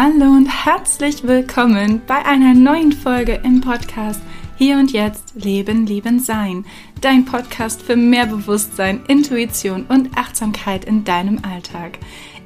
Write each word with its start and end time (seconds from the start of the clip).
Hallo 0.00 0.26
und 0.26 0.46
herzlich 0.46 1.26
willkommen 1.26 2.02
bei 2.06 2.24
einer 2.24 2.54
neuen 2.54 2.92
Folge 2.92 3.40
im 3.42 3.60
Podcast 3.60 4.20
Hier 4.54 4.76
und 4.76 4.92
Jetzt 4.92 5.32
Leben, 5.34 5.86
Lieben, 5.86 6.20
Sein. 6.20 6.64
Dein 7.00 7.24
Podcast 7.24 7.82
für 7.82 7.96
mehr 7.96 8.26
Bewusstsein, 8.26 9.00
Intuition 9.08 9.86
und 9.86 10.16
Achtsamkeit 10.16 10.84
in 10.84 11.02
deinem 11.02 11.40
Alltag. 11.42 11.98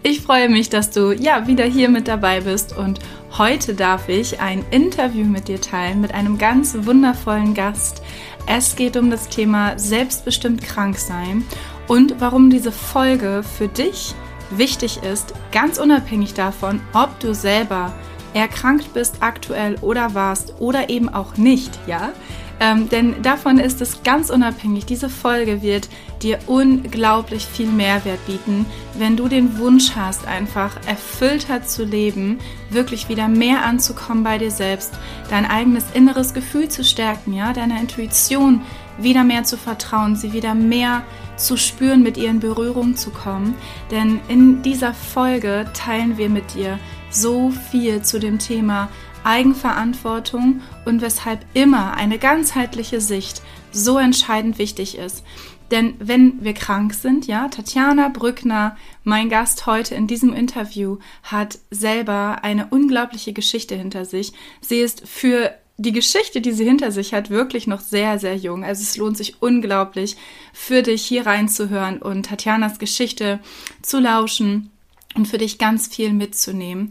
Ich 0.03 0.23
freue 0.23 0.49
mich, 0.49 0.71
dass 0.71 0.93
du 0.93 1.13
ja 1.13 1.47
wieder 1.47 1.67
hier 1.67 1.91
mit 1.91 2.09
dabei 2.09 2.41
bist 2.41 2.75
und 2.75 3.01
heute 3.37 3.75
darf 3.75 4.09
ich 4.09 4.41
ein 4.41 4.65
Interview 4.71 5.27
mit 5.27 5.49
dir 5.49 5.61
teilen 5.61 6.01
mit 6.01 6.15
einem 6.15 6.39
ganz 6.39 6.75
wundervollen 6.87 7.53
Gast. 7.53 8.01
Es 8.47 8.77
geht 8.77 8.97
um 8.97 9.11
das 9.11 9.29
Thema 9.29 9.79
selbstbestimmt 9.79 10.63
krank 10.63 10.97
sein 10.97 11.45
und 11.87 12.19
warum 12.19 12.49
diese 12.49 12.73
Folge 12.73 13.43
für 13.43 13.69
dich 13.69 14.15
wichtig 14.59 15.03
ist, 15.03 15.35
ganz 15.53 15.79
unabhängig 15.79 16.35
davon, 16.35 16.81
ob 16.93 17.19
du 17.21 17.35
selber 17.35 17.93
erkrankt 18.35 18.95
bist 18.95 19.17
aktuell 19.21 19.77
oder 19.81 20.15
warst 20.15 20.55
oder 20.59 20.89
eben 20.89 21.09
auch 21.09 21.37
nicht, 21.37 21.79
ja? 21.87 22.13
Ähm, 22.61 22.89
denn 22.89 23.23
davon 23.23 23.59
ist 23.59 23.81
es 23.81 24.05
ganz 24.05 24.31
unabhängig. 24.31 24.87
Diese 24.87 25.09
Folge 25.09 25.63
wird 25.63 25.89
dir 26.23 26.39
unglaublich 26.47 27.45
viel 27.45 27.67
Mehrwert 27.67 28.25
bieten, 28.25 28.67
wenn 28.95 29.17
du 29.17 29.27
den 29.27 29.59
Wunsch 29.59 29.97
hast, 29.97 30.29
einfach 30.29 30.77
erfüllter 30.87 31.65
zu 31.65 31.85
leben, 31.85 32.39
wirklich 32.71 33.09
wieder 33.09 33.27
mehr 33.27 33.65
anzukommen 33.65 34.23
bei 34.23 34.39
dir 34.39 34.53
selbst, 34.53 34.93
dein 35.29 35.45
eigenes 35.45 35.87
inneres 35.93 36.35
Gefühl 36.35 36.69
zu 36.69 36.85
stärken, 36.85 37.35
ja, 37.35 37.53
deiner 37.53 37.81
Intuition 37.81 38.63
wieder 38.99 39.25
mehr 39.25 39.45
zu 39.45 39.57
vertrauen, 39.57 40.17
sie 40.17 40.33
wieder 40.33 40.55
mehr 40.55 41.03
zu 41.37 41.57
spüren, 41.57 42.03
mit 42.03 42.17
ihr 42.17 42.31
in 42.31 42.41
Berührung 42.41 42.97
zu 42.97 43.11
kommen. 43.11 43.55
Denn 43.91 44.21
in 44.29 44.63
dieser 44.63 44.95
Folge 44.95 45.67
teilen 45.75 46.19
wir 46.19 46.29
mit 46.29 46.55
dir 46.55 46.79
so 47.11 47.51
viel 47.71 48.03
zu 48.03 48.19
dem 48.19 48.39
Thema 48.39 48.89
Eigenverantwortung 49.25 50.61
und 50.85 51.01
weshalb 51.01 51.45
immer 51.55 51.95
eine 51.95 52.19
ganzheitliche 52.19 53.01
Sicht 53.01 53.43
so 53.71 53.99
entscheidend 53.99 54.59
wichtig 54.59 54.99
ist. 54.99 55.25
Denn 55.71 55.95
wenn 55.99 56.45
wir 56.45 56.53
krank 56.53 56.93
sind, 56.93 57.27
ja, 57.27 57.49
Tatjana 57.49 58.09
Brückner, 58.09 58.77
mein 59.05 59.31
Gast 59.31 59.65
heute 59.65 59.95
in 59.95 60.07
diesem 60.07 60.35
Interview, 60.35 60.99
hat 61.23 61.59
selber 61.71 62.41
eine 62.43 62.67
unglaubliche 62.67 63.33
Geschichte 63.33 63.75
hinter 63.75 64.05
sich. 64.05 64.35
Sie 64.61 64.81
ist 64.81 65.09
für 65.09 65.55
die 65.83 65.93
Geschichte, 65.93 66.41
die 66.41 66.53
sie 66.53 66.65
hinter 66.65 66.93
sich 66.93 67.13
hat, 67.13 67.29
wirklich 67.29 67.67
noch 67.67 67.81
sehr, 67.81 68.19
sehr 68.19 68.37
jung. 68.37 68.65
Also 68.65 68.83
es 68.83 68.97
lohnt 68.97 69.17
sich 69.17 69.43
unglaublich 69.43 70.17
für 70.53 70.83
dich 70.83 71.05
hier 71.05 71.27
reinzuhören 71.27 72.01
und 72.01 72.27
Tatjanas 72.27 72.79
Geschichte 72.79 73.41
zu 73.83 73.99
lauschen 73.99 74.71
und 75.15 75.27
für 75.27 75.39
dich 75.39 75.59
ganz 75.59 75.89
viel 75.89 76.13
mitzunehmen. 76.13 76.91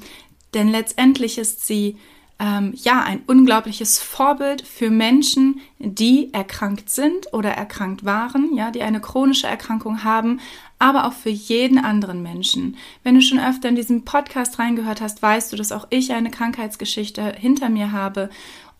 Denn 0.53 0.67
letztendlich 0.67 1.37
ist 1.37 1.65
sie 1.65 1.97
ähm, 2.41 2.73
ja 2.75 3.03
ein 3.03 3.21
unglaubliches 3.27 3.99
Vorbild 3.99 4.63
für 4.67 4.89
Menschen, 4.89 5.61
die 5.77 6.33
erkrankt 6.33 6.89
sind 6.89 7.33
oder 7.33 7.51
erkrankt 7.51 8.03
waren, 8.03 8.55
ja, 8.55 8.71
die 8.71 8.81
eine 8.81 8.99
chronische 8.99 9.47
Erkrankung 9.47 10.03
haben, 10.03 10.39
aber 10.79 11.05
auch 11.05 11.13
für 11.13 11.29
jeden 11.29 11.77
anderen 11.77 12.23
Menschen. 12.23 12.75
Wenn 13.03 13.13
du 13.13 13.21
schon 13.21 13.39
öfter 13.39 13.69
in 13.69 13.75
diesem 13.75 14.03
Podcast 14.03 14.57
reingehört 14.57 15.01
hast, 15.01 15.21
weißt 15.21 15.53
du, 15.53 15.55
dass 15.55 15.71
auch 15.71 15.85
ich 15.91 16.11
eine 16.13 16.31
Krankheitsgeschichte 16.31 17.35
hinter 17.37 17.69
mir 17.69 17.91
habe 17.91 18.31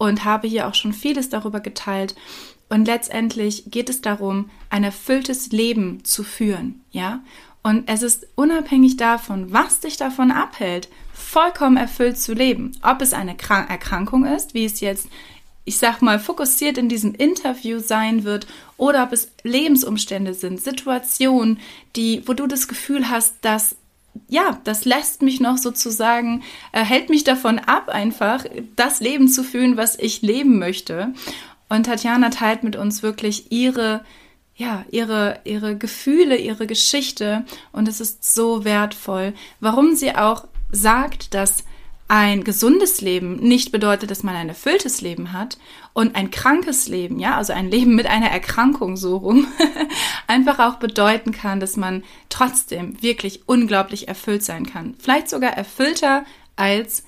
und 0.02 0.26
habe 0.26 0.48
hier 0.48 0.68
auch 0.68 0.74
schon 0.74 0.94
vieles 0.94 1.30
darüber 1.30 1.60
geteilt. 1.60 2.16
Und 2.70 2.86
letztendlich 2.86 3.66
geht 3.68 3.88
es 3.88 4.02
darum, 4.02 4.50
ein 4.72 4.84
erfülltes 4.84 5.52
Leben 5.52 6.04
zu 6.04 6.24
führen, 6.24 6.82
ja? 6.90 7.22
Und 7.62 7.88
es 7.88 8.02
ist 8.02 8.26
unabhängig 8.34 8.98
davon, 8.98 9.54
was 9.54 9.82
dich 9.82 9.98
davon 9.98 10.32
abhält, 10.32 10.90
vollkommen 11.14 11.78
erfüllt 11.78 12.18
zu 12.18 12.34
leben. 12.34 12.72
Ob 12.82 13.04
es 13.04 13.14
eine 13.14 13.38
Krank 13.38 13.70
Erkrankung 13.70 14.26
ist, 14.26 14.56
wie 14.56 14.66
es 14.66 14.80
jetzt, 14.80 15.08
ich 15.66 15.78
sag 15.78 16.02
mal, 16.02 16.18
fokussiert 16.18 16.80
in 16.80 16.90
diesem 16.90 17.14
Interview 17.14 17.78
sein 17.78 18.24
wird, 18.24 18.48
oder 18.78 19.04
ob 19.04 19.14
es 19.14 19.32
Lebensumstände 19.44 20.34
sind, 20.34 20.60
Situationen, 20.60 21.60
die, 21.96 22.28
wo 22.28 22.34
du 22.34 22.48
das 22.48 22.68
Gefühl 22.68 23.08
hast, 23.08 23.36
dass 23.42 23.76
ja, 24.28 24.60
das 24.64 24.86
lässt 24.86 25.22
mich 25.22 25.40
noch 25.40 25.58
sozusagen, 25.58 26.44
äh, 26.72 26.84
hält 26.84 27.10
mich 27.10 27.24
davon 27.24 27.60
ab, 27.60 27.90
einfach 27.90 28.46
das 28.76 29.00
Leben 29.00 29.28
zu 29.28 29.44
fühlen, 29.44 29.78
was 29.78 29.98
ich 29.98 30.22
leben 30.22 30.60
möchte. 30.60 31.14
Und 31.70 31.86
Tatjana 31.86 32.30
teilt 32.30 32.64
mit 32.64 32.76
uns 32.76 33.04
wirklich 33.04 33.52
ihre, 33.52 34.04
ja, 34.56 34.86
ihre, 34.92 35.40
ihre 35.46 35.78
Gefühle, 35.78 36.38
ihre 36.38 36.68
Geschichte. 36.68 37.46
Und 37.72 37.88
es 37.88 38.02
ist 38.02 38.34
so 38.34 38.66
wertvoll, 38.66 39.34
warum 39.60 39.96
sie 39.96 40.16
auch 40.16 40.48
sagt, 40.72 41.34
dass 41.34 41.64
ein 42.08 42.44
gesundes 42.44 43.00
Leben 43.00 43.38
nicht 43.38 43.72
bedeutet, 43.72 44.12
dass 44.12 44.22
man 44.22 44.36
ein 44.36 44.50
erfülltes 44.50 45.00
Leben 45.00 45.32
hat 45.32 45.58
und 45.94 46.16
ein 46.16 46.32
krankes 46.32 46.88
Leben, 46.88 47.20
ja, 47.20 47.36
also 47.38 47.54
ein 47.54 47.70
Leben 47.70 47.96
mit 47.96 48.06
einer 48.08 48.30
Erkrankung 48.30 48.98
so 48.98 49.18
rum, 49.18 49.48
einfach 50.28 50.60
auch 50.60 50.76
bedeuten 50.76 51.32
kann, 51.32 51.60
dass 51.60 51.78
man 51.78 52.04
trotzdem 52.30 53.02
wirklich 53.02 53.48
unglaublich 53.48 54.08
erfüllt 54.08 54.44
sein 54.44 54.66
kann. 54.66 54.96
Vielleicht 55.00 55.30
sogar 55.30 55.52
erfüllter 55.52 56.26
als 56.56 57.04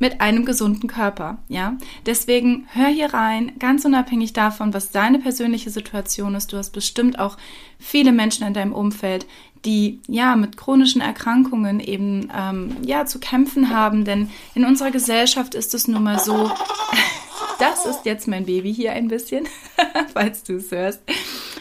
mit 0.00 0.20
einem 0.20 0.44
gesunden 0.44 0.88
Körper, 0.88 1.38
ja. 1.48 1.76
Deswegen 2.04 2.66
hör 2.72 2.88
hier 2.88 3.14
rein, 3.14 3.52
ganz 3.58 3.84
unabhängig 3.84 4.32
davon, 4.32 4.74
was 4.74 4.90
deine 4.90 5.18
persönliche 5.18 5.70
Situation 5.70 6.34
ist. 6.34 6.52
Du 6.52 6.56
hast 6.56 6.70
bestimmt 6.70 7.18
auch 7.18 7.36
viele 7.78 8.12
Menschen 8.12 8.46
in 8.46 8.54
deinem 8.54 8.72
Umfeld, 8.72 9.26
die 9.64 10.00
ja 10.06 10.36
mit 10.36 10.56
chronischen 10.56 11.00
Erkrankungen 11.00 11.80
eben 11.80 12.30
ähm, 12.36 12.76
ja 12.84 13.06
zu 13.06 13.18
kämpfen 13.18 13.70
haben, 13.70 14.04
denn 14.04 14.30
in 14.54 14.64
unserer 14.64 14.90
Gesellschaft 14.90 15.54
ist 15.54 15.74
es 15.74 15.88
nun 15.88 16.02
mal 16.02 16.18
so. 16.18 16.50
Das 17.60 17.86
ist 17.86 18.04
jetzt 18.04 18.26
mein 18.26 18.46
Baby 18.46 18.74
hier 18.74 18.92
ein 18.92 19.06
bisschen, 19.06 19.46
falls 20.12 20.42
du 20.42 20.56
es 20.56 20.72
hörst, 20.72 21.00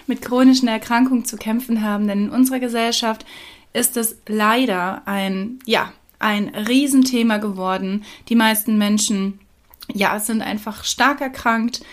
mit 0.08 0.24
chronischen 0.24 0.68
Erkrankungen 0.68 1.24
zu 1.24 1.38
kämpfen 1.38 1.84
haben, 1.84 2.08
denn 2.08 2.26
in 2.26 2.30
unserer 2.32 2.60
Gesellschaft 2.60 3.26
ist 3.74 3.96
es 3.96 4.18
leider 4.28 5.04
ein 5.06 5.60
ja 5.66 5.94
ein 6.18 6.50
Riesenthema 6.50 7.38
geworden. 7.38 8.06
Die 8.30 8.36
meisten 8.36 8.78
Menschen 8.78 9.40
ja 9.94 10.20
sind 10.20 10.42
einfach 10.42 10.84
stark 10.84 11.22
erkrankt 11.22 11.84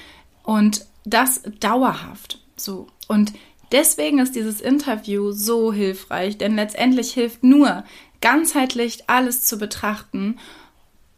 und 0.45 0.87
das 1.05 1.43
dauerhaft 1.59 2.41
so 2.57 2.87
und 3.09 3.33
Deswegen 3.73 4.19
ist 4.19 4.35
dieses 4.35 4.61
Interview 4.61 5.33
so 5.33 5.73
hilfreich, 5.73 6.39
denn 6.39 6.57
letztendlich 6.57 7.13
hilft 7.13 7.45
nur, 7.45 7.85
ganzheitlich 8.21 9.09
alles 9.09 9.43
zu 9.43 9.59
betrachten. 9.59 10.39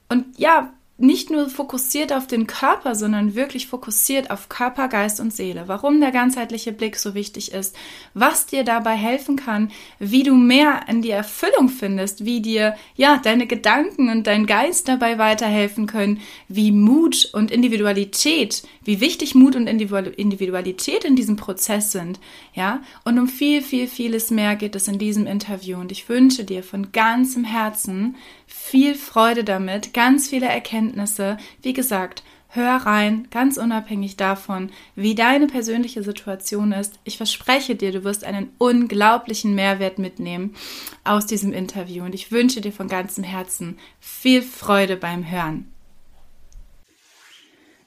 Und 0.09 0.39
ja, 0.39 0.73
nicht 1.03 1.31
nur 1.31 1.49
fokussiert 1.49 2.13
auf 2.13 2.27
den 2.27 2.47
Körper, 2.47 2.95
sondern 2.95 3.35
wirklich 3.35 3.67
fokussiert 3.67 4.31
auf 4.31 4.49
Körper, 4.49 4.89
Geist 4.89 5.19
und 5.19 5.33
Seele. 5.33 5.65
Warum 5.67 6.01
der 6.01 6.13
ganzheitliche 6.13 6.73
Blick 6.73 6.97
so 6.97 7.15
wichtig 7.15 7.53
ist, 7.53 7.77
was 8.15 8.47
dir 8.47 8.63
dabei 8.63 8.95
helfen 8.95 9.37
kann, 9.37 9.73
wie 9.99 10.23
du 10.23 10.35
mehr 10.35 10.83
in 10.89 11.03
die 11.03 11.11
Erfüllung 11.11 11.69
findest, 11.69 12.25
wie 12.25 12.41
dir 12.41 12.77
ja 12.95 13.21
deine 13.23 13.47
Gedanken 13.47 14.11
und 14.11 14.27
dein 14.27 14.47
Geist 14.47 14.87
dabei 14.89 15.19
weiterhelfen 15.19 15.87
können, 15.87 16.21
wie 16.47 16.71
Mut 16.71 17.31
und 17.33 17.51
Individualität, 17.51 18.63
wie 18.85 19.01
wichtig 19.01 19.35
Mut 19.35 19.57
und 19.57 19.67
Individualität 19.67 21.05
in 21.05 21.17
diesem 21.17 21.37
Prozess 21.37 21.93
sind, 21.93 22.21
ja? 22.55 22.81
Und 23.05 23.19
um 23.19 23.29
viel, 23.29 23.63
viel, 23.63 23.89
vieles 23.89 24.31
mehr 24.31 24.57
geht 24.57 24.77
es 24.77 24.89
in 24.89 24.99
diesem 24.99 25.27
Interview 25.27 25.79
und 25.79 25.91
ich 25.91 26.09
wünsche 26.09 26.45
dir 26.45 26.63
von 26.63 26.93
ganzem 26.93 27.45
Herzen 27.45 28.17
viel 28.53 28.95
Freude 28.95 29.45
damit, 29.45 29.95
ganz 29.95 30.29
viele 30.29 30.47
Erkenntnisse. 30.47 31.37
Wie 31.63 31.73
gesagt, 31.73 32.23
hör 32.49 32.77
rein, 32.77 33.27
ganz 33.31 33.57
unabhängig 33.57 34.17
davon, 34.17 34.71
wie 34.95 35.15
deine 35.15 35.47
persönliche 35.47 36.03
Situation 36.03 36.73
ist. 36.73 36.99
Ich 37.05 37.17
verspreche 37.17 37.75
dir, 37.75 37.93
du 37.93 38.05
wirst 38.05 38.25
einen 38.25 38.51
unglaublichen 38.59 39.55
Mehrwert 39.55 39.99
mitnehmen 39.99 40.55
aus 41.03 41.27
diesem 41.27 41.53
Interview 41.53 42.05
und 42.05 42.15
ich 42.15 42.31
wünsche 42.31 42.61
dir 42.61 42.73
von 42.73 42.89
ganzem 42.89 43.25
Herzen 43.25 43.79
viel 44.01 44.43
Freude 44.43 44.97
beim 44.97 45.29
Hören. 45.31 45.72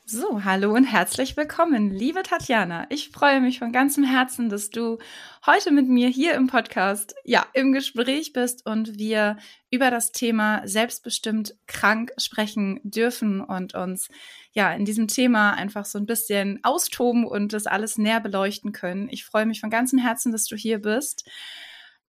So, 0.07 0.43
hallo 0.43 0.71
und 0.71 0.83
herzlich 0.83 1.35
willkommen, 1.35 1.89
liebe 1.89 2.21
Tatjana. 2.21 2.85
Ich 2.89 3.09
freue 3.09 3.41
mich 3.41 3.57
von 3.57 3.71
ganzem 3.71 4.03
Herzen, 4.03 4.49
dass 4.49 4.69
du 4.69 4.99
heute 5.47 5.71
mit 5.71 5.87
mir 5.87 6.09
hier 6.09 6.35
im 6.35 6.45
Podcast, 6.45 7.15
ja, 7.23 7.43
im 7.53 7.71
Gespräch 7.71 8.31
bist 8.31 8.67
und 8.67 8.99
wir 8.99 9.37
über 9.71 9.89
das 9.89 10.11
Thema 10.11 10.61
selbstbestimmt 10.67 11.55
krank 11.65 12.11
sprechen 12.17 12.79
dürfen 12.83 13.41
und 13.41 13.73
uns, 13.73 14.09
ja, 14.51 14.71
in 14.73 14.85
diesem 14.85 15.07
Thema 15.07 15.53
einfach 15.55 15.85
so 15.85 15.97
ein 15.97 16.05
bisschen 16.05 16.59
austoben 16.61 17.25
und 17.25 17.51
das 17.51 17.65
alles 17.65 17.97
näher 17.97 18.19
beleuchten 18.19 18.73
können. 18.73 19.09
Ich 19.09 19.25
freue 19.25 19.47
mich 19.47 19.59
von 19.59 19.71
ganzem 19.71 19.97
Herzen, 19.97 20.31
dass 20.31 20.45
du 20.45 20.55
hier 20.55 20.83
bist. 20.83 21.27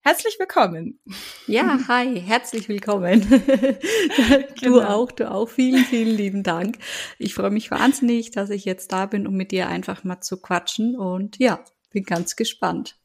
Herzlich 0.07 0.37
willkommen. 0.37 0.99
Ja, 1.47 1.79
hi, 1.87 2.21
herzlich 2.21 2.69
willkommen. 2.69 3.21
du 4.61 4.73
genau. 4.73 4.81
auch, 4.81 5.11
du 5.11 5.31
auch. 5.31 5.49
Vielen, 5.49 5.83
vielen 5.83 6.15
lieben 6.15 6.43
Dank. 6.43 6.77
Ich 7.17 7.33
freue 7.33 7.49
mich 7.49 7.71
wahnsinnig, 7.71 8.29
dass 8.29 8.51
ich 8.51 8.65
jetzt 8.65 8.91
da 8.91 9.07
bin, 9.07 9.25
um 9.25 9.33
mit 9.33 9.49
dir 9.49 9.67
einfach 9.67 10.03
mal 10.03 10.21
zu 10.21 10.39
quatschen 10.39 10.95
und 10.95 11.39
ja, 11.39 11.65
bin 11.89 12.03
ganz 12.03 12.35
gespannt. 12.35 12.99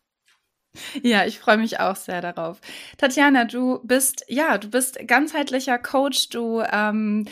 Ja, 1.02 1.25
ich 1.25 1.38
freue 1.38 1.56
mich 1.56 1.81
auch 1.81 1.97
sehr 1.97 2.20
darauf. 2.20 2.61
Tatjana, 2.99 3.47
du 3.47 3.81
bist, 3.82 4.26
ja, 4.29 4.58
du 4.58 4.69
bist 4.69 4.99
ganzheitlicher 5.06 5.79
Coach, 5.79 6.29
du 6.29 6.62
ähm, 6.70 7.26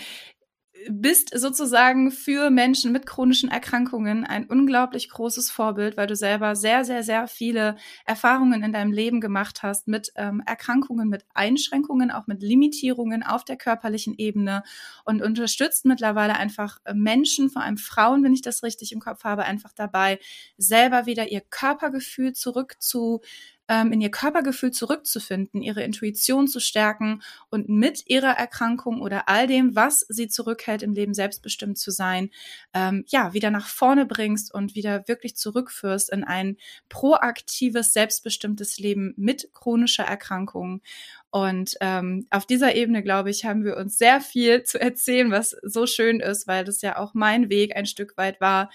bist 0.88 1.36
sozusagen 1.36 2.10
für 2.10 2.50
Menschen 2.50 2.92
mit 2.92 3.06
chronischen 3.06 3.50
Erkrankungen 3.50 4.24
ein 4.24 4.46
unglaublich 4.46 5.08
großes 5.08 5.50
Vorbild, 5.50 5.96
weil 5.96 6.06
du 6.06 6.16
selber 6.16 6.56
sehr, 6.56 6.84
sehr, 6.84 7.02
sehr 7.02 7.26
viele 7.26 7.76
Erfahrungen 8.04 8.62
in 8.62 8.72
deinem 8.72 8.92
Leben 8.92 9.20
gemacht 9.20 9.62
hast 9.62 9.88
mit 9.88 10.12
ähm, 10.16 10.42
Erkrankungen, 10.46 11.08
mit 11.08 11.24
Einschränkungen, 11.34 12.10
auch 12.10 12.26
mit 12.26 12.42
Limitierungen 12.42 13.22
auf 13.22 13.44
der 13.44 13.56
körperlichen 13.56 14.14
Ebene 14.16 14.62
und 15.04 15.22
unterstützt 15.22 15.84
mittlerweile 15.84 16.36
einfach 16.36 16.78
äh, 16.84 16.94
Menschen, 16.94 17.50
vor 17.50 17.62
allem 17.62 17.78
Frauen, 17.78 18.22
wenn 18.22 18.32
ich 18.32 18.42
das 18.42 18.62
richtig 18.62 18.92
im 18.92 19.00
Kopf 19.00 19.24
habe, 19.24 19.44
einfach 19.44 19.72
dabei, 19.72 20.18
selber 20.56 21.06
wieder 21.06 21.28
ihr 21.28 21.40
Körpergefühl 21.40 22.32
zurück 22.32 22.76
zu 22.78 23.20
ähm, 23.68 23.92
in 23.92 24.00
ihr 24.00 24.10
Körpergefühl 24.10 24.70
zurückzufinden, 24.70 25.62
ihre 25.62 25.82
Intuition 25.82 26.48
zu 26.48 26.60
stärken 26.60 27.22
und 27.50 27.68
mit 27.68 28.08
ihrer 28.08 28.32
Erkrankung 28.32 29.00
oder 29.00 29.28
all 29.28 29.46
dem, 29.46 29.76
was 29.76 30.00
sie 30.08 30.28
zurückhält, 30.28 30.82
im 30.82 30.94
Leben 30.94 31.14
selbstbestimmt 31.14 31.78
zu 31.78 31.90
sein, 31.90 32.30
ähm, 32.74 33.04
ja, 33.08 33.32
wieder 33.34 33.50
nach 33.50 33.68
vorne 33.68 34.06
bringst 34.06 34.52
und 34.52 34.74
wieder 34.74 35.06
wirklich 35.06 35.36
zurückführst 35.36 36.10
in 36.10 36.24
ein 36.24 36.56
proaktives, 36.88 37.92
selbstbestimmtes 37.92 38.78
Leben 38.78 39.14
mit 39.16 39.50
chronischer 39.52 40.04
Erkrankung. 40.04 40.82
Und 41.30 41.76
ähm, 41.82 42.26
auf 42.30 42.46
dieser 42.46 42.74
Ebene, 42.74 43.02
glaube 43.02 43.28
ich, 43.28 43.44
haben 43.44 43.62
wir 43.62 43.76
uns 43.76 43.98
sehr 43.98 44.22
viel 44.22 44.62
zu 44.62 44.80
erzählen, 44.80 45.30
was 45.30 45.50
so 45.62 45.86
schön 45.86 46.20
ist, 46.20 46.46
weil 46.46 46.64
das 46.64 46.80
ja 46.80 46.96
auch 46.96 47.12
mein 47.12 47.50
Weg 47.50 47.76
ein 47.76 47.84
Stück 47.84 48.16
weit 48.16 48.40
war. 48.40 48.70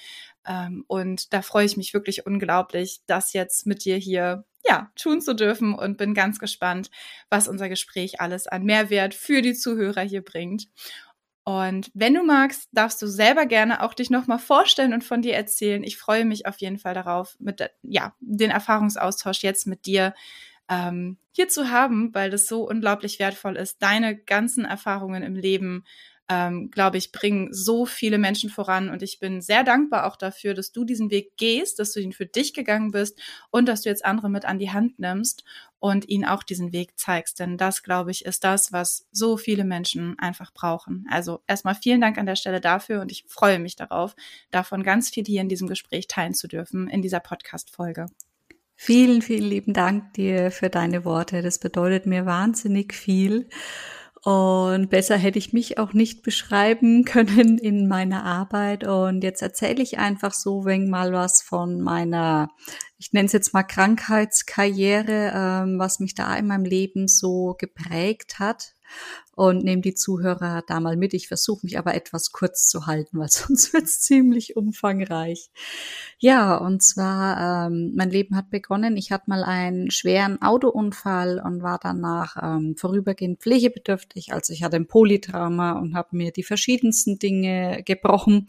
Ähm, 0.45 0.83
und 0.87 1.33
da 1.33 1.41
freue 1.41 1.65
ich 1.65 1.77
mich 1.77 1.93
wirklich 1.93 2.25
unglaublich, 2.25 3.01
das 3.07 3.33
jetzt 3.33 3.65
mit 3.65 3.85
dir 3.85 3.97
hier 3.97 4.45
ja, 4.65 4.91
tun 4.95 5.21
zu 5.21 5.35
dürfen 5.35 5.73
und 5.73 5.97
bin 5.97 6.13
ganz 6.13 6.39
gespannt, 6.39 6.89
was 7.29 7.47
unser 7.47 7.69
Gespräch 7.69 8.21
alles 8.21 8.47
an 8.47 8.63
Mehrwert 8.63 9.13
für 9.13 9.41
die 9.41 9.53
Zuhörer 9.53 10.01
hier 10.01 10.23
bringt. 10.23 10.67
Und 11.45 11.91
wenn 11.93 12.13
du 12.13 12.23
magst, 12.23 12.69
darfst 12.71 13.01
du 13.01 13.07
selber 13.07 13.45
gerne 13.45 13.81
auch 13.81 13.93
dich 13.93 14.09
nochmal 14.09 14.39
vorstellen 14.39 14.93
und 14.93 15.03
von 15.03 15.21
dir 15.21 15.35
erzählen. 15.35 15.83
Ich 15.83 15.97
freue 15.97 16.23
mich 16.23 16.45
auf 16.45 16.57
jeden 16.59 16.77
Fall 16.77 16.93
darauf, 16.93 17.35
mit 17.39 17.61
ja, 17.81 18.15
den 18.21 18.49
Erfahrungsaustausch 18.49 19.43
jetzt 19.43 19.67
mit 19.67 19.85
dir 19.85 20.13
ähm, 20.69 21.17
hier 21.31 21.49
zu 21.49 21.69
haben, 21.69 22.13
weil 22.13 22.29
das 22.29 22.47
so 22.47 22.67
unglaublich 22.67 23.19
wertvoll 23.19 23.57
ist, 23.57 23.81
deine 23.81 24.15
ganzen 24.15 24.63
Erfahrungen 24.63 25.23
im 25.23 25.35
Leben 25.35 25.83
ähm, 26.29 26.71
glaube 26.71 26.97
ich, 26.97 27.11
bringen 27.11 27.53
so 27.53 27.85
viele 27.85 28.17
Menschen 28.17 28.49
voran. 28.49 28.89
Und 28.89 29.03
ich 29.03 29.19
bin 29.19 29.41
sehr 29.41 29.63
dankbar 29.63 30.07
auch 30.07 30.15
dafür, 30.15 30.53
dass 30.53 30.71
du 30.71 30.85
diesen 30.85 31.11
Weg 31.11 31.35
gehst, 31.37 31.79
dass 31.79 31.91
du 31.91 31.99
ihn 31.99 32.13
für 32.13 32.25
dich 32.25 32.53
gegangen 32.53 32.91
bist 32.91 33.19
und 33.51 33.67
dass 33.67 33.81
du 33.81 33.89
jetzt 33.89 34.05
andere 34.05 34.29
mit 34.29 34.45
an 34.45 34.59
die 34.59 34.71
Hand 34.71 34.99
nimmst 34.99 35.43
und 35.79 36.07
ihnen 36.07 36.23
auch 36.23 36.43
diesen 36.43 36.71
Weg 36.71 36.97
zeigst. 36.97 37.39
Denn 37.39 37.57
das, 37.57 37.83
glaube 37.83 38.11
ich, 38.11 38.23
ist 38.23 38.45
das, 38.45 38.71
was 38.71 39.05
so 39.11 39.35
viele 39.35 39.65
Menschen 39.65 40.17
einfach 40.17 40.53
brauchen. 40.53 41.05
Also 41.09 41.41
erstmal 41.45 41.75
vielen 41.75 41.99
Dank 41.99 42.17
an 42.17 42.25
der 42.25 42.37
Stelle 42.37 42.61
dafür 42.61 43.01
und 43.01 43.11
ich 43.11 43.25
freue 43.27 43.59
mich 43.59 43.75
darauf, 43.75 44.15
davon 44.49 44.83
ganz 44.83 45.09
viel 45.09 45.25
hier 45.25 45.41
in 45.41 45.49
diesem 45.49 45.67
Gespräch 45.67 46.07
teilen 46.07 46.33
zu 46.33 46.47
dürfen, 46.47 46.87
in 46.89 47.01
dieser 47.01 47.19
Podcast-Folge. 47.19 48.05
Vielen, 48.75 49.21
vielen 49.21 49.49
lieben 49.49 49.73
Dank 49.73 50.13
dir 50.13 50.51
für 50.51 50.69
deine 50.69 51.05
Worte. 51.05 51.41
Das 51.41 51.59
bedeutet 51.59 52.05
mir 52.05 52.25
wahnsinnig 52.25 52.93
viel. 52.93 53.49
Und 54.23 54.89
besser 54.89 55.17
hätte 55.17 55.37
ich 55.37 55.51
mich 55.51 55.77
auch 55.77 55.91
nicht 55.91 56.23
beschreiben 56.23 57.03
können 57.05 57.57
in 57.57 57.87
meiner 57.87 58.23
Arbeit. 58.23 58.85
Und 58.85 59.23
jetzt 59.23 59.41
erzähle 59.41 59.83
ich 59.83 59.99
einfach 59.99 60.33
so 60.33 60.63
wenn 60.63 60.89
mal 60.89 61.11
was 61.11 61.41
von 61.41 61.81
meiner, 61.81 62.49
ich 62.97 63.11
nenne 63.11 63.25
es 63.25 63.33
jetzt 63.33 63.53
mal 63.53 63.63
Krankheitskarriere, 63.63 65.33
ähm, 65.35 65.77
was 65.77 65.99
mich 65.99 66.15
da 66.15 66.35
in 66.35 66.47
meinem 66.47 66.65
Leben 66.65 67.07
so 67.09 67.55
geprägt 67.57 68.39
hat 68.39 68.73
und 69.35 69.63
nehme 69.63 69.81
die 69.81 69.95
Zuhörer 69.95 70.63
da 70.67 70.79
mal 70.79 70.95
mit. 70.95 71.13
Ich 71.13 71.27
versuche 71.27 71.65
mich 71.65 71.77
aber 71.77 71.95
etwas 71.95 72.31
kurz 72.31 72.67
zu 72.69 72.85
halten, 72.85 73.17
weil 73.17 73.27
sonst 73.29 73.73
wird 73.73 73.85
es 73.85 74.01
ziemlich 74.01 74.55
umfangreich. 74.55 75.49
Ja, 76.19 76.55
und 76.55 76.83
zwar, 76.83 77.67
ähm, 77.67 77.93
mein 77.95 78.09
Leben 78.09 78.35
hat 78.35 78.49
begonnen. 78.49 78.95
Ich 78.95 79.11
hatte 79.11 79.25
mal 79.27 79.43
einen 79.43 79.91
schweren 79.91 80.41
Autounfall 80.41 81.41
und 81.43 81.63
war 81.63 81.79
danach 81.81 82.37
ähm, 82.41 82.75
vorübergehend 82.77 83.39
pflegebedürftig. 83.39 84.33
Also 84.33 84.53
ich 84.53 84.63
hatte 84.63 84.75
ein 84.75 84.87
Polytrauma 84.87 85.73
und 85.73 85.95
habe 85.95 86.15
mir 86.15 86.31
die 86.31 86.43
verschiedensten 86.43 87.19
Dinge 87.19 87.81
gebrochen 87.83 88.47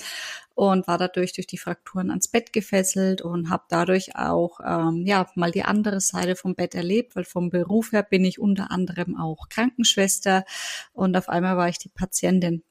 und 0.55 0.87
war 0.87 0.99
dadurch 0.99 1.33
durch 1.33 1.47
die 1.47 1.59
Frakturen 1.59 2.11
ans 2.11 2.29
Bett 2.29 2.53
gefesselt 2.53 3.23
und 3.23 3.51
habe 3.51 3.65
dadurch 3.69 4.17
auch 4.17 4.61
ähm, 4.65 5.05
ja 5.07 5.27
mal 5.35 5.51
die 5.51 5.65
andere 5.65 6.01
Seite 6.01 6.37
vom 6.37 6.55
Bett 6.55 6.75
erlebt, 6.75 7.17
weil 7.17 7.25
vom 7.25 7.51
Beruf 7.51 7.93
her 7.93 8.03
bin 8.03 8.25
ich 8.25 8.39
unter 8.39 8.71
anderem 8.71 9.17
auch 9.19 9.49
Krankenschwester 9.49 10.45
und 10.93 11.17
auf 11.17 11.29
einmal 11.29 11.57
war 11.57 11.69
ich 11.69 11.79
die 11.79 11.89
Patientin 11.89 12.63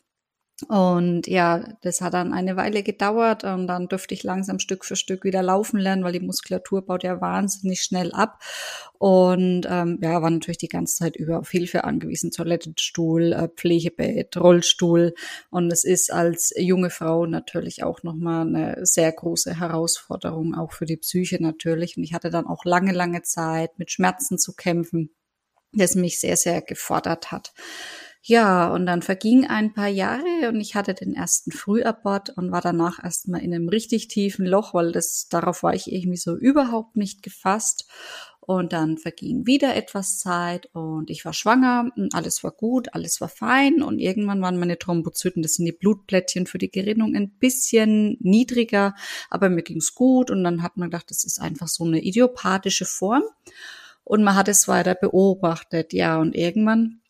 und 0.68 1.28
ja, 1.28 1.64
das 1.82 2.02
hat 2.02 2.14
dann 2.14 2.32
eine 2.32 2.56
Weile 2.56 2.84
gedauert 2.84 3.44
und 3.44 3.66
dann 3.68 3.88
durfte 3.88 4.14
ich 4.14 4.24
langsam 4.24 4.60
Stück 4.60 4.86
für 4.86 4.96
Stück 4.96 5.24
wieder 5.24 5.42
laufen 5.42 5.80
lernen, 5.80 6.04
weil 6.04 6.14
die 6.14 6.20
Muskulatur 6.20 6.86
baut 6.86 7.04
ja 7.04 7.20
wahnsinnig 7.20 7.82
schnell 7.82 8.12
ab. 8.12 8.40
Und 9.00 9.66
ähm, 9.68 10.00
ja, 10.02 10.22
war 10.22 10.30
natürlich 10.30 10.60
die 10.60 10.70
ganze 10.70 10.96
Zeit 10.96 11.16
über 11.16 11.40
auf 11.40 11.50
Hilfe 11.50 11.84
angewiesen. 11.84 12.32
Toilettenstuhl, 12.32 13.34
äh, 13.34 13.50
Pflegebett, 13.50 14.38
Rollstuhl. 14.38 15.16
Und 15.50 15.74
es 15.74 15.84
ist 15.84 16.14
als 16.14 16.54
junge 16.56 16.92
Frau 16.92 17.26
natürlich 17.26 17.84
auch 17.84 18.04
nochmal 18.04 18.48
eine 18.48 18.86
sehr 18.86 19.12
große 19.12 19.60
Herausforderung, 19.60 20.56
auch 20.56 20.72
für 20.72 20.86
die 20.86 20.98
Psyche 20.98 21.42
natürlich. 21.42 21.98
Und 21.98 22.04
ich 22.04 22.14
hatte 22.14 22.30
dann 22.30 22.46
auch 22.46 22.64
lange, 22.64 22.94
lange 22.94 23.24
Zeit 23.24 23.78
mit 23.80 23.92
Schmerzen 23.92 24.38
zu 24.38 24.54
kämpfen, 24.54 25.10
das 25.74 25.96
mich 25.96 26.20
sehr, 26.20 26.38
sehr 26.38 26.62
gefordert 26.62 27.32
hat. 27.32 27.54
Ja, 28.26 28.70
und 28.74 28.86
dann 28.86 29.02
vergingen 29.02 29.50
ein 29.50 29.74
paar 29.74 29.90
Jahre 29.90 30.48
und 30.48 30.62
ich 30.62 30.76
hatte 30.76 30.94
den 30.94 31.14
ersten 31.14 31.52
Frühabort 31.52 32.30
und 32.38 32.54
war 32.54 32.62
danach 32.62 33.04
erstmal 33.04 33.42
in 33.42 33.54
einem 33.54 33.68
richtig 33.68 34.08
tiefen 34.08 34.46
Loch, 34.46 34.74
weil 34.74 34.94
das, 34.94 35.28
darauf 35.28 35.62
war 35.62 35.74
ich 35.74 35.92
irgendwie 35.92 36.16
so 36.16 36.38
überhaupt 36.38 36.96
nicht 36.96 37.22
gefasst. 37.22 37.86
Und 38.40 38.72
dann 38.74 38.98
verging 38.98 39.46
wieder 39.46 39.76
etwas 39.76 40.20
Zeit 40.20 40.68
und 40.74 41.10
ich 41.10 41.24
war 41.26 41.34
schwanger 41.34 41.92
und 41.96 42.14
alles 42.14 42.44
war 42.44 42.52
gut, 42.52 42.94
alles 42.94 43.20
war 43.22 43.30
fein. 43.30 43.82
Und 43.82 44.00
irgendwann 44.00 44.42
waren 44.42 44.58
meine 44.60 44.78
Thrombozyten, 44.80 45.42
das 45.44 45.56
sind 45.56 45.66
die 45.66 45.72
Blutplättchen 45.74 46.46
für 46.48 46.58
die 46.58 46.72
Gerinnung, 46.72 47.16
ein 47.16 47.30
bisschen 47.30 48.18
niedriger, 48.22 48.96
aber 49.30 49.50
mir 49.50 49.64
ging's 49.64 49.96
gut. 49.96 50.32
Und 50.32 50.44
dann 50.46 50.64
hat 50.64 50.78
man 50.78 50.90
gedacht, 50.90 51.10
das 51.10 51.26
ist 51.26 51.40
einfach 51.42 51.68
so 51.68 51.84
eine 51.86 52.02
idiopathische 52.04 52.86
Form. 52.86 53.24
Und 54.06 54.24
man 54.24 54.36
hat 54.36 54.48
es 54.50 54.68
weiter 54.68 54.96
beobachtet, 54.96 55.94
ja. 55.94 56.20
Und 56.20 56.36
irgendwann 56.36 57.02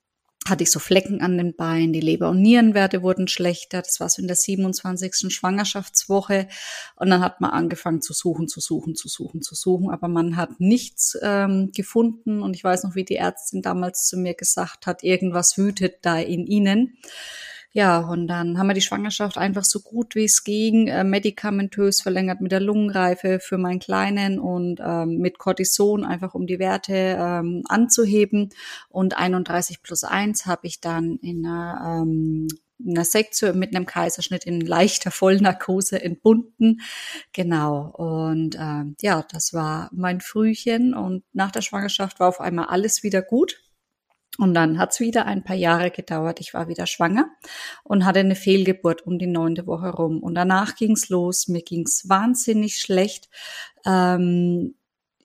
hatte 0.47 0.63
ich 0.63 0.71
so 0.71 0.79
Flecken 0.79 1.21
an 1.21 1.37
den 1.37 1.55
Beinen, 1.55 1.93
die 1.93 2.01
Leber- 2.01 2.29
und 2.29 2.41
Nierenwerte 2.41 3.01
wurden 3.01 3.27
schlechter. 3.27 3.81
Das 3.81 3.99
war 3.99 4.09
so 4.09 4.21
in 4.21 4.27
der 4.27 4.35
27. 4.35 5.33
Schwangerschaftswoche. 5.33 6.47
Und 6.95 7.09
dann 7.09 7.21
hat 7.21 7.39
man 7.39 7.51
angefangen 7.51 8.01
zu 8.01 8.13
suchen, 8.13 8.47
zu 8.47 8.59
suchen, 8.59 8.95
zu 8.95 9.07
suchen, 9.07 9.41
zu 9.41 9.55
suchen. 9.55 9.89
Aber 9.89 10.07
man 10.07 10.35
hat 10.35 10.59
nichts 10.59 11.17
ähm, 11.21 11.71
gefunden. 11.73 12.41
Und 12.41 12.55
ich 12.55 12.63
weiß 12.63 12.83
noch, 12.83 12.95
wie 12.95 13.05
die 13.05 13.15
Ärztin 13.15 13.61
damals 13.61 14.05
zu 14.05 14.17
mir 14.17 14.33
gesagt 14.33 14.85
hat, 14.85 15.03
irgendwas 15.03 15.57
wütet 15.57 15.99
da 16.01 16.19
in 16.19 16.45
ihnen. 16.45 16.97
Ja, 17.75 18.01
und 18.01 18.27
dann 18.27 18.59
haben 18.59 18.67
wir 18.67 18.75
die 18.75 18.81
Schwangerschaft 18.81 19.35
einfach 19.35 19.63
so 19.63 19.79
gut 19.79 20.13
wie 20.13 20.25
es 20.25 20.43
ging, 20.43 20.87
äh, 20.87 21.03
medikamentös 21.03 22.01
verlängert 22.01 22.39
mit 22.39 22.51
der 22.51 22.59
Lungenreife 22.59 23.39
für 23.39 23.57
meinen 23.57 23.79
Kleinen 23.79 24.39
und 24.39 24.79
ähm, 24.79 25.17
mit 25.17 25.39
Cortison, 25.39 26.05
einfach 26.05 26.35
um 26.35 26.45
die 26.45 26.59
Werte 26.59 26.93
ähm, 26.93 27.63
anzuheben. 27.67 28.49
Und 28.89 29.17
31 29.17 29.81
plus 29.81 30.03
1 30.03 30.45
habe 30.45 30.67
ich 30.67 30.81
dann 30.81 31.17
in 31.23 31.47
einer 31.47 32.01
ähm, 32.03 32.47
einer 32.85 33.05
Sektion 33.05 33.57
mit 33.57 33.75
einem 33.75 33.85
Kaiserschnitt 33.85 34.43
in 34.43 34.61
leichter 34.61 35.09
Vollnarkose 35.09 36.01
entbunden. 36.01 36.81
Genau. 37.31 37.87
Und 37.87 38.55
ähm, 38.59 38.95
ja, 39.01 39.25
das 39.31 39.53
war 39.53 39.89
mein 39.93 40.21
Frühchen. 40.21 40.93
Und 40.93 41.23
nach 41.33 41.51
der 41.51 41.61
Schwangerschaft 41.61 42.19
war 42.19 42.27
auf 42.27 42.41
einmal 42.41 42.65
alles 42.65 43.01
wieder 43.03 43.21
gut. 43.21 43.63
Und 44.39 44.55
dann 44.55 44.79
hat 44.79 44.91
es 44.91 44.99
wieder 44.99 45.25
ein 45.25 45.43
paar 45.43 45.55
Jahre 45.55 45.91
gedauert. 45.91 46.39
Ich 46.39 46.53
war 46.53 46.67
wieder 46.67 46.87
schwanger 46.87 47.27
und 47.83 48.03
hatte 48.03 48.19
eine 48.19 48.35
Fehlgeburt 48.35 49.05
um 49.05 49.19
die 49.19 49.27
neunte 49.27 49.67
Woche 49.67 49.89
rum. 49.89 50.23
Und 50.23 50.33
danach 50.35 50.75
ging's 50.75 51.09
los. 51.09 51.47
Mir 51.47 51.61
ging's 51.61 52.09
wahnsinnig 52.09 52.77
schlecht. 52.77 53.29
Ähm, 53.85 54.73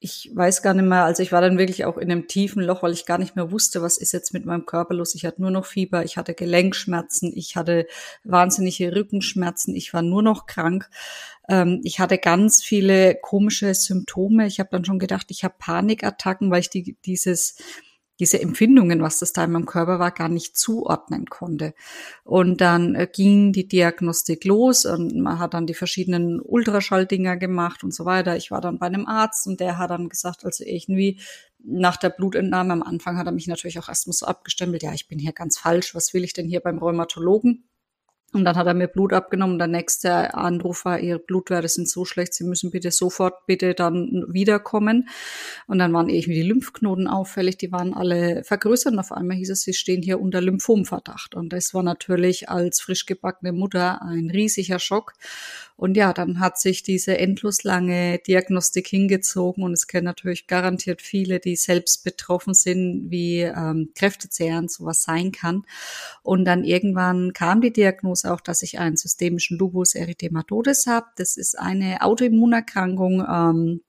ich 0.00 0.30
weiß 0.32 0.62
gar 0.62 0.74
nicht 0.74 0.84
mehr, 0.84 1.04
also 1.04 1.22
ich 1.22 1.32
war 1.32 1.40
dann 1.40 1.58
wirklich 1.58 1.84
auch 1.84 1.96
in 1.96 2.10
einem 2.10 2.28
tiefen 2.28 2.62
Loch, 2.62 2.82
weil 2.82 2.92
ich 2.92 3.06
gar 3.06 3.18
nicht 3.18 3.34
mehr 3.34 3.50
wusste, 3.50 3.82
was 3.82 3.98
ist 3.98 4.12
jetzt 4.12 4.32
mit 4.32 4.44
meinem 4.44 4.64
Körper 4.64 4.94
los. 4.94 5.14
Ich 5.14 5.24
hatte 5.24 5.42
nur 5.42 5.50
noch 5.50 5.66
Fieber, 5.66 6.04
ich 6.04 6.16
hatte 6.16 6.34
Gelenkschmerzen, 6.34 7.32
ich 7.34 7.56
hatte 7.56 7.86
wahnsinnige 8.24 8.94
Rückenschmerzen, 8.94 9.74
ich 9.74 9.92
war 9.92 10.02
nur 10.02 10.22
noch 10.22 10.46
krank. 10.46 10.88
Ähm, 11.48 11.80
ich 11.82 11.98
hatte 11.98 12.18
ganz 12.18 12.62
viele 12.62 13.16
komische 13.20 13.74
Symptome. 13.74 14.46
Ich 14.46 14.60
habe 14.60 14.70
dann 14.70 14.84
schon 14.84 14.98
gedacht, 14.98 15.26
ich 15.30 15.44
habe 15.44 15.54
Panikattacken, 15.58 16.50
weil 16.50 16.60
ich 16.60 16.70
die, 16.70 16.96
dieses 17.04 17.56
diese 18.18 18.40
Empfindungen, 18.40 19.02
was 19.02 19.18
das 19.18 19.32
da 19.32 19.44
in 19.44 19.52
meinem 19.52 19.66
Körper 19.66 19.98
war, 19.98 20.10
gar 20.10 20.28
nicht 20.28 20.58
zuordnen 20.58 21.26
konnte. 21.26 21.74
Und 22.24 22.60
dann 22.60 22.94
äh, 22.94 23.08
ging 23.12 23.52
die 23.52 23.68
Diagnostik 23.68 24.44
los 24.44 24.84
und 24.84 25.18
man 25.20 25.38
hat 25.38 25.54
dann 25.54 25.66
die 25.66 25.74
verschiedenen 25.74 26.40
Ultraschalldinger 26.40 27.36
gemacht 27.36 27.84
und 27.84 27.94
so 27.94 28.04
weiter. 28.04 28.36
Ich 28.36 28.50
war 28.50 28.60
dann 28.60 28.78
bei 28.78 28.86
einem 28.86 29.06
Arzt 29.06 29.46
und 29.46 29.60
der 29.60 29.78
hat 29.78 29.90
dann 29.90 30.08
gesagt, 30.08 30.44
also 30.44 30.64
irgendwie 30.64 31.20
nach 31.58 31.96
der 31.96 32.10
Blutentnahme 32.10 32.72
am 32.72 32.82
Anfang 32.82 33.18
hat 33.18 33.26
er 33.26 33.32
mich 33.32 33.46
natürlich 33.46 33.78
auch 33.78 33.88
erstmal 33.88 34.14
so 34.14 34.26
abgestempelt, 34.26 34.82
ja, 34.82 34.92
ich 34.94 35.08
bin 35.08 35.18
hier 35.18 35.32
ganz 35.32 35.58
falsch, 35.58 35.94
was 35.94 36.14
will 36.14 36.24
ich 36.24 36.32
denn 36.32 36.46
hier 36.46 36.60
beim 36.60 36.78
Rheumatologen? 36.78 37.64
Und 38.34 38.44
dann 38.44 38.56
hat 38.56 38.66
er 38.66 38.74
mir 38.74 38.88
Blut 38.88 39.14
abgenommen. 39.14 39.58
Der 39.58 39.68
nächste 39.68 40.34
Anruf 40.34 40.84
war, 40.84 41.00
Ihre 41.00 41.18
Blutwerte 41.18 41.68
sind 41.68 41.88
so 41.88 42.04
schlecht, 42.04 42.34
Sie 42.34 42.44
müssen 42.44 42.70
bitte 42.70 42.90
sofort 42.90 43.46
bitte 43.46 43.74
dann 43.74 44.26
wiederkommen. 44.28 45.08
Und 45.66 45.78
dann 45.78 45.94
waren 45.94 46.10
irgendwie 46.10 46.34
die 46.34 46.48
Lymphknoten 46.48 47.08
auffällig, 47.08 47.56
die 47.56 47.72
waren 47.72 47.94
alle 47.94 48.44
vergrößert. 48.44 48.92
Und 48.92 48.98
auf 48.98 49.12
einmal 49.12 49.38
hieß 49.38 49.50
es, 49.50 49.62
Sie 49.62 49.72
stehen 49.72 50.02
hier 50.02 50.20
unter 50.20 50.42
Lymphomverdacht. 50.42 51.34
Und 51.34 51.54
das 51.54 51.72
war 51.72 51.82
natürlich 51.82 52.50
als 52.50 52.82
frisch 52.82 53.06
gebackene 53.06 53.52
Mutter 53.52 54.02
ein 54.02 54.30
riesiger 54.30 54.78
Schock. 54.78 55.14
Und 55.78 55.96
ja, 55.96 56.12
dann 56.12 56.40
hat 56.40 56.58
sich 56.58 56.82
diese 56.82 57.18
endlos 57.18 57.62
lange 57.62 58.18
Diagnostik 58.18 58.88
hingezogen 58.88 59.62
und 59.62 59.72
es 59.72 59.86
kennen 59.86 60.06
natürlich 60.06 60.48
garantiert 60.48 61.00
viele, 61.00 61.38
die 61.38 61.54
selbst 61.54 62.02
betroffen 62.02 62.52
sind, 62.52 63.12
wie 63.12 63.42
ähm, 63.42 63.92
Kräftezehrend 63.94 64.72
sowas 64.72 65.04
sein 65.04 65.30
kann. 65.30 65.62
Und 66.24 66.46
dann 66.46 66.64
irgendwann 66.64 67.32
kam 67.32 67.60
die 67.60 67.72
Diagnose 67.72 68.32
auch, 68.32 68.40
dass 68.40 68.62
ich 68.62 68.80
einen 68.80 68.96
systemischen 68.96 69.56
Lupus 69.56 69.94
erythematodes 69.94 70.88
habe. 70.88 71.06
Das 71.14 71.36
ist 71.36 71.56
eine 71.56 72.02
Autoimmunerkrankung, 72.02 73.24
ähm, 73.30 73.80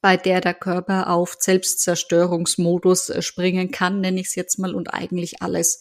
bei 0.00 0.16
der 0.16 0.40
der 0.40 0.54
Körper 0.54 1.10
auf 1.10 1.36
Selbstzerstörungsmodus 1.38 3.10
äh, 3.10 3.22
springen 3.22 3.70
kann, 3.70 4.00
nenne 4.00 4.20
ich 4.20 4.28
es 4.28 4.34
jetzt 4.34 4.58
mal, 4.58 4.74
und 4.74 4.92
eigentlich 4.92 5.42
alles 5.42 5.80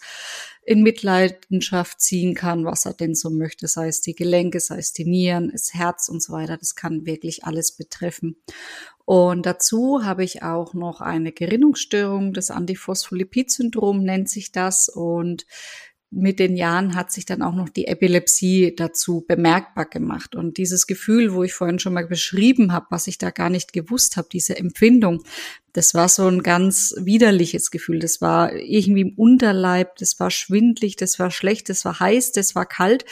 in 0.64 0.84
Mitleidenschaft 0.84 2.00
ziehen 2.02 2.36
kann, 2.36 2.66
was 2.66 2.86
er 2.86 2.94
denn 2.94 3.16
so 3.16 3.30
möchte, 3.30 3.68
sei 3.68 3.88
es 3.88 4.02
die 4.02 4.14
Gelenke, 4.14 4.60
sei 4.60 4.78
es 4.78 4.94
die 4.94 5.06
Nieren, 5.06 5.50
das 5.52 5.74
Herz 5.74 6.08
und 6.08 6.22
so 6.22 6.34
weiter. 6.34 6.58
Das 6.58 6.76
kann 6.76 7.06
wirklich 7.06 7.46
alles 7.46 7.72
betreffen. 7.72 8.38
Und 9.06 9.46
dazu 9.46 10.06
habe 10.06 10.24
ich 10.24 10.44
auch 10.44 10.74
noch 10.74 11.02
eine 11.02 11.32
Gerinnungsstörung, 11.32 12.34
das 12.34 12.52
Antiphospholipid-Syndrom 12.52 14.04
nennt 14.04 14.30
sich 14.30 14.52
das. 14.52 14.88
Und 14.88 15.46
mit 16.14 16.40
den 16.40 16.58
Jahren 16.58 16.96
hat 16.96 17.12
sich 17.12 17.26
dann 17.26 17.42
auch 17.42 17.56
noch 17.56 17.70
die 17.70 17.88
Epilepsie 17.88 18.76
dazu 18.76 19.24
bemerkbar 19.26 19.86
gemacht. 19.86 20.36
Und 20.36 20.58
dieses 20.58 20.86
Gefühl, 20.86 21.34
wo 21.34 21.44
ich 21.44 21.54
vorhin 21.54 21.80
schon 21.80 21.94
mal 21.94 22.06
beschrieben 22.06 22.74
habe, 22.74 22.88
was 22.90 23.08
ich 23.08 23.18
da 23.18 23.30
gar 23.30 23.50
nicht 23.50 23.72
gewusst 23.72 24.18
habe, 24.18 24.28
diese 24.30 24.58
Empfindung, 24.58 25.24
das 25.72 25.94
war 25.94 26.10
so 26.10 26.28
ein 26.28 26.44
ganz 26.44 26.94
widerliches 26.98 27.72
Gefühl. 27.72 28.00
Das 28.00 28.20
war 28.20 28.54
irgendwie 28.54 29.02
im 29.02 29.14
Unterleib, 29.16 29.96
das 29.96 30.20
war 30.20 30.32
schwindlig, 30.32 30.98
das 30.98 31.18
war 31.18 31.32
schlecht, 31.32 31.70
das 31.70 31.86
war 31.86 32.00
heiß, 32.02 32.34
das 32.34 32.56
war 32.56 32.66
kalt. 32.66 33.06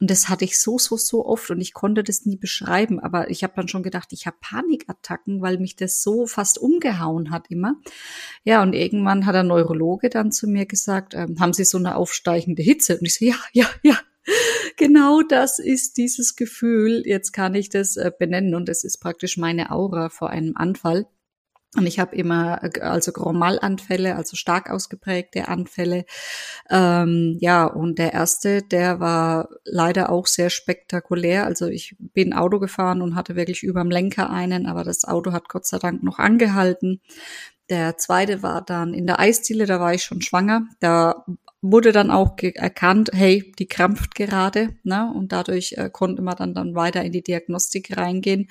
Und 0.00 0.10
das 0.10 0.30
hatte 0.30 0.46
ich 0.46 0.58
so, 0.58 0.78
so, 0.78 0.96
so 0.96 1.26
oft 1.26 1.50
und 1.50 1.60
ich 1.60 1.74
konnte 1.74 2.02
das 2.02 2.24
nie 2.24 2.36
beschreiben. 2.36 3.00
Aber 3.00 3.30
ich 3.30 3.42
habe 3.42 3.52
dann 3.56 3.68
schon 3.68 3.82
gedacht, 3.82 4.08
ich 4.12 4.26
habe 4.26 4.38
Panikattacken, 4.40 5.42
weil 5.42 5.58
mich 5.58 5.76
das 5.76 6.02
so 6.02 6.26
fast 6.26 6.58
umgehauen 6.58 7.30
hat 7.30 7.50
immer. 7.50 7.74
Ja, 8.42 8.62
und 8.62 8.72
irgendwann 8.72 9.26
hat 9.26 9.34
der 9.34 9.42
Neurologe 9.42 10.08
dann 10.08 10.32
zu 10.32 10.48
mir 10.48 10.64
gesagt, 10.64 11.14
ähm, 11.14 11.36
haben 11.38 11.52
Sie 11.52 11.64
so 11.64 11.76
eine 11.76 11.96
aufsteigende 11.96 12.62
Hitze? 12.62 12.98
Und 12.98 13.06
ich 13.06 13.18
so, 13.18 13.26
ja, 13.26 13.36
ja, 13.52 13.66
ja. 13.82 13.98
Genau 14.76 15.20
das 15.22 15.58
ist 15.58 15.98
dieses 15.98 16.36
Gefühl. 16.36 17.02
Jetzt 17.04 17.32
kann 17.32 17.54
ich 17.54 17.68
das 17.68 17.96
äh, 17.96 18.10
benennen 18.18 18.54
und 18.54 18.68
das 18.68 18.84
ist 18.84 18.98
praktisch 18.98 19.36
meine 19.36 19.70
Aura 19.70 20.08
vor 20.08 20.30
einem 20.30 20.56
Anfall. 20.56 21.06
Und 21.76 21.86
ich 21.86 22.00
habe 22.00 22.16
immer 22.16 22.60
also 22.80 23.12
Gromal-Anfälle, 23.12 24.16
also 24.16 24.36
stark 24.36 24.70
ausgeprägte 24.70 25.46
Anfälle. 25.46 26.04
Ähm, 26.68 27.36
ja, 27.40 27.64
und 27.64 27.98
der 28.00 28.12
erste, 28.12 28.62
der 28.62 28.98
war 28.98 29.48
leider 29.64 30.10
auch 30.10 30.26
sehr 30.26 30.50
spektakulär. 30.50 31.46
Also 31.46 31.68
ich 31.68 31.94
bin 31.98 32.32
Auto 32.32 32.58
gefahren 32.58 33.02
und 33.02 33.14
hatte 33.14 33.36
wirklich 33.36 33.62
überm 33.62 33.90
Lenker 33.90 34.30
einen, 34.30 34.66
aber 34.66 34.82
das 34.82 35.04
Auto 35.04 35.30
hat 35.32 35.48
Gott 35.48 35.64
sei 35.64 35.78
Dank 35.78 36.02
noch 36.02 36.18
angehalten. 36.18 37.00
Der 37.68 37.96
zweite 37.98 38.42
war 38.42 38.62
dann 38.62 38.92
in 38.92 39.06
der 39.06 39.20
Eisdiele, 39.20 39.64
da 39.64 39.78
war 39.78 39.94
ich 39.94 40.02
schon 40.02 40.22
schwanger. 40.22 40.66
Da 40.80 41.24
wurde 41.62 41.92
dann 41.92 42.10
auch 42.10 42.36
erkannt, 42.38 43.10
hey, 43.12 43.52
die 43.58 43.68
krampft 43.68 44.14
gerade, 44.14 44.70
ne? 44.82 45.12
Und 45.14 45.30
dadurch 45.32 45.74
äh, 45.76 45.90
konnte 45.90 46.22
man 46.22 46.36
dann, 46.36 46.54
dann 46.54 46.74
weiter 46.74 47.04
in 47.04 47.12
die 47.12 47.22
Diagnostik 47.22 47.96
reingehen. 47.96 48.48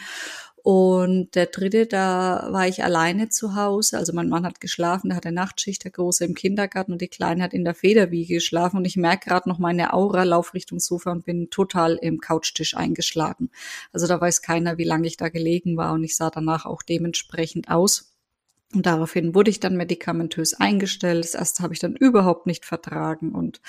Und 0.71 1.33
der 1.33 1.47
dritte, 1.47 1.87
da 1.87 2.49
war 2.51 2.67
ich 2.67 2.83
alleine 2.83 3.29
zu 3.29 3.55
Hause. 3.55 3.97
Also 3.97 4.13
mein 4.13 4.29
Mann 4.29 4.45
hat 4.45 4.61
geschlafen, 4.61 5.09
der 5.09 5.17
hatte 5.17 5.31
Nachtschicht, 5.31 5.83
der 5.83 5.89
Große 5.89 6.23
im 6.23 6.35
Kindergarten 6.35 6.91
und 6.91 7.01
die 7.01 7.07
Kleine 7.07 7.41
hat 7.41 7.55
in 7.55 7.65
der 7.65 7.73
Federwiege 7.73 8.35
geschlafen. 8.35 8.77
Und 8.77 8.85
ich 8.85 8.95
merke 8.95 9.29
gerade 9.29 9.49
noch 9.49 9.57
meine 9.57 9.93
Aura, 9.93 10.21
lauf 10.25 10.53
Richtung 10.53 10.79
Sofa 10.79 11.11
und 11.11 11.25
bin 11.25 11.49
total 11.49 11.95
im 11.95 12.19
Couchtisch 12.19 12.77
eingeschlagen. 12.77 13.49
Also 13.93 14.05
da 14.05 14.21
weiß 14.21 14.43
keiner, 14.43 14.77
wie 14.77 14.83
lange 14.83 15.07
ich 15.07 15.17
da 15.17 15.29
gelegen 15.29 15.75
war 15.75 15.93
und 15.93 16.03
ich 16.03 16.15
sah 16.15 16.29
danach 16.29 16.67
auch 16.67 16.83
dementsprechend 16.83 17.71
aus. 17.71 18.13
Und 18.71 18.85
daraufhin 18.85 19.33
wurde 19.33 19.49
ich 19.49 19.59
dann 19.59 19.75
medikamentös 19.75 20.53
eingestellt. 20.53 21.23
Das 21.23 21.33
erste 21.33 21.63
habe 21.63 21.73
ich 21.73 21.79
dann 21.79 21.95
überhaupt 21.95 22.45
nicht 22.45 22.63
vertragen. 22.63 23.31
Und 23.31 23.59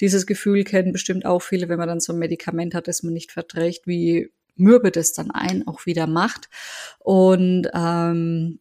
dieses 0.00 0.24
Gefühl 0.24 0.64
kennen 0.64 0.92
bestimmt 0.92 1.26
auch 1.26 1.42
viele, 1.42 1.68
wenn 1.68 1.78
man 1.78 1.88
dann 1.88 2.00
so 2.00 2.14
ein 2.14 2.18
Medikament 2.18 2.74
hat, 2.74 2.88
das 2.88 3.02
man 3.02 3.12
nicht 3.12 3.30
verträgt, 3.30 3.86
wie 3.86 4.32
mürbe 4.56 4.90
das 4.90 5.12
dann 5.12 5.30
ein 5.30 5.66
auch 5.66 5.86
wieder 5.86 6.06
macht. 6.06 6.48
Und 6.98 7.68
ähm, 7.74 8.60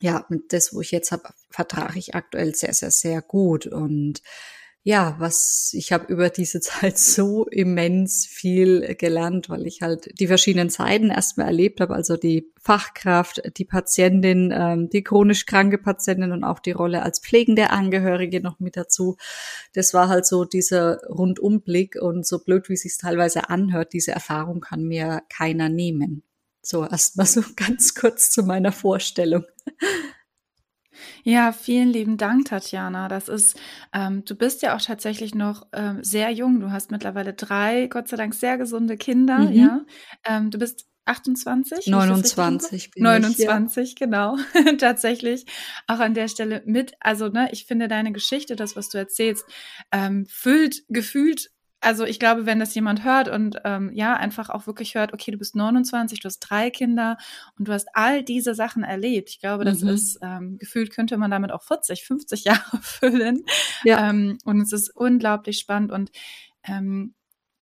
ja, 0.00 0.24
mit 0.28 0.52
das, 0.52 0.74
wo 0.74 0.80
ich 0.80 0.90
jetzt 0.90 1.12
habe, 1.12 1.30
vertrage 1.50 1.98
ich 1.98 2.14
aktuell 2.14 2.54
sehr, 2.54 2.72
sehr, 2.72 2.90
sehr 2.90 3.22
gut. 3.22 3.66
Und 3.66 4.22
ja, 4.88 5.16
was 5.18 5.74
ich 5.74 5.92
habe 5.92 6.10
über 6.10 6.30
diese 6.30 6.60
Zeit 6.62 6.96
so 6.96 7.46
immens 7.48 8.24
viel 8.24 8.94
gelernt, 8.94 9.50
weil 9.50 9.66
ich 9.66 9.82
halt 9.82 10.18
die 10.18 10.28
verschiedenen 10.28 10.70
Seiten 10.70 11.10
erstmal 11.10 11.48
erlebt 11.48 11.82
habe, 11.82 11.94
also 11.94 12.16
die 12.16 12.50
Fachkraft, 12.58 13.42
die 13.58 13.66
Patientin, 13.66 14.50
ähm, 14.50 14.88
die 14.88 15.04
chronisch 15.04 15.44
kranke 15.44 15.76
Patientin 15.76 16.32
und 16.32 16.42
auch 16.42 16.58
die 16.58 16.70
Rolle 16.70 17.02
als 17.02 17.18
pflegende 17.20 17.68
Angehörige 17.68 18.40
noch 18.40 18.60
mit 18.60 18.78
dazu. 18.78 19.18
Das 19.74 19.92
war 19.92 20.08
halt 20.08 20.24
so 20.24 20.46
dieser 20.46 21.02
Rundumblick 21.06 21.96
und 22.00 22.26
so 22.26 22.38
blöd, 22.38 22.70
wie 22.70 22.74
es 22.74 22.80
sich 22.80 22.96
teilweise 22.96 23.50
anhört, 23.50 23.92
diese 23.92 24.12
Erfahrung 24.12 24.62
kann 24.62 24.84
mir 24.84 25.20
keiner 25.28 25.68
nehmen. 25.68 26.22
So 26.62 26.86
erstmal 26.86 27.26
so 27.26 27.42
ganz 27.56 27.94
kurz 27.94 28.30
zu 28.30 28.42
meiner 28.42 28.72
Vorstellung. 28.72 29.44
Ja, 31.24 31.52
vielen 31.52 31.88
lieben 31.88 32.16
Dank, 32.16 32.46
Tatjana. 32.46 33.08
Das 33.08 33.28
ist, 33.28 33.58
ähm, 33.92 34.24
du 34.24 34.34
bist 34.34 34.62
ja 34.62 34.76
auch 34.76 34.80
tatsächlich 34.80 35.34
noch 35.34 35.66
ähm, 35.72 36.02
sehr 36.02 36.30
jung. 36.30 36.60
Du 36.60 36.70
hast 36.70 36.90
mittlerweile 36.90 37.34
drei, 37.34 37.86
Gott 37.86 38.08
sei 38.08 38.16
Dank, 38.16 38.34
sehr 38.34 38.58
gesunde 38.58 38.96
Kinder. 38.96 39.38
Mhm. 39.38 39.52
Ja, 39.52 39.80
ähm, 40.24 40.50
du 40.50 40.58
bist 40.58 40.86
28? 41.08 41.86
29 41.86 42.90
bin 42.90 43.02
29, 43.02 43.82
ich, 43.82 44.00
ja. 44.00 44.06
genau. 44.06 44.36
Tatsächlich 44.78 45.46
auch 45.86 46.00
an 46.00 46.14
der 46.14 46.28
Stelle 46.28 46.62
mit. 46.66 46.92
Also, 47.00 47.28
ne, 47.28 47.48
ich 47.52 47.64
finde 47.64 47.88
deine 47.88 48.12
Geschichte, 48.12 48.56
das, 48.56 48.76
was 48.76 48.90
du 48.90 48.98
erzählst, 48.98 49.44
ähm, 49.90 50.26
füllt 50.28 50.84
gefühlt 50.88 51.50
also 51.80 52.04
ich 52.04 52.18
glaube, 52.18 52.44
wenn 52.44 52.58
das 52.58 52.74
jemand 52.74 53.04
hört 53.04 53.28
und 53.28 53.60
ähm, 53.64 53.90
ja, 53.92 54.14
einfach 54.14 54.50
auch 54.50 54.66
wirklich 54.66 54.94
hört, 54.94 55.12
okay, 55.12 55.30
du 55.30 55.38
bist 55.38 55.54
29, 55.54 56.20
du 56.20 56.26
hast 56.26 56.40
drei 56.40 56.70
Kinder 56.70 57.16
und 57.58 57.68
du 57.68 57.72
hast 57.72 57.88
all 57.94 58.22
diese 58.22 58.54
Sachen 58.54 58.82
erlebt. 58.82 59.30
Ich 59.30 59.40
glaube, 59.40 59.64
das 59.64 59.82
mhm. 59.82 59.90
ist, 59.90 60.18
ähm, 60.22 60.58
gefühlt 60.58 60.90
könnte 60.90 61.16
man 61.16 61.30
damit 61.30 61.52
auch 61.52 61.62
40, 61.62 62.04
50 62.04 62.44
Jahre 62.44 62.78
füllen. 62.82 63.44
Ja. 63.84 64.10
Ähm, 64.10 64.38
und 64.44 64.60
es 64.60 64.72
ist 64.72 64.94
unglaublich 64.94 65.58
spannend. 65.58 65.92
Und 65.92 66.10
ähm, 66.64 67.14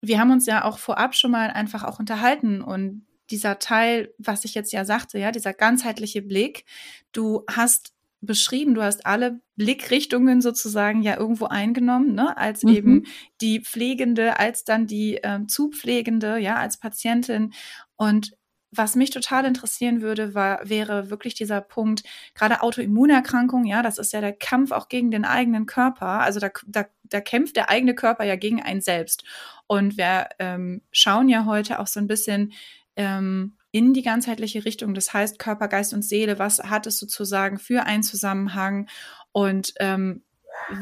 wir 0.01 0.21
haben 0.21 0.31
uns 0.31 0.47
ja 0.47 0.65
auch 0.65 0.79
vorab 0.79 1.15
schon 1.15 1.31
mal 1.31 1.51
einfach 1.51 1.83
auch 1.83 1.99
unterhalten 1.99 2.61
und 2.61 3.07
dieser 3.31 3.59
Teil, 3.59 4.13
was 4.19 4.45
ich 4.45 4.55
jetzt 4.55 4.73
ja 4.73 4.85
sagte, 4.85 5.19
ja, 5.19 5.31
dieser 5.33 5.55
ganzheitliche 5.55 6.21
Blick, 6.21 6.67
du 7.13 7.43
hast 7.51 7.95
beschrieben. 8.25 8.75
Du 8.75 8.83
hast 8.83 9.07
alle 9.07 9.41
Blickrichtungen 9.57 10.41
sozusagen 10.41 11.03
ja 11.03 11.17
irgendwo 11.17 11.47
eingenommen, 11.47 12.15
ne? 12.15 12.37
als 12.37 12.63
mhm. 12.63 12.75
eben 12.75 13.03
die 13.41 13.61
Pflegende, 13.61 14.39
als 14.39 14.65
dann 14.65 14.87
die 14.87 15.21
ähm, 15.23 15.49
Zupflegende, 15.49 16.39
ja, 16.39 16.57
als 16.57 16.79
Patientin. 16.79 17.53
Und 17.97 18.37
was 18.77 18.97
mich 18.97 19.11
total 19.11 19.45
interessieren 19.45 20.03
würde, 20.03 20.35
war, 20.35 20.69
wäre 20.69 21.11
wirklich 21.11 21.35
dieser 21.35 21.61
Punkt, 21.61 22.03
gerade 22.35 22.63
Autoimmunerkrankung, 22.63 23.65
ja, 23.65 23.83
das 23.83 23.99
ist 23.99 24.13
ja 24.13 24.21
der 24.21 24.33
Kampf 24.33 24.73
auch 24.73 24.89
gegen 24.89 25.11
den 25.11 25.25
eigenen 25.25 25.67
Körper. 25.67 26.21
Also 26.21 26.41
da, 26.41 26.51
da, 26.67 26.87
da 27.05 27.21
kämpft 27.21 27.57
der 27.57 27.71
eigene 27.71 27.95
Körper 27.95 28.25
ja 28.25 28.37
gegen 28.37 28.63
einen 28.63 28.81
selbst. 28.81 29.25
Und 29.67 29.97
wir 29.97 30.29
ähm, 30.39 30.83
schauen 30.91 31.29
ja 31.29 31.45
heute 31.45 31.79
auch 31.79 31.87
so 31.87 32.01
ein 32.01 32.07
bisschen 32.07 32.53
ähm, 32.97 33.57
in 33.75 33.93
die 33.93 34.03
ganzheitliche 34.03 34.65
Richtung. 34.65 34.95
Das 34.95 35.13
heißt 35.13 35.41
Körper, 35.41 35.67
Geist 35.67 35.95
und 35.95 36.05
Seele. 36.05 36.39
Was 36.39 36.61
hat 36.61 36.87
es 36.87 36.97
sozusagen 36.97 37.59
für 37.59 37.83
einen 37.83 38.05
Zusammenhang? 38.05 38.89
Und 39.33 39.75
ähm, 39.81 40.23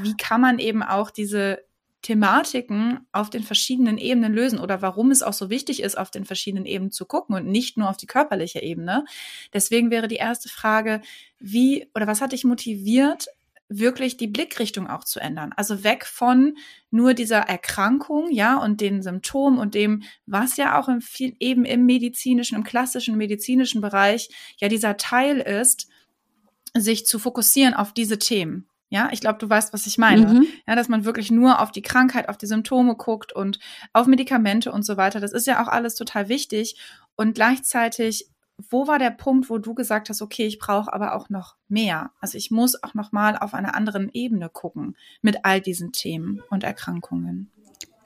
wie 0.03 0.15
kann 0.15 0.43
man 0.43 0.59
eben 0.59 0.83
auch 0.83 1.11
diese 1.11 1.65
Thematiken 2.03 3.07
auf 3.11 3.31
den 3.31 3.45
verschiedenen 3.45 3.97
Ebenen 3.97 4.35
lösen 4.35 4.59
oder 4.59 4.83
warum 4.83 5.11
es 5.11 5.23
auch 5.23 5.33
so 5.33 5.49
wichtig 5.49 5.83
ist, 5.83 5.97
auf 5.97 6.11
den 6.11 6.27
verschiedenen 6.27 6.67
Ebenen 6.67 6.91
zu 6.91 7.07
gucken 7.07 7.35
und 7.35 7.47
nicht 7.47 7.79
nur 7.79 7.89
auf 7.89 7.97
die 7.97 8.07
körperliche 8.07 8.61
Ebene. 8.61 9.07
Deswegen 9.55 9.91
wäre 9.91 10.07
die 10.07 10.17
erste 10.17 10.51
Frage, 10.51 11.01
wie 11.39 11.89
oder 11.95 12.07
was 12.07 12.21
hat 12.21 12.33
dich 12.33 12.45
motiviert, 12.45 13.29
wirklich 13.79 14.17
die 14.17 14.27
Blickrichtung 14.27 14.89
auch 14.89 15.05
zu 15.05 15.21
ändern. 15.21 15.53
Also 15.57 15.85
weg 15.85 16.05
von 16.05 16.57
nur 16.91 17.15
dieser 17.15 17.39
Erkrankung, 17.39 18.31
ja, 18.31 18.57
und 18.57 18.81
den 18.81 19.03
Symptomen 19.03 19.59
und 19.59 19.75
dem, 19.75 20.03
was 20.27 20.57
ja 20.57 20.79
auch 20.79 20.89
im, 20.89 21.01
eben 21.39 21.65
im 21.65 21.87
medizinischen, 21.87 22.57
im 22.57 22.65
klassischen 22.65 23.17
medizinischen 23.17 23.81
Bereich 23.81 24.29
ja 24.59 24.69
dieser 24.69 24.97
Teil 24.97 25.39
ist, 25.39 25.89
sich 26.77 27.07
zu 27.07 27.19
fokussieren 27.19 27.75
auf 27.75 27.93
diese 27.93 28.19
Themen. 28.19 28.67
Ja, 28.89 29.09
ich 29.11 29.21
glaube, 29.21 29.39
du 29.39 29.49
weißt, 29.49 29.73
was 29.73 29.87
ich 29.87 29.97
meine. 29.97 30.27
Mhm. 30.27 30.47
Ja, 30.67 30.77
dass 30.77 30.91
man 30.91 31.07
wirklich 31.07 31.31
nur 31.31 31.61
auf 31.61 31.71
die 31.71 31.81
Krankheit, 31.81 32.29
auf 32.29 32.37
die 32.37 32.47
Symptome 32.47 32.95
guckt 32.95 33.33
und 33.33 33.59
auf 33.95 34.07
Medikamente 34.07 34.71
und 34.71 34.85
so 34.85 34.99
weiter. 34.99 35.19
Das 35.19 35.33
ist 35.33 35.47
ja 35.47 35.63
auch 35.63 35.69
alles 35.69 35.95
total 35.95 36.29
wichtig. 36.29 36.77
Und 37.17 37.35
gleichzeitig 37.35 38.27
wo 38.59 38.87
war 38.87 38.99
der 38.99 39.11
Punkt, 39.11 39.51
wo 39.51 39.59
du 39.59 39.75
gesagt 39.75 40.09
hast, 40.09 40.23
okay, 40.23 40.47
ich 40.47 40.59
brauche 40.59 40.93
aber 40.93 41.15
auch 41.15 41.29
noch 41.29 41.57
mehr? 41.69 42.13
Also 42.21 42.39
ich 42.39 42.51
muss 42.51 42.83
auch 42.83 42.95
noch 42.95 43.13
mal 43.13 43.37
auf 43.37 43.55
einer 43.55 43.75
anderen 43.75 44.11
Ebene 44.13 44.49
gucken 44.49 44.97
mit 45.21 45.45
all 45.45 45.61
diesen 45.61 45.93
Themen 45.93 46.43
und 46.51 46.65
Erkrankungen. 46.65 47.51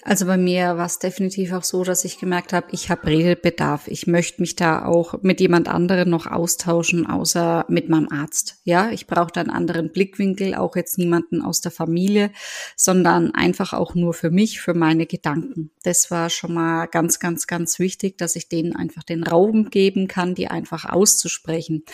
Also 0.02 0.26
bei 0.26 0.36
mir 0.36 0.76
war 0.76 0.86
es 0.86 1.00
definitiv 1.00 1.52
auch 1.52 1.64
so, 1.64 1.82
dass 1.82 2.04
ich 2.04 2.18
gemerkt 2.18 2.52
habe, 2.52 2.68
ich 2.70 2.90
habe 2.90 3.08
Redebedarf. 3.08 3.88
Ich 3.88 4.06
möchte 4.06 4.40
mich 4.40 4.54
da 4.54 4.84
auch 4.84 5.20
mit 5.22 5.40
jemand 5.40 5.66
anderem 5.68 6.10
noch 6.10 6.26
austauschen, 6.26 7.06
außer 7.06 7.64
mit 7.68 7.88
meinem 7.88 8.08
Arzt. 8.10 8.60
Ja, 8.62 8.90
ich 8.90 9.08
brauche 9.08 9.32
da 9.32 9.40
einen 9.40 9.50
anderen 9.50 9.90
Blickwinkel, 9.90 10.54
auch 10.54 10.76
jetzt 10.76 10.98
niemanden 10.98 11.42
aus 11.42 11.60
der 11.60 11.72
Familie, 11.72 12.30
sondern 12.76 13.34
einfach 13.34 13.72
auch 13.72 13.96
nur 13.96 14.14
für 14.14 14.30
mich, 14.30 14.60
für 14.60 14.74
meine 14.74 15.06
Gedanken. 15.06 15.72
Das 15.82 16.10
war 16.10 16.30
schon 16.30 16.54
mal 16.54 16.86
ganz, 16.86 17.18
ganz, 17.18 17.48
ganz 17.48 17.80
wichtig, 17.80 18.16
dass 18.16 18.36
ich 18.36 18.48
denen 18.48 18.76
einfach 18.76 19.02
den 19.02 19.24
Raum 19.24 19.70
geben 19.70 20.06
kann, 20.06 20.36
die 20.36 20.46
einfach 20.46 20.84
auszusprechen. 20.84 21.84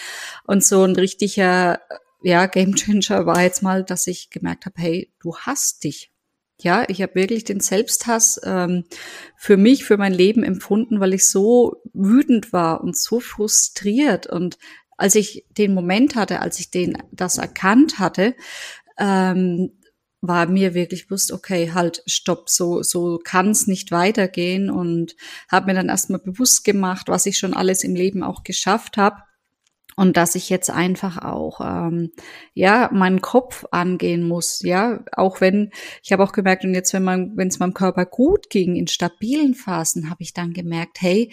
Und 0.47 0.63
so 0.63 0.85
ein 0.85 0.97
richtiger 0.97 1.81
ja, 2.23 2.47
Game 2.47 2.75
Changer 2.75 3.27
war 3.27 3.43
jetzt 3.43 3.63
mal, 3.63 3.85
dass 3.85 4.07
ich 4.07 4.31
gemerkt 4.31 4.67
habe, 4.67 4.81
hey, 4.81 5.13
du 5.21 5.37
hast 5.37 5.85
dich 5.85 6.12
ja, 6.63 6.85
ich 6.89 7.03
habe 7.03 7.15
wirklich 7.15 7.45
den 7.45 7.61
Selbsthass 7.61 8.41
ähm, 8.45 8.85
für 9.37 9.57
mich, 9.57 9.85
für 9.85 9.97
mein 9.97 10.13
Leben 10.13 10.43
empfunden, 10.43 11.01
weil 11.01 11.15
ich 11.15 11.29
so 11.29 11.83
wütend 11.93 12.53
war 12.53 12.83
und 12.83 12.97
so 12.97 13.21
frustriert. 13.21 14.27
Und 14.27 14.59
als 14.97 15.15
ich 15.15 15.45
den 15.57 15.75
Moment 15.75 16.15
hatte, 16.15 16.41
als 16.41 16.59
ich 16.61 16.71
den 16.71 16.99
das 17.11 17.39
erkannt 17.39 17.99
hatte, 17.99 18.35
ähm, 18.99 19.73
war 20.21 20.47
mir 20.47 20.75
wirklich 20.75 21.09
bewusst, 21.09 21.33
okay, 21.33 21.73
halt, 21.73 22.03
stopp, 22.07 22.49
so, 22.49 22.83
so 22.83 23.19
kann 23.23 23.51
es 23.51 23.67
nicht 23.67 23.91
weitergehen 23.91 24.71
und 24.71 25.17
habe 25.51 25.67
mir 25.67 25.75
dann 25.75 25.89
erstmal 25.89 26.21
bewusst 26.21 26.65
gemacht, 26.65 27.09
was 27.09 27.27
ich 27.27 27.39
schon 27.39 27.55
alles 27.55 27.83
im 27.83 27.97
Leben 27.97 28.23
auch 28.23 28.45
geschafft 28.45 28.97
habe 28.97 29.23
und 30.03 30.17
dass 30.17 30.35
ich 30.35 30.51
jetzt 30.51 30.69
einfach 30.69 31.19
auch 31.19 31.61
ähm, 31.61 32.11
ja 32.55 32.91
meinen 32.93 33.21
Kopf 33.21 33.65
angehen 33.71 34.27
muss 34.27 34.61
ja. 34.63 34.99
Auch 35.13 35.41
wenn 35.41 35.71
ich 36.03 36.11
habe 36.11 36.25
auch 36.25 36.33
gemerkt 36.33 36.65
und 36.65 36.75
jetzt 36.75 36.93
wenn 36.93 37.05
man 37.05 37.37
wenn 37.37 37.47
es 37.47 37.61
meinem 37.61 37.73
Körper 37.73 38.05
gut 38.05 38.51
ging 38.51 38.75
in 38.75 38.89
stabilen 38.89 39.55
Phasen 39.55 40.11
habe 40.11 40.25
ich 40.25 40.35
dann 40.35 40.55
gemerkt 40.55 41.01
hey 41.01 41.33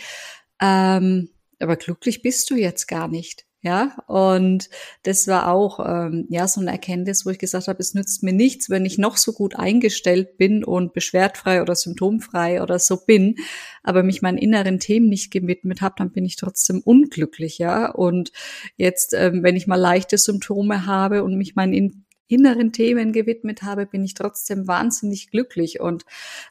ähm, 0.62 1.30
aber 1.60 1.78
glücklich 1.78 2.22
bist 2.22 2.52
du 2.52 2.56
jetzt 2.56 2.88
gar 2.88 3.08
nicht 3.08 3.49
ja, 3.62 3.98
und 4.08 4.70
das 5.04 5.28
war 5.28 5.52
auch 5.52 5.80
ähm, 5.86 6.26
ja 6.30 6.48
so 6.48 6.62
eine 6.62 6.72
Erkenntnis, 6.72 7.26
wo 7.26 7.30
ich 7.30 7.40
gesagt 7.40 7.68
habe, 7.68 7.80
es 7.80 7.94
nützt 7.94 8.24
mir 8.24 8.32
nichts, 8.32 8.70
wenn 8.70 8.86
ich 8.86 8.98
noch 8.98 9.18
so 9.18 9.34
gut 9.34 9.58
eingestellt 9.58 10.38
bin 10.38 10.64
und 10.64 10.94
beschwertfrei 10.94 11.62
oder 11.62 11.76
symptomfrei 11.76 12.64
oder 12.64 12.80
so 12.80 12.98
bin, 13.06 13.36
aber 13.84 14.04
mich 14.04 14.22
meinen 14.22 14.38
inneren 14.38 14.80
Themen 14.80 15.10
nicht 15.10 15.32
gewidmet 15.32 15.82
habe, 15.82 15.96
dann 15.98 16.12
bin 16.12 16.24
ich 16.24 16.38
trotzdem 16.38 16.82
unglücklich, 16.84 17.58
ja. 17.58 17.92
Und 17.92 18.32
jetzt, 18.78 19.14
ähm, 19.14 19.44
wenn 19.44 19.58
ich 19.58 19.68
mal 19.68 19.76
leichte 19.76 20.18
Symptome 20.18 20.86
habe 20.86 21.24
und 21.26 21.36
mich 21.36 21.56
meinen 21.56 22.06
inneren 22.30 22.72
Themen 22.72 23.12
gewidmet 23.12 23.64
habe, 23.64 23.86
bin 23.86 24.06
ich 24.06 24.14
trotzdem 24.14 24.68
wahnsinnig 24.68 25.32
glücklich. 25.32 25.80
Und 25.80 26.06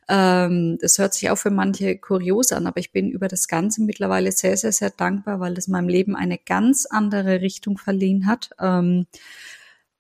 ähm, 0.08 0.78
das 0.80 0.99
hört 0.99 1.14
sich 1.14 1.30
auch 1.30 1.38
für 1.38 1.50
manche 1.50 1.97
kurios 1.97 2.52
an, 2.52 2.67
aber 2.67 2.80
ich 2.80 2.93
bin 2.93 3.10
über 3.10 3.28
das 3.28 3.49
Ganze 3.49 3.82
mittlerweile 3.82 4.32
sehr, 4.32 4.56
sehr, 4.56 4.73
sehr 4.73 4.91
dankbar, 4.91 5.41
weil 5.41 5.56
es 5.56 5.69
meinem 5.69 5.88
Leben 5.88 6.17
eine 6.17 6.38
ganz 6.38 6.84
andere 6.84 7.41
Richtung 7.41 7.78
verliehen 7.78 8.26
hat. 8.26 8.50
Ähm, 8.60 9.06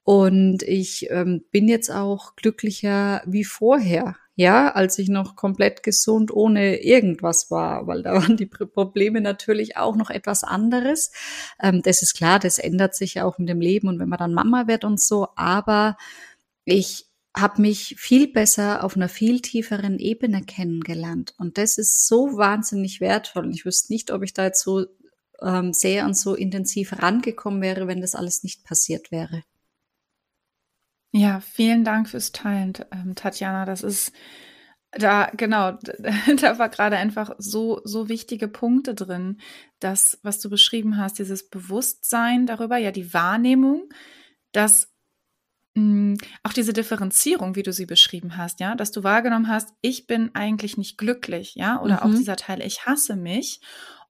und 0.02 0.62
ich 0.62 1.10
ähm, 1.10 1.44
bin 1.50 1.68
jetzt 1.68 1.90
auch 1.90 2.34
glücklicher 2.34 3.22
wie 3.26 3.44
vorher 3.44 4.16
ja, 4.38 4.70
als 4.70 5.00
ich 5.00 5.08
noch 5.08 5.34
komplett 5.34 5.82
gesund 5.82 6.32
ohne 6.32 6.80
irgendwas 6.84 7.50
war, 7.50 7.88
weil 7.88 8.04
da 8.04 8.12
waren 8.22 8.36
die 8.36 8.46
Probleme 8.46 9.20
natürlich 9.20 9.76
auch 9.76 9.96
noch 9.96 10.10
etwas 10.10 10.44
anderes. 10.44 11.10
Ähm, 11.60 11.82
das 11.82 12.02
ist 12.02 12.14
klar, 12.14 12.38
das 12.38 12.60
ändert 12.60 12.94
sich 12.94 13.20
auch 13.20 13.38
mit 13.38 13.48
dem 13.48 13.60
Leben 13.60 13.88
und 13.88 13.98
wenn 13.98 14.08
man 14.08 14.20
dann 14.20 14.32
Mama 14.32 14.68
wird 14.68 14.84
und 14.84 15.00
so, 15.00 15.26
aber 15.34 15.96
ich 16.64 17.06
habe 17.36 17.60
mich 17.60 17.96
viel 17.98 18.32
besser 18.32 18.84
auf 18.84 18.94
einer 18.94 19.08
viel 19.08 19.40
tieferen 19.40 19.98
Ebene 19.98 20.42
kennengelernt 20.42 21.34
und 21.38 21.58
das 21.58 21.76
ist 21.76 22.06
so 22.06 22.36
wahnsinnig 22.36 23.00
wertvoll 23.00 23.44
und 23.46 23.52
ich 23.52 23.64
wüsste 23.64 23.92
nicht, 23.92 24.12
ob 24.12 24.22
ich 24.22 24.34
da 24.34 24.44
jetzt 24.44 24.62
so 24.62 24.86
ähm, 25.42 25.72
sehr 25.72 26.04
und 26.04 26.16
so 26.16 26.36
intensiv 26.36 27.02
rangekommen 27.02 27.60
wäre, 27.60 27.88
wenn 27.88 28.00
das 28.00 28.14
alles 28.14 28.44
nicht 28.44 28.62
passiert 28.62 29.10
wäre. 29.10 29.42
Ja, 31.12 31.40
vielen 31.40 31.84
Dank 31.84 32.08
fürs 32.08 32.32
Teilen, 32.32 32.74
ähm, 32.92 33.14
Tatjana. 33.14 33.64
Das 33.64 33.82
ist 33.82 34.12
da, 34.92 35.30
genau, 35.36 35.72
da 36.40 36.58
war 36.58 36.68
gerade 36.68 36.96
einfach 36.96 37.34
so, 37.38 37.80
so 37.84 38.08
wichtige 38.08 38.48
Punkte 38.48 38.94
drin. 38.94 39.40
Das, 39.80 40.18
was 40.22 40.40
du 40.40 40.50
beschrieben 40.50 40.96
hast, 40.96 41.18
dieses 41.18 41.48
Bewusstsein 41.48 42.46
darüber, 42.46 42.76
ja, 42.78 42.90
die 42.90 43.12
Wahrnehmung, 43.12 43.88
dass 44.52 44.92
mh, 45.74 45.82
mm, 45.82 46.18
auch 46.42 46.52
diese 46.52 46.72
Differenzierung, 46.72 47.54
wie 47.54 47.62
du 47.62 47.72
sie 47.72 47.86
beschrieben 47.86 48.36
hast, 48.36 48.60
ja, 48.60 48.74
dass 48.74 48.92
du 48.92 49.02
wahrgenommen 49.02 49.48
hast, 49.48 49.74
ich 49.80 50.06
bin 50.06 50.34
eigentlich 50.34 50.76
nicht 50.76 50.98
glücklich, 50.98 51.54
ja, 51.54 51.80
oder 51.82 51.96
mhm. 51.96 52.00
auch 52.00 52.16
dieser 52.16 52.36
Teil, 52.36 52.62
ich 52.62 52.86
hasse 52.86 53.16
mich 53.16 53.60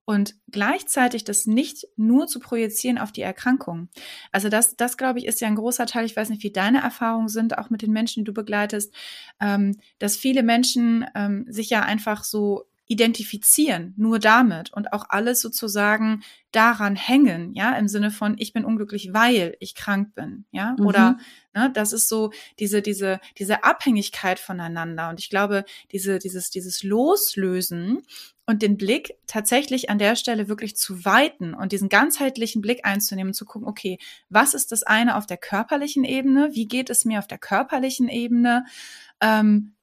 und 0.09 0.33
gleichzeitig 0.47 1.23
das 1.23 1.45
nicht 1.45 1.85
nur 1.95 2.25
zu 2.25 2.39
projizieren 2.39 2.97
auf 2.97 3.11
die 3.11 3.21
Erkrankung. 3.21 3.89
Also 4.31 4.49
das, 4.49 4.75
das 4.75 4.97
glaube 4.97 5.19
ich, 5.19 5.27
ist 5.27 5.39
ja 5.39 5.47
ein 5.47 5.53
großer 5.53 5.85
Teil. 5.85 6.03
Ich 6.03 6.15
weiß 6.15 6.29
nicht, 6.31 6.41
wie 6.41 6.51
deine 6.51 6.81
Erfahrungen 6.81 7.27
sind, 7.27 7.59
auch 7.59 7.69
mit 7.69 7.83
den 7.83 7.91
Menschen, 7.91 8.21
die 8.21 8.23
du 8.23 8.33
begleitest, 8.33 8.91
ähm, 9.39 9.77
dass 9.99 10.17
viele 10.17 10.41
Menschen 10.41 11.05
ähm, 11.13 11.45
sich 11.47 11.69
ja 11.69 11.83
einfach 11.83 12.23
so 12.23 12.63
identifizieren, 12.89 13.93
nur 13.97 14.17
damit 14.17 14.73
und 14.73 14.93
auch 14.93 15.05
alles 15.09 15.41
sozusagen 15.41 16.23
daran 16.51 16.95
hängen, 16.95 17.53
ja, 17.53 17.77
im 17.77 17.87
Sinne 17.87 18.09
von 18.09 18.35
ich 18.39 18.51
bin 18.51 18.65
unglücklich, 18.65 19.13
weil 19.13 19.55
ich 19.59 19.75
krank 19.75 20.15
bin, 20.15 20.45
ja, 20.51 20.75
mhm. 20.77 20.87
oder 20.87 21.19
ne, 21.53 21.71
das 21.71 21.93
ist 21.93 22.09
so 22.09 22.31
diese 22.57 22.81
diese 22.81 23.19
diese 23.37 23.63
Abhängigkeit 23.63 24.39
voneinander 24.39 25.09
und 25.09 25.19
ich 25.19 25.29
glaube 25.29 25.65
diese 25.91 26.17
dieses 26.17 26.49
dieses 26.49 26.81
Loslösen 26.81 28.01
und 28.47 28.63
den 28.63 28.77
Blick 28.77 29.13
tatsächlich 29.27 29.91
an 29.91 29.99
der 29.99 30.15
Stelle 30.15 30.49
wirklich 30.49 30.75
zu 30.75 31.05
weiten 31.05 31.53
und 31.53 31.71
diesen 31.71 31.89
ganzheitlichen 31.89 32.63
Blick 32.63 32.83
einzunehmen 32.85 33.35
zu 33.35 33.45
gucken, 33.45 33.67
okay, 33.67 33.99
was 34.29 34.55
ist 34.55 34.71
das 34.71 34.81
eine 34.81 35.15
auf 35.15 35.27
der 35.27 35.37
körperlichen 35.37 36.03
Ebene? 36.03 36.49
Wie 36.53 36.67
geht 36.67 36.89
es 36.89 37.05
mir 37.05 37.19
auf 37.19 37.27
der 37.27 37.37
körperlichen 37.37 38.09
Ebene? 38.09 38.65
Ähm, 39.21 39.75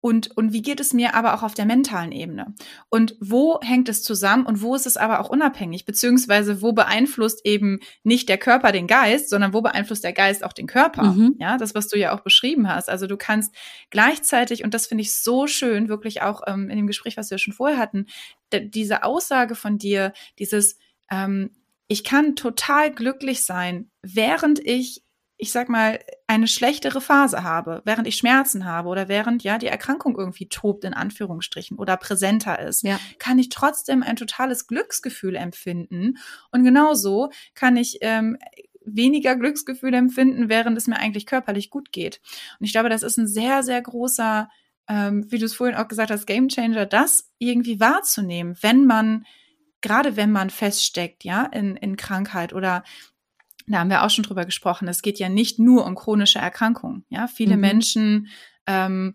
und, 0.00 0.36
und 0.36 0.52
wie 0.52 0.62
geht 0.62 0.78
es 0.78 0.92
mir 0.92 1.14
aber 1.14 1.34
auch 1.34 1.42
auf 1.42 1.54
der 1.54 1.64
mentalen 1.64 2.12
Ebene? 2.12 2.54
Und 2.88 3.16
wo 3.20 3.58
hängt 3.60 3.88
es 3.88 4.04
zusammen 4.04 4.46
und 4.46 4.62
wo 4.62 4.76
ist 4.76 4.86
es 4.86 4.96
aber 4.96 5.18
auch 5.18 5.28
unabhängig? 5.28 5.86
Beziehungsweise 5.86 6.62
wo 6.62 6.72
beeinflusst 6.72 7.44
eben 7.44 7.80
nicht 8.04 8.28
der 8.28 8.38
Körper 8.38 8.70
den 8.70 8.86
Geist, 8.86 9.28
sondern 9.28 9.52
wo 9.52 9.60
beeinflusst 9.60 10.04
der 10.04 10.12
Geist 10.12 10.44
auch 10.44 10.52
den 10.52 10.68
Körper? 10.68 11.02
Mhm. 11.02 11.34
Ja, 11.40 11.58
das, 11.58 11.74
was 11.74 11.88
du 11.88 11.98
ja 11.98 12.14
auch 12.14 12.20
beschrieben 12.20 12.68
hast. 12.68 12.88
Also 12.88 13.08
du 13.08 13.16
kannst 13.16 13.52
gleichzeitig, 13.90 14.62
und 14.62 14.72
das 14.72 14.86
finde 14.86 15.02
ich 15.02 15.16
so 15.16 15.48
schön, 15.48 15.88
wirklich 15.88 16.22
auch 16.22 16.42
ähm, 16.46 16.70
in 16.70 16.76
dem 16.76 16.86
Gespräch, 16.86 17.16
was 17.16 17.32
wir 17.32 17.38
schon 17.38 17.54
vorher 17.54 17.78
hatten, 17.78 18.06
diese 18.52 19.02
Aussage 19.02 19.56
von 19.56 19.78
dir, 19.78 20.12
dieses, 20.38 20.78
ähm, 21.10 21.50
ich 21.88 22.04
kann 22.04 22.36
total 22.36 22.94
glücklich 22.94 23.44
sein, 23.44 23.90
während 24.02 24.60
ich 24.60 25.02
ich 25.40 25.52
sag 25.52 25.68
mal, 25.68 26.00
eine 26.26 26.48
schlechtere 26.48 27.00
Phase 27.00 27.44
habe, 27.44 27.80
während 27.84 28.08
ich 28.08 28.16
Schmerzen 28.16 28.64
habe 28.64 28.88
oder 28.88 29.08
während 29.08 29.44
ja 29.44 29.56
die 29.56 29.68
Erkrankung 29.68 30.18
irgendwie 30.18 30.48
tobt 30.48 30.84
in 30.84 30.94
Anführungsstrichen 30.94 31.78
oder 31.78 31.96
präsenter 31.96 32.58
ist, 32.58 32.82
ja. 32.82 32.98
kann 33.20 33.38
ich 33.38 33.48
trotzdem 33.48 34.02
ein 34.02 34.16
totales 34.16 34.66
Glücksgefühl 34.66 35.36
empfinden. 35.36 36.18
Und 36.50 36.64
genauso 36.64 37.30
kann 37.54 37.76
ich 37.76 37.98
ähm, 38.00 38.36
weniger 38.84 39.36
Glücksgefühl 39.36 39.94
empfinden, 39.94 40.48
während 40.48 40.76
es 40.76 40.88
mir 40.88 40.96
eigentlich 40.96 41.24
körperlich 41.24 41.70
gut 41.70 41.92
geht. 41.92 42.20
Und 42.58 42.66
ich 42.66 42.72
glaube, 42.72 42.88
das 42.88 43.04
ist 43.04 43.16
ein 43.16 43.28
sehr, 43.28 43.62
sehr 43.62 43.80
großer, 43.80 44.50
ähm, 44.88 45.24
wie 45.30 45.38
du 45.38 45.46
es 45.46 45.54
vorhin 45.54 45.76
auch 45.76 45.86
gesagt 45.86 46.10
hast, 46.10 46.26
Gamechanger, 46.26 46.84
das 46.84 47.30
irgendwie 47.38 47.78
wahrzunehmen, 47.78 48.56
wenn 48.60 48.86
man 48.86 49.24
gerade 49.80 50.16
wenn 50.16 50.32
man 50.32 50.50
feststeckt, 50.50 51.24
ja, 51.24 51.44
in, 51.44 51.76
in 51.76 51.96
Krankheit 51.96 52.52
oder 52.52 52.82
da 53.68 53.80
haben 53.80 53.90
wir 53.90 54.04
auch 54.04 54.10
schon 54.10 54.24
drüber 54.24 54.44
gesprochen, 54.44 54.88
es 54.88 55.02
geht 55.02 55.18
ja 55.18 55.28
nicht 55.28 55.58
nur 55.58 55.86
um 55.86 55.94
chronische 55.94 56.38
Erkrankungen. 56.38 57.04
Ja, 57.08 57.26
viele 57.26 57.56
mhm. 57.56 57.60
Menschen 57.60 58.28
ähm, 58.66 59.14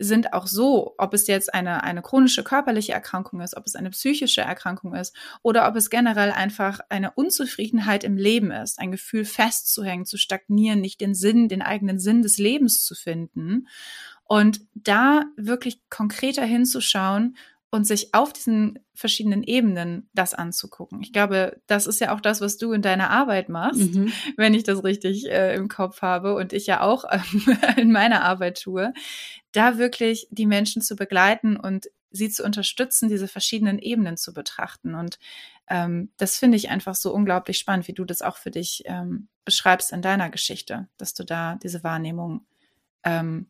sind 0.00 0.32
auch 0.32 0.46
so, 0.46 0.94
ob 0.96 1.12
es 1.12 1.26
jetzt 1.26 1.52
eine, 1.52 1.84
eine 1.84 2.00
chronische 2.00 2.42
körperliche 2.42 2.92
Erkrankung 2.92 3.42
ist, 3.42 3.56
ob 3.56 3.66
es 3.66 3.76
eine 3.76 3.90
psychische 3.90 4.40
Erkrankung 4.40 4.94
ist 4.94 5.14
oder 5.42 5.68
ob 5.68 5.76
es 5.76 5.90
generell 5.90 6.32
einfach 6.32 6.80
eine 6.88 7.10
Unzufriedenheit 7.12 8.02
im 8.02 8.16
Leben 8.16 8.50
ist, 8.50 8.78
ein 8.78 8.92
Gefühl 8.92 9.26
festzuhängen, 9.26 10.06
zu 10.06 10.16
stagnieren, 10.16 10.80
nicht 10.80 11.02
den 11.02 11.14
Sinn, 11.14 11.48
den 11.48 11.60
eigenen 11.60 11.98
Sinn 11.98 12.22
des 12.22 12.38
Lebens 12.38 12.82
zu 12.82 12.94
finden. 12.94 13.68
Und 14.24 14.62
da 14.74 15.24
wirklich 15.36 15.82
konkreter 15.90 16.44
hinzuschauen 16.44 17.36
und 17.70 17.86
sich 17.86 18.14
auf 18.14 18.32
diesen 18.32 18.80
verschiedenen 18.94 19.42
Ebenen 19.44 20.08
das 20.12 20.34
anzugucken. 20.34 21.00
Ich 21.02 21.12
glaube, 21.12 21.60
das 21.66 21.86
ist 21.86 22.00
ja 22.00 22.12
auch 22.14 22.20
das, 22.20 22.40
was 22.40 22.58
du 22.58 22.72
in 22.72 22.82
deiner 22.82 23.10
Arbeit 23.10 23.48
machst, 23.48 23.94
mhm. 23.94 24.12
wenn 24.36 24.54
ich 24.54 24.64
das 24.64 24.82
richtig 24.82 25.30
äh, 25.30 25.54
im 25.54 25.68
Kopf 25.68 26.02
habe 26.02 26.34
und 26.34 26.52
ich 26.52 26.66
ja 26.66 26.80
auch 26.80 27.04
äh, 27.04 27.20
in 27.80 27.92
meiner 27.92 28.22
Arbeit 28.22 28.60
tue, 28.60 28.92
da 29.52 29.78
wirklich 29.78 30.26
die 30.30 30.46
Menschen 30.46 30.82
zu 30.82 30.96
begleiten 30.96 31.56
und 31.56 31.86
sie 32.10 32.28
zu 32.28 32.44
unterstützen, 32.44 33.08
diese 33.08 33.28
verschiedenen 33.28 33.78
Ebenen 33.78 34.16
zu 34.16 34.34
betrachten. 34.34 34.96
Und 34.96 35.20
ähm, 35.68 36.10
das 36.16 36.38
finde 36.38 36.56
ich 36.56 36.70
einfach 36.70 36.96
so 36.96 37.14
unglaublich 37.14 37.58
spannend, 37.58 37.86
wie 37.86 37.92
du 37.92 38.04
das 38.04 38.20
auch 38.20 38.36
für 38.36 38.50
dich 38.50 38.82
ähm, 38.86 39.28
beschreibst 39.44 39.92
in 39.92 40.02
deiner 40.02 40.28
Geschichte, 40.28 40.88
dass 40.96 41.14
du 41.14 41.24
da 41.24 41.56
diese 41.62 41.84
Wahrnehmung 41.84 42.46
ähm, 43.04 43.46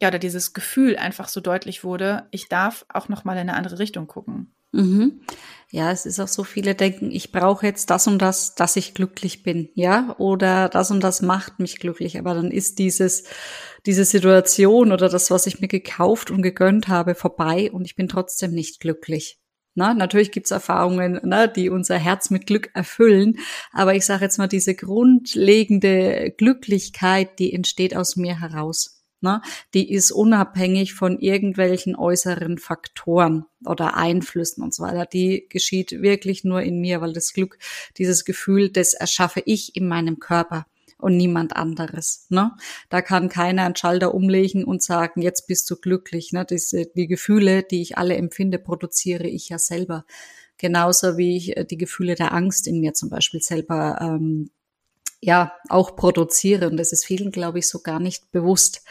ja, 0.00 0.08
oder 0.08 0.18
dieses 0.18 0.52
Gefühl 0.52 0.96
einfach 0.96 1.28
so 1.28 1.40
deutlich 1.40 1.84
wurde, 1.84 2.26
ich 2.30 2.48
darf 2.48 2.86
auch 2.88 3.08
noch 3.08 3.24
mal 3.24 3.34
in 3.34 3.40
eine 3.40 3.54
andere 3.54 3.78
Richtung 3.78 4.06
gucken. 4.06 4.54
Mhm. 4.72 5.20
Ja, 5.72 5.90
es 5.92 6.06
ist 6.06 6.20
auch 6.20 6.28
so, 6.28 6.42
viele 6.44 6.74
denken, 6.74 7.10
ich 7.10 7.32
brauche 7.32 7.66
jetzt 7.66 7.90
das 7.90 8.06
und 8.06 8.18
das, 8.18 8.54
dass 8.54 8.76
ich 8.76 8.94
glücklich 8.94 9.42
bin, 9.42 9.68
ja, 9.74 10.14
oder 10.18 10.68
das 10.68 10.90
und 10.90 11.02
das 11.02 11.22
macht 11.22 11.58
mich 11.58 11.78
glücklich, 11.78 12.18
aber 12.18 12.34
dann 12.34 12.50
ist 12.50 12.78
dieses, 12.78 13.24
diese 13.86 14.04
Situation 14.04 14.92
oder 14.92 15.08
das, 15.08 15.30
was 15.30 15.46
ich 15.46 15.60
mir 15.60 15.68
gekauft 15.68 16.30
und 16.30 16.42
gegönnt 16.42 16.88
habe, 16.88 17.14
vorbei 17.14 17.70
und 17.70 17.84
ich 17.84 17.96
bin 17.96 18.08
trotzdem 18.08 18.52
nicht 18.52 18.80
glücklich. 18.80 19.38
Na, 19.74 19.94
natürlich 19.94 20.32
gibt's 20.32 20.50
Erfahrungen, 20.50 21.20
na, 21.22 21.46
die 21.46 21.70
unser 21.70 21.96
Herz 21.96 22.30
mit 22.30 22.46
Glück 22.46 22.70
erfüllen, 22.74 23.38
aber 23.72 23.94
ich 23.94 24.04
sage 24.04 24.24
jetzt 24.24 24.38
mal, 24.38 24.48
diese 24.48 24.74
grundlegende 24.74 26.32
Glücklichkeit, 26.36 27.38
die 27.38 27.52
entsteht 27.52 27.96
aus 27.96 28.16
mir 28.16 28.40
heraus. 28.40 28.99
Ne? 29.20 29.42
Die 29.74 29.92
ist 29.92 30.10
unabhängig 30.10 30.94
von 30.94 31.18
irgendwelchen 31.18 31.96
äußeren 31.96 32.58
Faktoren 32.58 33.44
oder 33.64 33.96
Einflüssen 33.96 34.62
und 34.62 34.74
so 34.74 34.82
weiter. 34.82 35.06
Die 35.06 35.46
geschieht 35.48 36.02
wirklich 36.02 36.44
nur 36.44 36.62
in 36.62 36.80
mir, 36.80 37.00
weil 37.00 37.12
das 37.12 37.32
Glück, 37.32 37.58
dieses 37.98 38.24
Gefühl, 38.24 38.70
das 38.70 38.94
erschaffe 38.94 39.42
ich 39.44 39.76
in 39.76 39.88
meinem 39.88 40.18
Körper 40.18 40.66
und 41.00 41.16
niemand 41.16 41.56
anderes. 41.56 42.26
Ne? 42.28 42.52
Da 42.88 43.02
kann 43.02 43.28
keiner 43.28 43.64
einen 43.64 43.76
Schalter 43.76 44.14
umlegen 44.14 44.64
und 44.64 44.82
sagen, 44.82 45.22
jetzt 45.22 45.46
bist 45.46 45.70
du 45.70 45.76
glücklich. 45.76 46.32
Ne? 46.32 46.44
Diese, 46.44 46.86
die 46.86 47.06
Gefühle, 47.06 47.62
die 47.62 47.82
ich 47.82 47.98
alle 47.98 48.16
empfinde, 48.16 48.58
produziere 48.58 49.26
ich 49.26 49.48
ja 49.48 49.58
selber. 49.58 50.04
Genauso 50.58 51.16
wie 51.16 51.36
ich 51.36 51.56
äh, 51.56 51.64
die 51.64 51.78
Gefühle 51.78 52.14
der 52.14 52.32
Angst 52.32 52.66
in 52.66 52.80
mir 52.80 52.94
zum 52.94 53.08
Beispiel 53.08 53.40
selber 53.40 53.98
ähm, 54.00 54.50
ja 55.20 55.52
auch 55.68 55.96
produzieren. 55.96 56.76
Das 56.76 56.92
ist 56.92 57.04
vielen, 57.04 57.30
glaube 57.30 57.58
ich, 57.58 57.68
so 57.68 57.80
gar 57.80 58.00
nicht 58.00 58.30
bewusst 58.32 58.82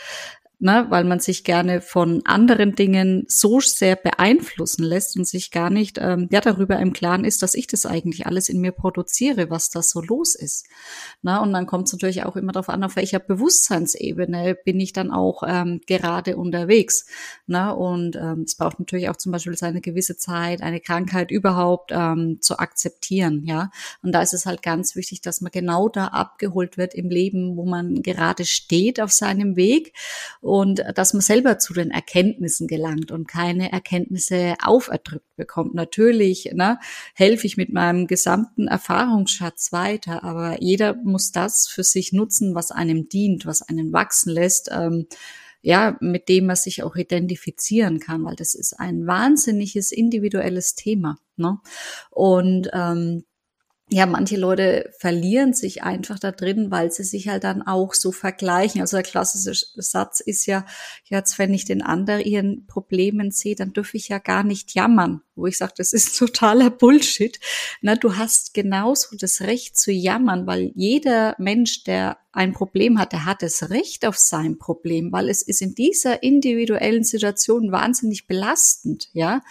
ne, 0.60 0.86
weil 0.90 1.06
man 1.06 1.20
sich 1.20 1.44
gerne 1.44 1.82
von 1.82 2.22
anderen 2.26 2.76
Dingen 2.76 3.24
so 3.28 3.62
sehr 3.62 3.96
beeinflussen 3.96 4.84
lässt 4.84 5.18
und 5.18 5.26
sich 5.26 5.52
gar 5.52 5.70
nicht 5.70 5.98
ähm, 6.00 6.28
ja 6.32 6.42
darüber 6.42 6.78
im 6.80 6.92
Klaren 6.94 7.24
ist, 7.24 7.42
dass 7.42 7.56
ich 7.56 7.68
das 7.68 7.86
eigentlich 7.86 8.26
alles 8.28 8.50
in 8.50 8.60
mir 8.60 8.74
produziere, 8.74 9.50
was 9.50 9.70
da 9.70 9.82
so 9.82 10.02
los 10.02 10.36
ist. 10.36 10.68
Na, 11.22 11.42
und 11.42 11.54
dann 11.54 11.66
kommt 11.66 11.88
es 11.88 11.94
natürlich 11.94 12.24
auch 12.24 12.36
immer 12.36 12.52
darauf 12.52 12.70
an, 12.70 12.84
auf 12.84 12.98
welcher 12.98 13.20
Bewusstseinsebene 13.20 14.58
bin 14.66 14.80
ich 14.80 14.92
dann 14.92 15.12
auch 15.12 15.44
ähm, 15.48 15.80
gerade 15.88 16.36
unterwegs. 16.36 17.06
Na, 17.48 17.72
und 17.72 18.18
ähm, 18.18 18.44
es 18.46 18.56
braucht 18.56 18.80
natürlich 18.80 19.10
auch 19.10 19.18
zum 19.18 19.32
Beispiel 19.32 19.58
seine 19.58 19.80
gewisse 19.80 20.18
Zeit, 20.18 20.62
eine 20.62 20.82
Krankheit 20.82 21.32
überhaupt 21.32 21.92
ähm, 21.94 22.40
zu 22.42 22.60
akzeptieren. 22.60 23.44
Ja, 23.46 23.72
und 24.04 24.12
da 24.12 24.22
ist 24.22 24.34
es 24.34 24.46
halt 24.46 24.62
ganz 24.62 24.96
wichtig, 24.96 25.22
dass 25.22 25.40
man 25.40 25.52
genau 25.52 25.88
da 25.88 26.08
abgeholt 26.08 26.78
wird 26.78 26.94
im 26.94 27.10
Leben, 27.10 27.56
wo 27.56 27.66
man 27.66 28.02
gerade 28.02 28.44
steht 28.44 29.00
auf 29.00 29.12
seinem 29.12 29.56
Weg 29.56 29.94
und 30.50 30.84
dass 30.96 31.14
man 31.14 31.22
selber 31.22 31.60
zu 31.60 31.76
den 31.76 31.92
Erkenntnissen 31.92 32.66
gelangt 32.66 33.12
und 33.12 33.28
keine 33.28 33.72
Erkenntnisse 33.72 34.56
auferdrückt 34.64 35.36
bekommt. 35.36 35.76
Natürlich 35.76 36.50
ne, 36.56 36.80
helfe 37.14 37.46
ich 37.46 37.56
mit 37.56 37.72
meinem 37.72 38.08
gesamten 38.08 38.68
Erfahrungsschatz 38.68 39.72
weiter, 39.72 40.24
aber 40.24 40.60
jeder 40.60 40.96
muss 40.96 41.32
das 41.32 41.68
für 41.68 41.84
sich 41.84 42.14
nutzen, 42.14 42.56
was 42.56 42.72
einem 42.72 43.10
dient, 43.10 43.46
was 43.46 43.62
einen 43.62 43.94
wachsen 43.94 44.34
lässt. 44.34 44.70
Ähm, 44.72 45.06
ja, 45.62 45.98
mit 46.00 46.30
dem 46.30 46.48
man 46.48 46.56
sich 46.56 46.82
auch 46.82 46.96
identifizieren 46.96 48.00
kann, 48.00 48.24
weil 48.24 48.38
das 48.38 48.56
ist 48.56 48.80
ein 48.80 49.06
wahnsinniges 49.06 49.92
individuelles 49.92 50.74
Thema. 50.74 51.18
Ne? 51.36 51.60
Und 52.10 52.70
ähm, 52.74 53.26
ja, 53.92 54.06
manche 54.06 54.38
Leute 54.38 54.92
verlieren 55.00 55.54
sich 55.54 55.84
einfach 55.84 56.20
da 56.20 56.32
drin, 56.32 56.70
weil 56.70 56.92
sie 56.92 57.04
sich 57.04 57.28
halt 57.28 57.44
dann 57.44 57.64
auch 57.64 57.96
so 57.96 58.12
vergleichen. 58.12 58.82
Also 58.82 58.98
der 58.98 59.04
klassische 59.04 59.66
Satz 59.76 60.20
ist 60.20 60.46
ja, 60.46 60.66
jetzt 61.06 61.40
wenn 61.40 61.54
ich 61.54 61.66
den 61.66 61.82
anderen 61.82 62.22
ihren 62.22 62.68
Problemen 62.68 63.32
sehe, 63.32 63.56
dann 63.56 63.74
dürfe 63.74 63.98
ich 63.98 64.10
ja 64.10 64.20
gar 64.20 64.44
nicht 64.44 64.76
jammern. 64.76 65.22
Wo 65.40 65.48
ich 65.48 65.58
sage, 65.58 65.74
das 65.78 65.94
ist 65.94 66.16
totaler 66.18 66.70
Bullshit. 66.70 67.40
Na, 67.82 67.96
du 67.96 68.18
hast 68.18 68.54
genauso 68.54 69.16
das 69.18 69.42
Recht 69.42 69.78
zu 69.78 69.92
jammern, 69.92 70.48
weil 70.48 70.72
jeder 70.76 71.36
Mensch, 71.38 71.84
der 71.84 72.18
ein 72.32 72.54
Problem 72.54 73.00
hat, 73.00 73.12
der 73.12 73.26
hat 73.26 73.42
das 73.42 73.72
Recht 73.72 74.06
auf 74.06 74.18
sein 74.18 74.60
Problem, 74.60 75.12
weil 75.12 75.30
es 75.30 75.42
ist 75.42 75.62
in 75.62 75.74
dieser 75.74 76.22
individuellen 76.22 77.04
Situation 77.04 77.72
wahnsinnig 77.72 78.28
belastend, 78.28 79.10
ja. 79.14 79.42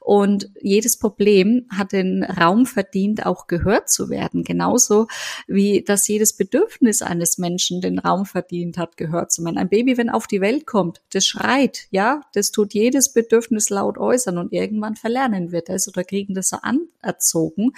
Und 0.00 0.50
jedes 0.60 0.98
Problem 0.98 1.66
hat 1.70 1.92
den 1.92 2.24
Raum 2.24 2.66
verdient, 2.66 3.24
auch 3.24 3.46
gehört 3.46 3.88
zu 3.88 4.10
werden. 4.10 4.42
Genauso 4.42 5.06
wie 5.46 5.82
dass 5.84 6.08
jedes 6.08 6.32
Bedürfnis 6.32 7.02
eines 7.02 7.38
Menschen 7.38 7.80
den 7.80 8.00
Raum 8.00 8.26
verdient 8.26 8.78
hat, 8.78 8.96
gehört 8.96 9.30
zu 9.30 9.44
werden. 9.44 9.56
Ein 9.56 9.68
Baby, 9.68 9.96
wenn 9.96 10.10
auf 10.10 10.26
die 10.26 10.40
Welt 10.40 10.66
kommt, 10.66 11.02
das 11.12 11.24
schreit, 11.26 11.86
ja, 11.90 12.22
das 12.32 12.50
tut 12.50 12.74
jedes 12.74 13.12
Bedürfnis 13.12 13.70
laut 13.70 13.96
äußern 13.96 14.38
und 14.38 14.52
irgendwann 14.52 14.96
verlernen 15.34 15.52
wir 15.52 15.62
das 15.62 15.88
oder 15.88 16.04
kriegen 16.04 16.34
das 16.34 16.48
so 16.48 16.58
anerzogen, 16.62 17.72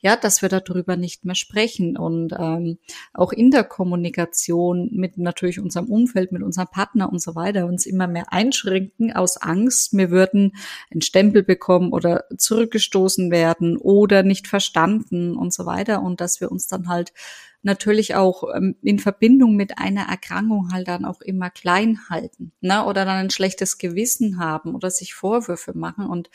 ja, 0.00 0.16
dass 0.16 0.42
wir 0.42 0.48
darüber 0.48 0.96
nicht 0.96 1.24
mehr 1.24 1.34
sprechen. 1.34 1.96
Und 1.96 2.32
ähm, 2.38 2.78
auch 3.12 3.32
in 3.32 3.50
der 3.50 3.64
Kommunikation 3.64 3.92
Kommunikation 3.92 4.88
mit 4.92 5.18
natürlich 5.18 5.60
unserem 5.60 5.86
Umfeld, 5.86 6.32
mit 6.32 6.42
unserem 6.42 6.68
Partner 6.68 7.10
und 7.10 7.20
so 7.20 7.34
weiter 7.34 7.66
uns 7.66 7.86
immer 7.86 8.06
mehr 8.06 8.32
einschränken 8.32 9.12
aus 9.12 9.36
Angst, 9.36 9.96
wir 9.96 10.10
würden 10.10 10.52
einen 10.90 11.02
Stempel 11.02 11.42
bekommen 11.42 11.92
oder 11.92 12.24
zurückgestoßen 12.36 13.30
werden 13.30 13.76
oder 13.76 14.22
nicht 14.22 14.48
verstanden 14.48 15.36
und 15.36 15.52
so 15.52 15.66
weiter 15.66 16.02
und 16.02 16.20
dass 16.20 16.40
wir 16.40 16.50
uns 16.50 16.66
dann 16.66 16.88
halt 16.88 17.12
natürlich 17.62 18.14
auch 18.14 18.44
ähm, 18.54 18.76
in 18.82 18.98
Verbindung 18.98 19.54
mit 19.56 19.78
einer 19.78 20.08
Erkrankung 20.08 20.72
halt 20.72 20.88
dann 20.88 21.04
auch 21.04 21.20
immer 21.20 21.50
klein 21.50 21.98
halten, 22.10 22.52
ne? 22.60 22.84
oder 22.84 23.04
dann 23.04 23.16
ein 23.16 23.30
schlechtes 23.30 23.78
Gewissen 23.78 24.38
haben 24.38 24.74
oder 24.74 24.90
sich 24.90 25.14
Vorwürfe 25.14 25.76
machen 25.76 26.06
und 26.06 26.28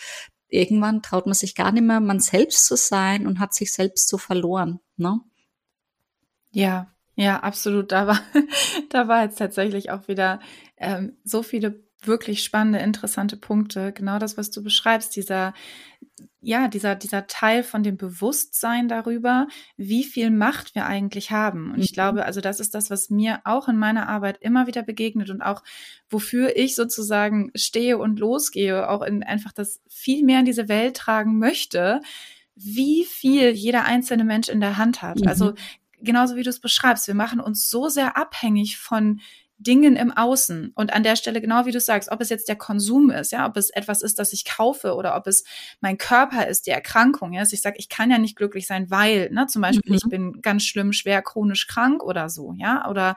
irgendwann 0.49 1.01
traut 1.01 1.25
man 1.25 1.35
sich 1.35 1.55
gar 1.55 1.71
nicht 1.71 1.83
mehr, 1.83 1.99
man 1.99 2.19
selbst 2.19 2.65
zu 2.65 2.75
sein 2.75 3.27
und 3.27 3.39
hat 3.39 3.53
sich 3.53 3.71
selbst 3.71 4.09
so 4.09 4.17
verloren, 4.17 4.79
ne? 4.95 5.19
Ja, 6.51 6.93
ja, 7.15 7.39
absolut. 7.39 7.91
Da 7.91 8.07
war, 8.07 8.19
da 8.89 9.07
war 9.07 9.23
jetzt 9.23 9.37
tatsächlich 9.37 9.91
auch 9.91 10.07
wieder 10.07 10.39
ähm, 10.77 11.17
so 11.23 11.43
viele 11.43 11.83
wirklich 12.01 12.43
spannende, 12.43 12.79
interessante 12.79 13.37
Punkte. 13.37 13.91
Genau 13.91 14.19
das, 14.19 14.37
was 14.37 14.51
du 14.51 14.63
beschreibst, 14.63 15.15
dieser, 15.15 15.53
ja, 16.47 16.69
dieser, 16.69 16.95
dieser 16.95 17.27
Teil 17.27 17.61
von 17.61 17.83
dem 17.83 17.97
Bewusstsein 17.97 18.87
darüber, 18.87 19.49
wie 19.75 20.05
viel 20.05 20.31
Macht 20.31 20.75
wir 20.75 20.85
eigentlich 20.85 21.29
haben. 21.29 21.71
Und 21.73 21.81
ich 21.81 21.91
mhm. 21.91 21.95
glaube, 21.95 22.25
also 22.25 22.39
das 22.39 22.61
ist 22.61 22.73
das, 22.73 22.89
was 22.89 23.09
mir 23.09 23.41
auch 23.43 23.67
in 23.67 23.77
meiner 23.77 24.07
Arbeit 24.07 24.37
immer 24.39 24.65
wieder 24.65 24.81
begegnet 24.81 25.29
und 25.29 25.41
auch 25.41 25.61
wofür 26.09 26.55
ich 26.55 26.73
sozusagen 26.75 27.51
stehe 27.53 27.97
und 27.97 28.17
losgehe, 28.17 28.89
auch 28.89 29.01
in 29.01 29.23
einfach 29.23 29.51
das 29.51 29.81
viel 29.89 30.23
mehr 30.23 30.39
in 30.39 30.45
diese 30.45 30.69
Welt 30.69 30.95
tragen 30.95 31.37
möchte, 31.37 31.99
wie 32.55 33.03
viel 33.03 33.49
jeder 33.49 33.83
einzelne 33.83 34.23
Mensch 34.23 34.47
in 34.47 34.61
der 34.61 34.77
Hand 34.77 35.01
hat. 35.01 35.19
Mhm. 35.19 35.27
Also 35.27 35.53
genauso 35.99 36.37
wie 36.37 36.43
du 36.43 36.49
es 36.49 36.61
beschreibst, 36.61 37.07
wir 37.07 37.15
machen 37.15 37.41
uns 37.41 37.69
so 37.69 37.89
sehr 37.89 38.15
abhängig 38.15 38.77
von 38.77 39.19
Dingen 39.57 39.95
im 39.95 40.11
Außen. 40.11 40.71
Und 40.75 40.93
an 40.93 41.03
der 41.03 41.15
Stelle, 41.15 41.41
genau 41.41 41.65
wie 41.65 41.71
du 41.71 41.79
sagst, 41.79 42.11
ob 42.11 42.21
es 42.21 42.29
jetzt 42.29 42.47
der 42.47 42.55
Konsum 42.55 43.09
ist, 43.09 43.31
ja, 43.31 43.47
ob 43.47 43.57
es 43.57 43.69
etwas 43.71 44.01
ist, 44.01 44.19
das 44.19 44.33
ich 44.33 44.45
kaufe 44.45 44.93
oder 44.95 45.15
ob 45.15 45.27
es 45.27 45.43
mein 45.81 45.97
Körper 45.97 46.47
ist, 46.47 46.67
die 46.67 46.71
Erkrankung, 46.71 47.33
ja, 47.33 47.39
dass 47.39 47.53
ich 47.53 47.61
sage, 47.61 47.77
ich 47.79 47.89
kann 47.89 48.11
ja 48.11 48.19
nicht 48.19 48.35
glücklich 48.35 48.67
sein, 48.67 48.91
weil, 48.91 49.29
ne, 49.31 49.47
zum 49.47 49.61
Beispiel, 49.61 49.91
mhm. 49.91 49.97
ich 49.97 50.09
bin 50.09 50.41
ganz 50.41 50.63
schlimm, 50.63 50.93
schwer, 50.93 51.21
chronisch 51.21 51.67
krank 51.67 52.03
oder 52.03 52.29
so, 52.29 52.53
ja, 52.57 52.87
oder 52.89 53.15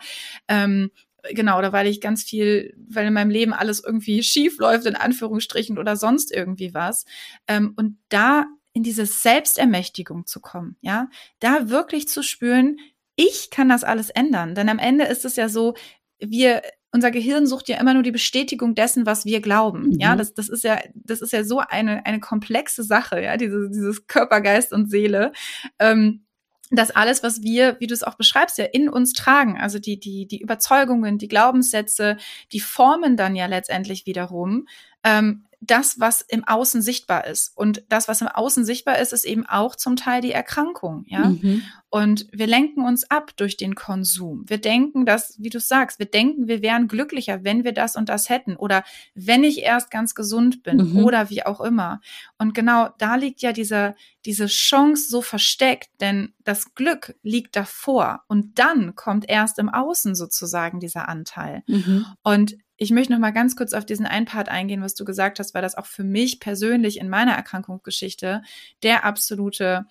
ähm, 0.49 0.91
genau, 1.35 1.59
oder 1.59 1.73
weil 1.73 1.87
ich 1.87 2.01
ganz 2.01 2.23
viel, 2.23 2.75
weil 2.89 3.07
in 3.07 3.15
meinem 3.15 3.31
Leben 3.31 3.53
alles 3.53 3.83
irgendwie 3.85 4.23
schief 4.23 4.59
läuft, 4.59 4.87
in 4.87 4.97
Anführungsstrichen, 4.97 5.79
oder 5.79 5.97
sonst 5.97 6.33
irgendwie 6.33 6.75
was. 6.75 7.05
Ähm, 7.47 7.75
und 7.77 7.99
da 8.09 8.47
in 8.73 8.83
diese 8.83 9.05
Selbstermächtigung 9.05 10.27
zu 10.27 10.41
kommen, 10.41 10.77
ja, 10.81 11.09
da 11.41 11.69
wirklich 11.71 12.09
zu 12.09 12.23
spüren, 12.23 12.79
ich 13.17 13.51
kann 13.51 13.69
das 13.69 13.85
alles 13.85 14.09
ändern. 14.09 14.55
Denn 14.55 14.69
am 14.69 14.79
Ende 14.79 15.05
ist 15.05 15.25
es 15.25 15.37
ja 15.37 15.49
so, 15.49 15.75
wir 16.21 16.63
unser 16.93 17.11
Gehirn 17.11 17.47
sucht 17.47 17.69
ja 17.69 17.79
immer 17.79 17.95
nur 17.95 18.03
die 18.03 18.11
Bestätigung 18.11 18.75
dessen, 18.75 19.07
was 19.07 19.25
wir 19.25 19.41
glauben. 19.41 19.91
Mhm. 19.91 20.01
Ja, 20.01 20.17
das, 20.17 20.35
das 20.35 20.49
ist 20.49 20.65
ja, 20.65 20.81
das 20.95 21.21
ist 21.21 21.33
ja 21.33 21.45
so 21.45 21.61
eine, 21.61 22.05
eine 22.05 22.21
komplexe 22.21 22.83
Sache, 22.83 23.23
ja, 23.23 23.37
diese, 23.37 23.71
dieses 23.71 24.07
Körper, 24.07 24.41
Geist 24.41 24.73
und 24.73 24.91
Seele. 24.91 25.33
Ähm, 25.79 26.25
dass 26.73 26.93
alles, 26.93 27.25
was 27.25 27.43
wir, 27.43 27.77
wie 27.81 27.89
du 27.89 27.95
es 27.95 28.05
auch 28.05 28.15
beschreibst, 28.15 28.57
ja 28.59 28.65
in 28.65 28.89
uns 28.89 29.13
tragen, 29.13 29.59
also 29.61 29.81
die, 29.81 29.99
die, 29.99 30.27
die 30.27 30.41
Überzeugungen, 30.41 31.19
die 31.19 31.27
Glaubenssätze, 31.27 32.17
die 32.53 32.61
formen 32.61 33.17
dann 33.17 33.35
ja 33.35 33.47
letztendlich 33.47 34.07
wiederum 34.07 34.69
ähm, 35.03 35.47
das, 35.61 36.01
was 36.01 36.23
im 36.23 36.45
Außen 36.45 36.81
sichtbar 36.81 37.27
ist. 37.27 37.53
Und 37.55 37.85
das, 37.89 38.09
was 38.09 38.23
im 38.23 38.29
Außen 38.29 38.65
sichtbar 38.65 38.99
ist, 38.99 39.13
ist 39.13 39.25
eben 39.25 39.47
auch 39.47 39.77
zum 39.77 39.97
Teil 39.97 40.23
die 40.23 40.33
Erkrankung, 40.33 41.05
ja. 41.07 41.27
Mhm. 41.27 41.63
Und 41.93 42.29
wir 42.31 42.47
lenken 42.47 42.85
uns 42.85 43.11
ab 43.11 43.33
durch 43.37 43.57
den 43.57 43.75
Konsum. 43.75 44.45
Wir 44.47 44.59
denken, 44.59 45.07
dass, 45.07 45.35
wie 45.41 45.51
du 45.51 45.59
sagst, 45.59 45.99
wir 45.99 46.07
denken, 46.07 46.47
wir 46.47 46.63
wären 46.63 46.87
glücklicher, 46.87 47.43
wenn 47.43 47.65
wir 47.65 47.73
das 47.73 47.97
und 47.97 48.09
das 48.09 48.29
hätten 48.29 48.55
oder 48.55 48.85
wenn 49.15 49.43
ich 49.43 49.63
erst 49.63 49.91
ganz 49.91 50.15
gesund 50.15 50.63
bin 50.63 50.77
mhm. 50.77 51.05
oder 51.05 51.31
wie 51.31 51.45
auch 51.45 51.61
immer. 51.61 52.01
Und 52.39 52.55
genau 52.55 52.91
da 52.99 53.17
liegt 53.17 53.43
ja 53.43 53.53
diese, 53.53 53.97
diese 54.25 54.47
Chance 54.47 55.09
so 55.09 55.21
versteckt, 55.21 55.91
denn 56.01 56.33
das 56.45 56.77
Glück 56.77 57.17
liegt 57.23 57.57
davor 57.57 58.23
und 58.29 58.61
dann 58.61 58.95
kommt 58.95 59.29
erst 59.29 59.59
im 59.59 59.69
Außen 59.69 60.15
sozusagen 60.15 60.79
dieser 60.79 61.09
Anteil. 61.09 61.65
Mhm. 61.67 62.07
Und 62.23 62.57
ich 62.83 62.91
möchte 62.91 63.13
noch 63.13 63.21
mal 63.21 63.31
ganz 63.31 63.57
kurz 63.57 63.75
auf 63.75 63.85
diesen 63.85 64.07
einen 64.07 64.25
Part 64.25 64.49
eingehen, 64.49 64.81
was 64.81 64.95
du 64.95 65.05
gesagt 65.05 65.39
hast, 65.39 65.53
weil 65.53 65.61
das 65.61 65.77
auch 65.77 65.85
für 65.85 66.03
mich 66.03 66.41
persönlich 66.41 66.99
in 66.99 67.11
meiner 67.11 67.33
Erkrankungsgeschichte 67.33 68.43
der 68.83 69.05
absolute 69.05 69.87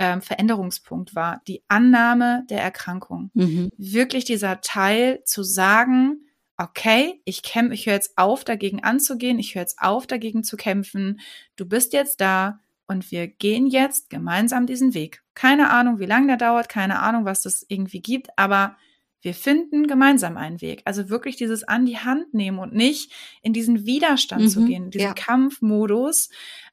ähm, 0.00 0.20
Veränderungspunkt 0.20 1.14
war. 1.14 1.40
Die 1.46 1.62
Annahme 1.68 2.44
der 2.50 2.60
Erkrankung. 2.60 3.30
Mhm. 3.34 3.70
Wirklich 3.78 4.24
dieser 4.24 4.60
Teil 4.60 5.22
zu 5.24 5.44
sagen, 5.44 6.26
okay, 6.56 7.20
ich 7.24 7.44
kämpfe, 7.44 7.74
ich 7.74 7.86
höre 7.86 7.94
jetzt 7.94 8.18
auf, 8.18 8.42
dagegen 8.42 8.82
anzugehen, 8.82 9.38
ich 9.38 9.54
höre 9.54 9.62
jetzt 9.62 9.78
auf, 9.80 10.08
dagegen 10.08 10.42
zu 10.42 10.56
kämpfen. 10.56 11.20
Du 11.54 11.64
bist 11.64 11.92
jetzt 11.92 12.20
da 12.20 12.58
und 12.88 13.12
wir 13.12 13.28
gehen 13.28 13.68
jetzt 13.68 14.10
gemeinsam 14.10 14.66
diesen 14.66 14.94
Weg. 14.94 15.22
Keine 15.34 15.70
Ahnung, 15.70 16.00
wie 16.00 16.06
lange 16.06 16.26
der 16.26 16.38
dauert, 16.38 16.68
keine 16.68 16.98
Ahnung, 16.98 17.24
was 17.24 17.42
das 17.42 17.64
irgendwie 17.68 18.00
gibt, 18.00 18.36
aber 18.36 18.76
wir 19.22 19.34
finden 19.34 19.86
gemeinsam 19.86 20.36
einen 20.36 20.60
Weg. 20.60 20.82
Also 20.84 21.08
wirklich 21.08 21.36
dieses 21.36 21.62
an 21.64 21.86
die 21.86 21.98
Hand 21.98 22.34
nehmen 22.34 22.58
und 22.58 22.74
nicht 22.74 23.12
in 23.40 23.52
diesen 23.52 23.86
Widerstand 23.86 24.42
mhm, 24.42 24.48
zu 24.48 24.64
gehen, 24.64 24.90
diesen 24.90 25.06
ja. 25.06 25.14
Kampfmodus. 25.14 26.28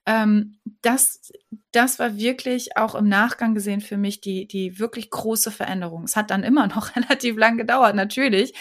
Ähm, 0.05 0.57
das, 0.81 1.31
das 1.71 1.99
war 1.99 2.17
wirklich 2.17 2.75
auch 2.75 2.95
im 2.95 3.07
Nachgang 3.07 3.53
gesehen 3.53 3.81
für 3.81 3.97
mich 3.97 4.19
die, 4.19 4.47
die 4.47 4.79
wirklich 4.79 5.11
große 5.11 5.51
Veränderung. 5.51 6.03
Es 6.03 6.15
hat 6.15 6.31
dann 6.31 6.43
immer 6.43 6.67
noch 6.67 6.95
relativ 6.95 7.37
lang 7.37 7.57
gedauert, 7.57 7.95
natürlich. 7.95 8.53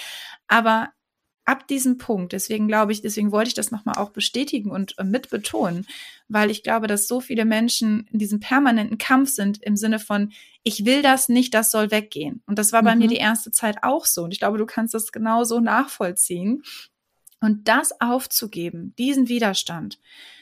Aber 0.47 0.91
ab 1.49 1.67
diesem 1.67 1.97
Punkt, 1.97 2.35
deswegen 2.35 2.69
glaube 2.69 2.93
ich, 2.93 3.01
deswegen 3.01 3.33
wollte 3.33 3.49
ich 3.49 3.55
das 3.55 3.71
nochmal 3.71 3.97
auch 3.97 4.11
bestätigen 4.11 4.71
und 4.71 4.99
äh, 4.99 5.05
mit 5.05 5.31
betonen, 5.31 5.87
weil 6.29 6.51
ich 6.51 6.63
glaube, 6.63 6.87
dass 6.87 7.09
so 7.09 7.21
viele 7.21 7.47
Menschen 7.47 8.07
in 8.13 8.19
diesem 8.19 8.39
permanenten 8.39 8.99
Kampf 8.99 9.31
sind 9.31 9.63
im 9.63 9.75
Sinne 9.75 9.99
von, 9.99 10.33
ich 10.63 10.85
will 10.85 11.01
das 11.01 11.31
nicht, 11.31 11.55
das 11.55 11.71
soll 11.71 11.91
weggehen. 11.91 12.43
Und 12.47 12.59
das 12.59 12.73
war 12.73 12.83
bei 12.83 12.95
mhm. 12.95 13.01
mir 13.01 13.09
die 13.09 13.17
erste 13.17 13.51
Zeit 13.51 13.83
auch 13.83 14.05
so. 14.05 14.25
Und 14.25 14.33
ich 14.33 14.41
glaube, 14.41 14.59
du 14.59 14.67
kannst 14.67 14.93
das 14.93 15.11
genauso 15.11 15.59
nachvollziehen. 15.59 16.63
Und 17.41 17.69
das 17.69 17.99
aufzugeben, 18.01 18.95
diesen 18.99 19.29
Widerstand. 19.29 19.99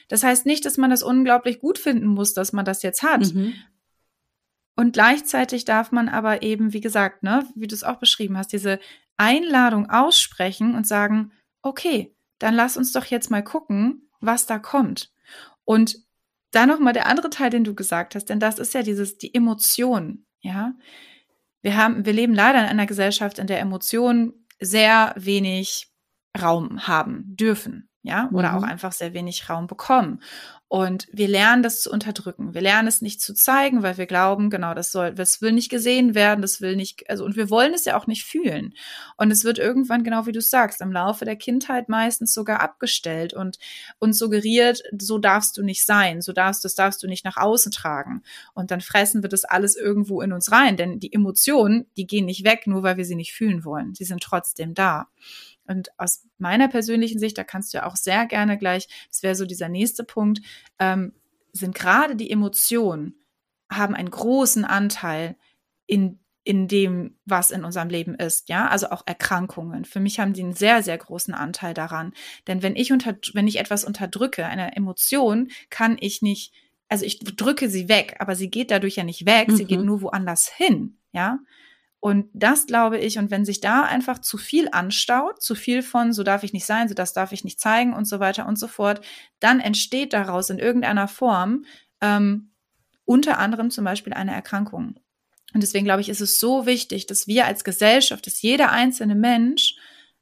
Das 0.09 0.23
heißt 0.23 0.45
nicht, 0.45 0.65
dass 0.65 0.77
man 0.77 0.89
das 0.89 1.03
unglaublich 1.03 1.59
gut 1.59 1.77
finden 1.77 2.07
muss, 2.07 2.33
dass 2.33 2.51
man 2.51 2.65
das 2.65 2.81
jetzt 2.83 3.03
hat. 3.03 3.33
Mhm. 3.33 3.53
Und 4.75 4.93
gleichzeitig 4.93 5.63
darf 5.63 5.91
man 5.91 6.09
aber 6.09 6.41
eben, 6.41 6.73
wie 6.73 6.81
gesagt, 6.81 7.23
ne, 7.23 7.47
wie 7.55 7.67
du 7.67 7.75
es 7.75 7.83
auch 7.83 7.97
beschrieben 7.97 8.37
hast, 8.37 8.51
diese 8.51 8.79
Einladung 9.17 9.89
aussprechen 9.89 10.75
und 10.75 10.87
sagen, 10.87 11.31
okay, 11.61 12.15
dann 12.39 12.53
lass 12.53 12.77
uns 12.77 12.91
doch 12.91 13.05
jetzt 13.05 13.31
mal 13.31 13.43
gucken, 13.43 14.09
was 14.19 14.45
da 14.45 14.59
kommt. 14.59 15.11
Und 15.65 15.97
dann 16.51 16.69
noch 16.69 16.79
mal 16.79 16.93
der 16.93 17.07
andere 17.07 17.29
Teil, 17.29 17.49
den 17.49 17.63
du 17.63 17.75
gesagt 17.75 18.15
hast, 18.15 18.25
denn 18.25 18.39
das 18.39 18.59
ist 18.59 18.73
ja 18.73 18.83
dieses 18.83 19.17
die 19.17 19.33
Emotion, 19.33 20.25
ja. 20.39 20.73
Wir 21.61 21.75
haben 21.75 22.05
wir 22.05 22.13
leben 22.13 22.33
leider 22.33 22.59
in 22.59 22.65
einer 22.65 22.85
Gesellschaft, 22.85 23.39
in 23.39 23.47
der 23.47 23.59
Emotionen 23.59 24.45
sehr 24.59 25.13
wenig 25.17 25.91
Raum 26.39 26.87
haben 26.87 27.23
dürfen, 27.35 27.86
ja, 28.07 28.29
oder 28.31 28.51
mhm. 28.51 28.57
auch 28.57 28.63
einfach 28.63 28.93
sehr 28.93 29.13
wenig 29.13 29.49
Raum 29.49 29.67
bekommen. 29.67 30.21
Und 30.69 31.07
wir 31.13 31.29
lernen 31.29 31.63
das 31.63 31.81
zu 31.81 31.89
unterdrücken. 31.89 32.53
Wir 32.53 32.59
lernen 32.59 32.89
es 32.89 33.01
nicht 33.01 33.21
zu 33.21 33.33
zeigen, 33.33 33.83
weil 33.83 33.97
wir 33.97 34.05
glauben, 34.05 34.49
genau, 34.49 34.73
das 34.73 34.91
soll, 34.91 35.13
das 35.13 35.41
will 35.41 35.53
nicht 35.53 35.69
gesehen 35.69 36.13
werden, 36.13 36.41
das 36.41 36.59
will 36.59 36.75
nicht, 36.75 37.09
also, 37.09 37.23
und 37.23 37.37
wir 37.37 37.49
wollen 37.49 37.73
es 37.73 37.85
ja 37.85 37.97
auch 37.97 38.05
nicht 38.05 38.25
fühlen. 38.25 38.73
Und 39.15 39.31
es 39.31 39.45
wird 39.45 39.59
irgendwann, 39.59 40.03
genau 40.03 40.25
wie 40.25 40.33
du 40.33 40.41
sagst, 40.41 40.81
im 40.81 40.91
Laufe 40.91 41.23
der 41.23 41.37
Kindheit 41.37 41.87
meistens 41.87 42.33
sogar 42.33 42.59
abgestellt 42.59 43.33
und 43.33 43.57
uns 43.99 44.19
suggeriert, 44.19 44.83
so 44.99 45.19
darfst 45.19 45.57
du 45.57 45.63
nicht 45.63 45.85
sein, 45.85 46.21
so 46.21 46.33
darfst, 46.33 46.65
das 46.65 46.75
darfst 46.75 47.01
du 47.01 47.07
nicht 47.07 47.23
nach 47.23 47.37
außen 47.37 47.71
tragen. 47.71 48.23
Und 48.53 48.69
dann 48.69 48.81
fressen 48.81 49.23
wir 49.23 49.29
das 49.29 49.45
alles 49.45 49.77
irgendwo 49.77 50.21
in 50.21 50.33
uns 50.33 50.51
rein, 50.51 50.75
denn 50.75 50.99
die 50.99 51.13
Emotionen, 51.13 51.85
die 51.95 52.07
gehen 52.07 52.25
nicht 52.25 52.43
weg, 52.43 52.67
nur 52.67 52.83
weil 52.83 52.97
wir 52.97 53.05
sie 53.05 53.15
nicht 53.15 53.33
fühlen 53.33 53.63
wollen. 53.63 53.95
Sie 53.95 54.05
sind 54.05 54.21
trotzdem 54.21 54.73
da. 54.73 55.07
Und 55.67 55.89
aus 55.97 56.25
meiner 56.37 56.67
persönlichen 56.67 57.19
Sicht, 57.19 57.37
da 57.37 57.43
kannst 57.43 57.73
du 57.73 57.79
ja 57.79 57.85
auch 57.85 57.95
sehr 57.95 58.25
gerne 58.25 58.57
gleich, 58.57 58.87
das 59.09 59.23
wäre 59.23 59.35
so 59.35 59.45
dieser 59.45 59.69
nächste 59.69 60.03
Punkt, 60.03 60.41
ähm, 60.79 61.13
sind 61.51 61.75
gerade 61.75 62.15
die 62.15 62.31
Emotionen, 62.31 63.15
haben 63.69 63.95
einen 63.95 64.11
großen 64.11 64.65
Anteil 64.65 65.35
in 65.85 66.19
in 66.47 66.69
dem, 66.69 67.17
was 67.25 67.51
in 67.51 67.65
unserem 67.65 67.89
Leben 67.89 68.15
ist, 68.15 68.47
ja, 68.47 68.69
also 68.69 68.89
auch 68.91 69.03
Erkrankungen. 69.05 69.83
Für 69.83 69.99
mich 69.99 70.21
haben 70.21 70.31
die 70.31 70.41
einen 70.43 70.53
sehr, 70.53 70.81
sehr 70.81 70.97
großen 70.97 71.33
Anteil 71.33 71.73
daran. 71.73 72.13
Denn 72.47 72.63
wenn 72.63 72.77
ich 72.77 72.93
unter, 72.93 73.17
wenn 73.33 73.49
ich 73.49 73.59
etwas 73.59 73.83
unterdrücke, 73.83 74.45
eine 74.45 74.73
Emotion, 74.73 75.49
kann 75.69 75.97
ich 75.99 76.21
nicht, 76.21 76.53
also 76.87 77.03
ich 77.03 77.19
drücke 77.19 77.67
sie 77.69 77.89
weg, 77.89 78.15
aber 78.19 78.33
sie 78.33 78.49
geht 78.49 78.71
dadurch 78.71 78.95
ja 78.95 79.03
nicht 79.03 79.25
weg, 79.25 79.49
mhm. 79.49 79.55
sie 79.57 79.65
geht 79.65 79.81
mhm. 79.81 79.87
nur 79.87 80.01
woanders 80.03 80.47
hin, 80.47 80.97
ja. 81.11 81.39
Und 82.07 82.29
das 82.31 82.67
glaube 82.67 82.99
ich, 82.99 83.17
und 83.17 83.31
wenn 83.31 83.43
sich 83.43 83.59
da 83.59 83.83
einfach 83.83 84.19
zu 84.19 84.37
viel 84.37 84.69
anstaut, 84.71 85.43
zu 85.43 85.55
viel 85.55 85.81
von, 85.81 86.13
so 86.13 86.23
darf 86.23 86.43
ich 86.43 86.53
nicht 86.53 86.65
sein, 86.65 86.87
so 86.87 86.93
das 86.93 87.11
darf 87.11 87.33
ich 87.33 87.43
nicht 87.43 87.59
zeigen 87.59 87.93
und 87.93 88.05
so 88.05 88.21
weiter 88.21 88.47
und 88.47 88.57
so 88.57 88.69
fort, 88.69 89.01
dann 89.41 89.59
entsteht 89.59 90.13
daraus 90.13 90.49
in 90.49 90.57
irgendeiner 90.57 91.09
Form 91.09 91.65
ähm, 91.99 92.51
unter 93.03 93.39
anderem 93.39 93.71
zum 93.71 93.83
Beispiel 93.83 94.13
eine 94.13 94.31
Erkrankung. 94.31 94.97
Und 95.53 95.61
deswegen 95.61 95.83
glaube 95.83 95.99
ich, 95.99 96.07
ist 96.07 96.21
es 96.21 96.39
so 96.39 96.65
wichtig, 96.65 97.07
dass 97.07 97.27
wir 97.27 97.45
als 97.45 97.65
Gesellschaft, 97.65 98.25
dass 98.25 98.41
jeder 98.41 98.71
einzelne 98.71 99.15
Mensch 99.15 99.75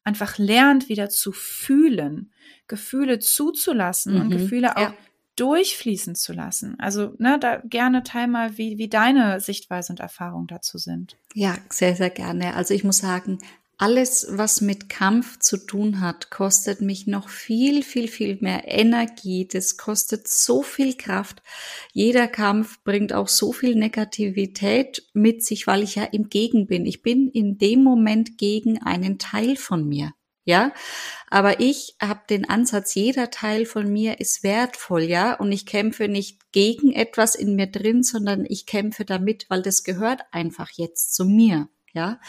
einfach 0.04 0.40
lernt, 0.40 0.90
wieder 0.90 1.12
zu 1.12 1.32
fühlen, 1.34 2.34
Gefühle 2.68 3.20
zuzulassen 3.20 4.16
mhm, 4.16 4.22
und 4.22 4.30
Gefühle 4.32 4.76
auch 4.76 4.82
ja 4.82 4.96
durchfließen 5.36 6.16
zu 6.16 6.34
lassen. 6.34 6.80
Also, 6.80 7.14
ne, 7.18 7.38
da 7.40 7.62
gerne 7.64 8.04
teil 8.04 8.28
mal, 8.28 8.58
wie, 8.58 8.78
wie 8.78 8.90
deine 8.90 9.40
Sichtweise 9.40 9.94
und 9.94 10.00
Erfahrung 10.00 10.48
dazu 10.48 10.78
sind. 10.78 11.18
Ja, 11.34 11.58
sehr, 11.70 11.96
sehr 11.96 12.10
gerne. 12.10 12.56
Also 12.56 12.74
ich 12.74 12.84
muss 12.84 13.00
sagen, 13.00 13.40
alles, 13.78 14.26
was 14.30 14.62
mit 14.62 14.88
Kampf 14.88 15.40
zu 15.40 15.58
tun 15.58 16.00
hat, 16.00 16.30
kostet 16.30 16.80
mich 16.80 17.08
noch 17.08 17.28
viel, 17.28 17.84
viel, 17.84 18.08
viel 18.08 18.38
mehr 18.40 18.64
Energie. 18.66 19.48
Das 19.52 19.76
kostet 19.76 20.28
so 20.28 20.64
viel 20.64 20.96
Kraft. 20.96 21.42
Jeder 21.92 22.28
Kampf 22.28 22.82
bringt 22.84 23.12
auch 23.12 23.28
so 23.28 23.52
viel 23.52 23.76
Negativität 23.76 25.06
mit 25.14 25.44
sich, 25.44 25.68
weil 25.68 25.84
ich 25.84 25.96
ja 25.96 26.04
im 26.06 26.30
Gegen 26.30 26.68
bin. 26.68 26.86
Ich 26.86 27.02
bin 27.02 27.30
in 27.30 27.58
dem 27.58 27.84
Moment 27.84 28.38
gegen 28.38 28.82
einen 28.82 29.20
Teil 29.20 29.58
von 29.58 29.86
mir. 29.86 30.14
Ja, 30.46 30.74
aber 31.30 31.60
ich 31.60 31.96
habe 32.00 32.22
den 32.30 32.48
Ansatz, 32.48 32.94
jeder 32.96 33.32
Teil 33.32 33.66
von 33.66 33.92
mir 33.92 34.20
ist 34.20 34.44
wertvoll, 34.44 35.02
ja, 35.04 35.34
und 35.34 35.52
ich 35.52 35.66
kämpfe 35.66 36.08
nicht 36.08 36.52
gegen 36.52 36.94
etwas 36.94 37.36
in 37.36 37.56
mir 37.56 37.68
drin, 37.68 38.04
sondern 38.04 38.46
ich 38.48 38.66
kämpfe 38.68 39.06
damit, 39.06 39.48
weil 39.50 39.64
das 39.64 39.84
gehört 39.84 40.22
einfach 40.32 40.70
jetzt 40.76 41.16
zu 41.16 41.26
mir 41.26 41.68
ja. 41.96 42.20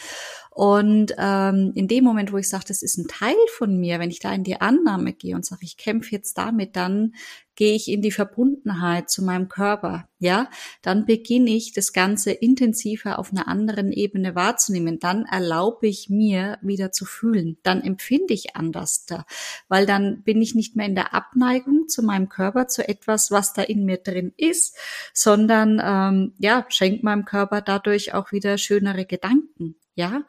Und 0.57 1.13
ähm, 1.19 1.71
in 1.75 1.87
dem 1.87 2.03
Moment, 2.03 2.33
wo 2.33 2.37
ich 2.39 2.49
sage, 2.49 2.65
das 2.67 2.81
ist 2.81 2.97
ein 2.97 3.07
Teil 3.07 3.35
von 3.59 3.77
mir, 3.77 3.99
wenn 3.99 4.09
ich 4.09 4.19
da 4.19 4.33
in 4.33 4.43
die 4.43 4.59
Annahme 4.59 5.13
gehe 5.13 5.35
und 5.35 5.45
sage, 5.45 5.61
ich 5.63 5.77
kämpfe 5.77 6.09
jetzt 6.13 6.35
damit, 6.35 6.75
dann 6.75 7.13
gehe 7.53 7.75
ich 7.75 7.87
in 7.91 8.01
die 8.01 8.09
Verbundenheit 8.09 9.07
zu 9.07 9.23
meinem 9.23 9.49
Körper, 9.49 10.09
ja, 10.17 10.49
dann 10.81 11.05
beginne 11.05 11.51
ich 11.51 11.73
das 11.73 11.93
Ganze 11.93 12.31
intensiver 12.31 13.19
auf 13.19 13.31
einer 13.31 13.47
anderen 13.47 13.91
Ebene 13.91 14.33
wahrzunehmen. 14.33 14.97
Dann 14.97 15.25
erlaube 15.25 15.85
ich 15.85 16.09
mir 16.09 16.57
wieder 16.63 16.91
zu 16.91 17.05
fühlen. 17.05 17.57
Dann 17.61 17.83
empfinde 17.83 18.33
ich 18.33 18.55
anders 18.55 19.05
da, 19.05 19.27
weil 19.67 19.85
dann 19.85 20.23
bin 20.23 20.41
ich 20.41 20.55
nicht 20.55 20.75
mehr 20.75 20.87
in 20.87 20.95
der 20.95 21.13
Abneigung 21.13 21.87
zu 21.87 22.01
meinem 22.01 22.29
Körper, 22.29 22.67
zu 22.67 22.87
etwas, 22.87 23.29
was 23.29 23.53
da 23.53 23.61
in 23.61 23.85
mir 23.85 23.97
drin 23.97 24.33
ist, 24.37 24.75
sondern 25.13 25.79
ähm, 25.83 26.33
ja, 26.39 26.65
schenkt 26.69 27.03
meinem 27.03 27.25
Körper 27.25 27.61
dadurch 27.61 28.15
auch 28.15 28.31
wieder 28.31 28.57
schönere 28.57 29.05
Gedanken. 29.05 29.75
Ja, 29.97 30.25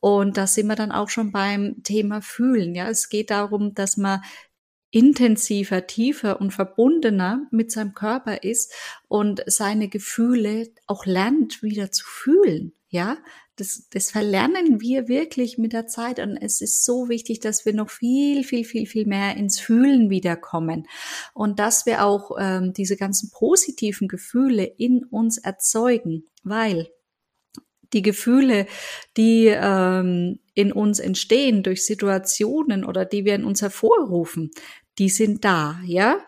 und 0.00 0.38
da 0.38 0.46
sind 0.46 0.66
wir 0.68 0.76
dann 0.76 0.92
auch 0.92 1.10
schon 1.10 1.30
beim 1.30 1.82
Thema 1.82 2.22
Fühlen. 2.22 2.74
Ja, 2.74 2.88
es 2.88 3.10
geht 3.10 3.30
darum, 3.30 3.74
dass 3.74 3.98
man 3.98 4.22
intensiver, 4.90 5.86
tiefer 5.86 6.40
und 6.40 6.52
verbundener 6.52 7.46
mit 7.50 7.70
seinem 7.70 7.92
Körper 7.92 8.42
ist 8.42 8.72
und 9.08 9.42
seine 9.46 9.88
Gefühle 9.88 10.68
auch 10.86 11.04
lernt 11.04 11.62
wieder 11.62 11.92
zu 11.92 12.06
fühlen. 12.06 12.72
Ja, 12.88 13.18
das, 13.56 13.88
das 13.90 14.10
verlernen 14.10 14.80
wir 14.80 15.06
wirklich 15.06 15.58
mit 15.58 15.74
der 15.74 15.86
Zeit 15.86 16.18
und 16.18 16.38
es 16.38 16.62
ist 16.62 16.82
so 16.86 17.10
wichtig, 17.10 17.40
dass 17.40 17.66
wir 17.66 17.74
noch 17.74 17.90
viel, 17.90 18.42
viel, 18.42 18.64
viel, 18.64 18.86
viel 18.86 19.04
mehr 19.04 19.36
ins 19.36 19.60
Fühlen 19.60 20.08
wiederkommen 20.08 20.88
und 21.34 21.58
dass 21.58 21.84
wir 21.84 22.06
auch 22.06 22.38
ähm, 22.40 22.72
diese 22.72 22.96
ganzen 22.96 23.30
positiven 23.30 24.08
Gefühle 24.08 24.64
in 24.64 25.04
uns 25.04 25.36
erzeugen, 25.36 26.24
weil 26.42 26.88
die 27.92 28.02
Gefühle, 28.02 28.66
die 29.16 29.46
ähm, 29.46 30.38
in 30.54 30.72
uns 30.72 30.98
entstehen 30.98 31.62
durch 31.62 31.84
Situationen 31.84 32.84
oder 32.84 33.04
die 33.04 33.24
wir 33.24 33.34
in 33.34 33.44
uns 33.44 33.62
hervorrufen, 33.62 34.50
die 34.98 35.08
sind 35.08 35.44
da, 35.44 35.80
ja. 35.84 36.18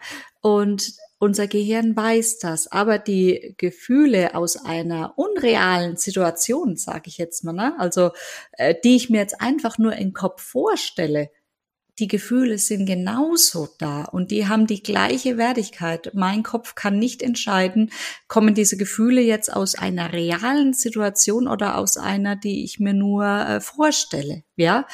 Und 0.41 0.95
unser 1.19 1.47
Gehirn 1.47 1.95
weiß 1.95 2.41
das, 2.41 2.67
aber 2.67 2.99
die 2.99 3.55
Gefühle 3.57 4.35
aus 4.35 4.57
einer 4.57 5.17
unrealen 5.17 5.97
Situation, 5.97 6.77
sage 6.77 7.05
ich 7.07 7.17
jetzt 7.17 7.45
mal, 7.45 7.53
ne? 7.53 7.79
also 7.79 8.11
äh, 8.53 8.75
die 8.83 8.97
ich 8.97 9.09
mir 9.09 9.19
jetzt 9.19 9.41
einfach 9.41 9.79
nur 9.79 9.95
im 9.95 10.15
Kopf 10.15 10.43
vorstelle, 10.43 11.31
die 11.99 12.09
Gefühle 12.09 12.59
sind 12.59 12.87
genauso 12.87 13.69
da 13.79 14.05
und 14.05 14.31
die 14.31 14.49
haben 14.49 14.67
die 14.67 14.83
gleiche 14.83 15.37
Wertigkeit. 15.37 16.11
Mein 16.15 16.43
Kopf 16.43 16.75
kann 16.75 16.99
nicht 16.99 17.23
entscheiden, 17.23 17.91
kommen 18.29 18.55
diese 18.55 18.77
Gefühle 18.77 19.21
jetzt 19.21 19.53
aus 19.53 19.75
einer 19.75 20.13
realen 20.13 20.73
Situation 20.73 21.49
oder 21.49 21.77
aus 21.77 21.97
einer, 21.97 22.35
die 22.37 22.65
ich 22.65 22.81
mir 22.81 22.95
nur 22.95 23.25
äh, 23.27 23.61
vorstelle, 23.61 24.43
ja? 24.57 24.87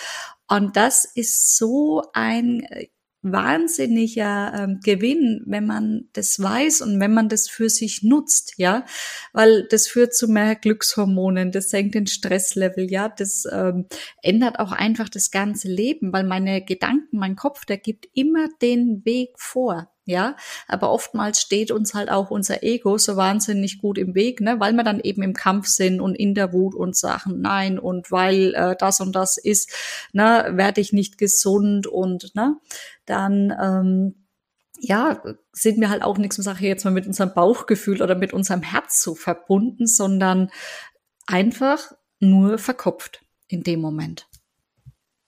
Und 0.48 0.76
das 0.76 1.04
ist 1.04 1.56
so 1.56 2.02
ein 2.14 2.60
äh, 2.64 2.88
wahnsinniger 3.22 4.52
ähm, 4.54 4.80
Gewinn, 4.82 5.42
wenn 5.46 5.66
man 5.66 6.08
das 6.12 6.40
weiß 6.40 6.82
und 6.82 7.00
wenn 7.00 7.12
man 7.12 7.28
das 7.28 7.48
für 7.48 7.68
sich 7.68 8.02
nutzt, 8.02 8.54
ja, 8.56 8.84
weil 9.32 9.66
das 9.70 9.88
führt 9.88 10.14
zu 10.14 10.28
mehr 10.28 10.54
Glückshormonen, 10.54 11.50
das 11.50 11.70
senkt 11.70 11.94
den 11.94 12.06
Stresslevel, 12.06 12.90
ja, 12.90 13.08
das 13.08 13.44
ähm, 13.50 13.86
ändert 14.22 14.60
auch 14.60 14.72
einfach 14.72 15.08
das 15.08 15.30
ganze 15.30 15.68
Leben, 15.68 16.12
weil 16.12 16.24
meine 16.24 16.64
Gedanken, 16.64 17.18
mein 17.18 17.36
Kopf, 17.36 17.64
der 17.64 17.78
gibt 17.78 18.06
immer 18.14 18.48
den 18.62 19.04
Weg 19.04 19.30
vor, 19.36 19.90
ja, 20.08 20.36
aber 20.68 20.90
oftmals 20.90 21.38
steht 21.38 21.70
uns 21.70 21.92
halt 21.92 22.10
auch 22.10 22.30
unser 22.30 22.62
Ego 22.62 22.96
so 22.96 23.16
wahnsinnig 23.16 23.78
gut 23.78 23.98
im 23.98 24.14
Weg, 24.14 24.40
ne, 24.40 24.58
weil 24.58 24.72
wir 24.72 24.82
dann 24.82 25.00
eben 25.00 25.22
im 25.22 25.34
Kampf 25.34 25.66
sind 25.66 26.00
und 26.00 26.14
in 26.14 26.34
der 26.34 26.54
Wut 26.54 26.74
und 26.74 26.96
Sachen 26.96 27.42
nein 27.42 27.78
und 27.78 28.10
weil 28.10 28.54
äh, 28.54 28.74
das 28.78 29.00
und 29.00 29.14
das 29.14 29.36
ist, 29.36 29.70
ne, 30.14 30.52
werde 30.52 30.80
ich 30.80 30.94
nicht 30.94 31.18
gesund 31.18 31.86
und 31.86 32.34
ne, 32.34 32.56
dann 33.08 33.54
ähm, 33.60 34.26
ja, 34.80 35.22
sind 35.52 35.80
wir 35.80 35.90
halt 35.90 36.02
auch 36.02 36.18
nichts, 36.18 36.36
sage 36.36 36.58
ich 36.60 36.66
jetzt 36.66 36.84
mal 36.84 36.92
mit 36.92 37.06
unserem 37.06 37.34
Bauchgefühl 37.34 38.02
oder 38.02 38.14
mit 38.14 38.32
unserem 38.32 38.62
Herz 38.62 39.02
so 39.02 39.14
verbunden, 39.14 39.86
sondern 39.86 40.50
einfach 41.26 41.92
nur 42.20 42.58
verkopft 42.58 43.24
in 43.48 43.62
dem 43.62 43.80
Moment. 43.80 44.28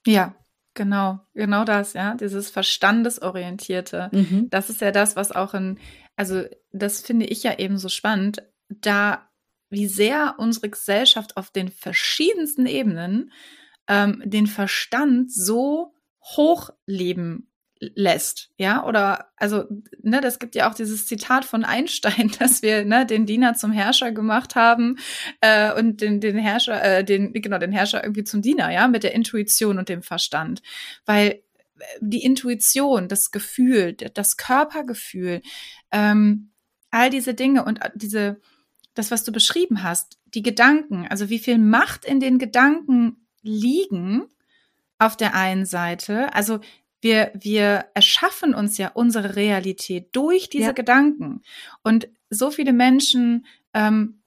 Ja, 0.05 0.35
Genau, 0.73 1.19
genau 1.33 1.65
das, 1.65 1.93
ja, 1.93 2.15
dieses 2.15 2.49
Verstandesorientierte. 2.49 4.09
Mhm. 4.13 4.47
Das 4.49 4.69
ist 4.69 4.79
ja 4.79 4.91
das, 4.91 5.15
was 5.17 5.33
auch 5.33 5.53
in, 5.53 5.79
also 6.15 6.43
das 6.71 7.01
finde 7.01 7.25
ich 7.25 7.43
ja 7.43 7.59
eben 7.59 7.77
so 7.77 7.89
spannend, 7.89 8.41
da 8.69 9.29
wie 9.69 9.87
sehr 9.87 10.35
unsere 10.37 10.69
Gesellschaft 10.69 11.35
auf 11.35 11.49
den 11.51 11.69
verschiedensten 11.69 12.65
Ebenen 12.65 13.33
ähm, 13.87 14.21
den 14.25 14.47
Verstand 14.47 15.33
so 15.33 15.93
hochleben 16.37 17.50
lässt, 17.81 18.51
ja, 18.57 18.85
oder 18.85 19.31
also, 19.37 19.65
ne, 20.03 20.21
das 20.21 20.37
gibt 20.37 20.53
ja 20.53 20.69
auch 20.69 20.75
dieses 20.75 21.07
Zitat 21.07 21.45
von 21.45 21.65
Einstein, 21.65 22.31
dass 22.39 22.61
wir 22.61 22.85
ne, 22.85 23.05
den 23.05 23.25
Diener 23.25 23.55
zum 23.55 23.71
Herrscher 23.71 24.11
gemacht 24.11 24.55
haben 24.55 24.97
äh, 25.41 25.73
und 25.73 26.01
den, 26.01 26.21
den 26.21 26.37
Herrscher, 26.37 26.81
äh, 26.83 27.03
den 27.03 27.33
genau 27.33 27.57
den 27.57 27.71
Herrscher 27.71 28.03
irgendwie 28.03 28.23
zum 28.23 28.41
Diener, 28.41 28.71
ja, 28.71 28.87
mit 28.87 29.03
der 29.03 29.15
Intuition 29.15 29.79
und 29.79 29.89
dem 29.89 30.03
Verstand, 30.03 30.61
weil 31.05 31.29
äh, 31.29 31.41
die 31.99 32.23
Intuition, 32.23 33.07
das 33.07 33.31
Gefühl, 33.31 33.93
das 33.93 34.37
Körpergefühl, 34.37 35.41
ähm, 35.91 36.51
all 36.91 37.09
diese 37.09 37.33
Dinge 37.33 37.65
und 37.65 37.81
äh, 37.81 37.89
diese, 37.95 38.39
das, 38.93 39.09
was 39.09 39.23
du 39.23 39.31
beschrieben 39.31 39.81
hast, 39.81 40.19
die 40.25 40.43
Gedanken, 40.43 41.07
also 41.07 41.29
wie 41.29 41.39
viel 41.39 41.57
Macht 41.57 42.05
in 42.05 42.19
den 42.19 42.37
Gedanken 42.37 43.25
liegen 43.41 44.25
auf 44.99 45.17
der 45.17 45.33
einen 45.33 45.65
Seite, 45.65 46.33
also 46.35 46.59
wir, 47.01 47.31
wir 47.33 47.85
erschaffen 47.93 48.53
uns 48.53 48.77
ja 48.77 48.89
unsere 48.93 49.35
Realität 49.35 50.15
durch 50.15 50.49
diese 50.49 50.67
ja. 50.67 50.71
Gedanken. 50.71 51.41
Und 51.83 52.07
so 52.29 52.51
viele 52.51 52.73
Menschen 52.73 53.45
ähm, 53.73 54.21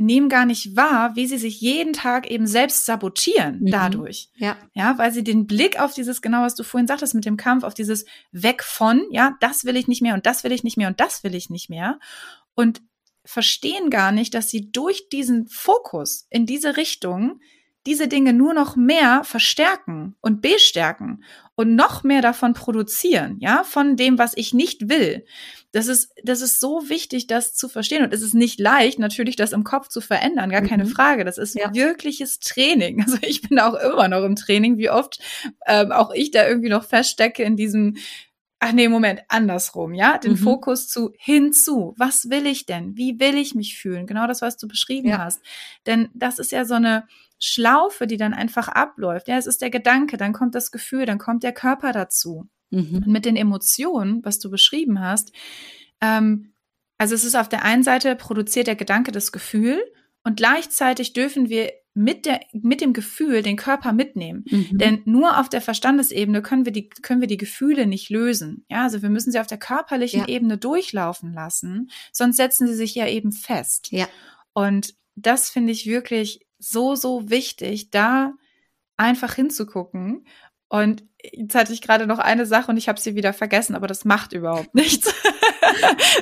nehmen 0.00 0.30
gar 0.30 0.46
nicht 0.46 0.76
wahr, 0.76 1.14
wie 1.14 1.26
sie 1.26 1.36
sich 1.36 1.60
jeden 1.60 1.92
Tag 1.92 2.30
eben 2.30 2.46
selbst 2.46 2.86
sabotieren 2.86 3.60
mhm. 3.60 3.70
dadurch. 3.70 4.30
Ja. 4.36 4.56
Ja, 4.74 4.96
weil 4.96 5.12
sie 5.12 5.22
den 5.22 5.46
Blick 5.46 5.78
auf 5.78 5.92
dieses, 5.94 6.22
genau 6.22 6.42
was 6.42 6.54
du 6.54 6.62
vorhin 6.62 6.86
sagtest 6.86 7.14
mit 7.14 7.26
dem 7.26 7.36
Kampf, 7.36 7.64
auf 7.64 7.74
dieses 7.74 8.06
Weg 8.32 8.64
von, 8.64 9.04
ja, 9.10 9.36
das 9.40 9.64
will 9.64 9.76
ich 9.76 9.88
nicht 9.88 10.00
mehr 10.00 10.14
und 10.14 10.26
das 10.26 10.42
will 10.42 10.52
ich 10.52 10.64
nicht 10.64 10.78
mehr 10.78 10.88
und 10.88 11.00
das 11.00 11.22
will 11.22 11.34
ich 11.34 11.50
nicht 11.50 11.68
mehr. 11.68 11.98
Und 12.54 12.82
verstehen 13.26 13.90
gar 13.90 14.10
nicht, 14.10 14.32
dass 14.32 14.48
sie 14.48 14.72
durch 14.72 15.10
diesen 15.10 15.46
Fokus 15.48 16.26
in 16.30 16.46
diese 16.46 16.78
Richtung 16.78 17.40
diese 17.86 18.08
Dinge 18.08 18.32
nur 18.32 18.52
noch 18.52 18.76
mehr 18.76 19.24
verstärken 19.24 20.14
und 20.20 20.42
bestärken 20.42 21.24
und 21.54 21.74
noch 21.74 22.04
mehr 22.04 22.20
davon 22.20 22.52
produzieren, 22.52 23.38
ja, 23.40 23.64
von 23.64 23.96
dem, 23.96 24.18
was 24.18 24.32
ich 24.36 24.52
nicht 24.52 24.88
will. 24.88 25.24
Das 25.72 25.88
ist, 25.88 26.12
das 26.22 26.40
ist 26.40 26.60
so 26.60 26.88
wichtig, 26.88 27.26
das 27.26 27.54
zu 27.54 27.68
verstehen. 27.68 28.02
Und 28.02 28.12
es 28.12 28.22
ist 28.22 28.34
nicht 28.34 28.60
leicht, 28.60 28.98
natürlich 28.98 29.36
das 29.36 29.52
im 29.52 29.64
Kopf 29.64 29.88
zu 29.88 30.00
verändern, 30.00 30.50
gar 30.50 30.62
keine 30.62 30.84
mhm. 30.84 30.88
Frage. 30.88 31.24
Das 31.24 31.38
ist 31.38 31.54
ja. 31.54 31.72
wirkliches 31.72 32.38
Training. 32.38 33.04
Also 33.10 33.18
ich 33.22 33.42
bin 33.42 33.58
auch 33.58 33.74
immer 33.74 34.08
noch 34.08 34.24
im 34.24 34.36
Training, 34.36 34.78
wie 34.78 34.90
oft 34.90 35.20
ähm, 35.66 35.90
auch 35.90 36.12
ich 36.12 36.30
da 36.30 36.46
irgendwie 36.46 36.68
noch 36.68 36.84
feststecke 36.84 37.42
in 37.42 37.56
diesem, 37.56 37.96
ach 38.58 38.72
nee, 38.72 38.88
Moment, 38.88 39.22
andersrum, 39.28 39.94
ja, 39.94 40.18
den 40.18 40.32
mhm. 40.32 40.36
Fokus 40.36 40.88
zu 40.88 41.12
hinzu. 41.18 41.94
Was 41.96 42.30
will 42.30 42.46
ich 42.46 42.66
denn? 42.66 42.96
Wie 42.96 43.18
will 43.18 43.36
ich 43.36 43.54
mich 43.54 43.78
fühlen? 43.78 44.06
Genau 44.06 44.26
das, 44.26 44.42
was 44.42 44.56
du 44.56 44.68
beschrieben 44.68 45.08
ja. 45.08 45.18
hast. 45.18 45.40
Denn 45.86 46.08
das 46.14 46.38
ist 46.38 46.52
ja 46.52 46.64
so 46.64 46.74
eine, 46.74 47.06
Schlaufe, 47.40 48.06
die 48.06 48.18
dann 48.18 48.34
einfach 48.34 48.68
abläuft. 48.68 49.26
Ja, 49.26 49.38
es 49.38 49.46
ist 49.46 49.62
der 49.62 49.70
Gedanke, 49.70 50.16
dann 50.16 50.32
kommt 50.32 50.54
das 50.54 50.70
Gefühl, 50.70 51.06
dann 51.06 51.18
kommt 51.18 51.42
der 51.42 51.52
Körper 51.52 51.92
dazu. 51.92 52.48
Mhm. 52.70 52.96
Und 52.96 53.06
mit 53.06 53.24
den 53.24 53.36
Emotionen, 53.36 54.24
was 54.24 54.38
du 54.38 54.50
beschrieben 54.50 55.00
hast, 55.00 55.32
ähm, 56.00 56.52
also 56.98 57.14
es 57.14 57.24
ist 57.24 57.34
auf 57.34 57.48
der 57.48 57.64
einen 57.64 57.82
Seite 57.82 58.14
produziert 58.14 58.66
der 58.66 58.76
Gedanke 58.76 59.10
das 59.10 59.32
Gefühl 59.32 59.82
und 60.22 60.36
gleichzeitig 60.36 61.14
dürfen 61.14 61.48
wir 61.48 61.72
mit, 61.94 62.26
der, 62.26 62.40
mit 62.52 62.80
dem 62.80 62.92
Gefühl 62.92 63.42
den 63.42 63.56
Körper 63.56 63.92
mitnehmen. 63.92 64.44
Mhm. 64.48 64.78
Denn 64.78 65.02
nur 65.06 65.40
auf 65.40 65.48
der 65.48 65.60
Verstandesebene 65.60 66.42
können 66.42 66.64
wir, 66.64 66.72
die, 66.72 66.88
können 66.88 67.20
wir 67.22 67.26
die 67.26 67.38
Gefühle 67.38 67.86
nicht 67.86 68.10
lösen. 68.10 68.64
Ja, 68.68 68.82
also 68.82 69.02
wir 69.02 69.10
müssen 69.10 69.32
sie 69.32 69.40
auf 69.40 69.46
der 69.46 69.58
körperlichen 69.58 70.20
ja. 70.20 70.28
Ebene 70.28 70.58
durchlaufen 70.58 71.32
lassen, 71.32 71.90
sonst 72.12 72.36
setzen 72.36 72.68
sie 72.68 72.74
sich 72.74 72.94
ja 72.94 73.08
eben 73.08 73.32
fest. 73.32 73.88
Ja. 73.90 74.06
Und 74.52 74.94
das 75.16 75.50
finde 75.50 75.72
ich 75.72 75.86
wirklich 75.86 76.46
so, 76.60 76.94
so 76.94 77.30
wichtig, 77.30 77.90
da 77.90 78.34
einfach 78.96 79.34
hinzugucken. 79.34 80.26
Und 80.68 81.04
jetzt 81.22 81.54
hatte 81.54 81.72
ich 81.72 81.82
gerade 81.82 82.06
noch 82.06 82.20
eine 82.20 82.46
Sache 82.46 82.70
und 82.70 82.76
ich 82.76 82.88
habe 82.88 83.00
sie 83.00 83.16
wieder 83.16 83.32
vergessen, 83.32 83.74
aber 83.74 83.88
das 83.88 84.04
macht 84.04 84.32
überhaupt 84.32 84.74
nichts. 84.74 85.12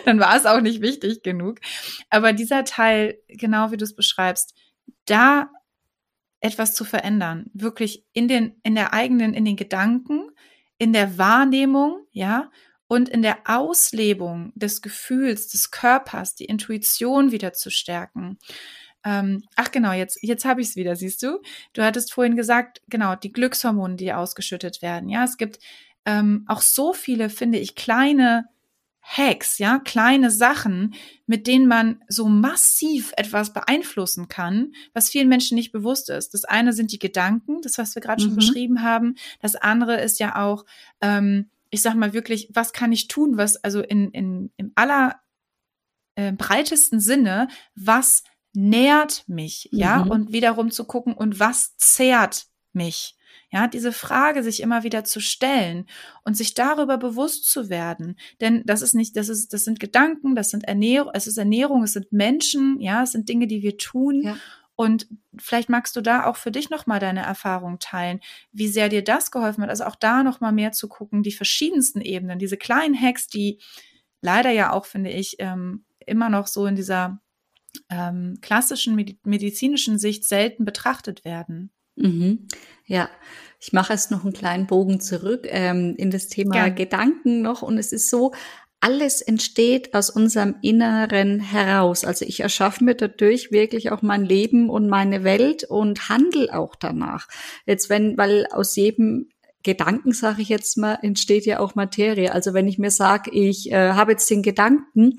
Dann 0.04 0.20
war 0.20 0.36
es 0.36 0.46
auch 0.46 0.60
nicht 0.60 0.80
wichtig 0.80 1.22
genug. 1.22 1.58
Aber 2.08 2.32
dieser 2.32 2.64
Teil, 2.64 3.18
genau 3.28 3.70
wie 3.70 3.76
du 3.76 3.84
es 3.84 3.94
beschreibst, 3.94 4.54
da 5.04 5.50
etwas 6.40 6.74
zu 6.74 6.84
verändern, 6.84 7.50
wirklich 7.52 8.04
in 8.12 8.28
den, 8.28 8.60
in 8.62 8.74
der 8.74 8.92
eigenen, 8.92 9.34
in 9.34 9.44
den 9.44 9.56
Gedanken, 9.56 10.30
in 10.78 10.92
der 10.92 11.18
Wahrnehmung, 11.18 12.06
ja, 12.12 12.50
und 12.86 13.08
in 13.08 13.20
der 13.22 13.38
Auslebung 13.44 14.52
des 14.54 14.80
Gefühls, 14.80 15.48
des 15.48 15.70
Körpers, 15.70 16.34
die 16.34 16.46
Intuition 16.46 17.32
wieder 17.32 17.52
zu 17.52 17.70
stärken. 17.70 18.38
Ähm, 19.04 19.42
ach 19.56 19.70
genau, 19.70 19.92
jetzt, 19.92 20.18
jetzt 20.22 20.44
habe 20.44 20.60
ich 20.60 20.68
es 20.68 20.76
wieder, 20.76 20.96
siehst 20.96 21.22
du? 21.22 21.40
Du 21.72 21.82
hattest 21.82 22.12
vorhin 22.12 22.36
gesagt, 22.36 22.82
genau, 22.88 23.14
die 23.14 23.32
Glückshormone, 23.32 23.96
die 23.96 24.12
ausgeschüttet 24.12 24.82
werden. 24.82 25.08
Ja, 25.08 25.24
es 25.24 25.36
gibt 25.36 25.58
ähm, 26.04 26.44
auch 26.46 26.62
so 26.62 26.92
viele, 26.92 27.30
finde 27.30 27.58
ich, 27.58 27.74
kleine 27.74 28.46
Hacks, 29.00 29.56
ja, 29.56 29.78
kleine 29.78 30.30
Sachen, 30.30 30.94
mit 31.26 31.46
denen 31.46 31.66
man 31.66 32.02
so 32.08 32.28
massiv 32.28 33.12
etwas 33.16 33.54
beeinflussen 33.54 34.28
kann, 34.28 34.72
was 34.92 35.08
vielen 35.08 35.28
Menschen 35.28 35.54
nicht 35.54 35.72
bewusst 35.72 36.10
ist. 36.10 36.34
Das 36.34 36.44
eine 36.44 36.74
sind 36.74 36.92
die 36.92 36.98
Gedanken, 36.98 37.62
das, 37.62 37.78
was 37.78 37.94
wir 37.94 38.02
gerade 38.02 38.22
mhm. 38.22 38.26
schon 38.26 38.36
beschrieben 38.36 38.82
haben. 38.82 39.14
Das 39.40 39.56
andere 39.56 39.98
ist 40.02 40.20
ja 40.20 40.36
auch, 40.36 40.66
ähm, 41.00 41.48
ich 41.70 41.80
sag 41.80 41.94
mal 41.94 42.12
wirklich, 42.12 42.50
was 42.52 42.74
kann 42.74 42.92
ich 42.92 43.08
tun, 43.08 43.38
was 43.38 43.56
also 43.56 43.80
in, 43.80 44.10
in, 44.10 44.50
im 44.58 44.72
aller 44.74 45.20
äh, 46.14 46.32
breitesten 46.32 47.00
Sinne, 47.00 47.48
was 47.74 48.24
nährt 48.52 49.24
mich, 49.26 49.68
ja, 49.72 50.04
mhm. 50.04 50.10
und 50.10 50.32
wiederum 50.32 50.70
zu 50.70 50.84
gucken, 50.84 51.14
und 51.14 51.40
was 51.40 51.76
zehrt 51.76 52.46
mich? 52.72 53.14
Ja, 53.50 53.66
diese 53.66 53.92
Frage 53.92 54.42
sich 54.42 54.60
immer 54.60 54.82
wieder 54.82 55.04
zu 55.04 55.20
stellen 55.20 55.86
und 56.24 56.36
sich 56.36 56.52
darüber 56.52 56.98
bewusst 56.98 57.50
zu 57.50 57.70
werden. 57.70 58.18
Denn 58.42 58.62
das 58.66 58.82
ist 58.82 58.94
nicht, 58.94 59.16
das 59.16 59.30
ist, 59.30 59.54
das 59.54 59.64
sind 59.64 59.80
Gedanken, 59.80 60.34
das 60.34 60.50
sind 60.50 60.64
Ernährung, 60.64 61.12
es 61.14 61.26
ist 61.26 61.38
Ernährung, 61.38 61.82
es 61.82 61.94
sind 61.94 62.12
Menschen, 62.12 62.78
ja, 62.78 63.02
es 63.02 63.12
sind 63.12 63.28
Dinge, 63.28 63.46
die 63.46 63.62
wir 63.62 63.78
tun. 63.78 64.22
Ja. 64.22 64.36
Und 64.76 65.08
vielleicht 65.38 65.70
magst 65.70 65.96
du 65.96 66.02
da 66.02 66.26
auch 66.26 66.36
für 66.36 66.52
dich 66.52 66.68
nochmal 66.68 67.00
deine 67.00 67.22
Erfahrung 67.22 67.78
teilen, 67.78 68.20
wie 68.52 68.68
sehr 68.68 68.90
dir 68.90 69.02
das 69.02 69.30
geholfen 69.30 69.62
hat. 69.62 69.70
Also 69.70 69.84
auch 69.84 69.96
da 69.96 70.22
nochmal 70.22 70.52
mehr 70.52 70.72
zu 70.72 70.86
gucken, 70.86 71.22
die 71.22 71.32
verschiedensten 71.32 72.02
Ebenen, 72.02 72.38
diese 72.38 72.58
kleinen 72.58 73.00
Hacks, 73.00 73.28
die 73.28 73.60
leider 74.20 74.50
ja 74.50 74.72
auch, 74.72 74.84
finde 74.84 75.10
ich, 75.10 75.36
ähm, 75.38 75.84
immer 76.06 76.28
noch 76.28 76.46
so 76.46 76.66
in 76.66 76.76
dieser 76.76 77.20
ähm, 77.90 78.38
klassischen 78.40 78.96
medizinischen 79.24 79.98
Sicht 79.98 80.24
selten 80.24 80.64
betrachtet 80.64 81.24
werden. 81.24 81.70
Mhm. 81.96 82.46
Ja, 82.86 83.08
ich 83.60 83.72
mache 83.72 83.92
jetzt 83.92 84.10
noch 84.10 84.24
einen 84.24 84.32
kleinen 84.32 84.66
Bogen 84.66 85.00
zurück 85.00 85.46
ähm, 85.48 85.94
in 85.96 86.10
das 86.10 86.28
Thema 86.28 86.52
Gern. 86.52 86.74
Gedanken 86.74 87.42
noch. 87.42 87.62
Und 87.62 87.76
es 87.78 87.92
ist 87.92 88.08
so, 88.08 88.32
alles 88.80 89.20
entsteht 89.20 89.94
aus 89.94 90.08
unserem 90.08 90.56
Inneren 90.62 91.40
heraus. 91.40 92.04
Also 92.04 92.24
ich 92.24 92.40
erschaffe 92.40 92.84
mir 92.84 92.94
dadurch 92.94 93.50
wirklich 93.50 93.90
auch 93.90 94.02
mein 94.02 94.24
Leben 94.24 94.70
und 94.70 94.88
meine 94.88 95.24
Welt 95.24 95.64
und 95.64 96.08
handle 96.08 96.56
auch 96.56 96.76
danach. 96.76 97.26
Jetzt 97.66 97.90
wenn, 97.90 98.16
weil 98.16 98.46
aus 98.52 98.76
jedem 98.76 99.28
Gedanken, 99.64 100.12
sage 100.12 100.42
ich 100.42 100.48
jetzt 100.48 100.78
mal, 100.78 100.98
entsteht 101.02 101.44
ja 101.44 101.58
auch 101.58 101.74
Materie. 101.74 102.32
Also 102.32 102.54
wenn 102.54 102.68
ich 102.68 102.78
mir 102.78 102.92
sage, 102.92 103.32
ich 103.32 103.72
äh, 103.72 103.92
habe 103.92 104.12
jetzt 104.12 104.30
den 104.30 104.42
Gedanken, 104.42 105.16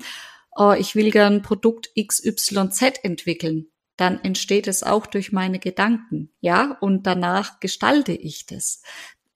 oh, 0.56 0.72
ich 0.72 0.94
will 0.94 1.10
gern 1.10 1.42
Produkt 1.42 1.90
XYZ 1.96 3.00
entwickeln, 3.02 3.66
dann 3.96 4.20
entsteht 4.24 4.66
es 4.66 4.82
auch 4.82 5.06
durch 5.06 5.30
meine 5.30 5.58
Gedanken, 5.58 6.32
ja, 6.40 6.76
und 6.80 7.06
danach 7.06 7.60
gestalte 7.60 8.12
ich 8.12 8.46
das. 8.46 8.82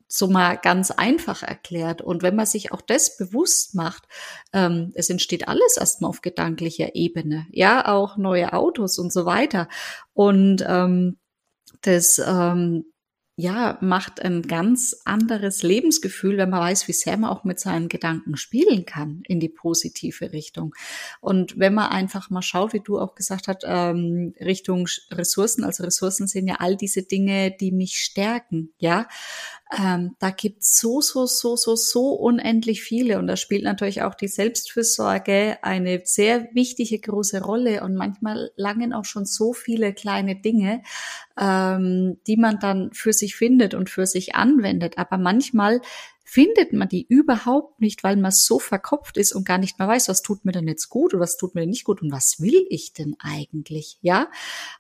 So 0.07 0.29
mal 0.29 0.57
ganz 0.57 0.91
einfach 0.93 1.43
erklärt. 1.43 2.01
Und 2.01 2.23
wenn 2.23 2.37
man 2.37 2.47
sich 2.47 2.71
auch 2.71 2.81
das 2.81 3.17
bewusst 3.17 3.75
macht, 3.75 4.05
ähm, 4.53 4.93
es 4.95 5.11
entsteht 5.11 5.49
alles 5.49 5.77
erstmal 5.77 6.09
auf 6.09 6.23
gedanklicher 6.23 6.95
Ebene, 6.95 7.47
ja, 7.51 7.89
auch 7.89 8.17
neue 8.17 8.53
Autos 8.53 8.99
und 8.99 9.13
so 9.13 9.27
weiter. 9.27 9.69
Und 10.13 10.65
ähm, 10.67 11.19
das, 11.83 12.19
ähm, 12.25 12.85
ja, 13.37 13.79
macht 13.81 14.23
ein 14.23 14.43
ganz 14.43 14.97
anderes 15.05 15.65
Lebensgefühl, 15.65 16.37
wenn 16.37 16.51
man 16.51 16.61
weiß, 16.61 16.87
wie 16.87 16.93
sehr 16.93 17.17
man 17.17 17.31
auch 17.31 17.43
mit 17.43 17.59
seinen 17.59 17.89
Gedanken 17.89 18.37
spielen 18.37 18.87
kann 18.87 19.23
in 19.27 19.41
die 19.41 19.49
positive 19.49 20.33
Richtung. 20.33 20.73
Und 21.21 21.59
wenn 21.59 21.75
man 21.75 21.91
einfach 21.91 22.31
mal 22.31 22.43
schaut, 22.43 22.73
wie 22.73 22.81
du 22.81 22.99
auch 23.01 23.17
gesagt 23.17 23.49
hast, 23.49 23.65
ähm, 23.65 24.35
Richtung 24.41 24.87
Ressourcen, 25.11 25.65
also 25.65 25.83
Ressourcen 25.83 26.29
sind 26.29 26.47
ja 26.47 26.57
all 26.61 26.77
diese 26.77 27.03
Dinge, 27.03 27.51
die 27.51 27.73
mich 27.73 27.97
stärken, 27.97 28.73
ja. 28.79 29.09
Ähm, 29.77 30.15
da 30.21 30.31
gibt's 30.31 30.79
so, 30.79 31.01
so, 31.01 31.27
so, 31.27 31.57
so, 31.57 31.75
so 31.75 32.11
unendlich 32.13 32.83
viele. 32.83 33.19
Und 33.19 33.27
da 33.27 33.37
spielt 33.37 33.65
natürlich 33.65 34.03
auch 34.03 34.15
die 34.15 34.29
Selbstfürsorge 34.29 35.59
eine 35.63 36.03
sehr 36.05 36.49
wichtige 36.53 36.99
große 36.99 37.43
Rolle. 37.43 37.83
Und 37.83 37.95
manchmal 37.95 38.51
langen 38.57 38.93
auch 38.93 39.05
schon 39.05 39.25
so 39.25 39.53
viele 39.53 39.93
kleine 39.93 40.37
Dinge, 40.37 40.83
ähm, 41.39 42.19
die 42.27 42.37
man 42.37 42.59
dann 42.61 42.93
für 42.93 43.13
sich 43.13 43.35
findet 43.35 43.75
und 43.75 43.91
für 43.91 44.07
sich 44.07 44.35
anwendet. 44.35 44.99
Aber 44.99 45.19
manchmal 45.19 45.81
findet 46.25 46.73
man 46.73 46.89
die 46.89 47.07
überhaupt 47.07 47.81
nicht, 47.81 48.03
weil 48.03 48.17
man 48.17 48.33
so 48.33 48.59
verkopft 48.59 49.19
ist 49.19 49.33
und 49.33 49.45
gar 49.45 49.59
nicht 49.59 49.79
mehr 49.79 49.87
weiß, 49.87 50.09
was 50.09 50.23
tut 50.23 50.45
mir 50.45 50.53
denn 50.53 50.67
jetzt 50.67 50.89
gut 50.89 51.13
oder 51.13 51.23
was 51.23 51.37
tut 51.37 51.55
mir 51.55 51.61
denn 51.61 51.71
nicht 51.71 51.85
gut 51.85 52.03
und 52.03 52.11
was 52.11 52.41
will 52.41 52.67
ich 52.71 52.95
denn 52.95 53.15
eigentlich, 53.19 53.99
ja? 54.01 54.31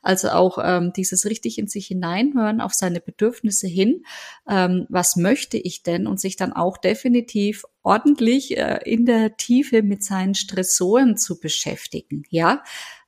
Also 0.02 0.30
auch 0.30 0.58
ähm, 0.62 0.92
dieses 0.96 1.26
richtig 1.26 1.58
in 1.58 1.68
sich 1.68 1.86
hineinhören, 1.86 2.60
auf 2.62 2.72
seine 2.72 3.00
Bedürfnisse 3.00 3.66
hin, 3.66 4.04
ähm, 4.48 4.86
was 4.88 5.16
möchte 5.16 5.58
ich 5.58 5.82
denn 5.82 6.06
und 6.06 6.18
sich 6.18 6.36
dann 6.36 6.52
auch 6.54 6.78
definitiv 6.78 7.64
ordentlich 7.82 8.56
äh, 8.56 8.80
in 8.84 9.04
der 9.04 9.36
Tiefe 9.36 9.82
mit 9.82 10.02
seinen 10.02 10.34
Stressoren 10.34 11.18
zu 11.18 11.38
beschäftigen, 11.38 12.24
ja? 12.30 12.64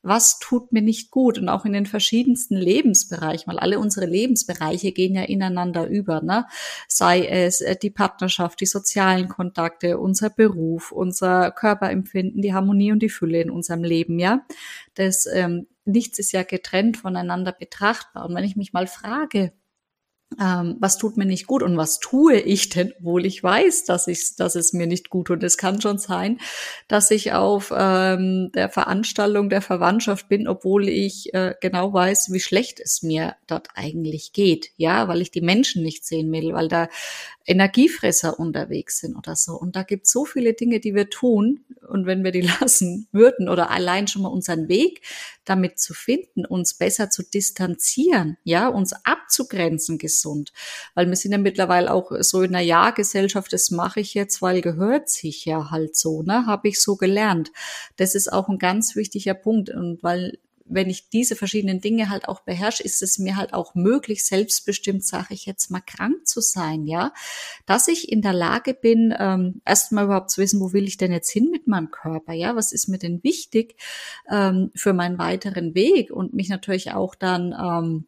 Was 0.06 0.38
tut 0.38 0.72
mir 0.72 0.82
nicht 0.82 1.10
gut 1.10 1.38
und 1.38 1.48
auch 1.48 1.64
in 1.64 1.72
den 1.72 1.86
verschiedensten 1.86 2.56
Lebensbereichen, 2.56 3.52
weil 3.52 3.58
alle 3.58 3.78
unsere 3.78 4.06
Lebensbereiche 4.06 4.92
gehen 4.92 5.14
ja 5.14 5.22
ineinander 5.22 5.86
über, 5.88 6.20
ne? 6.22 6.46
sei 6.88 7.26
es 7.26 7.60
äh, 7.60 7.76
die 7.76 7.90
Partnerschaft, 7.90 8.60
die 8.60 8.66
sozialen 8.66 9.28
Kontakte, 9.28 9.98
unser 9.98 10.30
Beruf, 10.30 10.92
unser 10.92 11.50
Körperempfinden, 11.50 12.40
die 12.40 12.54
Harmonie 12.54 12.92
und 12.92 13.00
die 13.00 13.08
Fülle 13.08 13.40
in 13.40 13.50
unserem 13.50 13.82
Leben, 13.82 14.18
ja. 14.18 14.46
Das 14.94 15.26
ähm, 15.26 15.66
nichts 15.84 16.18
ist 16.18 16.32
ja 16.32 16.42
getrennt 16.42 16.96
voneinander 16.96 17.52
betrachtbar. 17.52 18.26
Und 18.26 18.34
wenn 18.34 18.44
ich 18.44 18.56
mich 18.56 18.72
mal 18.72 18.86
frage, 18.86 19.52
ähm, 20.40 20.76
was 20.80 20.98
tut 20.98 21.16
mir 21.16 21.24
nicht 21.24 21.46
gut 21.46 21.62
und 21.62 21.76
was 21.76 22.00
tue 22.00 22.38
ich 22.38 22.68
denn, 22.68 22.92
obwohl 22.98 23.24
ich 23.24 23.42
weiß, 23.42 23.84
dass, 23.84 24.08
ich, 24.08 24.36
dass 24.36 24.56
es 24.56 24.72
mir 24.72 24.86
nicht 24.86 25.08
gut 25.08 25.28
tut. 25.28 25.42
Es 25.42 25.56
kann 25.56 25.80
schon 25.80 25.98
sein, 25.98 26.40
dass 26.88 27.10
ich 27.10 27.32
auf 27.32 27.72
ähm, 27.74 28.50
der 28.52 28.68
Veranstaltung 28.68 29.48
der 29.48 29.62
Verwandtschaft 29.62 30.28
bin, 30.28 30.48
obwohl 30.48 30.88
ich 30.88 31.32
äh, 31.32 31.54
genau 31.60 31.92
weiß, 31.92 32.32
wie 32.32 32.40
schlecht 32.40 32.80
es 32.80 33.02
mir 33.02 33.36
dort 33.46 33.68
eigentlich 33.76 34.32
geht. 34.32 34.72
Ja, 34.76 35.08
weil 35.08 35.22
ich 35.22 35.30
die 35.30 35.40
Menschen 35.40 35.82
nicht 35.82 36.04
sehen 36.04 36.30
will, 36.32 36.52
weil 36.52 36.68
da 36.68 36.88
Energiefresser 37.46 38.38
unterwegs 38.38 38.98
sind 38.98 39.16
oder 39.16 39.36
so. 39.36 39.52
Und 39.52 39.76
da 39.76 39.84
gibt 39.84 40.06
es 40.06 40.12
so 40.12 40.24
viele 40.24 40.54
Dinge, 40.54 40.80
die 40.80 40.94
wir 40.94 41.08
tun. 41.08 41.64
Und 41.88 42.06
wenn 42.06 42.24
wir 42.24 42.32
die 42.32 42.40
lassen 42.60 43.06
würden 43.12 43.48
oder 43.48 43.70
allein 43.70 44.08
schon 44.08 44.22
mal 44.22 44.28
unseren 44.28 44.68
Weg 44.68 45.02
damit 45.44 45.78
zu 45.78 45.94
finden, 45.94 46.44
uns 46.44 46.74
besser 46.74 47.08
zu 47.08 47.22
distanzieren, 47.22 48.36
ja, 48.42 48.68
uns 48.68 48.92
abzugrenzen 49.04 49.98
gesund. 50.16 50.52
Weil 50.94 51.08
wir 51.08 51.16
sind 51.16 51.32
ja 51.32 51.38
mittlerweile 51.38 51.92
auch 51.92 52.10
so 52.20 52.42
in 52.42 52.54
einer 52.54 52.64
Ja-Gesellschaft, 52.64 53.52
das 53.52 53.70
mache 53.70 54.00
ich 54.00 54.14
jetzt, 54.14 54.42
weil 54.42 54.60
gehört 54.60 55.08
sich 55.08 55.44
ja 55.44 55.70
halt 55.70 55.96
so, 55.96 56.22
ne, 56.22 56.46
habe 56.46 56.68
ich 56.68 56.80
so 56.80 56.96
gelernt. 56.96 57.52
Das 57.96 58.14
ist 58.14 58.32
auch 58.32 58.48
ein 58.48 58.58
ganz 58.58 58.96
wichtiger 58.96 59.34
Punkt. 59.34 59.70
Und 59.70 60.02
weil 60.02 60.38
wenn 60.68 60.90
ich 60.90 61.08
diese 61.10 61.36
verschiedenen 61.36 61.80
Dinge 61.80 62.10
halt 62.10 62.28
auch 62.28 62.40
beherrsche, 62.40 62.82
ist 62.82 63.02
es 63.02 63.18
mir 63.18 63.36
halt 63.36 63.54
auch 63.54 63.74
möglich, 63.74 64.24
selbstbestimmt, 64.24 65.04
sage 65.04 65.34
ich 65.34 65.46
jetzt 65.46 65.70
mal, 65.70 65.80
krank 65.80 66.26
zu 66.26 66.40
sein, 66.40 66.86
ja. 66.86 67.12
Dass 67.66 67.88
ich 67.88 68.10
in 68.10 68.22
der 68.22 68.32
Lage 68.32 68.74
bin, 68.74 69.14
ähm, 69.18 69.60
erstmal 69.64 70.04
überhaupt 70.06 70.30
zu 70.30 70.40
wissen, 70.40 70.60
wo 70.60 70.72
will 70.72 70.84
ich 70.84 70.96
denn 70.96 71.12
jetzt 71.12 71.30
hin 71.30 71.50
mit 71.50 71.66
meinem 71.66 71.90
Körper, 71.90 72.32
ja, 72.32 72.56
was 72.56 72.72
ist 72.72 72.88
mir 72.88 72.98
denn 72.98 73.22
wichtig 73.22 73.76
ähm, 74.28 74.70
für 74.74 74.92
meinen 74.92 75.18
weiteren 75.18 75.74
Weg 75.74 76.10
und 76.10 76.34
mich 76.34 76.48
natürlich 76.48 76.92
auch 76.92 77.14
dann 77.14 77.54
ähm, 77.58 78.06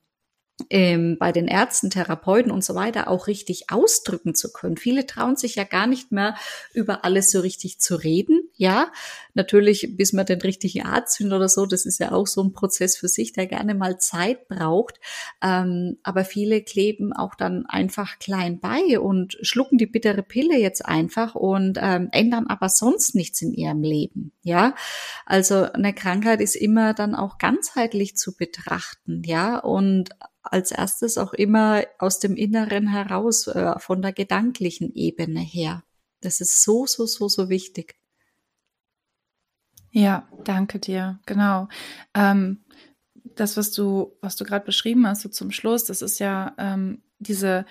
ähm, 0.70 1.16
bei 1.18 1.32
den 1.32 1.46
Ärzten, 1.46 1.90
Therapeuten 1.90 2.50
und 2.50 2.64
so 2.64 2.74
weiter 2.74 3.08
auch 3.08 3.26
richtig 3.26 3.70
ausdrücken 3.70 4.34
zu 4.34 4.52
können. 4.52 4.76
Viele 4.76 5.06
trauen 5.06 5.36
sich 5.36 5.54
ja 5.54 5.64
gar 5.64 5.86
nicht 5.86 6.12
mehr 6.12 6.34
über 6.74 7.04
alles 7.04 7.30
so 7.30 7.40
richtig 7.40 7.80
zu 7.80 7.96
reden. 7.96 8.42
Ja, 8.56 8.90
natürlich, 9.34 9.96
bis 9.96 10.12
man 10.12 10.26
den 10.26 10.40
richtigen 10.40 10.84
Arzt 10.84 11.16
findet 11.16 11.36
oder 11.36 11.48
so, 11.48 11.64
das 11.66 11.86
ist 11.86 12.00
ja 12.00 12.12
auch 12.12 12.26
so 12.26 12.42
ein 12.42 12.52
Prozess 12.52 12.96
für 12.96 13.08
sich, 13.08 13.32
der 13.32 13.46
gerne 13.46 13.74
mal 13.74 13.98
Zeit 13.98 14.48
braucht. 14.48 14.98
Ähm, 15.42 15.98
aber 16.02 16.24
viele 16.24 16.62
kleben 16.62 17.12
auch 17.12 17.34
dann 17.34 17.64
einfach 17.66 18.18
klein 18.18 18.58
bei 18.58 18.98
und 18.98 19.38
schlucken 19.42 19.78
die 19.78 19.86
bittere 19.86 20.22
Pille 20.22 20.58
jetzt 20.58 20.84
einfach 20.84 21.34
und 21.34 21.78
ähm, 21.80 22.08
ändern 22.12 22.46
aber 22.48 22.68
sonst 22.68 23.14
nichts 23.14 23.40
in 23.42 23.52
ihrem 23.54 23.82
Leben. 23.82 24.32
Ja, 24.42 24.74
also 25.24 25.70
eine 25.72 25.94
Krankheit 25.94 26.40
ist 26.40 26.56
immer 26.56 26.94
dann 26.94 27.14
auch 27.14 27.38
ganzheitlich 27.38 28.16
zu 28.16 28.36
betrachten. 28.36 29.22
Ja, 29.24 29.58
und 29.58 30.10
als 30.42 30.72
erstes 30.72 31.18
auch 31.18 31.32
immer 31.32 31.84
aus 31.98 32.18
dem 32.18 32.36
Inneren 32.36 32.88
heraus, 32.88 33.46
äh, 33.46 33.78
von 33.78 34.02
der 34.02 34.12
gedanklichen 34.12 34.94
Ebene 34.94 35.40
her. 35.40 35.84
Das 36.20 36.40
ist 36.40 36.62
so, 36.62 36.86
so, 36.86 37.06
so, 37.06 37.28
so 37.28 37.48
wichtig. 37.48 37.96
Ja, 39.90 40.28
danke 40.44 40.78
dir. 40.78 41.18
Genau. 41.26 41.68
Ähm, 42.14 42.64
das, 43.34 43.56
was 43.56 43.72
du, 43.72 44.16
was 44.20 44.36
du 44.36 44.44
gerade 44.44 44.64
beschrieben 44.64 45.06
hast, 45.06 45.22
so 45.22 45.28
zum 45.28 45.50
Schluss, 45.50 45.84
das 45.84 46.02
ist 46.02 46.18
ja 46.18 46.54
ähm, 46.58 47.02
diese, 47.18 47.66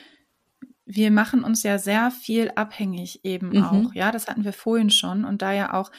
wir 0.86 1.11
machen 1.11 1.43
uns 1.43 1.63
ja 1.63 1.78
sehr 1.78 2.11
viel 2.11 2.51
abhängig 2.55 3.24
eben 3.24 3.49
mhm. 3.49 3.63
auch. 3.63 3.93
Ja, 3.93 4.11
das 4.11 4.28
hatten 4.28 4.45
wir 4.45 4.53
vorhin 4.53 4.89
schon 4.89 5.26
und 5.26 5.41
da 5.41 5.51
ja 5.51 5.74
auch 5.74 5.91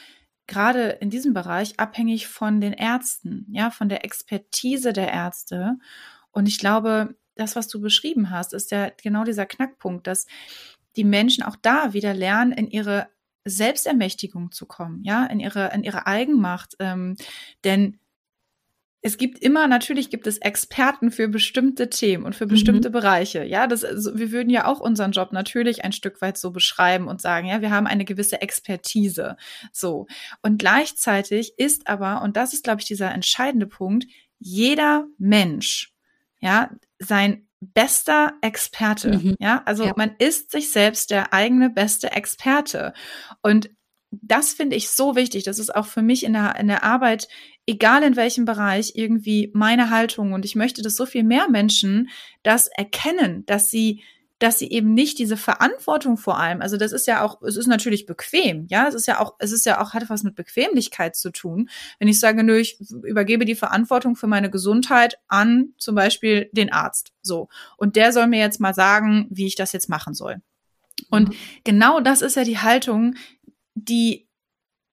gerade 0.47 0.89
in 0.89 1.11
diesem 1.11 1.35
Bereich 1.35 1.79
abhängig 1.79 2.27
von 2.27 2.61
den 2.61 2.73
Ärzten, 2.73 3.47
ja, 3.51 3.71
von 3.71 3.89
der 3.89 4.05
Expertise 4.05 4.93
der 4.93 5.13
Ärzte. 5.13 5.79
Und 6.31 6.47
ich 6.47 6.59
glaube, 6.59 7.17
das, 7.35 7.57
was 7.57 7.69
du 7.69 7.81
beschrieben 7.81 8.31
hast, 8.31 8.53
ist 8.53 8.71
ja 8.71 8.91
genau 9.03 9.25
dieser 9.25 9.47
Knackpunkt, 9.47 10.07
dass 10.07 10.27
die 10.97 11.05
Menschen 11.05 11.45
auch 11.45 11.57
da 11.57 11.93
wieder 11.93 12.15
lernen, 12.15 12.53
in 12.53 12.69
ihre 12.69 13.09
Selbstermächtigung 13.45 14.53
zu 14.53 14.67
kommen, 14.67 15.03
ja, 15.05 15.25
in 15.27 15.41
ihre, 15.41 15.73
in 15.73 15.85
ihre 15.85 16.07
Eigenmacht. 16.07 16.75
Ähm, 16.81 17.17
denn 17.65 17.99
es 19.01 19.17
gibt 19.17 19.39
immer, 19.39 19.69
natürlich 19.69 20.11
gibt 20.11 20.27
es 20.27 20.39
Experten 20.39 21.13
für 21.13 21.29
bestimmte 21.29 21.89
Themen 21.89 22.25
und 22.25 22.35
für 22.35 22.47
mhm. 22.47 22.51
bestimmte 22.51 22.89
mhm. 22.89 22.93
Bereiche. 22.93 23.45
Ja, 23.45 23.69
das, 23.69 23.85
also 23.85 24.19
wir 24.19 24.33
würden 24.33 24.51
ja 24.51 24.67
auch 24.67 24.81
unseren 24.81 25.13
Job 25.13 25.33
natürlich 25.33 25.85
ein 25.85 25.93
Stück 25.93 26.21
weit 26.21 26.37
so 26.37 26.51
beschreiben 26.51 27.07
und 27.07 27.21
sagen, 27.21 27.47
ja, 27.47 27.61
wir 27.61 27.71
haben 27.71 27.87
eine 27.87 28.05
gewisse 28.05 28.43
Expertise. 28.43 29.37
So. 29.73 30.09
Und 30.43 30.59
gleichzeitig 30.59 31.55
ist 31.59 31.87
aber, 31.87 32.23
und 32.23 32.37
das 32.37 32.53
ist, 32.53 32.65
glaube 32.65 32.81
ich, 32.81 32.89
dieser 32.89 33.13
entscheidende 33.13 33.69
Punkt, 33.69 34.07
jeder 34.41 35.07
Mensch 35.17 35.95
ja, 36.41 36.71
sein 36.99 37.49
bester 37.61 38.35
Experte. 38.41 39.19
Mhm. 39.19 39.37
Ja, 39.39 39.63
also 39.65 39.85
ja. 39.85 39.93
man 39.97 40.15
ist 40.19 40.51
sich 40.51 40.71
selbst 40.71 41.11
der 41.11 41.33
eigene 41.33 41.71
beste 41.71 42.13
Experte. 42.13 42.93
Und 43.43 43.71
das 44.11 44.53
finde 44.53 44.77
ich 44.77 44.91
so 44.91 45.17
wichtig. 45.17 45.45
Das 45.45 45.59
ist 45.59 45.75
auch 45.75 45.87
für 45.87 46.03
mich 46.03 46.25
in 46.25 46.33
der, 46.33 46.57
in 46.57 46.69
der 46.69 46.83
Arbeit, 46.83 47.29
egal 47.67 48.03
in 48.03 48.17
welchem 48.17 48.45
Bereich, 48.45 48.93
irgendwie 48.95 49.51
meine 49.55 49.91
Haltung. 49.91 50.33
Und 50.33 50.45
ich 50.45 50.55
möchte, 50.55 50.83
dass 50.83 50.97
so 50.97 51.05
viel 51.05 51.25
mehr 51.25 51.49
Menschen 51.51 52.09
das 52.43 52.69
erkennen, 52.69 53.45
dass 53.47 53.71
sie 53.71 54.03
dass 54.39 54.59
sie 54.59 54.71
eben 54.71 54.95
nicht 54.95 55.19
diese 55.19 55.37
Verantwortung 55.37 56.17
vor 56.17 56.39
allem, 56.39 56.61
also 56.61 56.77
das 56.77 56.93
ist 56.93 57.07
ja 57.07 57.23
auch, 57.23 57.43
es 57.43 57.57
ist 57.57 57.67
natürlich 57.67 58.07
bequem, 58.07 58.67
ja, 58.69 58.87
es 58.87 58.95
ist 58.95 59.07
ja 59.07 59.21
auch, 59.21 59.35
es 59.39 59.53
ist 59.53 59.67
ja 59.67 59.81
auch, 59.81 59.95
hat 59.95 60.09
was 60.09 60.23
mit 60.23 60.37
Bequemlichkeit 60.37 61.17
zu 61.17 61.31
tun. 61.31 61.69
Wenn 61.99 62.09
ich 62.09 62.21
sage, 62.21 62.45
nö, 62.45 62.57
ich 62.57 62.79
übergebe 63.03 63.45
die 63.45 63.57
Verantwortung 63.57 64.15
für 64.15 64.29
meine 64.29 64.51
Gesundheit 64.51 65.19
an 65.27 65.75
zum 65.77 65.95
Beispiel 65.95 66.51
den 66.53 66.73
Arzt, 66.73 67.13
so. 67.21 67.49
Und 67.77 67.97
der 67.97 68.13
soll 68.13 68.29
mir 68.29 68.39
jetzt 68.39 68.61
mal 68.61 68.75
sagen, 68.75 69.27
wie 69.31 69.47
ich 69.47 69.57
das 69.57 69.73
jetzt 69.73 69.89
machen 69.89 70.15
soll. 70.15 70.37
Und 71.11 71.31
mhm. 71.31 71.35
genau 71.65 72.01
das 72.01 72.23
ist 72.23 72.37
ja 72.37 72.45
die 72.45 72.59
Haltung, 72.59 73.15
die 73.75 74.29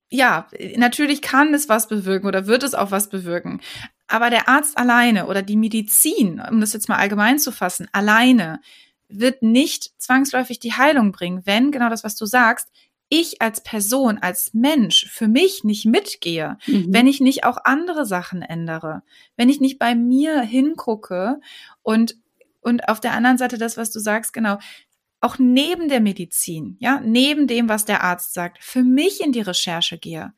ja, 0.09 0.47
natürlich 0.77 1.21
kann 1.21 1.53
es 1.53 1.67
was 1.67 1.87
bewirken 1.87 2.27
oder 2.27 2.47
wird 2.47 2.63
es 2.63 2.75
auch 2.75 2.91
was 2.91 3.09
bewirken. 3.09 3.59
Aber 4.07 4.29
der 4.29 4.47
Arzt 4.47 4.77
alleine 4.77 5.25
oder 5.27 5.41
die 5.41 5.57
Medizin, 5.57 6.39
um 6.39 6.61
das 6.61 6.73
jetzt 6.73 6.89
mal 6.89 6.97
allgemein 6.97 7.39
zu 7.39 7.51
fassen, 7.51 7.87
alleine 7.91 8.61
wird 9.09 9.41
nicht 9.41 9.91
zwangsläufig 9.97 10.59
die 10.59 10.73
Heilung 10.73 11.11
bringen, 11.11 11.41
wenn 11.45 11.71
genau 11.71 11.89
das, 11.89 12.03
was 12.03 12.15
du 12.15 12.25
sagst, 12.25 12.69
ich 13.09 13.41
als 13.41 13.61
Person, 13.61 14.17
als 14.17 14.53
Mensch 14.53 15.07
für 15.09 15.27
mich 15.27 15.63
nicht 15.63 15.85
mitgehe, 15.85 16.57
mhm. 16.65 16.87
wenn 16.89 17.07
ich 17.07 17.19
nicht 17.19 17.43
auch 17.43 17.57
andere 17.63 18.05
Sachen 18.05 18.41
ändere, 18.41 19.03
wenn 19.37 19.49
ich 19.49 19.61
nicht 19.61 19.77
bei 19.79 19.95
mir 19.95 20.41
hingucke 20.41 21.39
und 21.81 22.17
und 22.61 22.89
auf 22.89 22.99
der 22.99 23.13
anderen 23.13 23.37
Seite 23.37 23.59
das, 23.59 23.77
was 23.77 23.91
du 23.91 23.99
sagst, 23.99 24.33
genau, 24.33 24.57
auch 25.21 25.37
neben 25.37 25.87
der 25.87 26.01
Medizin, 26.01 26.77
ja, 26.79 26.99
neben 26.99 27.45
dem, 27.45 27.69
was 27.69 27.85
der 27.85 28.03
Arzt 28.03 28.33
sagt, 28.33 28.63
für 28.63 28.83
mich 28.83 29.21
in 29.21 29.31
die 29.31 29.41
Recherche 29.41 29.99
gehe. 29.99 30.33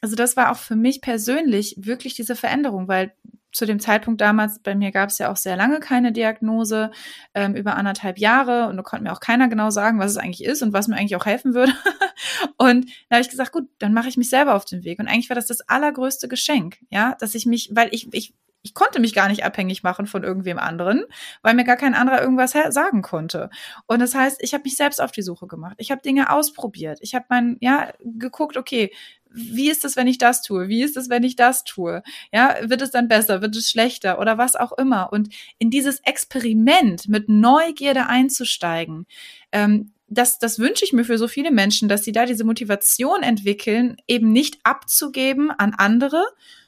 Also 0.00 0.16
das 0.16 0.36
war 0.36 0.50
auch 0.50 0.56
für 0.56 0.74
mich 0.74 1.00
persönlich 1.00 1.76
wirklich 1.78 2.14
diese 2.14 2.34
Veränderung, 2.34 2.88
weil 2.88 3.14
zu 3.52 3.66
dem 3.66 3.80
Zeitpunkt 3.80 4.20
damals, 4.20 4.60
bei 4.60 4.74
mir 4.74 4.92
gab 4.92 5.10
es 5.10 5.18
ja 5.18 5.30
auch 5.30 5.36
sehr 5.36 5.56
lange 5.56 5.80
keine 5.80 6.12
Diagnose, 6.12 6.90
ähm, 7.34 7.54
über 7.54 7.76
anderthalb 7.76 8.18
Jahre 8.18 8.68
und 8.68 8.76
da 8.76 8.82
konnte 8.82 9.04
mir 9.04 9.12
auch 9.12 9.20
keiner 9.20 9.48
genau 9.48 9.70
sagen, 9.70 9.98
was 9.98 10.12
es 10.12 10.16
eigentlich 10.16 10.44
ist 10.44 10.62
und 10.62 10.72
was 10.72 10.88
mir 10.88 10.96
eigentlich 10.96 11.16
auch 11.16 11.26
helfen 11.26 11.54
würde. 11.54 11.72
und 12.58 12.86
da 13.08 13.16
habe 13.16 13.22
ich 13.22 13.30
gesagt, 13.30 13.52
gut, 13.52 13.68
dann 13.78 13.92
mache 13.92 14.08
ich 14.08 14.16
mich 14.16 14.30
selber 14.30 14.54
auf 14.54 14.64
den 14.64 14.84
Weg. 14.84 14.98
Und 14.98 15.08
eigentlich 15.08 15.30
war 15.30 15.36
das 15.36 15.46
das 15.46 15.60
allergrößte 15.62 16.28
Geschenk, 16.28 16.78
ja, 16.90 17.16
dass 17.18 17.34
ich 17.34 17.46
mich, 17.46 17.70
weil 17.72 17.88
ich, 17.92 18.12
ich, 18.12 18.34
ich 18.62 18.74
konnte 18.74 19.00
mich 19.00 19.14
gar 19.14 19.28
nicht 19.28 19.44
abhängig 19.44 19.82
machen 19.82 20.06
von 20.06 20.22
irgendwem 20.22 20.58
anderen, 20.58 21.04
weil 21.42 21.54
mir 21.54 21.64
gar 21.64 21.76
kein 21.76 21.94
anderer 21.94 22.20
irgendwas 22.20 22.52
sagen 22.52 23.02
konnte. 23.02 23.50
Und 23.86 24.00
das 24.00 24.14
heißt, 24.14 24.42
ich 24.42 24.52
habe 24.52 24.64
mich 24.64 24.76
selbst 24.76 25.00
auf 25.00 25.12
die 25.12 25.22
Suche 25.22 25.46
gemacht. 25.46 25.76
Ich 25.78 25.90
habe 25.90 26.02
Dinge 26.02 26.30
ausprobiert. 26.30 26.98
Ich 27.00 27.14
habe 27.14 27.24
mein, 27.28 27.56
ja, 27.60 27.92
geguckt, 28.00 28.56
okay, 28.56 28.92
wie 29.32 29.70
ist 29.70 29.84
es, 29.84 29.96
wenn 29.96 30.06
ich 30.06 30.18
das 30.18 30.42
tue? 30.42 30.68
Wie 30.68 30.82
ist 30.82 30.96
es, 30.96 31.08
wenn 31.08 31.22
ich 31.22 31.36
das 31.36 31.64
tue? 31.64 32.02
Ja, 32.32 32.56
wird 32.62 32.82
es 32.82 32.90
dann 32.90 33.08
besser? 33.08 33.42
Wird 33.42 33.56
es 33.56 33.70
schlechter? 33.70 34.18
Oder 34.18 34.38
was 34.38 34.56
auch 34.56 34.72
immer? 34.72 35.12
Und 35.12 35.32
in 35.58 35.70
dieses 35.70 36.00
Experiment 36.00 37.08
mit 37.08 37.28
Neugierde 37.28 38.06
einzusteigen, 38.06 39.06
ähm, 39.52 39.92
das, 40.08 40.38
das 40.38 40.58
wünsche 40.58 40.84
ich 40.84 40.92
mir 40.92 41.04
für 41.04 41.18
so 41.18 41.28
viele 41.28 41.52
Menschen, 41.52 41.88
dass 41.88 42.02
sie 42.02 42.12
da 42.12 42.26
diese 42.26 42.44
Motivation 42.44 43.22
entwickeln, 43.22 43.96
eben 44.08 44.32
nicht 44.32 44.58
abzugeben 44.64 45.50
an 45.52 45.72
andere, 45.76 46.24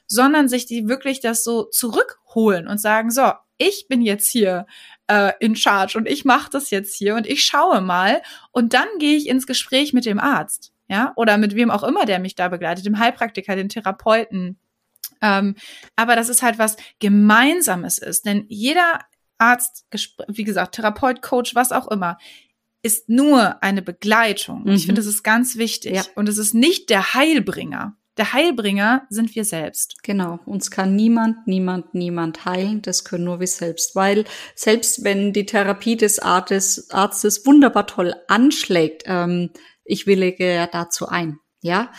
sondern 0.07 0.49
sich 0.49 0.67
die 0.67 0.89
wirklich 0.89 1.21
das 1.21 1.43
so 1.43 1.65
zurückholen 1.65 2.69
und 2.69 2.79
sagen, 2.79 3.11
so, 3.11 3.33
ich 3.59 3.87
bin 3.89 4.01
jetzt 4.01 4.29
hier 4.29 4.67
äh, 5.09 5.33
in 5.41 5.57
Charge 5.57 5.99
und 5.99 6.09
ich 6.09 6.25
mache 6.25 6.51
das 6.51 6.71
jetzt 6.71 6.95
hier 6.95 7.17
und 7.17 7.27
ich 7.27 7.45
schaue 7.45 7.81
mal 7.81 8.23
und 8.53 8.75
dann 8.75 8.87
gehe 8.99 9.17
ich 9.17 9.29
ins 9.29 9.47
Gespräch 9.47 9.93
mit 9.93 10.07
dem 10.07 10.21
Arzt 10.21 10.72
ja, 10.93 11.13
oder 11.17 11.39
mit 11.39 11.55
wem 11.55 11.71
auch 11.71 11.83
immer, 11.83 12.05
der 12.05 12.19
mich 12.19 12.35
da 12.35 12.49
begleitet, 12.49 12.85
dem 12.85 12.99
Heilpraktiker, 12.99 13.57
den 13.57 13.71
Therapeuten. 13.71 14.59
Ähm, 15.23 15.55
aber 15.97 16.17
dass 16.17 16.29
es 16.29 16.43
halt 16.43 16.59
was 16.59 16.77
Gemeinsames 16.99 17.99
ist, 17.99 18.27
denn 18.27 18.45
jeder 18.49 19.01
Arzt, 19.39 19.87
wie 20.29 20.45
gesagt, 20.45 20.75
Therapeut, 20.75 21.23
Coach, 21.23 21.55
was 21.55 21.73
auch 21.73 21.89
immer, 21.89 22.19
ist 22.83 23.09
nur 23.09 23.63
eine 23.63 23.81
Begleitung. 23.81 24.65
Mhm. 24.65 24.73
Ich 24.73 24.87
finde, 24.87 25.01
das 25.01 25.09
ist 25.09 25.23
ganz 25.23 25.57
wichtig. 25.57 25.95
Ja. 25.95 26.05
Und 26.15 26.29
es 26.29 26.37
ist 26.37 26.55
nicht 26.55 26.91
der 26.91 27.15
Heilbringer. 27.15 27.97
Der 28.19 28.35
Heilbringer 28.35 29.07
sind 29.09 29.35
wir 29.35 29.45
selbst. 29.45 30.03
Genau. 30.03 30.39
Uns 30.45 30.71
kann 30.71 30.95
niemand, 30.95 31.47
niemand, 31.47 31.95
niemand 31.95 32.45
heilen. 32.45 32.83
Das 32.83 33.05
können 33.05 33.25
nur 33.25 33.41
wir 33.41 33.47
selbst. 33.47 33.97
Weil 33.97 34.25
selbst 34.55 35.03
wenn 35.03 35.33
die 35.33 35.47
Therapie 35.47 35.97
des 35.97 36.19
Arztes, 36.19 36.91
Arztes 36.91 37.47
wunderbar 37.47 37.87
toll 37.87 38.15
anschlägt, 38.29 39.05
ähm, 39.07 39.51
ich 39.85 40.07
willige 40.07 40.55
ja 40.55 40.67
dazu 40.67 41.09
ein. 41.09 41.39
Ja, 41.61 41.93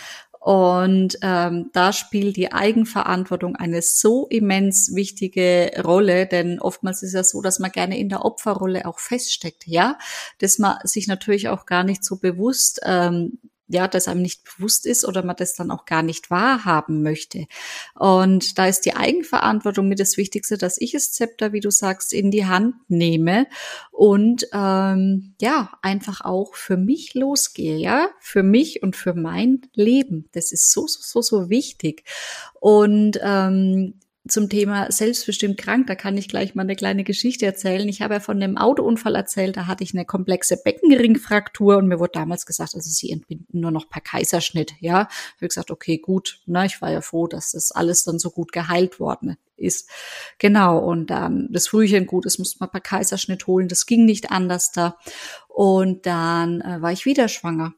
und 0.43 1.17
ähm, 1.21 1.69
da 1.71 1.93
spielt 1.93 2.35
die 2.35 2.51
Eigenverantwortung 2.51 3.55
eine 3.55 3.81
so 3.81 4.27
immens 4.27 4.93
wichtige 4.93 5.71
Rolle, 5.81 6.27
denn 6.27 6.59
oftmals 6.59 7.01
ist 7.01 7.11
es 7.11 7.13
ja 7.13 7.23
so, 7.23 7.41
dass 7.41 7.59
man 7.59 7.71
gerne 7.71 7.97
in 7.97 8.09
der 8.09 8.25
Opferrolle 8.25 8.85
auch 8.85 8.99
feststeckt, 8.99 9.65
ja, 9.67 9.97
dass 10.39 10.59
man 10.59 10.79
sich 10.83 11.07
natürlich 11.07 11.47
auch 11.47 11.65
gar 11.65 11.85
nicht 11.85 12.03
so 12.03 12.17
bewusst 12.17 12.81
ähm, 12.83 13.39
ja, 13.73 13.87
das 13.87 14.07
einem 14.07 14.21
nicht 14.21 14.43
bewusst 14.43 14.85
ist 14.85 15.05
oder 15.05 15.23
man 15.23 15.35
das 15.35 15.55
dann 15.55 15.71
auch 15.71 15.85
gar 15.85 16.03
nicht 16.03 16.29
wahrhaben 16.29 17.01
möchte. 17.03 17.47
Und 17.95 18.57
da 18.57 18.67
ist 18.67 18.81
die 18.81 18.95
Eigenverantwortung 18.95 19.87
mit 19.87 19.99
das 19.99 20.15
Wichtigste, 20.17 20.57
dass 20.57 20.77
ich 20.79 20.91
das 20.93 21.11
Zepter, 21.11 21.51
wie 21.51 21.59
du 21.59 21.71
sagst, 21.71 22.13
in 22.13 22.31
die 22.31 22.45
Hand 22.45 22.75
nehme 22.87 23.47
und 23.91 24.47
ähm, 24.53 25.33
ja, 25.41 25.71
einfach 25.81 26.21
auch 26.21 26.55
für 26.55 26.77
mich 26.77 27.13
losgehe, 27.13 27.77
ja, 27.77 28.09
für 28.19 28.43
mich 28.43 28.83
und 28.83 28.95
für 28.95 29.13
mein 29.13 29.61
Leben. 29.73 30.29
Das 30.31 30.51
ist 30.51 30.71
so, 30.71 30.87
so, 30.87 30.99
so, 31.01 31.21
so 31.21 31.49
wichtig. 31.49 32.03
Und 32.59 33.19
ähm, 33.21 33.95
zum 34.25 34.49
Thema 34.49 34.89
selbstbestimmt 34.89 35.57
krank, 35.57 35.87
da 35.87 35.95
kann 35.95 36.17
ich 36.17 36.29
gleich 36.29 36.55
mal 36.55 36.61
eine 36.61 36.77
kleine 36.77 37.03
Geschichte 37.03 37.45
erzählen. 37.45 37.87
Ich 37.89 38.01
habe 38.01 38.13
ja 38.13 38.19
von 38.21 38.41
einem 38.41 38.57
Autounfall 38.57 39.15
erzählt, 39.15 39.57
da 39.57 39.67
hatte 39.67 39.83
ich 39.83 39.93
eine 39.93 40.05
komplexe 40.05 40.61
Beckenringfraktur 40.63 41.77
und 41.77 41.87
mir 41.87 41.99
wurde 41.99 42.13
damals 42.13 42.45
gesagt, 42.45 42.73
also 42.75 42.89
sie 42.89 43.11
entbinden 43.11 43.59
nur 43.59 43.71
noch 43.71 43.89
per 43.89 43.99
Kaiserschnitt. 43.99 44.73
Ja, 44.79 45.09
ich 45.09 45.41
habe 45.41 45.47
gesagt, 45.49 45.71
okay, 45.71 45.97
gut. 45.97 46.39
Na, 46.45 46.63
ich 46.63 46.81
war 46.81 46.89
ja 46.89 47.01
froh, 47.01 47.27
dass 47.27 47.51
das 47.51 47.71
alles 47.71 48.05
dann 48.05 48.17
so 48.17 48.29
gut 48.29 48.53
geheilt 48.53 48.99
worden 49.01 49.35
ist. 49.57 49.89
Genau, 50.37 50.79
und 50.79 51.07
dann 51.07 51.49
das 51.51 51.67
Frühchen, 51.67 52.05
gut, 52.05 52.25
das 52.25 52.37
musste 52.37 52.59
man 52.61 52.71
per 52.71 52.81
Kaiserschnitt 52.81 53.45
holen, 53.47 53.67
das 53.67 53.85
ging 53.85 54.05
nicht 54.05 54.31
anders 54.31 54.71
da. 54.71 54.97
Und 55.49 56.05
dann 56.05 56.61
äh, 56.61 56.81
war 56.81 56.93
ich 56.93 57.05
wieder 57.05 57.27
schwanger. 57.27 57.73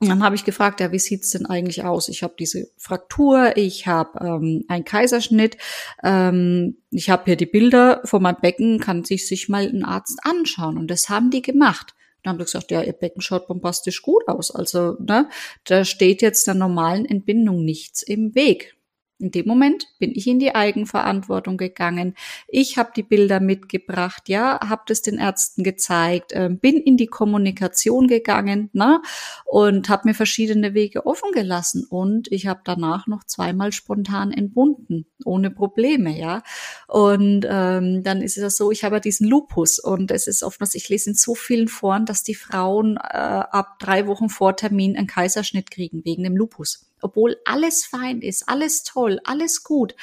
Und 0.00 0.08
dann 0.08 0.22
habe 0.22 0.34
ich 0.34 0.46
gefragt, 0.46 0.80
ja, 0.80 0.92
wie 0.92 0.98
sieht's 0.98 1.30
denn 1.30 1.44
eigentlich 1.44 1.84
aus? 1.84 2.08
Ich 2.08 2.22
habe 2.22 2.34
diese 2.38 2.70
Fraktur, 2.78 3.56
ich 3.56 3.86
habe 3.86 4.18
ähm, 4.24 4.64
einen 4.66 4.84
Kaiserschnitt, 4.84 5.58
ähm, 6.02 6.78
ich 6.90 7.10
habe 7.10 7.24
hier 7.26 7.36
die 7.36 7.44
Bilder 7.44 8.00
von 8.04 8.22
meinem 8.22 8.40
Becken, 8.40 8.80
kann 8.80 9.04
sich 9.04 9.28
sich 9.28 9.50
mal 9.50 9.68
ein 9.68 9.84
Arzt 9.84 10.18
anschauen. 10.22 10.78
Und 10.78 10.90
das 10.90 11.10
haben 11.10 11.30
die 11.30 11.42
gemacht. 11.42 11.94
Dann 12.22 12.32
haben 12.32 12.38
die 12.38 12.44
gesagt, 12.44 12.70
ja, 12.70 12.82
ihr 12.82 12.94
Becken 12.94 13.20
schaut 13.20 13.46
bombastisch 13.46 14.00
gut 14.00 14.26
aus. 14.26 14.50
Also, 14.50 14.96
ne, 15.00 15.28
da 15.64 15.84
steht 15.84 16.22
jetzt 16.22 16.46
der 16.46 16.54
normalen 16.54 17.04
Entbindung 17.04 17.62
nichts 17.62 18.02
im 18.02 18.34
Weg. 18.34 18.76
In 19.20 19.30
dem 19.30 19.46
Moment 19.46 19.86
bin 19.98 20.12
ich 20.14 20.26
in 20.26 20.38
die 20.38 20.54
Eigenverantwortung 20.54 21.58
gegangen. 21.58 22.14
Ich 22.48 22.78
habe 22.78 22.90
die 22.96 23.02
Bilder 23.02 23.38
mitgebracht, 23.38 24.30
ja, 24.30 24.58
habe 24.66 24.82
das 24.86 25.02
den 25.02 25.18
Ärzten 25.18 25.62
gezeigt, 25.62 26.32
äh, 26.32 26.48
bin 26.50 26.78
in 26.78 26.96
die 26.96 27.06
Kommunikation 27.06 28.08
gegangen 28.08 28.70
ne, 28.72 29.02
und 29.44 29.90
habe 29.90 30.08
mir 30.08 30.14
verschiedene 30.14 30.72
Wege 30.72 31.04
offen 31.04 31.32
gelassen. 31.32 31.84
Und 31.88 32.32
ich 32.32 32.46
habe 32.46 32.60
danach 32.64 33.06
noch 33.06 33.24
zweimal 33.24 33.72
spontan 33.72 34.32
entbunden, 34.32 35.04
ohne 35.26 35.50
Probleme, 35.50 36.18
ja. 36.18 36.42
Und 36.88 37.46
ähm, 37.46 38.02
dann 38.02 38.22
ist 38.22 38.38
es 38.38 38.56
so, 38.56 38.70
ich 38.70 38.84
habe 38.84 38.96
ja 38.96 39.00
diesen 39.00 39.28
Lupus 39.28 39.78
und 39.78 40.10
es 40.10 40.26
ist 40.26 40.42
oftmals, 40.42 40.74
ich 40.74 40.88
lese 40.88 41.10
in 41.10 41.16
so 41.16 41.34
vielen 41.34 41.68
Foren, 41.68 42.06
dass 42.06 42.22
die 42.22 42.34
Frauen 42.34 42.96
äh, 42.96 43.00
ab 43.00 43.78
drei 43.80 44.06
Wochen 44.06 44.30
vor 44.30 44.56
Termin 44.56 44.96
einen 44.96 45.06
Kaiserschnitt 45.06 45.70
kriegen 45.70 46.04
wegen 46.06 46.24
dem 46.24 46.36
Lupus 46.36 46.89
obwohl 47.02 47.36
alles 47.44 47.84
fein 47.84 48.20
ist, 48.22 48.48
alles 48.48 48.84
toll, 48.84 49.20
alles 49.24 49.64
gut. 49.64 49.94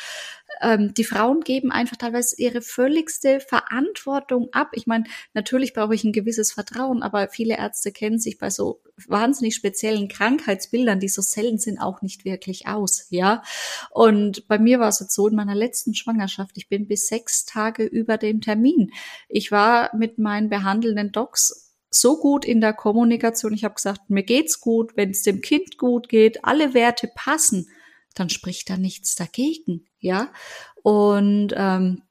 Ähm, 0.62 0.94
die 0.94 1.04
Frauen 1.04 1.42
geben 1.42 1.72
einfach 1.72 1.98
teilweise 1.98 2.36
ihre 2.38 2.62
völligste 2.62 3.40
Verantwortung 3.40 4.50
ab. 4.54 4.70
Ich 4.74 4.88
meine, 4.88 5.06
natürlich 5.34 5.74
brauche 5.74 5.94
ich 5.94 6.04
ein 6.04 6.14
gewisses 6.14 6.52
Vertrauen, 6.52 7.04
aber 7.04 7.30
viele 7.30 7.58
Ärzte 7.58 7.92
kennen 7.92 8.20
sich 8.20 8.38
bei 8.38 8.50
so 8.50 8.82
wahnsinnig 9.08 9.56
speziellen 9.56 10.08
Krankheitsbildern, 10.08 11.00
die 11.00 11.10
so 11.10 11.22
selten 11.22 11.60
sind, 11.60 11.80
auch 11.80 12.02
nicht 12.02 12.26
wirklich 12.26 12.68
aus, 12.68 13.08
ja. 13.10 13.44
Und 13.92 14.48
bei 14.48 14.58
mir 14.58 14.80
war 14.80 14.90
es 14.90 15.00
jetzt 15.00 15.14
so 15.14 15.28
in 15.28 15.36
meiner 15.36 15.56
letzten 15.56 15.94
Schwangerschaft, 15.94 16.58
ich 16.58 16.70
bin 16.70 16.88
bis 16.88 17.08
sechs 17.08 17.46
Tage 17.46 17.84
über 17.84 18.18
dem 18.18 18.42
Termin. 18.42 18.92
Ich 19.30 19.52
war 19.52 19.96
mit 19.96 20.18
meinen 20.18 20.50
behandelnden 20.50 21.12
Docs 21.12 21.67
so 21.90 22.20
gut 22.20 22.46
in 22.46 22.62
der 22.62 22.74
Kommunikation. 22.74 23.54
Ich 23.54 23.64
habe 23.64 23.76
gesagt, 23.76 24.10
mir 24.10 24.24
geht's 24.24 24.60
gut, 24.60 24.96
wenn 24.96 25.12
es 25.12 25.24
dem 25.24 25.42
Kind 25.42 25.78
gut 25.78 26.10
geht, 26.10 26.44
alle 26.44 26.74
Werte 26.74 27.10
passen, 27.14 27.70
dann 28.16 28.30
spricht 28.30 28.70
da 28.70 28.78
nichts 28.78 29.16
dagegen, 29.16 29.86
ja. 30.00 30.32
Und 30.84 31.54
ähm, 31.56 32.04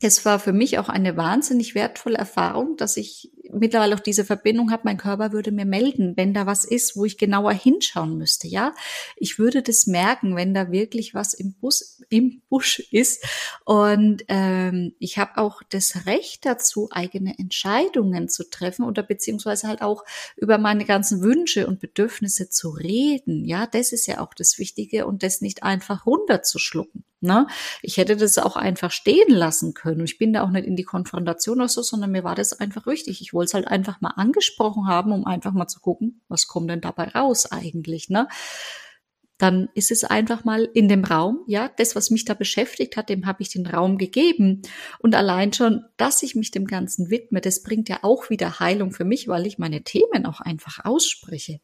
es 0.00 0.24
war 0.24 0.38
für 0.38 0.52
mich 0.52 0.78
auch 0.78 0.88
eine 0.88 1.16
wahnsinnig 1.16 1.74
wertvolle 1.74 2.18
Erfahrung, 2.18 2.76
dass 2.76 2.96
ich 2.96 3.32
mittlerweile 3.52 3.94
auch 3.94 4.00
diese 4.00 4.24
Verbindung 4.24 4.70
habe, 4.70 4.82
mein 4.84 4.96
Körper 4.96 5.32
würde 5.32 5.52
mir 5.52 5.64
melden, 5.64 6.16
wenn 6.16 6.34
da 6.34 6.46
was 6.46 6.64
ist, 6.64 6.96
wo 6.96 7.04
ich 7.04 7.18
genauer 7.18 7.52
hinschauen 7.52 8.18
müsste, 8.18 8.48
ja. 8.48 8.74
Ich 9.16 9.38
würde 9.38 9.62
das 9.62 9.86
merken, 9.86 10.36
wenn 10.36 10.54
da 10.54 10.70
wirklich 10.70 11.14
was 11.14 11.34
im 11.34 11.54
Bus, 11.54 12.02
im 12.08 12.42
Busch 12.48 12.80
ist. 12.90 13.24
Und 13.64 14.24
ähm, 14.28 14.94
ich 14.98 15.18
habe 15.18 15.38
auch 15.38 15.62
das 15.68 16.06
Recht 16.06 16.44
dazu, 16.46 16.88
eigene 16.90 17.38
Entscheidungen 17.38 18.28
zu 18.28 18.48
treffen 18.48 18.84
oder 18.84 19.02
beziehungsweise 19.02 19.68
halt 19.68 19.82
auch 19.82 20.04
über 20.36 20.58
meine 20.58 20.84
ganzen 20.84 21.22
Wünsche 21.22 21.66
und 21.66 21.80
Bedürfnisse 21.80 22.48
zu 22.48 22.70
reden. 22.70 23.44
Ja, 23.44 23.66
das 23.66 23.92
ist 23.92 24.06
ja 24.06 24.20
auch 24.20 24.34
das 24.34 24.58
Wichtige 24.58 25.06
und 25.06 25.22
das 25.22 25.40
nicht 25.40 25.62
einfach 25.62 26.06
runterzuschlucken. 26.06 27.04
Ne? 27.22 27.46
Ich 27.82 27.98
hätte 27.98 28.16
das 28.16 28.36
auch 28.38 28.56
einfach 28.56 28.90
stehen 28.90 29.30
lassen 29.30 29.74
können. 29.74 30.04
Ich 30.04 30.18
bin 30.18 30.32
da 30.32 30.42
auch 30.42 30.50
nicht 30.50 30.66
in 30.66 30.74
die 30.74 30.82
Konfrontation 30.82 31.58
oder 31.58 31.68
so, 31.68 31.80
sondern 31.80 32.10
mir 32.10 32.24
war 32.24 32.34
das 32.34 32.58
einfach 32.58 32.84
wichtig. 32.84 33.20
Ich 33.20 33.32
wollte 33.32 33.41
es 33.44 33.54
halt 33.54 33.68
einfach 33.68 34.00
mal 34.00 34.12
angesprochen 34.16 34.86
haben, 34.86 35.12
um 35.12 35.26
einfach 35.26 35.52
mal 35.52 35.68
zu 35.68 35.80
gucken, 35.80 36.22
was 36.28 36.46
kommt 36.46 36.70
denn 36.70 36.80
dabei 36.80 37.08
raus 37.08 37.50
eigentlich, 37.50 38.08
ne? 38.08 38.28
Dann 39.38 39.68
ist 39.74 39.90
es 39.90 40.04
einfach 40.04 40.44
mal 40.44 40.68
in 40.72 40.88
dem 40.88 41.04
Raum, 41.04 41.42
ja, 41.48 41.68
das, 41.68 41.96
was 41.96 42.10
mich 42.10 42.24
da 42.24 42.34
beschäftigt 42.34 42.96
hat, 42.96 43.08
dem 43.08 43.26
habe 43.26 43.42
ich 43.42 43.48
den 43.48 43.66
Raum 43.66 43.98
gegeben. 43.98 44.62
Und 45.00 45.16
allein 45.16 45.52
schon, 45.52 45.84
dass 45.96 46.22
ich 46.22 46.36
mich 46.36 46.52
dem 46.52 46.66
Ganzen 46.66 47.10
widme, 47.10 47.40
das 47.40 47.62
bringt 47.64 47.88
ja 47.88 48.00
auch 48.02 48.30
wieder 48.30 48.60
Heilung 48.60 48.92
für 48.92 49.04
mich, 49.04 49.26
weil 49.26 49.46
ich 49.46 49.58
meine 49.58 49.82
Themen 49.82 50.26
auch 50.26 50.40
einfach 50.40 50.84
ausspreche. 50.84 51.60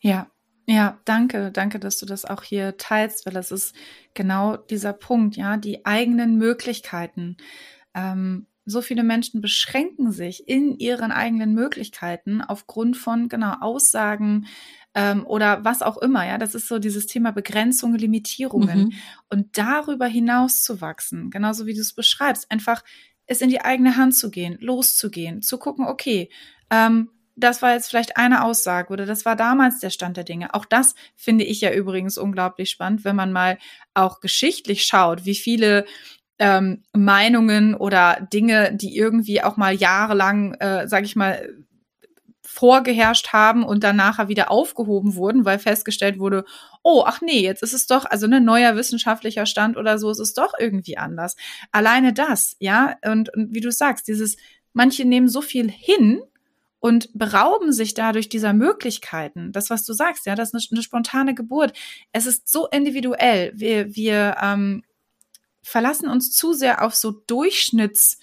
Ja, 0.00 0.30
ja, 0.70 1.00
danke, 1.06 1.50
danke, 1.50 1.78
dass 1.78 1.96
du 1.96 2.04
das 2.04 2.26
auch 2.26 2.42
hier 2.42 2.76
teilst, 2.76 3.24
weil 3.24 3.32
das 3.32 3.50
ist 3.50 3.74
genau 4.12 4.58
dieser 4.58 4.92
Punkt, 4.92 5.34
ja, 5.36 5.56
die 5.56 5.86
eigenen 5.86 6.36
Möglichkeiten. 6.36 7.38
Ähm, 7.94 8.46
so 8.68 8.82
viele 8.82 9.02
Menschen 9.02 9.40
beschränken 9.40 10.12
sich 10.12 10.48
in 10.48 10.78
ihren 10.78 11.10
eigenen 11.10 11.54
Möglichkeiten 11.54 12.42
aufgrund 12.42 12.96
von 12.96 13.28
genau 13.28 13.54
Aussagen 13.60 14.46
ähm, 14.94 15.26
oder 15.26 15.64
was 15.64 15.82
auch 15.82 15.96
immer. 15.98 16.26
Ja, 16.26 16.38
das 16.38 16.54
ist 16.54 16.68
so 16.68 16.78
dieses 16.78 17.06
Thema 17.06 17.30
Begrenzung, 17.30 17.94
Limitierungen 17.94 18.78
mhm. 18.78 18.92
und 19.30 19.56
darüber 19.56 20.06
hinaus 20.06 20.62
zu 20.62 20.80
wachsen, 20.80 21.30
genauso 21.30 21.66
wie 21.66 21.74
du 21.74 21.80
es 21.80 21.94
beschreibst, 21.94 22.50
einfach 22.50 22.82
es 23.26 23.40
in 23.40 23.50
die 23.50 23.60
eigene 23.60 23.96
Hand 23.96 24.14
zu 24.14 24.30
gehen, 24.30 24.58
loszugehen, 24.60 25.42
zu 25.42 25.58
gucken, 25.58 25.86
okay, 25.86 26.30
ähm, 26.70 27.10
das 27.36 27.62
war 27.62 27.72
jetzt 27.72 27.88
vielleicht 27.88 28.16
eine 28.16 28.42
Aussage 28.42 28.92
oder 28.92 29.06
das 29.06 29.24
war 29.24 29.36
damals 29.36 29.78
der 29.78 29.90
Stand 29.90 30.16
der 30.16 30.24
Dinge. 30.24 30.54
Auch 30.54 30.64
das 30.64 30.94
finde 31.14 31.44
ich 31.44 31.60
ja 31.60 31.72
übrigens 31.72 32.18
unglaublich 32.18 32.70
spannend, 32.70 33.04
wenn 33.04 33.14
man 33.14 33.32
mal 33.32 33.58
auch 33.94 34.20
geschichtlich 34.20 34.82
schaut, 34.82 35.24
wie 35.24 35.36
viele 35.36 35.86
ähm, 36.38 36.82
Meinungen 36.92 37.74
oder 37.74 38.26
Dinge, 38.32 38.72
die 38.74 38.96
irgendwie 38.96 39.42
auch 39.42 39.56
mal 39.56 39.74
jahrelang, 39.74 40.54
äh, 40.54 40.86
sage 40.86 41.06
ich 41.06 41.16
mal, 41.16 41.48
vorgeherrscht 42.42 43.32
haben 43.32 43.62
und 43.62 43.84
dann 43.84 43.96
nachher 43.96 44.28
wieder 44.28 44.50
aufgehoben 44.50 45.14
wurden, 45.14 45.44
weil 45.44 45.58
festgestellt 45.58 46.18
wurde, 46.18 46.44
oh, 46.82 47.04
ach 47.06 47.20
nee, 47.20 47.40
jetzt 47.40 47.62
ist 47.62 47.72
es 47.72 47.86
doch, 47.86 48.04
also 48.04 48.26
ein 48.26 48.30
ne, 48.30 48.40
neuer 48.40 48.74
wissenschaftlicher 48.74 49.46
Stand 49.46 49.76
oder 49.76 49.98
so, 49.98 50.10
ist 50.10 50.18
es 50.18 50.34
doch 50.34 50.52
irgendwie 50.58 50.98
anders. 50.98 51.36
Alleine 51.70 52.12
das, 52.12 52.56
ja, 52.58 52.96
und, 53.04 53.32
und 53.34 53.54
wie 53.54 53.60
du 53.60 53.70
sagst, 53.70 54.08
dieses, 54.08 54.36
manche 54.72 55.04
nehmen 55.04 55.28
so 55.28 55.40
viel 55.40 55.70
hin, 55.70 56.20
und 56.80 57.10
berauben 57.12 57.72
sich 57.72 57.94
dadurch 57.94 58.28
dieser 58.28 58.52
Möglichkeiten. 58.52 59.52
Das, 59.52 59.70
was 59.70 59.84
du 59.84 59.92
sagst, 59.92 60.26
ja, 60.26 60.34
das 60.34 60.52
ist 60.52 60.54
eine, 60.54 60.78
eine 60.78 60.82
spontane 60.82 61.34
Geburt. 61.34 61.72
Es 62.12 62.26
ist 62.26 62.48
so 62.48 62.68
individuell. 62.68 63.52
Wir, 63.54 63.94
wir 63.96 64.36
ähm, 64.40 64.84
verlassen 65.68 66.08
uns 66.08 66.32
zu 66.32 66.52
sehr 66.52 66.82
auf 66.82 66.94
so 66.94 67.10
Durchschnitts 67.10 68.18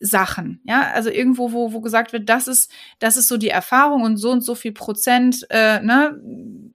Sachen, 0.00 0.60
ja, 0.64 0.92
also 0.92 1.10
irgendwo, 1.10 1.52
wo, 1.52 1.72
wo 1.72 1.80
gesagt 1.80 2.12
wird, 2.12 2.28
das 2.28 2.46
ist, 2.46 2.70
das 3.00 3.16
ist 3.16 3.26
so 3.26 3.36
die 3.36 3.48
Erfahrung 3.48 4.02
und 4.02 4.16
so 4.16 4.30
und 4.30 4.42
so 4.42 4.54
viel 4.54 4.70
Prozent, 4.70 5.44
äh, 5.50 5.80
ne, 5.80 6.16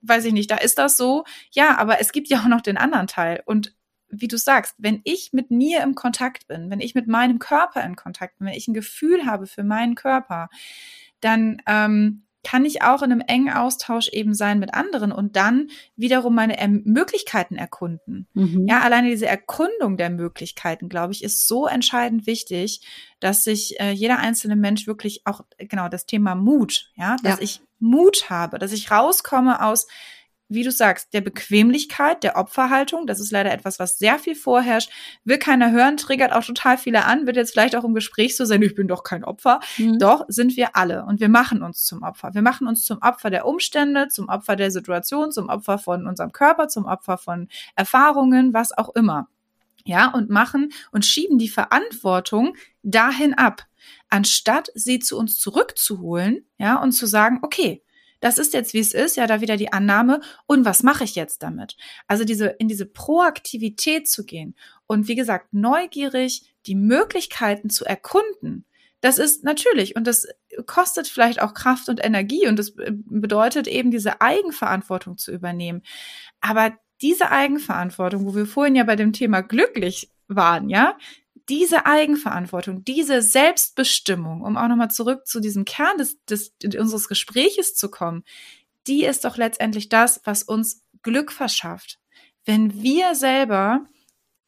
weiß 0.01 0.25
ich 0.25 0.33
nicht, 0.33 0.51
da 0.51 0.57
ist 0.57 0.77
das 0.77 0.97
so. 0.97 1.23
Ja, 1.51 1.77
aber 1.77 2.01
es 2.01 2.11
gibt 2.11 2.27
ja 2.27 2.41
auch 2.41 2.47
noch 2.47 2.59
den 2.59 2.75
anderen 2.75 3.07
Teil. 3.07 3.41
Und 3.45 3.73
wie 4.09 4.27
du 4.27 4.37
sagst, 4.37 4.75
wenn 4.77 4.99
ich 5.05 5.31
mit 5.31 5.51
mir 5.51 5.81
im 5.83 5.95
Kontakt 5.95 6.47
bin, 6.47 6.69
wenn 6.69 6.81
ich 6.81 6.95
mit 6.95 7.07
meinem 7.07 7.39
Körper 7.39 7.81
in 7.83 7.95
Kontakt 7.95 8.39
bin, 8.39 8.47
wenn 8.47 8.55
ich 8.55 8.67
ein 8.67 8.73
Gefühl 8.73 9.25
habe 9.25 9.47
für 9.47 9.63
meinen 9.63 9.95
Körper, 9.95 10.49
dann 11.21 11.61
ähm, 11.65 12.22
kann 12.43 12.65
ich 12.65 12.81
auch 12.81 13.01
in 13.01 13.11
einem 13.11 13.23
engen 13.25 13.53
Austausch 13.53 14.09
eben 14.09 14.33
sein 14.33 14.59
mit 14.59 14.73
anderen 14.73 15.11
und 15.11 15.35
dann 15.35 15.69
wiederum 15.95 16.35
meine 16.35 16.57
er 16.57 16.67
Möglichkeiten 16.67 17.55
erkunden. 17.55 18.27
Mhm. 18.33 18.67
Ja, 18.67 18.81
alleine 18.81 19.09
diese 19.09 19.27
Erkundung 19.27 19.97
der 19.97 20.09
Möglichkeiten, 20.09 20.89
glaube 20.89 21.13
ich, 21.13 21.23
ist 21.23 21.47
so 21.47 21.67
entscheidend 21.67 22.27
wichtig, 22.27 22.81
dass 23.19 23.43
sich 23.43 23.79
äh, 23.79 23.91
jeder 23.91 24.19
einzelne 24.19 24.55
Mensch 24.55 24.87
wirklich 24.87 25.21
auch 25.25 25.41
genau 25.57 25.87
das 25.87 26.05
Thema 26.05 26.35
Mut, 26.35 26.91
ja, 26.95 27.15
dass 27.23 27.37
ja. 27.37 27.43
ich 27.43 27.61
Mut 27.79 28.29
habe, 28.29 28.59
dass 28.59 28.71
ich 28.71 28.91
rauskomme 28.91 29.63
aus 29.63 29.87
wie 30.53 30.63
du 30.63 30.71
sagst, 30.71 31.13
der 31.13 31.21
Bequemlichkeit, 31.21 32.23
der 32.23 32.37
Opferhaltung. 32.37 33.07
Das 33.07 33.19
ist 33.19 33.31
leider 33.31 33.51
etwas, 33.51 33.79
was 33.79 33.97
sehr 33.97 34.19
viel 34.19 34.35
vorherrscht. 34.35 34.91
Will 35.23 35.37
keiner 35.37 35.71
hören, 35.71 35.97
triggert 35.97 36.33
auch 36.33 36.43
total 36.43 36.77
viele 36.77 37.05
an, 37.05 37.25
wird 37.25 37.35
jetzt 37.35 37.51
vielleicht 37.51 37.75
auch 37.75 37.83
im 37.83 37.93
Gespräch 37.93 38.35
so 38.37 38.45
sein, 38.45 38.61
ich 38.61 38.75
bin 38.75 38.87
doch 38.87 39.03
kein 39.03 39.23
Opfer. 39.23 39.59
Mhm. 39.77 39.99
Doch 39.99 40.25
sind 40.27 40.55
wir 40.57 40.75
alle 40.75 41.05
und 41.05 41.19
wir 41.19 41.29
machen 41.29 41.63
uns 41.63 41.83
zum 41.83 42.03
Opfer. 42.03 42.33
Wir 42.33 42.41
machen 42.41 42.67
uns 42.67 42.85
zum 42.85 42.99
Opfer 43.01 43.29
der 43.29 43.45
Umstände, 43.45 44.07
zum 44.07 44.29
Opfer 44.29 44.55
der 44.55 44.71
Situation, 44.71 45.31
zum 45.31 45.49
Opfer 45.49 45.77
von 45.77 46.07
unserem 46.07 46.31
Körper, 46.31 46.67
zum 46.67 46.85
Opfer 46.85 47.17
von 47.17 47.47
Erfahrungen, 47.75 48.53
was 48.53 48.77
auch 48.77 48.89
immer. 48.95 49.27
Ja, 49.85 50.13
und 50.13 50.29
machen 50.29 50.71
und 50.91 51.05
schieben 51.05 51.37
die 51.37 51.49
Verantwortung 51.49 52.55
dahin 52.83 53.33
ab, 53.33 53.65
anstatt 54.09 54.69
sie 54.75 54.99
zu 54.99 55.17
uns 55.17 55.37
zurückzuholen, 55.39 56.45
ja, 56.57 56.81
und 56.81 56.93
zu 56.93 57.05
sagen, 57.05 57.39
okay, 57.41 57.83
das 58.23 58.37
ist 58.37 58.53
jetzt, 58.53 58.73
wie 58.73 58.79
es 58.79 58.93
ist, 58.93 59.17
ja, 59.17 59.27
da 59.27 59.41
wieder 59.41 59.57
die 59.57 59.73
Annahme. 59.73 60.21
Und 60.45 60.63
was 60.63 60.81
mache 60.81 61.03
ich 61.03 61.13
jetzt 61.13 61.43
damit? 61.43 61.75
Also 62.07 62.23
diese, 62.23 62.45
in 62.47 62.69
diese 62.69 62.85
Proaktivität 62.85 64.07
zu 64.07 64.25
gehen 64.25 64.55
und 64.87 65.09
wie 65.09 65.15
gesagt, 65.15 65.53
neugierig 65.53 66.55
die 66.65 66.75
Möglichkeiten 66.75 67.69
zu 67.69 67.83
erkunden. 67.83 68.63
Das 69.01 69.17
ist 69.17 69.43
natürlich 69.43 69.97
und 69.97 70.07
das 70.07 70.25
kostet 70.65 71.09
vielleicht 71.09 71.41
auch 71.41 71.53
Kraft 71.53 71.89
und 71.89 72.01
Energie 72.01 72.47
und 72.47 72.57
das 72.57 72.73
bedeutet 72.77 73.67
eben 73.67 73.91
diese 73.91 74.21
Eigenverantwortung 74.21 75.17
zu 75.17 75.33
übernehmen. 75.33 75.81
Aber 76.39 76.71
diese 77.01 77.29
Eigenverantwortung, 77.29 78.25
wo 78.25 78.35
wir 78.35 78.45
vorhin 78.45 78.75
ja 78.75 78.85
bei 78.85 78.95
dem 78.95 79.11
Thema 79.11 79.41
glücklich 79.41 80.09
waren, 80.29 80.69
ja, 80.69 80.97
diese 81.49 81.85
Eigenverantwortung, 81.85 82.83
diese 82.83 83.21
Selbstbestimmung, 83.21 84.41
um 84.41 84.57
auch 84.57 84.67
nochmal 84.67 84.91
zurück 84.91 85.27
zu 85.27 85.39
diesem 85.39 85.65
Kern 85.65 85.97
des, 85.97 86.23
des, 86.25 86.53
unseres 86.77 87.07
Gespräches 87.07 87.75
zu 87.75 87.89
kommen, 87.89 88.23
die 88.87 89.05
ist 89.05 89.25
doch 89.25 89.37
letztendlich 89.37 89.89
das, 89.89 90.21
was 90.23 90.43
uns 90.43 90.81
Glück 91.01 91.31
verschafft. 91.31 91.99
Wenn 92.45 92.81
wir 92.81 93.15
selber 93.15 93.85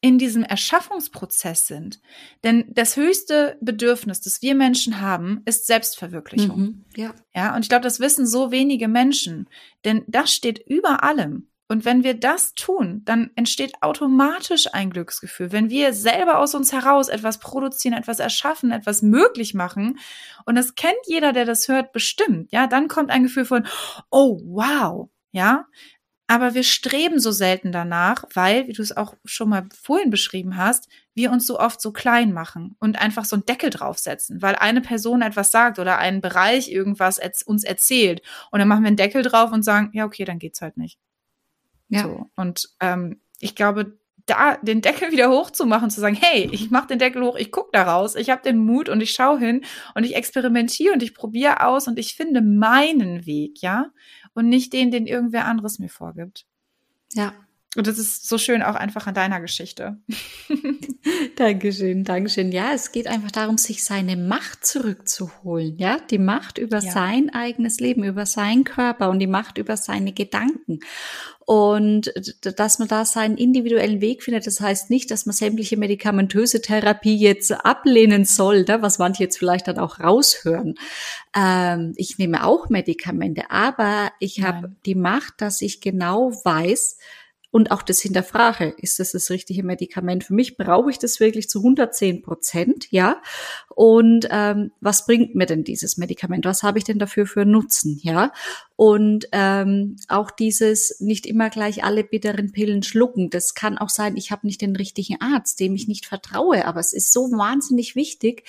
in 0.00 0.18
diesem 0.18 0.44
Erschaffungsprozess 0.44 1.66
sind. 1.66 2.00
Denn 2.44 2.66
das 2.68 2.96
höchste 2.96 3.56
Bedürfnis, 3.60 4.20
das 4.20 4.42
wir 4.42 4.54
Menschen 4.54 5.00
haben, 5.00 5.42
ist 5.46 5.66
Selbstverwirklichung. 5.66 6.60
Mhm, 6.60 6.84
ja. 6.94 7.14
ja, 7.34 7.56
und 7.56 7.62
ich 7.62 7.68
glaube, 7.68 7.82
das 7.82 7.98
wissen 7.98 8.26
so 8.26 8.50
wenige 8.50 8.88
Menschen. 8.88 9.48
Denn 9.84 10.04
das 10.06 10.32
steht 10.32 10.58
über 10.58 11.02
allem. 11.02 11.48
Und 11.68 11.84
wenn 11.84 12.04
wir 12.04 12.14
das 12.14 12.54
tun, 12.54 13.02
dann 13.04 13.30
entsteht 13.34 13.82
automatisch 13.82 14.72
ein 14.72 14.90
Glücksgefühl. 14.90 15.50
Wenn 15.50 15.68
wir 15.68 15.92
selber 15.92 16.38
aus 16.38 16.54
uns 16.54 16.72
heraus 16.72 17.08
etwas 17.08 17.40
produzieren, 17.40 17.94
etwas 17.94 18.20
erschaffen, 18.20 18.70
etwas 18.70 19.02
möglich 19.02 19.52
machen, 19.52 19.98
und 20.44 20.54
das 20.54 20.76
kennt 20.76 20.94
jeder, 21.06 21.32
der 21.32 21.44
das 21.44 21.66
hört, 21.66 21.92
bestimmt, 21.92 22.52
ja, 22.52 22.68
dann 22.68 22.86
kommt 22.86 23.10
ein 23.10 23.24
Gefühl 23.24 23.44
von, 23.44 23.66
oh, 24.10 24.40
wow, 24.44 25.08
ja. 25.32 25.66
Aber 26.28 26.54
wir 26.54 26.64
streben 26.64 27.20
so 27.20 27.30
selten 27.30 27.70
danach, 27.70 28.24
weil, 28.34 28.66
wie 28.66 28.72
du 28.72 28.82
es 28.82 28.96
auch 28.96 29.14
schon 29.24 29.48
mal 29.48 29.68
vorhin 29.80 30.10
beschrieben 30.10 30.56
hast, 30.56 30.88
wir 31.14 31.30
uns 31.30 31.46
so 31.46 31.58
oft 31.58 31.80
so 31.80 31.92
klein 31.92 32.32
machen 32.32 32.76
und 32.80 33.00
einfach 33.00 33.24
so 33.24 33.36
einen 33.36 33.44
Deckel 33.46 33.70
draufsetzen, 33.70 34.42
weil 34.42 34.56
eine 34.56 34.80
Person 34.80 35.22
etwas 35.22 35.52
sagt 35.52 35.78
oder 35.78 35.98
ein 35.98 36.20
Bereich 36.20 36.68
irgendwas 36.68 37.20
uns 37.46 37.62
erzählt. 37.64 38.22
Und 38.50 38.58
dann 38.58 38.68
machen 38.68 38.82
wir 38.82 38.88
einen 38.88 38.96
Deckel 38.96 39.22
drauf 39.22 39.52
und 39.52 39.62
sagen, 39.62 39.90
ja, 39.92 40.04
okay, 40.04 40.24
dann 40.24 40.40
geht's 40.40 40.60
halt 40.60 40.76
nicht. 40.76 40.98
Ja. 41.88 42.02
So. 42.02 42.30
Und 42.36 42.68
ähm, 42.80 43.20
ich 43.40 43.54
glaube, 43.54 43.98
da 44.26 44.56
den 44.56 44.82
Deckel 44.82 45.12
wieder 45.12 45.30
hochzumachen, 45.30 45.88
zu 45.88 46.00
sagen, 46.00 46.16
hey, 46.20 46.48
ich 46.50 46.70
mache 46.70 46.88
den 46.88 46.98
Deckel 46.98 47.22
hoch, 47.22 47.36
ich 47.36 47.52
guck 47.52 47.72
da 47.72 47.84
raus, 47.84 48.16
ich 48.16 48.28
habe 48.30 48.42
den 48.42 48.58
Mut 48.58 48.88
und 48.88 49.00
ich 49.00 49.12
schaue 49.12 49.38
hin 49.38 49.64
und 49.94 50.04
ich 50.04 50.16
experimentiere 50.16 50.92
und 50.92 51.02
ich 51.02 51.14
probiere 51.14 51.64
aus 51.64 51.86
und 51.86 51.98
ich 51.98 52.16
finde 52.16 52.42
meinen 52.42 53.24
Weg, 53.24 53.62
ja, 53.62 53.92
und 54.34 54.48
nicht 54.48 54.72
den, 54.72 54.90
den 54.90 55.06
irgendwer 55.06 55.46
anderes 55.46 55.78
mir 55.78 55.88
vorgibt. 55.88 56.44
Ja. 57.12 57.32
Und 57.76 57.86
das 57.86 57.98
ist 57.98 58.26
so 58.26 58.38
schön 58.38 58.62
auch 58.62 58.74
einfach 58.74 59.06
an 59.06 59.14
deiner 59.14 59.40
Geschichte. 59.40 59.98
Dankeschön, 61.36 62.04
Dankeschön. 62.04 62.50
Ja, 62.50 62.72
es 62.72 62.90
geht 62.90 63.06
einfach 63.06 63.30
darum, 63.30 63.58
sich 63.58 63.84
seine 63.84 64.16
Macht 64.16 64.64
zurückzuholen. 64.64 65.76
Ja, 65.76 65.98
die 66.10 66.18
Macht 66.18 66.56
über 66.56 66.78
ja. 66.78 66.90
sein 66.90 67.30
eigenes 67.30 67.78
Leben, 67.78 68.02
über 68.04 68.24
seinen 68.24 68.64
Körper 68.64 69.10
und 69.10 69.18
die 69.18 69.26
Macht 69.26 69.58
über 69.58 69.76
seine 69.76 70.12
Gedanken. 70.12 70.80
Und 71.44 72.12
dass 72.42 72.80
man 72.80 72.88
da 72.88 73.04
seinen 73.04 73.36
individuellen 73.36 74.00
Weg 74.00 74.24
findet, 74.24 74.48
das 74.48 74.60
heißt 74.60 74.90
nicht, 74.90 75.12
dass 75.12 75.26
man 75.26 75.32
sämtliche 75.32 75.76
medikamentöse 75.76 76.60
Therapie 76.60 77.16
jetzt 77.16 77.52
ablehnen 77.52 78.24
soll, 78.24 78.64
ne, 78.64 78.82
was 78.82 78.98
manche 78.98 79.22
jetzt 79.22 79.38
vielleicht 79.38 79.68
dann 79.68 79.78
auch 79.78 80.00
raushören. 80.00 80.74
Ähm, 81.36 81.92
ich 81.96 82.18
nehme 82.18 82.44
auch 82.44 82.68
Medikamente, 82.68 83.50
aber 83.50 84.10
ich 84.18 84.42
habe 84.42 84.74
die 84.86 84.96
Macht, 84.96 85.34
dass 85.38 85.62
ich 85.62 85.80
genau 85.80 86.32
weiß, 86.32 86.96
und 87.56 87.70
auch 87.70 87.80
das 87.80 88.00
hinterfrage, 88.00 88.74
ist 88.76 88.98
das 88.98 89.12
das 89.12 89.30
richtige 89.30 89.62
Medikament 89.62 90.24
für 90.24 90.34
mich? 90.34 90.58
Brauche 90.58 90.90
ich 90.90 90.98
das 90.98 91.20
wirklich 91.20 91.48
zu 91.48 91.60
110 91.60 92.20
Prozent? 92.20 92.88
Ja. 92.90 93.22
Und 93.74 94.28
ähm, 94.30 94.72
was 94.82 95.06
bringt 95.06 95.34
mir 95.34 95.46
denn 95.46 95.64
dieses 95.64 95.96
Medikament? 95.96 96.44
Was 96.44 96.62
habe 96.62 96.76
ich 96.76 96.84
denn 96.84 96.98
dafür 96.98 97.24
für 97.24 97.46
Nutzen? 97.46 97.98
Ja. 98.02 98.30
Und 98.76 99.28
ähm, 99.32 99.96
auch 100.08 100.30
dieses 100.30 101.00
nicht 101.00 101.24
immer 101.24 101.48
gleich 101.48 101.82
alle 101.82 102.04
bitteren 102.04 102.52
Pillen 102.52 102.82
schlucken. 102.82 103.30
Das 103.30 103.54
kann 103.54 103.78
auch 103.78 103.88
sein, 103.88 104.18
ich 104.18 104.30
habe 104.30 104.46
nicht 104.46 104.60
den 104.60 104.76
richtigen 104.76 105.18
Arzt, 105.22 105.58
dem 105.58 105.74
ich 105.74 105.88
nicht 105.88 106.04
vertraue. 106.04 106.66
Aber 106.66 106.80
es 106.80 106.92
ist 106.92 107.10
so 107.10 107.22
wahnsinnig 107.32 107.96
wichtig, 107.96 108.44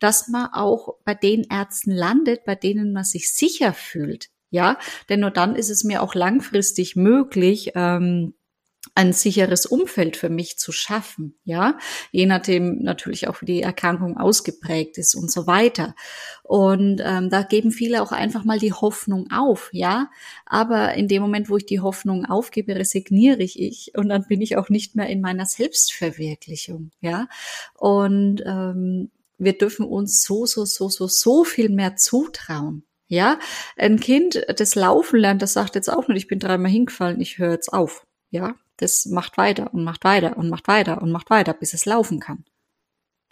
dass 0.00 0.28
man 0.28 0.48
auch 0.54 0.94
bei 1.04 1.14
den 1.14 1.44
Ärzten 1.50 1.90
landet, 1.90 2.46
bei 2.46 2.54
denen 2.54 2.94
man 2.94 3.04
sich 3.04 3.30
sicher 3.34 3.74
fühlt. 3.74 4.30
Ja, 4.50 4.78
denn 5.10 5.20
nur 5.20 5.30
dann 5.30 5.56
ist 5.56 5.68
es 5.68 5.84
mir 5.84 6.02
auch 6.02 6.14
langfristig 6.14 6.96
möglich, 6.96 7.72
ähm, 7.74 8.32
ein 8.96 9.12
sicheres 9.12 9.66
Umfeld 9.66 10.16
für 10.16 10.30
mich 10.30 10.56
zu 10.58 10.72
schaffen, 10.72 11.38
ja, 11.44 11.76
je 12.12 12.24
nachdem 12.24 12.78
natürlich 12.82 13.28
auch 13.28 13.42
wie 13.42 13.46
die 13.46 13.62
Erkrankung 13.62 14.16
ausgeprägt 14.16 14.96
ist 14.96 15.14
und 15.14 15.30
so 15.30 15.46
weiter. 15.46 15.94
Und 16.42 17.02
ähm, 17.04 17.28
da 17.28 17.42
geben 17.42 17.72
viele 17.72 18.02
auch 18.02 18.10
einfach 18.10 18.44
mal 18.44 18.58
die 18.58 18.72
Hoffnung 18.72 19.30
auf, 19.30 19.68
ja. 19.72 20.08
Aber 20.46 20.94
in 20.94 21.08
dem 21.08 21.20
Moment, 21.20 21.50
wo 21.50 21.58
ich 21.58 21.66
die 21.66 21.80
Hoffnung 21.80 22.24
aufgebe, 22.24 22.74
resigniere 22.74 23.42
ich 23.42 23.60
ich 23.60 23.92
und 23.96 24.08
dann 24.08 24.24
bin 24.28 24.40
ich 24.40 24.56
auch 24.56 24.70
nicht 24.70 24.96
mehr 24.96 25.08
in 25.08 25.20
meiner 25.20 25.44
Selbstverwirklichung, 25.44 26.90
ja. 27.00 27.28
Und 27.74 28.42
ähm, 28.46 29.10
wir 29.36 29.58
dürfen 29.58 29.84
uns 29.84 30.22
so, 30.22 30.46
so, 30.46 30.64
so, 30.64 30.88
so, 30.88 31.06
so 31.06 31.44
viel 31.44 31.68
mehr 31.68 31.96
zutrauen. 31.96 32.84
Ja, 33.08 33.38
ein 33.76 34.00
Kind, 34.00 34.42
das 34.56 34.74
laufen 34.74 35.20
lernt, 35.20 35.42
das 35.42 35.52
sagt 35.52 35.74
jetzt 35.74 35.90
auch 35.90 36.08
nicht, 36.08 36.16
ich 36.16 36.28
bin 36.28 36.38
dreimal 36.38 36.70
hingefallen, 36.70 37.20
ich 37.20 37.36
höre 37.38 37.52
jetzt 37.52 37.72
auf. 37.72 38.06
Ja, 38.30 38.56
das 38.76 39.06
macht 39.06 39.38
weiter 39.38 39.72
und 39.72 39.84
macht 39.84 40.04
weiter 40.04 40.36
und 40.36 40.48
macht 40.48 40.68
weiter 40.68 41.02
und 41.02 41.10
macht 41.12 41.30
weiter, 41.30 41.54
bis 41.54 41.74
es 41.74 41.86
laufen 41.86 42.20
kann. 42.20 42.44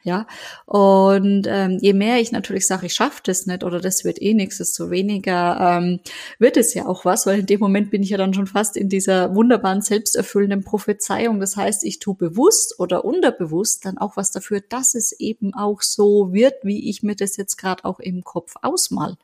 Ja, 0.07 0.27
und 0.67 1.47
ähm, 1.49 1.79
je 1.81 1.95
mehr 1.95 2.21
ich 2.21 2.31
natürlich 2.31 2.67
sage, 2.67 2.85
ich 2.85 2.95
schaffe 2.95 3.23
das 3.25 3.47
nicht 3.47 3.65
oder 3.65 3.81
das 3.81 4.05
wird 4.05 4.21
eh 4.21 4.35
nichts, 4.35 4.59
desto 4.59 4.91
weniger 4.91 5.79
ähm, 5.79 6.01
wird 6.39 6.59
es 6.59 6.75
ja 6.75 6.85
auch 6.85 7.07
was, 7.07 7.25
weil 7.27 7.39
in 7.41 7.47
dem 7.47 7.59
Moment 7.59 7.91
bin 7.91 8.03
ich 8.03 8.11
ja 8.11 8.19
dann 8.19 8.35
schon 8.35 8.47
fast 8.47 8.77
in 8.77 8.91
dieser 8.91 9.35
wunderbaren 9.35 9.81
selbsterfüllenden 9.81 10.63
Prophezeiung. 10.63 11.41
Das 11.41 11.57
heißt, 11.57 11.85
ich 11.85 12.01
tue 12.01 12.17
bewusst 12.17 12.79
oder 12.79 13.03
unterbewusst 13.03 13.87
dann 13.87 13.97
auch 13.97 14.19
was 14.19 14.31
dafür, 14.31 14.61
dass 14.61 14.95
es 14.95 15.13
eben 15.13 15.55
auch 15.55 15.81
so 15.81 16.35
wird, 16.35 16.57
wie 16.65 16.91
ich 16.91 17.03
mir 17.03 17.17
das 17.17 17.39
jetzt 17.39 17.57
gerade 17.57 17.87
auch 17.87 17.99
im 17.99 18.25
Kopf 18.25 18.57
ausmal. 18.61 19.17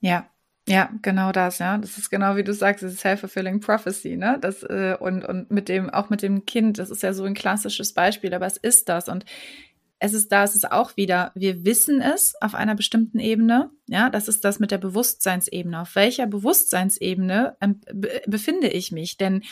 Ja, 0.00 0.28
ja, 0.68 0.90
genau 1.02 1.30
das, 1.32 1.58
ja. 1.58 1.78
Das 1.78 1.96
ist 1.96 2.10
genau 2.10 2.36
wie 2.36 2.42
du 2.44 2.52
sagst, 2.52 2.82
das 2.82 2.92
ist 2.92 3.00
self-fulfilling 3.00 3.60
prophecy, 3.60 4.16
ne? 4.16 4.38
Das, 4.40 4.62
äh, 4.64 4.96
und, 4.98 5.24
und 5.24 5.50
mit 5.50 5.68
dem, 5.68 5.90
auch 5.90 6.10
mit 6.10 6.22
dem 6.22 6.44
Kind, 6.44 6.78
das 6.78 6.90
ist 6.90 7.02
ja 7.02 7.12
so 7.12 7.24
ein 7.24 7.34
klassisches 7.34 7.92
Beispiel, 7.92 8.34
aber 8.34 8.46
es 8.46 8.56
ist 8.56 8.88
das. 8.88 9.08
Und 9.08 9.24
es 9.98 10.12
ist 10.12 10.30
da, 10.32 10.44
es 10.44 10.54
ist 10.54 10.70
auch 10.70 10.96
wieder, 10.96 11.30
wir 11.34 11.64
wissen 11.64 12.00
es 12.02 12.34
auf 12.42 12.54
einer 12.54 12.74
bestimmten 12.74 13.18
Ebene, 13.18 13.70
ja, 13.86 14.10
das 14.10 14.28
ist 14.28 14.44
das 14.44 14.58
mit 14.58 14.70
der 14.70 14.78
Bewusstseinsebene. 14.78 15.80
Auf 15.80 15.94
welcher 15.94 16.26
Bewusstseinsebene 16.26 17.56
ähm, 17.60 17.80
be 17.92 18.22
befinde 18.26 18.68
ich 18.68 18.92
mich? 18.92 19.16
Denn 19.16 19.42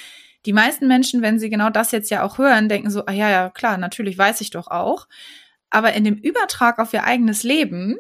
die 0.47 0.53
meisten 0.53 0.89
Menschen, 0.89 1.23
wenn 1.23 1.39
sie 1.39 1.49
genau 1.49 1.71
das 1.71 1.93
jetzt 1.93 2.11
ja 2.11 2.23
auch 2.23 2.39
hören, 2.39 2.69
denken 2.69 2.91
so, 2.91 3.07
ah 3.07 3.13
ja, 3.13 3.31
ja, 3.31 3.51
klar, 3.51 3.79
natürlich 3.79 4.19
weiß 4.19 4.41
ich 4.43 4.51
doch 4.51 4.67
auch. 4.67 5.07
Aber 5.71 5.95
in 5.95 6.05
dem 6.05 6.17
Übertrag 6.17 6.79
auf 6.79 6.93
ihr 6.93 7.05
eigenes 7.05 7.43
Leben 7.43 7.97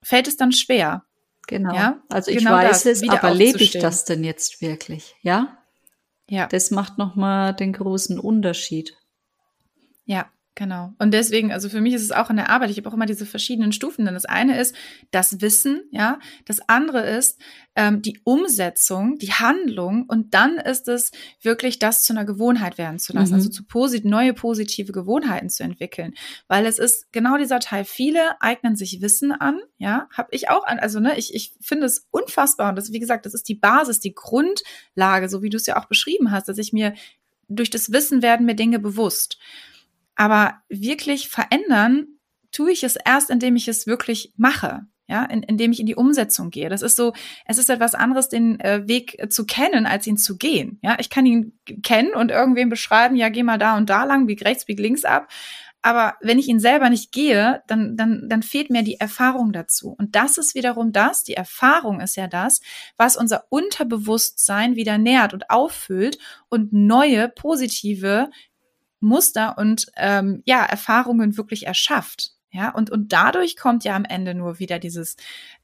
fällt 0.00 0.28
es 0.28 0.36
dann 0.36 0.52
schwer. 0.52 1.04
Genau. 1.46 1.74
Ja? 1.74 2.02
Also 2.08 2.30
ich 2.30 2.38
genau 2.38 2.52
weiß 2.52 2.84
das, 2.84 3.02
es, 3.02 3.08
aber 3.08 3.34
lebe 3.34 3.62
ich 3.62 3.72
das 3.72 4.04
denn 4.04 4.24
jetzt 4.24 4.60
wirklich? 4.60 5.14
Ja? 5.22 5.58
Ja. 6.28 6.46
Das 6.46 6.70
macht 6.70 6.98
nochmal 6.98 7.54
den 7.54 7.72
großen 7.72 8.18
Unterschied. 8.18 8.96
Ja. 10.04 10.30
Genau. 10.54 10.92
Und 10.98 11.14
deswegen, 11.14 11.50
also 11.50 11.70
für 11.70 11.80
mich 11.80 11.94
ist 11.94 12.02
es 12.02 12.12
auch 12.12 12.28
in 12.28 12.36
der 12.36 12.50
Arbeit, 12.50 12.68
ich 12.68 12.76
habe 12.76 12.86
auch 12.86 12.92
immer 12.92 13.06
diese 13.06 13.24
verschiedenen 13.24 13.72
Stufen. 13.72 14.04
Denn 14.04 14.12
das 14.12 14.26
eine 14.26 14.60
ist 14.60 14.76
das 15.10 15.40
Wissen, 15.40 15.82
ja. 15.90 16.18
Das 16.44 16.60
andere 16.68 17.08
ist 17.08 17.40
ähm, 17.74 18.02
die 18.02 18.20
Umsetzung, 18.24 19.18
die 19.18 19.32
Handlung. 19.32 20.04
Und 20.06 20.34
dann 20.34 20.58
ist 20.58 20.88
es 20.88 21.10
wirklich, 21.40 21.78
das 21.78 22.02
zu 22.02 22.12
einer 22.12 22.26
Gewohnheit 22.26 22.76
werden 22.76 22.98
zu 22.98 23.14
lassen, 23.14 23.32
also 23.32 23.34
mhm. 23.34 23.48
also 23.48 23.50
zu 23.50 23.64
posit 23.64 24.04
neue 24.04 24.34
positive 24.34 24.92
Gewohnheiten 24.92 25.48
zu 25.48 25.62
entwickeln. 25.62 26.12
Weil 26.48 26.66
es 26.66 26.78
ist 26.78 27.10
genau 27.12 27.38
dieser 27.38 27.60
Teil. 27.60 27.86
Viele 27.86 28.38
eignen 28.42 28.76
sich 28.76 29.00
Wissen 29.00 29.32
an, 29.32 29.58
ja. 29.78 30.06
Habe 30.12 30.28
ich 30.32 30.50
auch 30.50 30.64
an, 30.66 30.78
also 30.78 31.00
ne, 31.00 31.16
ich, 31.16 31.34
ich 31.34 31.54
finde 31.62 31.86
es 31.86 32.06
unfassbar. 32.10 32.68
Und 32.68 32.76
das, 32.76 32.92
wie 32.92 33.00
gesagt, 33.00 33.24
das 33.24 33.32
ist 33.32 33.48
die 33.48 33.54
Basis, 33.54 34.00
die 34.00 34.14
Grundlage, 34.14 35.30
so 35.30 35.42
wie 35.42 35.48
du 35.48 35.56
es 35.56 35.64
ja 35.64 35.80
auch 35.80 35.86
beschrieben 35.86 36.30
hast, 36.30 36.48
dass 36.48 36.58
ich 36.58 36.74
mir 36.74 36.92
durch 37.48 37.70
das 37.70 37.90
Wissen 37.90 38.20
werden 38.20 38.44
mir 38.44 38.54
Dinge 38.54 38.78
bewusst. 38.78 39.38
Aber 40.22 40.62
wirklich 40.68 41.28
verändern 41.28 42.06
tue 42.52 42.70
ich 42.70 42.84
es 42.84 42.94
erst, 42.94 43.28
indem 43.28 43.56
ich 43.56 43.66
es 43.66 43.88
wirklich 43.88 44.32
mache. 44.36 44.82
Ja, 45.08 45.24
in, 45.24 45.42
indem 45.42 45.72
ich 45.72 45.80
in 45.80 45.86
die 45.86 45.96
Umsetzung 45.96 46.50
gehe. 46.50 46.68
Das 46.68 46.80
ist 46.80 46.94
so, 46.94 47.12
es 47.44 47.58
ist 47.58 47.68
etwas 47.68 47.96
anderes, 47.96 48.28
den 48.28 48.60
äh, 48.60 48.86
Weg 48.86 49.20
zu 49.30 49.46
kennen, 49.46 49.84
als 49.84 50.06
ihn 50.06 50.16
zu 50.16 50.38
gehen. 50.38 50.78
Ja, 50.80 50.96
ich 51.00 51.10
kann 51.10 51.26
ihn 51.26 51.58
kennen 51.82 52.14
und 52.14 52.30
irgendwem 52.30 52.68
beschreiben, 52.68 53.16
ja, 53.16 53.30
geh 53.30 53.42
mal 53.42 53.58
da 53.58 53.76
und 53.76 53.90
da 53.90 54.04
lang, 54.04 54.26
bieg 54.26 54.44
rechts, 54.44 54.64
bieg 54.64 54.78
links 54.78 55.04
ab. 55.04 55.26
Aber 55.82 56.14
wenn 56.20 56.38
ich 56.38 56.46
ihn 56.46 56.60
selber 56.60 56.88
nicht 56.88 57.10
gehe, 57.10 57.64
dann, 57.66 57.96
dann, 57.96 58.28
dann 58.28 58.44
fehlt 58.44 58.70
mir 58.70 58.84
die 58.84 59.00
Erfahrung 59.00 59.52
dazu. 59.52 59.92
Und 59.98 60.14
das 60.14 60.38
ist 60.38 60.54
wiederum 60.54 60.92
das, 60.92 61.24
die 61.24 61.34
Erfahrung 61.34 62.00
ist 62.00 62.14
ja 62.16 62.28
das, 62.28 62.60
was 62.96 63.16
unser 63.16 63.46
Unterbewusstsein 63.48 64.76
wieder 64.76 64.98
nährt 64.98 65.34
und 65.34 65.50
auffüllt 65.50 66.18
und 66.48 66.72
neue 66.72 67.28
positive 67.28 68.30
Muster 69.02 69.58
und 69.58 69.86
ähm, 69.96 70.42
ja, 70.44 70.64
Erfahrungen 70.64 71.36
wirklich 71.36 71.66
erschafft. 71.66 72.32
Ja, 72.50 72.70
und, 72.70 72.90
und 72.90 73.12
dadurch 73.12 73.56
kommt 73.56 73.84
ja 73.84 73.96
am 73.96 74.04
Ende 74.04 74.34
nur 74.34 74.58
wieder 74.58 74.78
dieses, 74.78 75.16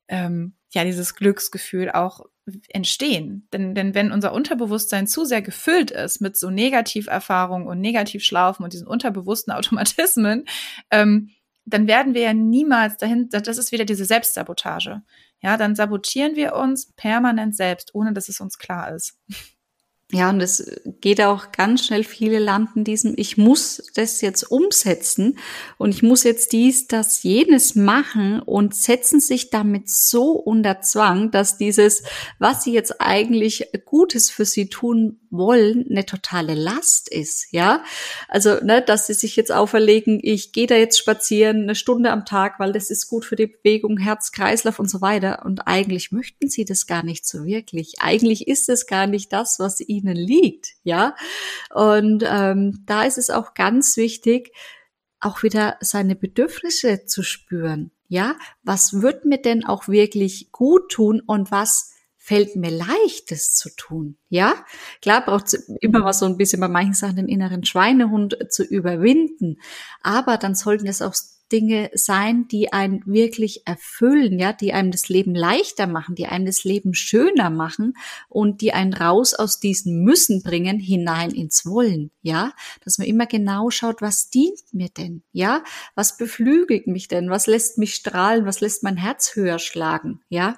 ähm, 0.09 0.55
ja, 0.70 0.84
dieses 0.84 1.14
Glücksgefühl 1.14 1.91
auch 1.91 2.20
entstehen. 2.68 3.47
Denn, 3.53 3.74
denn 3.74 3.95
wenn 3.95 4.11
unser 4.11 4.32
Unterbewusstsein 4.32 5.07
zu 5.07 5.24
sehr 5.24 5.43
gefüllt 5.43 5.91
ist 5.91 6.20
mit 6.20 6.36
so 6.36 6.51
Negativerfahrungen 6.51 7.68
und 7.68 7.80
Negativschlaufen 7.80 8.64
und 8.64 8.72
diesen 8.72 8.86
unterbewussten 8.86 9.53
Automatismen, 9.55 10.47
ähm, 10.91 11.30
dann 11.66 11.86
werden 11.86 12.14
wir 12.14 12.22
ja 12.22 12.32
niemals 12.32 12.97
dahin, 12.97 13.28
das 13.28 13.59
ist 13.59 13.72
wieder 13.72 13.84
diese 13.84 14.07
Selbstsabotage. 14.07 15.03
Ja, 15.41 15.57
dann 15.59 15.76
sabotieren 15.76 16.34
wir 16.34 16.55
uns 16.57 16.93
permanent 16.97 17.55
selbst, 17.55 17.95
ohne 17.95 18.12
dass 18.12 18.28
es 18.28 18.41
uns 18.41 18.59
klar 18.59 18.95
ist. 18.95 19.18
Ja, 20.11 20.30
und 20.30 20.40
es 20.40 20.64
geht 21.02 21.20
auch 21.20 21.52
ganz 21.52 21.84
schnell, 21.84 22.02
viele 22.02 22.38
landen 22.38 22.82
diesem, 22.82 23.12
ich 23.18 23.36
muss 23.36 23.90
das 23.94 24.22
jetzt 24.22 24.42
umsetzen 24.50 25.38
und 25.76 25.90
ich 25.90 26.02
muss 26.02 26.24
jetzt 26.24 26.52
dies, 26.52 26.88
das, 26.88 27.22
jenes 27.22 27.74
machen 27.74 28.40
und 28.40 28.74
setzen 28.74 29.20
sich 29.20 29.50
damit 29.50 29.90
so 29.90 30.30
unter 30.32 30.80
Zwang, 30.80 31.30
dass 31.30 31.59
dieses, 31.59 32.04
was 32.38 32.64
sie 32.64 32.72
jetzt 32.72 33.02
eigentlich 33.02 33.66
Gutes 33.84 34.30
für 34.30 34.46
sie 34.46 34.70
tun 34.70 35.20
wollen, 35.28 35.84
eine 35.90 36.06
totale 36.06 36.54
Last 36.54 37.11
ist, 37.11 37.48
ja. 37.50 37.84
Also, 38.28 38.64
ne, 38.64 38.80
dass 38.80 39.09
sie 39.09 39.14
sich 39.14 39.36
jetzt 39.36 39.52
auferlegen, 39.52 40.20
ich 40.22 40.52
gehe 40.52 40.66
da 40.66 40.76
jetzt 40.76 40.96
spazieren 40.96 41.64
eine 41.64 41.74
Stunde 41.74 42.12
am 42.12 42.24
Tag, 42.24 42.59
weil 42.59 42.72
das 42.72 42.88
ist 42.88 43.09
gut 43.09 43.26
für 43.26 43.36
die 43.36 43.48
Bewegung, 43.48 43.98
Herz, 43.98 44.32
Kreislauf 44.32 44.78
und 44.78 44.88
so 44.88 45.02
weiter. 45.02 45.44
Und 45.44 45.66
eigentlich 45.66 46.12
möchten 46.12 46.48
sie 46.48 46.64
das 46.64 46.86
gar 46.86 47.02
nicht 47.02 47.26
so 47.26 47.44
wirklich. 47.44 47.96
Eigentlich 48.00 48.48
ist 48.48 48.70
es 48.70 48.86
gar 48.86 49.06
nicht 49.06 49.34
das, 49.34 49.59
was 49.59 49.80
ihnen 49.80 49.97
liegt, 50.07 50.74
ja. 50.82 51.14
Und 51.74 52.24
ähm, 52.26 52.82
da 52.86 53.03
ist 53.03 53.18
es 53.18 53.30
auch 53.30 53.55
ganz 53.55 53.96
wichtig, 53.96 54.53
auch 55.20 55.42
wieder 55.42 55.76
seine 55.80 56.16
Bedürfnisse 56.16 57.05
zu 57.07 57.22
spüren. 57.22 57.90
Ja, 58.09 58.36
was 58.62 59.03
wird 59.03 59.24
mir 59.24 59.38
denn 59.38 59.64
auch 59.64 59.88
wirklich 59.88 60.51
gut 60.53 60.90
tun 60.90 61.20
und 61.26 61.51
was 61.51 61.92
fällt 62.16 62.57
mir 62.57 62.70
leicht, 62.70 63.30
das 63.30 63.55
zu 63.55 63.68
tun? 63.76 64.16
Ja, 64.28 64.55
klar 65.03 65.24
braucht 65.24 65.46
es 65.46 65.55
immer 65.80 66.01
mal 66.01 66.12
so 66.12 66.26
ein 66.26 66.36
bisschen 66.36 66.61
bei 66.61 66.68
manchen 66.68 66.94
Sachen 66.94 67.16
den 67.16 67.28
inneren 67.28 67.64
Schweinehund 67.64 68.38
zu 68.51 68.64
überwinden. 68.64 69.61
Aber 70.03 70.38
dann 70.38 70.55
sollten 70.55 70.86
es 70.86 71.03
auch 71.03 71.14
Dinge 71.53 71.90
sein, 71.94 72.49
die 72.49 72.72
einen 72.72 73.03
wirklich 73.07 73.66
erfüllen, 73.66 74.38
ja, 74.38 74.53
die 74.53 74.72
einem 74.72 74.90
das 74.90 75.09
Leben 75.09 75.34
leichter 75.34 75.86
machen, 75.86 76.14
die 76.14 76.26
einem 76.26 76.46
das 76.46 76.64
Leben 76.64 76.94
schöner 76.94 77.51
machen 77.51 77.94
und 78.28 78.61
die 78.61 78.72
einen 78.72 78.92
raus 78.92 79.34
aus 79.34 79.61
diesen 79.61 80.03
Müssen 80.05 80.42
bringen 80.42 80.78
hinein 80.78 81.30
ins 81.30 81.64
Wollen, 81.66 82.11
ja, 82.22 82.53
dass 82.84 82.99
man 82.99 83.07
immer 83.07 83.26
genau 83.26 83.70
schaut, 83.70 84.03
was 84.03 84.30
dient 84.30 84.61
mir 84.72 84.88
denn, 84.88 85.22
ja, 85.32 85.64
was 85.94 86.16
beflügelt 86.16 86.86
mich 86.86 87.09
denn, 87.09 87.30
was 87.30 87.46
lässt 87.46 87.78
mich 87.78 87.94
strahlen, 87.94 88.46
was 88.46 88.61
lässt 88.61 88.82
mein 88.82 88.96
Herz 88.96 89.34
höher 89.34 89.59
schlagen, 89.59 90.20
ja, 90.28 90.57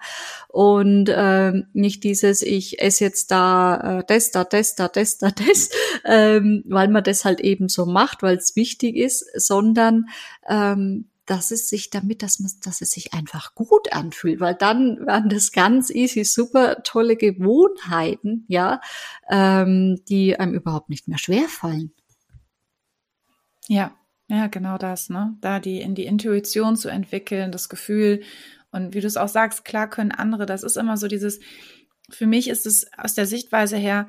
und 0.48 1.08
äh, 1.08 1.52
nicht 1.72 2.04
dieses, 2.04 2.42
ich 2.42 2.80
esse 2.80 3.04
jetzt 3.04 3.30
da 3.30 4.00
äh, 4.00 4.04
das, 4.06 4.30
da, 4.30 4.44
das, 4.44 4.74
da, 4.74 4.88
das, 4.88 5.18
da, 5.18 5.30
das, 5.30 5.70
ähm, 6.04 6.64
weil 6.66 6.88
man 6.88 7.04
das 7.04 7.24
halt 7.24 7.40
eben 7.40 7.68
so 7.68 7.86
macht, 7.86 8.22
weil 8.22 8.36
es 8.36 8.56
wichtig 8.56 8.96
ist, 8.96 9.24
sondern 9.34 10.06
ähm, 10.50 11.08
dass 11.24 11.52
es 11.52 11.68
sich 11.68 11.90
damit, 11.90 12.24
dass 12.24 12.40
man, 12.40 12.50
dass 12.64 12.80
es 12.80 12.90
sich 12.90 13.14
einfach 13.14 13.54
gut 13.54 13.92
anfühlt, 13.92 14.40
weil 14.40 14.56
dann 14.56 15.06
waren 15.06 15.28
das 15.28 15.52
ganz 15.52 15.88
easy, 15.88 16.24
super 16.24 16.82
tolle 16.82 17.16
Gewohnheiten, 17.16 18.44
ja, 18.48 18.80
ähm, 19.30 20.00
die 20.08 20.38
einem 20.38 20.54
überhaupt 20.54 20.90
nicht 20.90 21.06
mehr 21.06 21.18
schwerfallen. 21.18 21.92
Ja, 23.68 23.94
ja, 24.28 24.48
genau 24.48 24.76
das, 24.76 25.08
ne? 25.08 25.36
Da 25.40 25.60
die 25.60 25.80
in 25.80 25.94
die 25.94 26.04
Intuition 26.06 26.76
zu 26.76 26.88
entwickeln, 26.88 27.52
das 27.52 27.68
Gefühl 27.68 28.22
und 28.72 28.94
wie 28.94 29.00
du 29.00 29.06
es 29.06 29.16
auch 29.16 29.28
sagst, 29.28 29.64
klar 29.64 29.88
können 29.88 30.12
andere, 30.12 30.46
das 30.46 30.64
ist 30.64 30.76
immer 30.76 30.96
so 30.96 31.06
dieses, 31.06 31.38
für 32.08 32.26
mich 32.26 32.48
ist 32.48 32.66
es 32.66 32.86
aus 32.96 33.14
der 33.14 33.26
Sichtweise 33.26 33.76
her, 33.76 34.08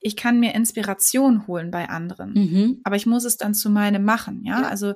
ich 0.00 0.16
kann 0.16 0.40
mir 0.40 0.54
Inspiration 0.54 1.46
holen 1.46 1.70
bei 1.70 1.88
anderen, 1.88 2.32
mhm. 2.32 2.80
aber 2.82 2.96
ich 2.96 3.06
muss 3.06 3.24
es 3.24 3.36
dann 3.36 3.54
zu 3.54 3.70
meinem 3.70 4.04
machen, 4.04 4.42
ja? 4.44 4.62
ja? 4.62 4.68
Also 4.68 4.94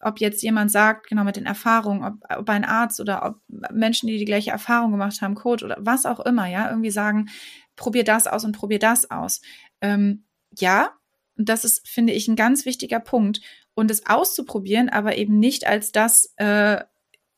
ob 0.00 0.20
jetzt 0.20 0.42
jemand 0.42 0.70
sagt, 0.70 1.08
genau 1.08 1.24
mit 1.24 1.36
den 1.36 1.46
Erfahrungen, 1.46 2.04
ob, 2.04 2.38
ob 2.38 2.48
ein 2.48 2.64
Arzt 2.64 3.00
oder 3.00 3.24
ob 3.24 3.36
Menschen, 3.72 4.06
die 4.06 4.18
die 4.18 4.24
gleiche 4.24 4.50
Erfahrung 4.50 4.90
gemacht 4.90 5.20
haben, 5.20 5.34
Coach 5.34 5.62
oder 5.62 5.76
was 5.80 6.06
auch 6.06 6.20
immer, 6.20 6.46
ja, 6.46 6.70
irgendwie 6.70 6.90
sagen, 6.90 7.28
probier 7.76 8.04
das 8.04 8.26
aus 8.26 8.44
und 8.44 8.56
probier 8.56 8.78
das 8.78 9.10
aus. 9.10 9.40
Ähm, 9.80 10.24
ja, 10.58 10.90
das 11.36 11.64
ist, 11.64 11.88
finde 11.88 12.12
ich, 12.12 12.28
ein 12.28 12.36
ganz 12.36 12.64
wichtiger 12.66 13.00
Punkt. 13.00 13.40
Und 13.74 13.90
es 13.90 14.06
auszuprobieren, 14.06 14.88
aber 14.88 15.16
eben 15.16 15.38
nicht 15.38 15.66
als 15.66 15.92
das, 15.92 16.34
äh, 16.36 16.82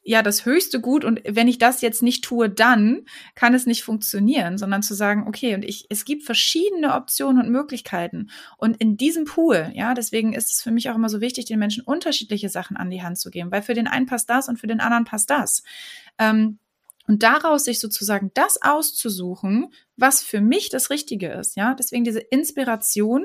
ja 0.03 0.23
das 0.23 0.45
höchste 0.45 0.81
Gut 0.81 1.05
und 1.05 1.21
wenn 1.27 1.49
ich 1.49 1.59
das 1.59 1.81
jetzt 1.81 2.03
nicht 2.03 2.25
tue, 2.25 2.51
dann 2.51 3.07
kann 3.35 3.55
es 3.55 3.67
nicht 3.67 3.85
funktionieren, 3.85 4.59
sondern 4.59 4.83
zu 4.83 4.95
sagen, 4.95 5.27
okay, 5.29 5.55
und 5.55 5.65
ich, 5.65 5.87
es 5.91 6.05
gibt 6.05 6.25
verschiedene 6.25 6.95
Optionen 6.95 7.43
und 7.43 7.51
Möglichkeiten 7.51 8.31
und 8.57 8.77
in 8.79 8.97
diesem 8.97 9.25
Pool, 9.25 9.71
ja, 9.75 9.95
deswegen 9.95 10.33
ist 10.33 10.53
es 10.53 10.63
für 10.63 10.73
mich 10.73 10.91
auch 10.91 10.97
immer 10.97 11.09
so 11.09 11.21
wichtig, 11.21 11.45
den 11.45 11.59
Menschen 11.59 11.85
unterschiedliche 11.85 12.49
Sachen 12.49 12.77
an 12.77 12.91
die 12.91 13.03
Hand 13.03 13.19
zu 13.19 13.31
geben, 13.31 13.53
weil 13.53 13.63
für 13.63 13.75
den 13.75 13.87
einen 13.87 14.07
passt 14.07 14.29
das 14.29 14.49
und 14.49 14.59
für 14.59 14.67
den 14.67 14.81
anderen 14.81 15.05
passt 15.05 15.31
das. 15.31 15.63
Ähm, 16.19 16.59
und 17.09 17.23
daraus 17.23 17.65
sich 17.65 17.81
sozusagen 17.81 18.31
das 18.35 18.63
auszusuchen, 18.63 19.73
was 19.97 20.23
für 20.23 20.41
mich 20.41 20.69
das 20.69 20.91
Richtige 20.91 21.29
ist, 21.33 21.57
ja, 21.57 21.75
deswegen 21.75 22.05
diese 22.05 22.21
Inspiration 22.21 23.25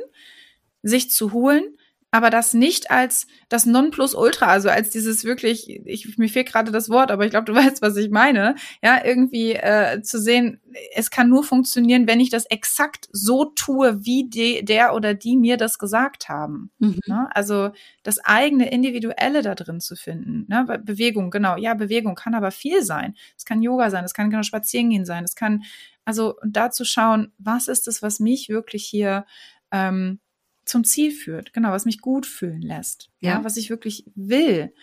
sich 0.84 1.12
zu 1.12 1.32
holen, 1.32 1.77
aber 2.10 2.30
das 2.30 2.53
nicht 2.53 2.89
als 2.89 3.28
das 3.49 3.66
Nonplusultra, 3.66 4.47
also 4.47 4.70
als 4.70 4.91
dieses 4.91 5.26
wirklich, 5.26 5.70
ich, 5.86 6.18
mir 6.18 6.30
fehlt 6.30 6.47
gerade 6.47 6.72
das 6.72 6.89
Wort, 6.89 7.12
aber 7.12 7.26
ich 7.26 7.32
glaube, 7.32 7.45
du 7.45 7.55
weißt, 7.55 7.82
was 7.82 7.97
ich 7.97 8.10
meine, 8.10 8.55
ja, 8.82 9.03
irgendwie 9.03 9.53
äh, 9.53 10.01
zu 10.01 10.20
sehen, 10.20 10.62
es 10.95 11.12
kann 11.12 11.30
nur 11.30 11.43
funktionieren, 11.43 12.08
wenn 12.08 12.20
ich 12.20 12.30
das 12.30 12.45
exakt 12.45 13.10
so 13.12 13.45
tue, 13.45 14.05
wie 14.05 14.30
de, 14.30 14.64
der 14.64 14.93
oder 14.93 15.14
die 15.14 15.36
mir 15.36 15.58
das 15.58 15.80
gesagt 15.80 16.30
haben. 16.30 16.72
Mhm. 16.80 16.99
Ne? 17.08 17.28
Also 17.34 17.72
das 18.03 18.20
eigene 18.24 18.72
Individuelle 18.72 19.41
da 19.41 19.55
drin 19.55 19.82
zu 19.82 19.95
finden. 19.95 20.45
Ne? 20.47 20.66
Bewegung, 20.84 21.30
genau, 21.30 21.58
ja, 21.58 21.74
Bewegung 21.74 22.16
kann 22.16 22.36
aber 22.36 22.51
viel 22.51 22.84
sein. 22.84 23.16
Es 23.36 23.43
kann 23.43 23.62
Yoga 23.62 23.89
sein, 23.89 24.05
es 24.05 24.14
kann 24.14 24.30
genau 24.30 24.43
spazieren 24.43 24.89
gehen 24.89 25.05
sein, 25.05 25.26
es 25.26 25.36
kann, 25.36 25.64
also 26.05 26.36
da 26.45 26.72
zu 26.72 26.86
schauen, 26.86 27.34
was 27.38 27.68
ist 27.68 27.88
es, 27.88 28.01
was 28.01 28.20
mich 28.20 28.47
wirklich 28.47 28.86
hier 28.86 29.26
ähm, 29.72 30.20
zum 30.68 30.84
Ziel 30.84 31.11
führt, 31.11 31.53
genau, 31.53 31.72
was 31.72 31.86
mich 31.86 32.01
gut 32.01 32.26
fühlen 32.26 32.61
lässt, 32.61 33.09
ja, 33.20 33.32
ja 33.32 33.43
was 33.43 33.57
ich 33.57 33.70
wirklich 33.70 34.05
will. 34.15 34.74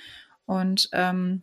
Und 0.46 0.88
ähm, 0.92 1.42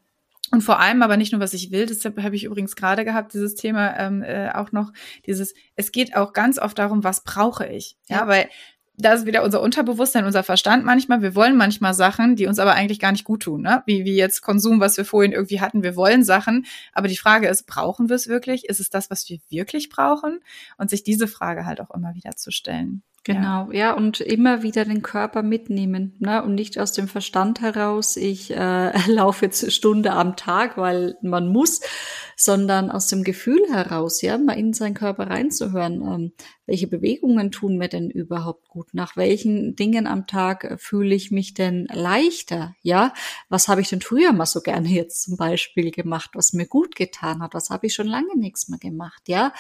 und 0.52 0.62
vor 0.62 0.82
allem 0.82 1.02
aber 1.02 1.16
nicht 1.16 1.32
nur, 1.32 1.40
was 1.40 1.54
ich 1.54 1.72
will, 1.72 1.86
deshalb 1.86 2.22
habe 2.22 2.36
ich 2.36 2.44
übrigens 2.44 2.76
gerade 2.76 3.06
gehabt, 3.06 3.34
dieses 3.34 3.56
Thema 3.56 3.98
ähm, 3.98 4.22
äh, 4.22 4.52
auch 4.52 4.74
noch, 4.74 4.92
dieses, 5.26 5.54
es 5.78 5.94
geht 5.94 6.18
auch 6.18 6.34
ganz 6.34 6.60
oft 6.60 6.78
darum, 6.78 7.06
was 7.06 7.24
brauche 7.24 7.66
ich. 7.66 7.96
Ja, 8.10 8.18
ja 8.18 8.28
weil 8.28 8.50
da 8.98 9.14
ist 9.14 9.26
wieder 9.26 9.44
unser 9.44 9.62
Unterbewusstsein, 9.62 10.26
unser 10.26 10.44
Verstand 10.44 10.86
manchmal. 10.86 11.22
Wir 11.22 11.36
wollen 11.36 11.56
manchmal 11.56 11.94
Sachen, 11.94 12.36
die 12.36 12.48
uns 12.48 12.60
aber 12.60 12.74
eigentlich 12.74 13.00
gar 13.00 13.12
nicht 13.12 13.24
gut 13.24 13.44
tun, 13.44 13.62
ne? 13.62 13.82
Wie, 13.86 14.06
wie 14.06 14.16
jetzt 14.16 14.42
Konsum, 14.42 14.80
was 14.80 14.98
wir 14.98 15.06
vorhin 15.06 15.32
irgendwie 15.32 15.62
hatten. 15.62 15.84
Wir 15.84 15.96
wollen 15.96 16.24
Sachen, 16.24 16.66
aber 16.94 17.08
die 17.08 17.18
Frage 17.18 17.48
ist, 17.48 17.66
brauchen 17.66 18.10
wir 18.10 18.16
es 18.16 18.28
wirklich? 18.28 18.66
Ist 18.66 18.80
es 18.80 18.90
das, 18.90 19.10
was 19.10 19.28
wir 19.30 19.40
wirklich 19.50 19.90
brauchen? 19.90 20.40
Und 20.78 20.90
sich 20.90 21.04
diese 21.04 21.28
Frage 21.28 21.66
halt 21.66 21.82
auch 21.82 21.92
immer 21.92 22.14
wieder 22.14 22.36
zu 22.36 22.52
stellen. 22.52 23.02
Genau, 23.24 23.72
ja. 23.72 23.90
ja, 23.90 23.94
und 23.94 24.20
immer 24.20 24.64
wieder 24.64 24.84
den 24.84 25.04
Körper 25.04 25.44
mitnehmen, 25.44 26.16
ne? 26.18 26.44
Und 26.44 26.56
nicht 26.56 26.80
aus 26.80 26.92
dem 26.92 27.08
Verstand 27.08 27.62
heraus, 27.62 28.18
ich 28.18 28.50
äh, 28.50 28.92
laufe 29.08 29.46
jetzt 29.46 29.72
Stunde 29.72 30.14
am 30.14 30.36
Tag, 30.36 30.76
weil 30.76 31.16
man 31.22 31.48
muss, 31.48 31.82
sondern 32.36 32.90
aus 32.90 33.06
dem 33.08 33.24
Gefühl 33.24 33.62
heraus, 33.72 34.24
ja, 34.24 34.40
mal 34.40 34.58
in 34.58 34.74
seinen 34.74 34.96
Körper 34.96 35.30
reinzuhören. 35.30 36.02
Ähm, 36.02 36.32
welche 36.66 36.88
Bewegungen 36.88 37.52
tun 37.52 37.78
mir 37.78 37.90
denn 37.90 38.10
überhaupt 38.10 38.68
gut? 38.70 38.94
Nach 38.94 39.16
welchen 39.16 39.76
Dingen 39.76 40.08
am 40.08 40.26
Tag 40.26 40.78
fühle 40.80 41.14
ich 41.14 41.30
mich 41.30 41.54
denn 41.54 41.88
leichter? 41.94 42.74
Ja, 42.82 43.14
was 43.50 43.68
habe 43.68 43.82
ich 43.82 43.90
denn 43.90 44.02
früher 44.02 44.34
mal 44.34 44.48
so 44.48 44.62
gerne 44.62 44.88
jetzt 44.88 45.22
zum 45.22 45.38
Beispiel 45.38 45.92
gemacht, 45.92 46.32
was 46.34 46.54
mir 46.54 46.66
gut 46.66 46.96
getan 46.96 47.44
hat? 47.44 47.54
Was 47.54 47.70
habe 47.70 47.86
ich 47.86 47.94
schon 47.94 48.08
lange 48.08 48.36
nichts 48.36 48.68
mehr 48.68 48.80
gemacht? 48.80 49.22
Ja, 49.28 49.54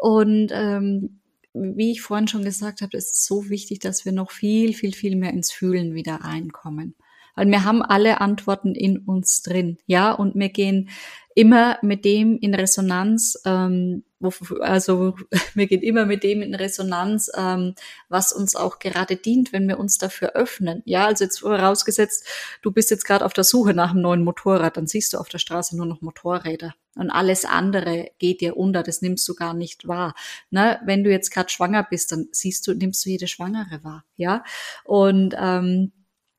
und 0.00 0.48
ähm, 0.52 1.18
wie 1.54 1.92
ich 1.92 2.02
vorhin 2.02 2.28
schon 2.28 2.44
gesagt 2.44 2.80
habe, 2.82 2.96
ist 2.96 3.12
es 3.12 3.24
so 3.24 3.48
wichtig, 3.48 3.80
dass 3.80 4.04
wir 4.04 4.12
noch 4.12 4.30
viel, 4.30 4.74
viel, 4.74 4.92
viel 4.92 5.16
mehr 5.16 5.32
ins 5.32 5.52
Fühlen 5.52 5.94
wieder 5.94 6.16
reinkommen. 6.16 6.94
Weil 7.34 7.48
wir 7.48 7.64
haben 7.64 7.82
alle 7.82 8.20
Antworten 8.20 8.74
in 8.74 8.98
uns 8.98 9.42
drin, 9.42 9.78
ja, 9.86 10.12
und 10.12 10.34
wir 10.34 10.50
gehen 10.50 10.90
immer 11.34 11.78
mit 11.82 12.04
dem 12.04 12.36
in 12.38 12.54
Resonanz, 12.54 13.40
ähm, 13.44 14.04
wo, 14.20 14.32
also 14.60 15.14
wir 15.54 15.66
gehen 15.66 15.82
immer 15.82 16.06
mit 16.06 16.22
dem 16.22 16.42
in 16.42 16.54
Resonanz, 16.54 17.30
ähm, 17.36 17.74
was 18.08 18.32
uns 18.32 18.54
auch 18.54 18.78
gerade 18.78 19.16
dient, 19.16 19.52
wenn 19.52 19.66
wir 19.68 19.78
uns 19.78 19.98
dafür 19.98 20.32
öffnen. 20.34 20.82
Ja, 20.84 21.06
also 21.06 21.24
jetzt 21.24 21.40
vorausgesetzt, 21.40 22.26
du 22.62 22.70
bist 22.70 22.90
jetzt 22.90 23.04
gerade 23.04 23.24
auf 23.24 23.32
der 23.32 23.44
Suche 23.44 23.74
nach 23.74 23.90
einem 23.90 24.02
neuen 24.02 24.24
Motorrad, 24.24 24.76
dann 24.76 24.86
siehst 24.86 25.12
du 25.12 25.18
auf 25.18 25.28
der 25.28 25.38
Straße 25.38 25.76
nur 25.76 25.86
noch 25.86 26.02
Motorräder 26.02 26.74
und 26.96 27.10
alles 27.10 27.44
andere 27.44 28.10
geht 28.18 28.40
dir 28.40 28.56
unter, 28.56 28.82
das 28.82 29.02
nimmst 29.02 29.26
du 29.28 29.34
gar 29.34 29.54
nicht 29.54 29.88
wahr. 29.88 30.14
Ne? 30.50 30.80
Wenn 30.84 31.04
du 31.04 31.10
jetzt 31.10 31.30
gerade 31.30 31.48
schwanger 31.48 31.82
bist, 31.88 32.12
dann 32.12 32.28
siehst 32.32 32.66
du, 32.66 32.74
nimmst 32.74 33.04
du 33.04 33.10
jede 33.10 33.26
Schwangere 33.26 33.82
wahr, 33.82 34.04
ja. 34.16 34.44
Und 34.84 35.34
ähm, 35.38 35.92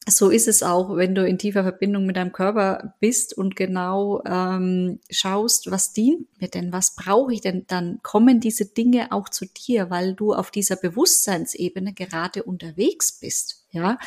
so 0.08 0.30
ist 0.30 0.48
es 0.48 0.64
auch, 0.64 0.96
wenn 0.98 1.16
du 1.16 1.26
in 1.26 1.38
tiefer 1.38 1.64
Verbindung 1.64 2.06
mit 2.06 2.18
deinem 2.18 2.34
Körper 2.34 2.96
bist 3.00 3.38
und 3.38 3.56
genau 3.56 4.22
ähm, 4.26 5.00
schaust, 5.10 5.72
was 5.72 5.94
dient 5.94 6.28
mir 6.42 6.50
denn, 6.50 6.74
was 6.74 6.96
brauche 6.96 7.34
ich 7.34 7.42
denn, 7.42 7.66
dann 7.68 8.00
kommen 8.04 8.40
diese 8.40 8.66
Dinge 8.66 9.12
auch 9.12 9.30
zu 9.30 9.46
dir, 9.46 9.90
weil 9.90 10.14
du 10.14 10.34
auf 10.34 10.52
dieser 10.52 10.76
Bewusstseinsebene 10.76 11.94
gerade 11.94 12.44
unterwegs 12.44 13.20
bist. 13.20 13.63
Ja, 13.74 13.98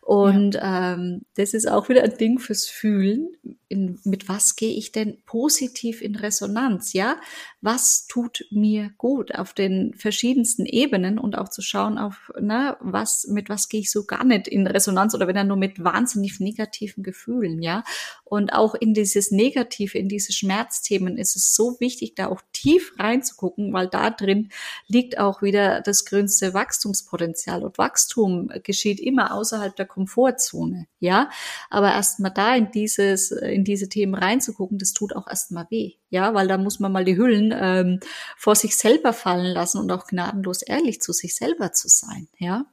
und 0.00 0.54
ja. 0.54 0.94
Ähm, 0.94 1.22
das 1.36 1.54
ist 1.54 1.70
auch 1.70 1.88
wieder 1.88 2.02
ein 2.02 2.16
Ding 2.16 2.38
fürs 2.38 2.66
Fühlen. 2.66 3.28
In, 3.68 4.00
mit 4.04 4.26
was 4.28 4.56
gehe 4.56 4.74
ich 4.74 4.90
denn 4.90 5.18
positiv 5.26 6.00
in 6.00 6.16
Resonanz? 6.16 6.92
Ja, 6.92 7.20
was 7.60 8.06
tut 8.08 8.44
mir 8.50 8.90
gut 8.96 9.34
auf 9.34 9.52
den 9.52 9.94
verschiedensten 9.94 10.66
Ebenen 10.66 11.18
und 11.18 11.36
auch 11.36 11.50
zu 11.50 11.62
schauen 11.62 11.98
auf, 11.98 12.32
na, 12.40 12.78
was, 12.80 13.28
mit 13.28 13.48
was 13.48 13.68
gehe 13.68 13.80
ich 13.80 13.90
so 13.92 14.04
gar 14.04 14.24
nicht 14.24 14.48
in 14.48 14.66
Resonanz 14.66 15.14
oder 15.14 15.28
wenn 15.28 15.36
er 15.36 15.44
nur 15.44 15.58
mit 15.58 15.84
wahnsinnig 15.84 16.40
negativen 16.40 17.04
Gefühlen, 17.04 17.62
ja. 17.62 17.84
Und 18.32 18.54
auch 18.54 18.74
in 18.74 18.94
dieses 18.94 19.30
Negative, 19.30 19.98
in 19.98 20.08
diese 20.08 20.32
Schmerzthemen 20.32 21.18
ist 21.18 21.36
es 21.36 21.54
so 21.54 21.78
wichtig, 21.80 22.14
da 22.14 22.28
auch 22.28 22.40
tief 22.54 22.94
reinzugucken, 22.98 23.74
weil 23.74 23.88
da 23.88 24.08
drin 24.08 24.48
liegt 24.86 25.18
auch 25.18 25.42
wieder 25.42 25.82
das 25.82 26.06
größte 26.06 26.54
Wachstumspotenzial 26.54 27.62
und 27.62 27.76
Wachstum 27.76 28.50
geschieht 28.62 29.00
immer 29.00 29.34
außerhalb 29.34 29.76
der 29.76 29.84
Komfortzone, 29.84 30.86
ja. 30.98 31.28
Aber 31.68 31.92
erstmal 31.92 32.30
da 32.30 32.56
in 32.56 32.70
dieses, 32.70 33.32
in 33.32 33.64
diese 33.64 33.90
Themen 33.90 34.14
reinzugucken, 34.14 34.78
das 34.78 34.94
tut 34.94 35.14
auch 35.14 35.28
erstmal 35.28 35.66
weh, 35.68 35.96
ja, 36.08 36.32
weil 36.32 36.48
da 36.48 36.56
muss 36.56 36.80
man 36.80 36.90
mal 36.90 37.04
die 37.04 37.18
Hüllen 37.18 37.52
ähm, 37.54 38.00
vor 38.38 38.54
sich 38.54 38.78
selber 38.78 39.12
fallen 39.12 39.52
lassen 39.52 39.76
und 39.76 39.92
auch 39.92 40.06
gnadenlos 40.06 40.62
ehrlich 40.62 41.02
zu 41.02 41.12
sich 41.12 41.34
selber 41.34 41.72
zu 41.72 41.88
sein, 41.88 42.28
ja. 42.38 42.64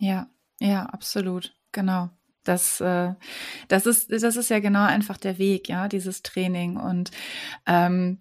Ja, 0.00 0.28
ja, 0.58 0.86
absolut, 0.86 1.54
genau. 1.70 2.10
Das, 2.48 2.80
äh, 2.80 3.12
das 3.68 3.86
ist, 3.86 4.10
das 4.10 4.36
ist 4.36 4.50
ja 4.50 4.60
genau 4.60 4.84
einfach 4.84 5.16
der 5.16 5.38
Weg, 5.38 5.68
ja, 5.68 5.88
dieses 5.88 6.22
Training. 6.22 6.76
Und 6.76 7.10
ähm, 7.66 8.18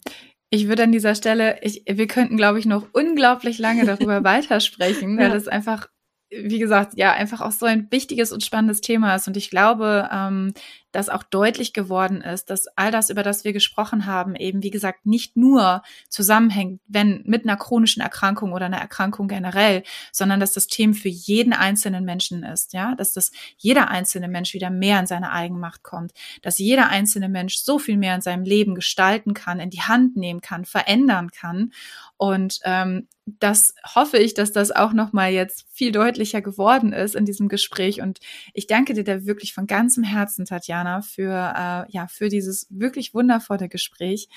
Ich 0.49 0.67
würde 0.67 0.83
an 0.83 0.91
dieser 0.91 1.15
Stelle, 1.15 1.59
ich, 1.61 1.83
wir 1.87 2.07
könnten, 2.07 2.37
glaube 2.37 2.59
ich, 2.59 2.65
noch 2.65 2.87
unglaublich 2.93 3.57
lange 3.59 3.85
darüber 3.85 4.23
weitersprechen, 4.25 5.17
weil 5.17 5.29
ja. 5.29 5.33
das 5.33 5.47
einfach 5.47 5.87
wie 6.31 6.59
gesagt, 6.59 6.93
ja, 6.95 7.13
einfach 7.13 7.41
auch 7.41 7.51
so 7.51 7.65
ein 7.65 7.87
wichtiges 7.91 8.31
und 8.31 8.43
spannendes 8.43 8.81
Thema 8.81 9.15
ist. 9.15 9.27
Und 9.27 9.37
ich 9.37 9.49
glaube, 9.49 10.09
ähm, 10.11 10.53
dass 10.95 11.09
auch 11.09 11.23
deutlich 11.23 11.73
geworden 11.73 12.21
ist, 12.21 12.49
dass 12.49 12.67
all 12.77 12.89
das, 12.89 13.09
über 13.09 13.21
das 13.21 13.43
wir 13.43 13.51
gesprochen 13.51 14.05
haben, 14.05 14.33
eben, 14.33 14.63
wie 14.63 14.69
gesagt, 14.69 15.05
nicht 15.05 15.35
nur 15.35 15.83
zusammenhängt, 16.07 16.79
wenn 16.87 17.21
mit 17.25 17.43
einer 17.43 17.57
chronischen 17.57 18.01
Erkrankung 18.01 18.53
oder 18.53 18.67
einer 18.67 18.77
Erkrankung 18.77 19.27
generell, 19.27 19.83
sondern 20.13 20.39
dass 20.39 20.53
das 20.53 20.67
Thema 20.67 20.93
für 20.93 21.09
jeden 21.09 21.51
einzelnen 21.51 22.05
Menschen 22.05 22.43
ist, 22.43 22.71
ja, 22.71 22.95
dass 22.95 23.11
das 23.11 23.31
jeder 23.57 23.89
einzelne 23.89 24.29
Mensch 24.29 24.53
wieder 24.53 24.69
mehr 24.69 24.97
in 25.01 25.05
seine 25.05 25.33
Eigenmacht 25.33 25.83
kommt, 25.83 26.13
dass 26.41 26.59
jeder 26.59 26.87
einzelne 26.87 27.27
Mensch 27.27 27.57
so 27.57 27.77
viel 27.77 27.97
mehr 27.97 28.15
in 28.15 28.21
seinem 28.21 28.45
Leben 28.45 28.73
gestalten 28.73 29.33
kann, 29.33 29.59
in 29.59 29.71
die 29.71 29.81
Hand 29.81 30.15
nehmen 30.15 30.39
kann, 30.39 30.63
verändern 30.63 31.29
kann. 31.29 31.73
Und 32.15 32.59
ähm, 32.63 33.09
das 33.25 33.73
hoffe 33.95 34.17
ich, 34.17 34.35
dass 34.35 34.51
das 34.51 34.71
auch 34.71 34.93
noch 34.93 35.11
mal 35.11 35.31
jetzt 35.31 35.65
viel 35.71 35.91
deutlicher 35.91 36.41
geworden 36.41 36.93
ist 36.93 37.15
in 37.15 37.25
diesem 37.25 37.49
Gespräch. 37.49 38.01
Und 38.01 38.19
ich 38.53 38.67
danke 38.67 38.93
dir 38.93 39.03
da 39.03 39.25
wirklich 39.25 39.53
von 39.53 39.65
ganzem 39.65 40.03
Herzen, 40.03 40.45
Tatjana, 40.45 40.84
für 41.01 41.31
äh, 41.31 41.91
ja 41.91 42.07
für 42.07 42.29
dieses 42.29 42.67
wirklich 42.69 43.13
wundervolle 43.13 43.69
Gespräch. 43.69 44.29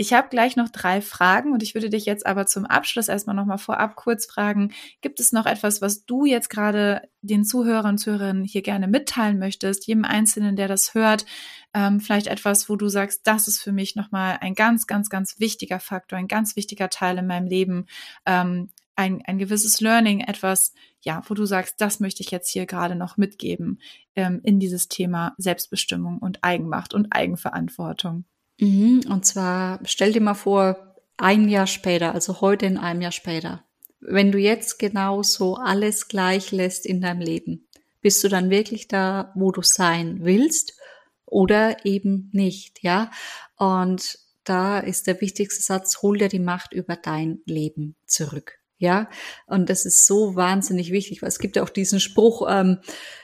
Ich 0.00 0.12
habe 0.12 0.28
gleich 0.28 0.54
noch 0.54 0.68
drei 0.68 1.00
Fragen 1.00 1.52
und 1.52 1.60
ich 1.60 1.74
würde 1.74 1.90
dich 1.90 2.06
jetzt 2.06 2.24
aber 2.24 2.46
zum 2.46 2.66
Abschluss 2.66 3.08
erstmal 3.08 3.34
noch 3.34 3.46
mal 3.46 3.58
vorab 3.58 3.96
kurz 3.96 4.26
fragen: 4.26 4.72
Gibt 5.00 5.18
es 5.18 5.32
noch 5.32 5.44
etwas, 5.44 5.82
was 5.82 6.04
du 6.06 6.24
jetzt 6.24 6.50
gerade 6.50 7.02
den 7.20 7.44
Zuhörern 7.44 7.94
und 7.94 7.98
Zuhörerinnen 7.98 8.44
hier 8.44 8.62
gerne 8.62 8.86
mitteilen 8.86 9.40
möchtest, 9.40 9.88
jedem 9.88 10.04
Einzelnen, 10.04 10.54
der 10.54 10.68
das 10.68 10.94
hört? 10.94 11.26
Ähm, 11.74 11.98
vielleicht 11.98 12.28
etwas, 12.28 12.68
wo 12.68 12.76
du 12.76 12.88
sagst, 12.88 13.22
das 13.26 13.48
ist 13.48 13.60
für 13.60 13.72
mich 13.72 13.96
noch 13.96 14.12
mal 14.12 14.38
ein 14.40 14.54
ganz, 14.54 14.86
ganz, 14.86 15.10
ganz 15.10 15.40
wichtiger 15.40 15.80
Faktor, 15.80 16.16
ein 16.16 16.28
ganz 16.28 16.54
wichtiger 16.54 16.90
Teil 16.90 17.18
in 17.18 17.26
meinem 17.26 17.48
Leben, 17.48 17.86
ähm, 18.24 18.70
ein, 18.98 19.22
ein 19.24 19.38
gewisses 19.38 19.80
Learning, 19.80 20.20
etwas, 20.20 20.72
ja, 21.00 21.22
wo 21.28 21.34
du 21.34 21.46
sagst, 21.46 21.80
das 21.80 22.00
möchte 22.00 22.22
ich 22.22 22.32
jetzt 22.32 22.50
hier 22.50 22.66
gerade 22.66 22.96
noch 22.96 23.16
mitgeben 23.16 23.80
ähm, 24.16 24.40
in 24.42 24.58
dieses 24.58 24.88
Thema 24.88 25.34
Selbstbestimmung 25.38 26.18
und 26.18 26.42
Eigenmacht 26.42 26.94
und 26.94 27.12
Eigenverantwortung. 27.12 28.24
Mhm, 28.58 29.02
und 29.08 29.24
zwar 29.24 29.78
stell 29.84 30.12
dir 30.12 30.20
mal 30.20 30.34
vor, 30.34 30.96
ein 31.16 31.48
Jahr 31.48 31.68
später, 31.68 32.12
also 32.12 32.40
heute 32.40 32.66
in 32.66 32.76
einem 32.76 33.00
Jahr 33.00 33.12
später, 33.12 33.64
wenn 34.00 34.32
du 34.32 34.38
jetzt 34.38 34.78
genauso 34.78 35.56
alles 35.56 36.08
gleich 36.08 36.50
lässt 36.50 36.84
in 36.84 37.00
deinem 37.00 37.20
Leben, 37.20 37.68
bist 38.00 38.22
du 38.24 38.28
dann 38.28 38.50
wirklich 38.50 38.88
da, 38.88 39.32
wo 39.34 39.52
du 39.52 39.62
sein 39.62 40.24
willst 40.24 40.76
oder 41.24 41.84
eben 41.84 42.30
nicht, 42.32 42.82
ja? 42.82 43.10
Und 43.56 44.18
da 44.42 44.78
ist 44.78 45.06
der 45.06 45.20
wichtigste 45.20 45.62
Satz, 45.62 46.02
hol 46.02 46.18
dir 46.18 46.28
die 46.28 46.38
Macht 46.38 46.72
über 46.72 46.96
dein 46.96 47.40
Leben 47.44 47.96
zurück. 48.06 48.57
Ja, 48.80 49.08
und 49.46 49.68
das 49.70 49.84
ist 49.84 50.06
so 50.06 50.36
wahnsinnig 50.36 50.92
wichtig, 50.92 51.20
weil 51.20 51.28
es 51.28 51.40
gibt 51.40 51.56
ja 51.56 51.64
auch 51.64 51.68
diesen 51.68 51.98
Spruch, 51.98 52.46
ähm, 52.48 52.78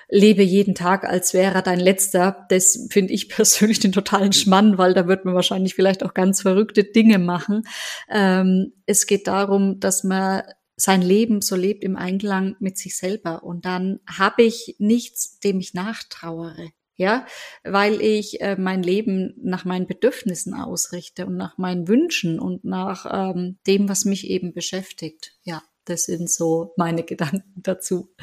lebe 0.09 0.43
jeden 0.43 0.75
Tag, 0.75 1.05
als 1.05 1.33
wäre 1.33 1.63
dein 1.63 1.79
letzter. 1.79 2.47
Das 2.49 2.89
finde 2.91 3.13
ich 3.13 3.29
persönlich 3.31 3.79
den 3.79 3.93
totalen 3.93 4.33
Schmann, 4.33 4.79
weil 4.79 4.95
da 4.95 5.07
wird 5.07 5.25
man 5.25 5.35
wahrscheinlich 5.35 5.75
vielleicht 5.75 6.03
auch 6.03 6.13
ganz 6.13 6.43
verrückte 6.43 6.85
Dinge 6.85 7.19
machen. 7.19 7.63
Ähm, 8.11 8.73
es 8.87 9.07
geht 9.07 9.29
darum, 9.29 9.79
dass 9.79 10.03
man 10.03 10.43
sein 10.77 11.03
Leben 11.03 11.41
so 11.41 11.55
lebt 11.55 11.85
im 11.85 11.97
Einklang 11.97 12.57
mit 12.59 12.77
sich 12.77 12.97
selber. 12.97 13.45
Und 13.45 13.65
dann 13.65 14.01
habe 14.09 14.43
ich 14.43 14.75
nichts, 14.79 15.39
dem 15.39 15.61
ich 15.61 15.73
nachtrauere 15.73 16.71
ja, 16.97 17.27
weil 17.65 18.01
ich 18.01 18.41
äh, 18.41 18.57
mein 18.59 18.83
Leben 18.83 19.35
nach 19.43 19.65
meinen 19.65 19.87
Bedürfnissen 19.87 20.55
ausrichte 20.55 21.27
und 21.27 21.37
nach 21.37 21.59
meinen 21.59 21.89
Wünschen 21.89 22.39
und 22.39 22.65
nach 22.65 23.07
ähm, 23.11 23.59
dem, 23.67 23.89
was 23.89 24.05
mich 24.05 24.29
eben 24.29 24.53
beschäftigt. 24.53 25.33
Ja, 25.43 25.63
das 25.85 26.05
sind 26.05 26.31
so 26.31 26.73
meine 26.77 27.03
Gedanken 27.05 27.53
dazu. 27.57 28.15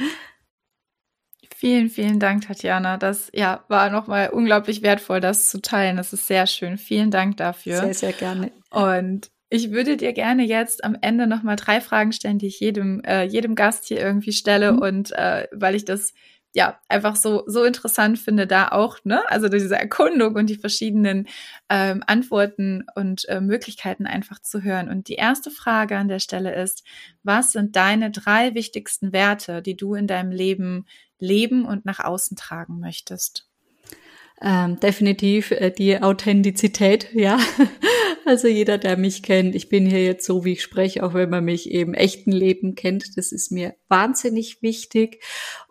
Vielen, 1.55 1.89
vielen 1.89 2.19
Dank, 2.19 2.47
Tatjana. 2.47 2.97
Das 2.97 3.30
ja 3.34 3.65
war 3.67 3.89
nochmal 3.91 4.30
unglaublich 4.30 4.82
wertvoll, 4.82 5.19
das 5.19 5.49
zu 5.49 5.61
teilen. 5.61 5.97
Das 5.97 6.11
ist 6.11 6.26
sehr 6.26 6.47
schön. 6.47 6.78
Vielen 6.78 7.11
Dank 7.11 7.38
dafür. 7.38 7.78
Sehr, 7.78 7.93
sehr 7.93 8.13
gerne. 8.13 8.51
Und 8.72 9.30
ich 9.49 9.72
würde 9.72 9.97
dir 9.97 10.13
gerne 10.13 10.43
jetzt 10.43 10.84
am 10.84 10.97
Ende 11.01 11.28
nochmal 11.28 11.57
drei 11.57 11.82
Fragen 11.82 12.13
stellen, 12.13 12.39
die 12.39 12.47
ich 12.47 12.59
jedem, 12.61 13.01
äh, 13.03 13.26
jedem 13.26 13.53
Gast 13.53 13.86
hier 13.86 13.99
irgendwie 13.99 14.32
stelle. 14.32 14.72
Mhm. 14.72 14.80
Und 14.80 15.11
äh, 15.11 15.47
weil 15.51 15.76
ich 15.76 15.86
das 15.86 16.13
ja, 16.53 16.79
einfach 16.89 17.15
so, 17.15 17.43
so 17.47 17.63
interessant 17.63 18.19
finde, 18.19 18.45
da 18.45 18.69
auch, 18.69 18.97
ne, 19.03 19.21
also 19.29 19.47
diese 19.47 19.75
Erkundung 19.75 20.35
und 20.35 20.49
die 20.49 20.57
verschiedenen 20.57 21.27
ähm, 21.69 22.03
Antworten 22.05 22.83
und 22.95 23.27
äh, 23.29 23.39
Möglichkeiten 23.39 24.05
einfach 24.05 24.39
zu 24.41 24.61
hören. 24.61 24.89
Und 24.89 25.07
die 25.07 25.15
erste 25.15 25.49
Frage 25.49 25.97
an 25.97 26.09
der 26.09 26.19
Stelle 26.19 26.53
ist, 26.53 26.83
was 27.23 27.53
sind 27.53 27.75
deine 27.75 28.11
drei 28.11 28.53
wichtigsten 28.53 29.13
Werte, 29.13 29.61
die 29.61 29.77
du 29.77 29.93
in 29.93 30.07
deinem 30.07 30.31
Leben 30.31 30.85
leben 31.19 31.65
und 31.65 31.85
nach 31.85 31.99
außen 31.99 32.35
tragen 32.35 32.79
möchtest? 32.79 33.47
Ähm, 34.41 34.79
definitiv 34.79 35.51
äh, 35.51 35.71
die 35.71 36.01
Authentizität, 36.01 37.13
ja. 37.13 37.37
Also 38.26 38.47
jeder, 38.47 38.78
der 38.78 38.97
mich 38.97 39.24
kennt, 39.24 39.55
ich 39.55 39.69
bin 39.69 39.86
hier 39.86 40.03
jetzt 40.03 40.26
so, 40.26 40.45
wie 40.45 40.53
ich 40.53 40.61
spreche, 40.61 41.03
auch 41.03 41.13
wenn 41.13 41.30
man 41.30 41.43
mich 41.43 41.69
eben 41.72 41.93
echten 41.93 42.32
Leben 42.32 42.76
kennt, 42.76 43.17
das 43.17 43.32
ist 43.32 43.51
mir 43.51 43.76
wahnsinnig 43.88 44.61
wichtig. 44.61 45.24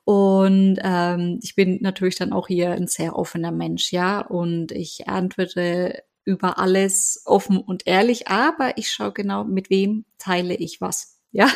Und 0.04 0.78
ähm, 0.82 1.38
ich 1.42 1.54
bin 1.54 1.78
natürlich 1.80 2.16
dann 2.16 2.32
auch 2.32 2.48
hier 2.48 2.72
ein 2.72 2.88
sehr 2.88 3.16
offener 3.16 3.52
Mensch, 3.52 3.92
ja. 3.92 4.20
Und 4.20 4.72
ich 4.72 5.08
antworte 5.08 6.02
über 6.24 6.58
alles 6.58 7.22
offen 7.24 7.58
und 7.58 7.86
ehrlich, 7.86 8.28
aber 8.28 8.76
ich 8.76 8.90
schaue 8.90 9.12
genau, 9.12 9.44
mit 9.44 9.70
wem 9.70 10.04
teile 10.18 10.54
ich 10.54 10.80
was. 10.80 11.18
Ja, 11.32 11.48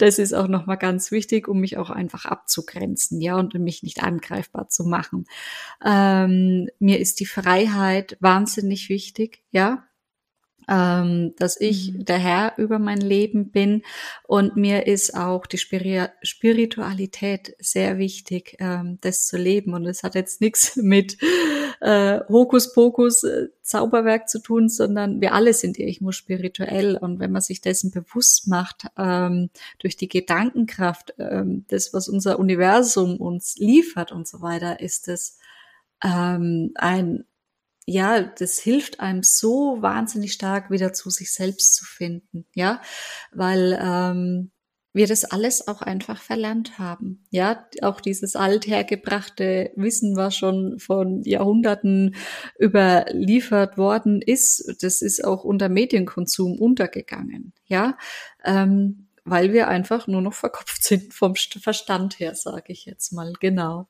das 0.00 0.18
ist 0.18 0.32
auch 0.34 0.48
nochmal 0.48 0.78
ganz 0.78 1.12
wichtig, 1.12 1.46
um 1.46 1.60
mich 1.60 1.76
auch 1.76 1.90
einfach 1.90 2.24
abzugrenzen, 2.24 3.20
ja, 3.20 3.38
und 3.38 3.54
mich 3.54 3.84
nicht 3.84 4.02
angreifbar 4.02 4.68
zu 4.68 4.84
machen. 4.84 5.26
Ähm, 5.84 6.68
mir 6.80 6.98
ist 6.98 7.20
die 7.20 7.26
Freiheit 7.26 8.16
wahnsinnig 8.20 8.88
wichtig, 8.88 9.42
ja 9.52 9.84
ähm, 10.68 11.34
dass 11.36 11.60
ich 11.60 11.92
mhm. 11.92 12.04
der 12.04 12.18
Herr 12.18 12.54
über 12.56 12.78
mein 12.78 13.00
Leben 13.00 13.50
bin. 13.50 13.82
Und 14.26 14.56
mir 14.56 14.86
ist 14.86 15.14
auch 15.16 15.46
die 15.46 15.58
Spiri 15.58 16.06
Spiritualität 16.22 17.54
sehr 17.58 17.98
wichtig, 17.98 18.56
ähm, 18.60 18.98
das 19.00 19.26
zu 19.26 19.36
leben. 19.36 19.74
Und 19.74 19.86
es 19.86 20.02
hat 20.02 20.14
jetzt 20.14 20.40
nichts 20.40 20.76
mit 20.76 21.16
äh, 21.80 22.20
Hokuspokus 22.28 23.24
äh, 23.24 23.48
Zauberwerk 23.62 24.28
zu 24.28 24.40
tun, 24.40 24.68
sondern 24.68 25.20
wir 25.20 25.34
alle 25.34 25.54
sind 25.54 25.78
irgendwo 25.78 26.12
spirituell. 26.12 26.96
Und 26.96 27.18
wenn 27.18 27.32
man 27.32 27.42
sich 27.42 27.60
dessen 27.60 27.90
bewusst 27.90 28.48
macht 28.48 28.86
ähm, 28.96 29.50
durch 29.78 29.96
die 29.96 30.08
Gedankenkraft, 30.08 31.14
ähm, 31.18 31.64
das 31.68 31.92
was 31.92 32.08
unser 32.08 32.38
Universum 32.38 33.16
uns 33.16 33.56
liefert 33.58 34.12
und 34.12 34.26
so 34.28 34.40
weiter, 34.40 34.80
ist 34.80 35.08
es 35.08 35.38
ähm, 36.02 36.72
ein 36.74 37.24
ja, 37.86 38.22
das 38.22 38.58
hilft 38.58 39.00
einem 39.00 39.22
so 39.22 39.82
wahnsinnig 39.82 40.32
stark 40.32 40.70
wieder 40.70 40.92
zu 40.92 41.10
sich 41.10 41.32
selbst 41.32 41.74
zu 41.74 41.84
finden, 41.84 42.46
ja, 42.54 42.80
weil 43.32 43.78
ähm, 43.80 44.50
wir 44.94 45.08
das 45.08 45.24
alles 45.24 45.66
auch 45.66 45.82
einfach 45.82 46.22
verlernt 46.22 46.78
haben. 46.78 47.26
Ja, 47.30 47.66
auch 47.82 48.00
dieses 48.00 48.36
althergebrachte 48.36 49.72
Wissen, 49.74 50.16
was 50.16 50.36
schon 50.36 50.78
von 50.78 51.22
Jahrhunderten 51.24 52.14
überliefert 52.60 53.76
worden 53.76 54.22
ist, 54.22 54.76
das 54.80 55.02
ist 55.02 55.24
auch 55.24 55.42
unter 55.44 55.68
Medienkonsum 55.68 56.58
untergegangen. 56.58 57.52
Ja, 57.66 57.98
ähm, 58.44 59.08
weil 59.24 59.52
wir 59.52 59.68
einfach 59.68 60.06
nur 60.06 60.22
noch 60.22 60.34
verkopft 60.34 60.82
sind 60.84 61.12
vom 61.12 61.34
Verstand 61.34 62.20
her, 62.20 62.34
sage 62.34 62.72
ich 62.72 62.86
jetzt 62.86 63.12
mal 63.12 63.32
genau. 63.40 63.88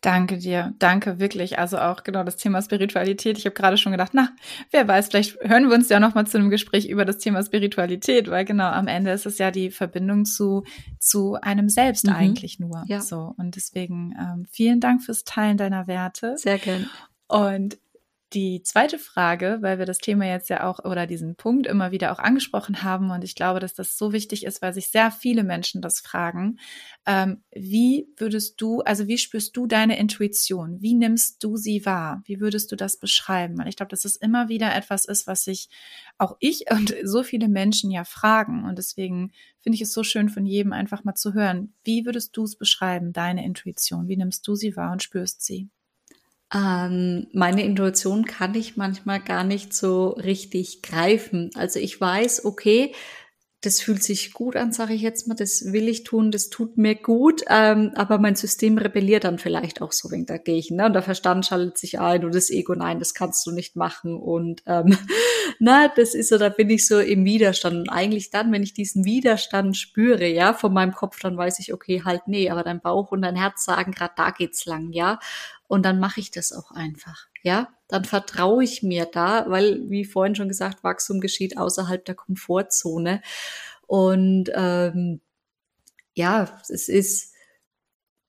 Danke 0.00 0.38
dir, 0.38 0.74
danke 0.78 1.18
wirklich. 1.18 1.58
Also 1.58 1.78
auch 1.78 2.04
genau 2.04 2.22
das 2.22 2.36
Thema 2.36 2.62
Spiritualität. 2.62 3.38
Ich 3.38 3.46
habe 3.46 3.54
gerade 3.54 3.76
schon 3.76 3.92
gedacht, 3.92 4.12
na, 4.14 4.30
wer 4.70 4.86
weiß, 4.86 5.08
vielleicht 5.08 5.38
hören 5.40 5.68
wir 5.68 5.74
uns 5.74 5.88
ja 5.88 5.98
noch 5.98 6.14
mal 6.14 6.26
zu 6.26 6.38
einem 6.38 6.50
Gespräch 6.50 6.88
über 6.88 7.04
das 7.04 7.18
Thema 7.18 7.42
Spiritualität, 7.42 8.30
weil 8.30 8.44
genau 8.44 8.68
am 8.68 8.86
Ende 8.86 9.10
ist 9.10 9.26
es 9.26 9.38
ja 9.38 9.50
die 9.50 9.70
Verbindung 9.70 10.24
zu 10.24 10.64
zu 11.00 11.34
einem 11.40 11.68
selbst 11.68 12.06
mhm. 12.06 12.12
eigentlich 12.12 12.60
nur. 12.60 12.84
Ja. 12.86 13.00
So 13.00 13.34
und 13.36 13.56
deswegen 13.56 14.14
ähm, 14.18 14.46
vielen 14.50 14.80
Dank 14.80 15.02
fürs 15.02 15.24
Teilen 15.24 15.56
deiner 15.56 15.86
Werte. 15.86 16.36
Sehr 16.36 16.58
gern. 16.58 16.88
Und 17.26 17.78
die 18.34 18.62
zweite 18.62 18.98
Frage, 18.98 19.58
weil 19.60 19.78
wir 19.78 19.86
das 19.86 19.98
Thema 19.98 20.26
jetzt 20.26 20.50
ja 20.50 20.64
auch 20.68 20.84
oder 20.84 21.06
diesen 21.06 21.34
Punkt 21.36 21.66
immer 21.66 21.92
wieder 21.92 22.12
auch 22.12 22.18
angesprochen 22.18 22.82
haben 22.82 23.10
und 23.10 23.24
ich 23.24 23.34
glaube, 23.34 23.58
dass 23.58 23.74
das 23.74 23.96
so 23.96 24.12
wichtig 24.12 24.44
ist, 24.44 24.60
weil 24.60 24.74
sich 24.74 24.90
sehr 24.90 25.10
viele 25.10 25.44
Menschen 25.44 25.80
das 25.80 26.00
fragen. 26.00 26.58
Ähm, 27.06 27.42
wie 27.54 28.08
würdest 28.16 28.60
du, 28.60 28.80
also 28.82 29.06
wie 29.06 29.16
spürst 29.16 29.56
du 29.56 29.66
deine 29.66 29.98
Intuition? 29.98 30.82
Wie 30.82 30.94
nimmst 30.94 31.42
du 31.42 31.56
sie 31.56 31.86
wahr? 31.86 32.22
Wie 32.26 32.40
würdest 32.40 32.70
du 32.70 32.76
das 32.76 32.98
beschreiben? 32.98 33.56
Weil 33.58 33.68
ich 33.68 33.76
glaube, 33.76 33.90
dass 33.90 34.04
es 34.04 34.16
immer 34.16 34.48
wieder 34.48 34.74
etwas 34.74 35.06
ist, 35.06 35.26
was 35.26 35.44
sich 35.44 35.68
auch 36.18 36.36
ich 36.40 36.64
und 36.70 36.94
so 37.04 37.22
viele 37.22 37.48
Menschen 37.48 37.90
ja 37.90 38.04
fragen 38.04 38.64
und 38.64 38.76
deswegen 38.76 39.32
finde 39.60 39.76
ich 39.76 39.82
es 39.82 39.92
so 39.92 40.02
schön 40.02 40.28
von 40.28 40.44
jedem 40.44 40.72
einfach 40.72 41.04
mal 41.04 41.14
zu 41.14 41.32
hören. 41.34 41.72
Wie 41.84 42.04
würdest 42.04 42.36
du 42.36 42.44
es 42.44 42.56
beschreiben, 42.56 43.12
deine 43.12 43.44
Intuition? 43.44 44.08
Wie 44.08 44.16
nimmst 44.16 44.46
du 44.46 44.54
sie 44.54 44.76
wahr 44.76 44.92
und 44.92 45.02
spürst 45.02 45.42
sie? 45.42 45.70
Ähm, 46.54 47.26
meine 47.32 47.62
Intuition 47.62 48.24
kann 48.24 48.54
ich 48.54 48.76
manchmal 48.76 49.20
gar 49.20 49.44
nicht 49.44 49.74
so 49.74 50.08
richtig 50.10 50.82
greifen. 50.82 51.50
Also 51.54 51.78
ich 51.78 52.00
weiß, 52.00 52.44
okay, 52.44 52.94
das 53.60 53.80
fühlt 53.80 54.04
sich 54.04 54.32
gut 54.32 54.54
an, 54.54 54.72
sage 54.72 54.94
ich 54.94 55.02
jetzt 55.02 55.26
mal, 55.26 55.34
das 55.34 55.72
will 55.72 55.88
ich 55.88 56.04
tun, 56.04 56.30
das 56.30 56.48
tut 56.48 56.78
mir 56.78 56.94
gut, 56.94 57.42
ähm, 57.48 57.90
aber 57.96 58.18
mein 58.18 58.36
System 58.36 58.78
rebelliert 58.78 59.24
dann 59.24 59.40
vielleicht 59.40 59.82
auch 59.82 59.90
so 59.90 60.12
wegen 60.12 60.26
dagegen. 60.26 60.76
Ne? 60.76 60.86
Und 60.86 60.92
der 60.92 61.02
Verstand 61.02 61.44
schaltet 61.44 61.76
sich 61.76 61.98
ein 61.98 62.24
und 62.24 62.36
das 62.36 62.50
Ego, 62.50 62.76
nein, 62.76 63.00
das 63.00 63.14
kannst 63.14 63.44
du 63.46 63.50
nicht 63.50 63.74
machen. 63.74 64.16
Und 64.16 64.62
ähm, 64.66 64.96
na, 65.58 65.88
das 65.88 66.14
ist 66.14 66.28
so, 66.28 66.38
da 66.38 66.50
bin 66.50 66.70
ich 66.70 66.86
so 66.86 67.00
im 67.00 67.24
Widerstand. 67.24 67.76
Und 67.76 67.88
eigentlich 67.88 68.30
dann, 68.30 68.52
wenn 68.52 68.62
ich 68.62 68.74
diesen 68.74 69.04
Widerstand 69.04 69.76
spüre, 69.76 70.28
ja, 70.28 70.54
von 70.54 70.72
meinem 70.72 70.92
Kopf, 70.92 71.18
dann 71.18 71.36
weiß 71.36 71.58
ich, 71.58 71.72
okay, 71.74 72.02
halt 72.04 72.22
nee, 72.28 72.50
aber 72.50 72.62
dein 72.62 72.80
Bauch 72.80 73.10
und 73.10 73.22
dein 73.22 73.36
Herz 73.36 73.64
sagen, 73.64 73.90
gerade 73.90 74.14
da 74.16 74.30
geht's 74.30 74.66
lang, 74.66 74.92
ja. 74.92 75.18
Und 75.68 75.84
dann 75.84 76.00
mache 76.00 76.20
ich 76.20 76.32
das 76.32 76.52
auch 76.52 76.72
einfach, 76.72 77.28
ja 77.42 77.68
dann 77.88 78.04
vertraue 78.04 78.62
ich 78.62 78.82
mir 78.82 79.06
da, 79.06 79.46
weil, 79.48 79.88
wie 79.90 80.04
vorhin 80.04 80.34
schon 80.34 80.48
gesagt, 80.48 80.84
Wachstum 80.84 81.20
geschieht 81.20 81.56
außerhalb 81.56 82.04
der 82.04 82.14
Komfortzone. 82.14 83.22
Und 83.86 84.50
ähm, 84.54 85.20
ja, 86.14 86.60
es 86.68 86.88
ist, 86.88 87.32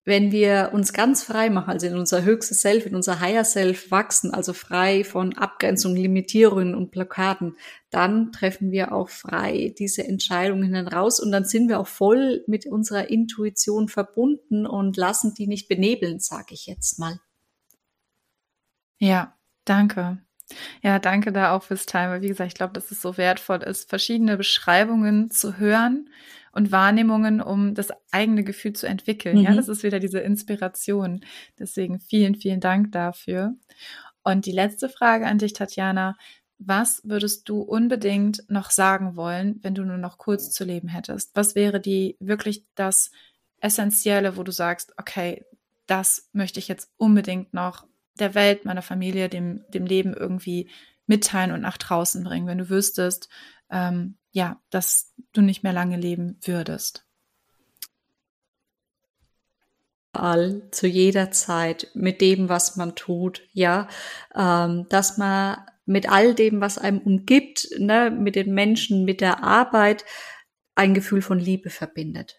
wenn 0.06 0.32
wir 0.32 0.72
uns 0.74 0.94
ganz 0.94 1.24
frei 1.24 1.50
machen, 1.50 1.72
also 1.72 1.88
in 1.88 1.98
unser 1.98 2.24
höchstes 2.24 2.62
Self, 2.62 2.86
in 2.86 2.96
unser 2.96 3.20
Higher 3.20 3.44
Self 3.44 3.92
wachsen, 3.92 4.34
also 4.34 4.54
frei 4.54 5.04
von 5.04 5.38
Abgrenzungen, 5.38 5.98
Limitierungen 5.98 6.74
und 6.74 6.92
Blockaden, 6.92 7.58
dann 7.90 8.32
treffen 8.32 8.72
wir 8.72 8.94
auch 8.94 9.10
frei 9.10 9.76
diese 9.78 10.06
Entscheidungen 10.06 10.74
heraus 10.74 11.20
und 11.20 11.34
dann 11.34 11.44
sind 11.44 11.68
wir 11.68 11.82
auch 11.82 11.88
voll 11.88 12.46
mit 12.48 12.66
unserer 12.66 13.10
Intuition 13.10 13.90
verbunden 13.90 14.66
und 14.66 14.96
lassen 14.96 15.34
die 15.34 15.48
nicht 15.48 15.68
benebeln, 15.68 16.20
sage 16.20 16.54
ich 16.54 16.66
jetzt 16.66 16.98
mal. 16.98 17.20
Ja, 19.00 19.40
Danke. 19.70 20.18
Ja, 20.82 20.98
danke 20.98 21.32
da 21.32 21.56
auch 21.56 21.62
fürs 21.62 21.86
Teilen, 21.86 22.10
weil 22.10 22.22
wie 22.24 22.28
gesagt, 22.28 22.48
ich 22.48 22.56
glaube, 22.56 22.74
dass 22.74 22.90
es 22.90 23.04
so 23.04 23.18
wertvoll 23.18 23.62
ist, 23.62 23.88
verschiedene 23.88 24.36
Beschreibungen 24.36 25.30
zu 25.30 25.60
hören 25.60 26.10
und 26.52 26.72
Wahrnehmungen, 26.72 27.40
um 27.40 27.76
das 27.76 27.90
eigene 28.10 28.44
Gefühl 28.44 28.74
zu 28.74 28.88
entwickeln. 28.88 29.38
Mhm. 29.38 29.44
Ja, 29.44 29.54
das 29.54 29.68
ist 29.68 29.84
wieder 29.84 30.00
diese 30.00 30.22
Inspiration. 30.22 31.24
Deswegen 31.60 32.00
vielen, 32.00 32.34
vielen 32.34 32.62
Dank 32.62 32.92
dafür. 32.94 33.54
Und 34.24 34.48
die 34.48 34.52
letzte 34.52 34.90
Frage 34.90 35.28
an 35.28 35.38
dich, 35.38 35.54
Tatjana. 35.54 36.18
Was 36.58 37.02
würdest 37.06 37.48
du 37.48 37.62
unbedingt 37.62 38.44
noch 38.50 38.72
sagen 38.72 39.16
wollen, 39.16 39.60
wenn 39.62 39.76
du 39.76 39.84
nur 39.84 39.98
noch 39.98 40.18
kurz 40.18 40.50
zu 40.50 40.64
leben 40.66 40.88
hättest? 40.88 41.30
Was 41.36 41.54
wäre 41.54 41.80
die 41.80 42.18
wirklich 42.20 42.66
das 42.74 43.12
Essentielle, 43.62 44.36
wo 44.36 44.42
du 44.42 44.52
sagst, 44.52 44.94
okay, 44.98 45.46
das 45.86 46.28
möchte 46.34 46.58
ich 46.58 46.68
jetzt 46.68 46.92
unbedingt 46.98 47.54
noch 47.54 47.86
der 48.20 48.36
Welt, 48.36 48.66
meiner 48.66 48.82
Familie, 48.82 49.30
dem, 49.30 49.66
dem 49.70 49.86
Leben 49.86 50.14
irgendwie 50.14 50.70
mitteilen 51.08 51.52
und 51.52 51.62
nach 51.62 51.78
draußen 51.78 52.24
bringen, 52.24 52.48
wenn 52.48 52.60
du 52.60 52.70
wüsstest, 52.70 53.30
ähm, 53.72 54.18
ja, 54.32 54.62
dass 54.70 55.14
du 55.34 55.42
nicht 55.42 55.64
mehr 55.64 55.74
lange 55.74 55.98
leben 55.98 56.38
würdest? 56.42 57.06
All, 60.12 60.70
zu 60.72 60.88
jeder 60.88 61.32
Zeit, 61.32 61.88
mit 61.94 62.22
dem, 62.22 62.50
was 62.50 62.76
man 62.76 62.96
tut, 62.96 63.44
ja, 63.54 63.88
ähm, 64.36 64.88
dass 64.90 65.18
man 65.18 65.58
mit 65.86 66.10
all 66.12 66.36
dem, 66.36 66.62
was 66.62 66.78
einem 66.78 67.00
umgibt, 67.00 67.68
ne, 67.78 68.12
mit 68.12 68.36
den 68.36 68.54
Menschen, 68.54 69.06
mit 69.06 69.22
der 69.22 69.44
Arbeit, 69.44 70.06
ein 70.76 70.94
Gefühl 70.94 71.22
von 71.22 71.40
Liebe 71.40 71.70
verbindet 71.70 72.39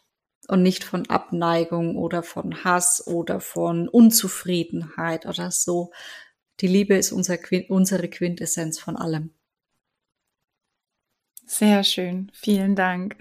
und 0.51 0.62
nicht 0.62 0.84
von 0.84 1.09
Abneigung 1.09 1.96
oder 1.96 2.22
von 2.22 2.64
Hass 2.64 3.07
oder 3.07 3.40
von 3.40 3.88
Unzufriedenheit 3.88 5.26
oder 5.26 5.51
so. 5.51 5.92
Die 6.61 6.66
Liebe 6.66 6.96
ist 6.96 7.12
unser, 7.12 7.38
unsere 7.68 8.09
Quintessenz 8.09 8.78
von 8.78 8.96
allem. 8.96 9.30
Sehr 11.46 11.82
schön, 11.82 12.30
vielen 12.32 12.76
Dank. 12.76 13.16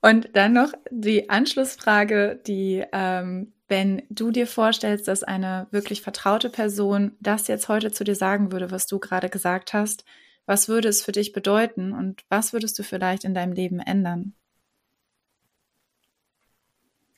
Und 0.00 0.30
dann 0.34 0.54
noch 0.54 0.72
die 0.90 1.28
Anschlussfrage, 1.28 2.40
die, 2.46 2.84
ähm, 2.92 3.52
wenn 3.68 4.02
du 4.08 4.30
dir 4.30 4.46
vorstellst, 4.46 5.08
dass 5.08 5.22
eine 5.22 5.66
wirklich 5.70 6.00
vertraute 6.02 6.48
Person 6.48 7.12
das 7.20 7.46
jetzt 7.46 7.68
heute 7.68 7.92
zu 7.92 8.04
dir 8.04 8.14
sagen 8.14 8.52
würde, 8.52 8.70
was 8.70 8.86
du 8.86 8.98
gerade 8.98 9.28
gesagt 9.28 9.74
hast, 9.74 10.04
was 10.46 10.68
würde 10.68 10.88
es 10.88 11.02
für 11.02 11.12
dich 11.12 11.32
bedeuten 11.32 11.92
und 11.92 12.24
was 12.28 12.52
würdest 12.52 12.78
du 12.78 12.82
vielleicht 12.82 13.24
in 13.24 13.34
deinem 13.34 13.52
Leben 13.52 13.80
ändern? 13.80 14.34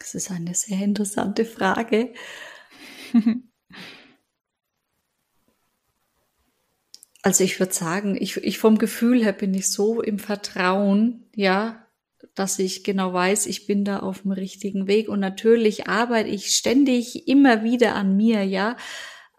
Das 0.07 0.15
ist 0.15 0.31
eine 0.31 0.55
sehr 0.55 0.79
interessante 0.85 1.45
Frage. 1.45 2.15
also 7.23 7.43
ich 7.43 7.59
würde 7.59 7.75
sagen, 7.75 8.17
ich, 8.17 8.37
ich 8.37 8.59
vom 8.59 8.79
Gefühl 8.79 9.25
her 9.25 9.33
bin 9.33 9.53
ich 9.53 9.69
so 9.69 10.01
im 10.01 10.21
Vertrauen, 10.21 11.29
ja, 11.35 11.89
dass 12.37 12.61
ich 12.61 12.85
genau 12.85 13.13
weiß, 13.13 13.47
ich 13.47 13.67
bin 13.67 13.85
da 13.85 13.99
auf 13.99 14.23
dem 14.23 14.31
richtigen 14.31 14.87
Weg. 14.87 15.09
Und 15.09 15.19
natürlich 15.19 15.89
arbeite 15.89 16.29
ich 16.29 16.55
ständig 16.55 17.27
immer 17.27 17.65
wieder 17.65 17.97
an 17.97 18.17
mir, 18.17 18.45
ja. 18.45 18.77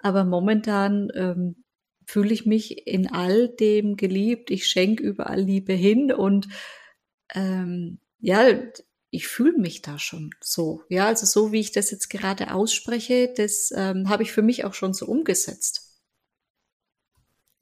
Aber 0.02 0.26
momentan 0.26 1.08
ähm, 1.16 1.64
fühle 2.06 2.34
ich 2.34 2.46
mich 2.46 2.86
in 2.86 3.08
all 3.08 3.48
dem 3.48 3.96
geliebt. 3.96 4.52
Ich 4.52 4.68
schenke 4.68 5.02
überall 5.02 5.40
Liebe 5.40 5.72
hin 5.72 6.12
und 6.12 6.50
ähm, 7.34 8.00
ja, 8.20 8.50
ich 9.10 9.28
fühle 9.28 9.58
mich 9.58 9.82
da 9.82 10.00
schon 10.00 10.32
so. 10.42 10.84
Ja, 10.90 11.08
also 11.08 11.26
so 11.26 11.52
wie 11.52 11.60
ich 11.60 11.72
das 11.72 11.92
jetzt 11.92 12.10
gerade 12.10 12.54
ausspreche, 12.54 13.34
das 13.36 13.72
ähm, 13.76 14.10
habe 14.10 14.24
ich 14.24 14.32
für 14.32 14.42
mich 14.42 14.66
auch 14.66 14.74
schon 14.74 14.94
so 14.94 15.06
umgesetzt. 15.06 16.02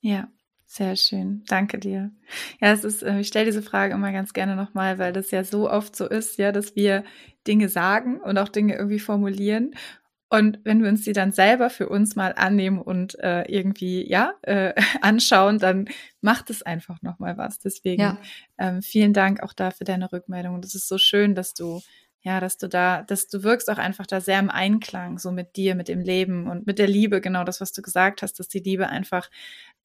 Ja, 0.02 0.28
sehr 0.66 0.96
schön. 0.96 1.44
Danke 1.48 1.80
dir. 1.80 2.12
Ja, 2.60 2.74
es 2.74 2.84
ist, 2.84 3.04
äh, 3.04 3.20
ich 3.20 3.28
stelle 3.28 3.46
diese 3.46 3.62
Frage 3.62 3.94
immer 3.94 4.12
ganz 4.12 4.34
gerne 4.34 4.56
nochmal, 4.56 4.98
weil 4.98 5.14
das 5.14 5.32
ja 5.32 5.44
so 5.44 5.70
oft 5.70 5.96
so 5.96 6.08
ist, 6.08 6.38
ja, 6.38 6.52
dass 6.52 6.76
wir 6.76 7.04
Dinge 7.48 7.70
sagen 7.70 8.20
und 8.20 8.38
auch 8.38 8.50
Dinge 8.50 8.76
irgendwie 8.76 9.00
formulieren 9.00 9.76
und 10.36 10.60
wenn 10.64 10.82
wir 10.84 10.90
uns 10.90 11.04
die 11.04 11.14
dann 11.14 11.32
selber 11.32 11.70
für 11.70 11.90
uns 11.90 12.16
mal 12.16 12.34
annehmen 12.36 12.80
und 12.80 13.18
äh, 13.20 13.44
irgendwie 13.44 14.08
ja 14.10 14.34
äh, 14.42 14.74
anschauen, 15.02 15.60
dann 15.60 15.88
macht 16.22 16.50
es 16.50 16.62
einfach 16.62 17.02
noch 17.02 17.20
mal 17.20 17.38
was. 17.38 17.60
Deswegen 17.60 18.02
ja. 18.02 18.18
ähm, 18.58 18.82
vielen 18.82 19.14
Dank 19.14 19.42
auch 19.42 19.54
da 19.54 19.72
für 19.72 19.84
deine 19.84 20.12
Rückmeldung. 20.12 20.56
Und 20.56 20.66
es 20.66 20.76
ist 20.76 20.88
so 20.88 20.98
schön, 20.98 21.36
dass 21.36 21.54
du 21.54 21.82
ja, 22.22 22.40
dass 22.40 22.58
du 22.58 22.68
da, 22.68 23.04
dass 23.04 23.28
du 23.28 23.44
wirkst 23.44 23.70
auch 23.70 23.78
einfach 23.78 24.08
da 24.08 24.20
sehr 24.20 24.40
im 24.40 24.50
Einklang 24.50 25.20
so 25.20 25.32
mit 25.32 25.56
dir, 25.56 25.76
mit 25.76 25.88
dem 25.88 26.02
Leben 26.02 26.48
und 26.50 26.66
mit 26.66 26.80
der 26.80 26.88
Liebe. 26.88 27.22
Genau 27.22 27.44
das, 27.44 27.62
was 27.62 27.72
du 27.72 27.84
gesagt 27.84 28.24
hast, 28.24 28.40
dass 28.40 28.48
die 28.48 28.60
Liebe 28.60 28.90
einfach, 28.90 29.30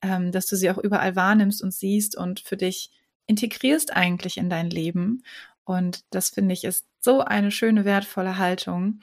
ähm, 0.01 0.32
dass 0.32 0.46
du 0.46 0.57
sie 0.57 0.70
auch 0.70 0.78
überall 0.78 1.16
wahrnimmst 1.16 1.62
und 1.62 1.74
siehst 1.74 2.16
und 2.16 2.40
für 2.40 2.57
dich 2.57 2.90
integrierst 3.26 3.94
eigentlich 3.94 4.38
in 4.38 4.48
dein 4.48 4.70
Leben. 4.70 5.22
Und 5.64 6.01
das 6.11 6.30
finde 6.30 6.55
ich 6.55 6.64
ist 6.64 6.86
so 6.98 7.20
eine 7.20 7.51
schöne, 7.51 7.84
wertvolle 7.84 8.38
Haltung. 8.38 9.01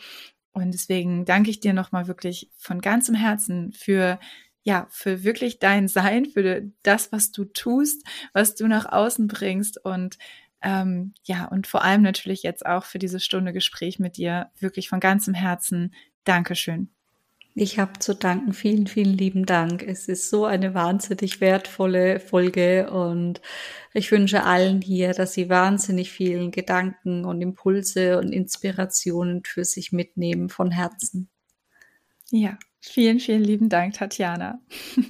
Und 0.58 0.72
deswegen 0.74 1.26
danke 1.26 1.50
ich 1.50 1.60
dir 1.60 1.74
nochmal 1.74 2.08
wirklich 2.08 2.50
von 2.58 2.82
ganzem 2.82 3.16
Herzen 3.16 3.72
für 3.74 4.20
ja, 4.64 4.86
für 4.90 5.24
wirklich 5.24 5.60
dein 5.60 5.88
Sein, 5.88 6.26
für 6.26 6.70
das, 6.84 7.14
was 7.14 7.32
du 7.32 7.46
tust, 7.46 8.06
was 8.34 8.54
du 8.54 8.68
nach 8.68 8.92
außen 8.92 9.28
bringst 9.28 9.84
und 9.86 10.18
ähm, 10.62 11.14
ja, 11.24 11.46
und 11.46 11.68
vor 11.68 11.84
allem 11.84 12.02
natürlich 12.02 12.44
jetzt 12.44 12.66
auch 12.66 12.84
für 12.84 13.00
diese 13.00 13.20
Stunde 13.22 13.54
Gespräch 13.54 14.00
mit 14.00 14.18
dir. 14.18 14.52
Wirklich 14.60 14.90
von 14.90 15.00
ganzem 15.00 15.34
Herzen 15.34 15.94
Dankeschön. 16.26 16.97
Ich 17.60 17.80
habe 17.80 17.98
zu 17.98 18.14
danken. 18.14 18.54
Vielen, 18.54 18.86
vielen 18.86 19.18
lieben 19.18 19.48
Dank. 19.48 19.82
Es 19.82 20.08
ist 20.08 20.30
so 20.30 20.46
eine 20.46 20.76
wahnsinnig 20.76 21.42
wertvolle 21.42 22.20
Folge 22.20 22.92
und 22.92 23.42
ich 23.96 24.12
wünsche 24.12 24.44
allen 24.44 24.80
hier, 24.80 25.14
dass 25.14 25.34
sie 25.34 25.50
wahnsinnig 25.50 26.12
vielen 26.12 26.52
Gedanken 26.52 27.26
und 27.26 27.42
Impulse 27.42 28.20
und 28.20 28.32
Inspirationen 28.32 29.42
für 29.44 29.66
sich 29.66 29.92
mitnehmen 29.92 30.50
von 30.50 30.70
Herzen. 30.70 31.30
Ja, 32.30 32.60
vielen, 32.80 33.20
vielen 33.20 33.44
lieben 33.44 33.70
Dank, 33.70 33.96
Tatjana. 33.96 34.60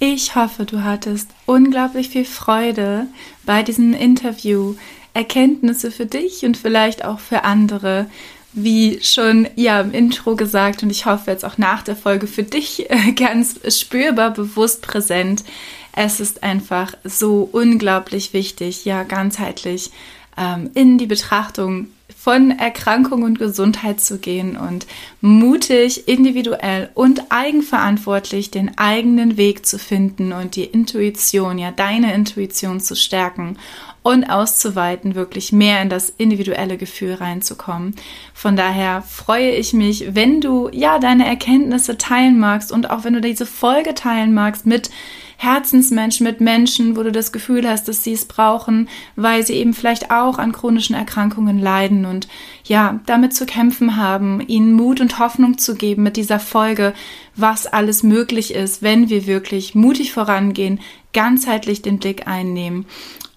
Ich 0.00 0.36
hoffe, 0.36 0.64
du 0.64 0.84
hattest 0.84 1.28
unglaublich 1.44 2.10
viel 2.10 2.24
Freude 2.24 3.08
bei 3.44 3.64
diesem 3.64 3.94
Interview, 3.94 4.76
Erkenntnisse 5.12 5.90
für 5.90 6.06
dich 6.06 6.44
und 6.44 6.56
vielleicht 6.56 7.04
auch 7.04 7.18
für 7.18 7.42
andere 7.42 8.06
wie 8.52 9.00
schon 9.02 9.48
ja 9.56 9.80
im 9.80 9.92
Intro 9.92 10.36
gesagt 10.36 10.82
und 10.82 10.90
ich 10.90 11.06
hoffe 11.06 11.30
jetzt 11.30 11.44
auch 11.44 11.58
nach 11.58 11.82
der 11.82 11.96
Folge 11.96 12.26
für 12.26 12.42
dich 12.42 12.90
äh, 12.90 13.12
ganz 13.12 13.60
spürbar 13.78 14.32
bewusst 14.32 14.82
präsent. 14.82 15.44
Es 15.94 16.20
ist 16.20 16.42
einfach 16.42 16.94
so 17.04 17.48
unglaublich 17.50 18.32
wichtig, 18.32 18.84
ja 18.84 19.02
ganzheitlich 19.02 19.90
ähm, 20.36 20.70
in 20.74 20.98
die 20.98 21.06
Betrachtung 21.06 21.88
von 22.28 22.50
Erkrankung 22.50 23.22
und 23.22 23.38
Gesundheit 23.38 24.02
zu 24.02 24.18
gehen 24.18 24.58
und 24.58 24.86
mutig, 25.22 26.08
individuell 26.08 26.90
und 26.92 27.22
eigenverantwortlich 27.30 28.50
den 28.50 28.76
eigenen 28.76 29.38
Weg 29.38 29.64
zu 29.64 29.78
finden 29.78 30.34
und 30.34 30.54
die 30.54 30.64
Intuition, 30.64 31.56
ja 31.56 31.70
deine 31.70 32.12
Intuition 32.12 32.80
zu 32.80 32.96
stärken 32.96 33.56
und 34.02 34.24
auszuweiten, 34.24 35.14
wirklich 35.14 35.52
mehr 35.52 35.80
in 35.80 35.88
das 35.88 36.12
individuelle 36.18 36.76
Gefühl 36.76 37.14
reinzukommen. 37.14 37.96
Von 38.34 38.56
daher 38.56 39.00
freue 39.00 39.52
ich 39.52 39.72
mich, 39.72 40.14
wenn 40.14 40.42
du 40.42 40.68
ja 40.70 40.98
deine 40.98 41.26
Erkenntnisse 41.26 41.96
teilen 41.96 42.38
magst 42.38 42.72
und 42.72 42.90
auch 42.90 43.04
wenn 43.04 43.14
du 43.14 43.22
diese 43.22 43.46
Folge 43.46 43.94
teilen 43.94 44.34
magst 44.34 44.66
mit 44.66 44.90
Herzensmenschen, 45.40 46.26
mit 46.26 46.40
Menschen, 46.40 46.96
wo 46.96 47.04
du 47.04 47.12
das 47.12 47.30
Gefühl 47.30 47.66
hast, 47.66 47.86
dass 47.86 48.02
sie 48.02 48.12
es 48.12 48.24
brauchen, 48.24 48.88
weil 49.14 49.46
sie 49.46 49.54
eben 49.54 49.72
vielleicht 49.72 50.10
auch 50.10 50.36
an 50.36 50.50
chronischen 50.50 50.96
Erkrankungen 50.96 51.60
leiden 51.60 52.06
und 52.06 52.26
ja, 52.64 52.98
damit 53.06 53.34
zu 53.34 53.46
kämpfen 53.46 53.96
haben, 53.96 54.40
ihnen 54.40 54.72
Mut 54.72 55.00
und 55.00 55.20
Hoffnung 55.20 55.56
zu 55.56 55.76
geben 55.76 56.02
mit 56.02 56.16
dieser 56.16 56.40
Folge, 56.40 56.92
was 57.36 57.68
alles 57.68 58.02
möglich 58.02 58.52
ist, 58.52 58.82
wenn 58.82 59.08
wir 59.10 59.28
wirklich 59.28 59.76
mutig 59.76 60.12
vorangehen, 60.12 60.80
ganzheitlich 61.12 61.82
den 61.82 62.00
Blick 62.00 62.26
einnehmen. 62.26 62.84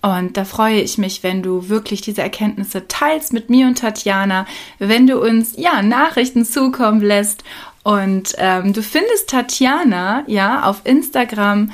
Und 0.01 0.35
da 0.35 0.45
freue 0.45 0.81
ich 0.81 0.97
mich, 0.97 1.21
wenn 1.21 1.43
du 1.43 1.69
wirklich 1.69 2.01
diese 2.01 2.23
Erkenntnisse 2.23 2.87
teilst 2.87 3.33
mit 3.33 3.51
mir 3.51 3.67
und 3.67 3.77
Tatjana, 3.77 4.47
wenn 4.79 5.05
du 5.05 5.21
uns 5.21 5.53
ja 5.55 5.83
Nachrichten 5.83 6.43
zukommen 6.43 7.01
lässt 7.01 7.43
und 7.83 8.35
ähm, 8.37 8.73
du 8.73 8.83
findest 8.83 9.29
Tatjana 9.29 10.23
ja 10.27 10.63
auf 10.63 10.81
Instagram 10.83 11.71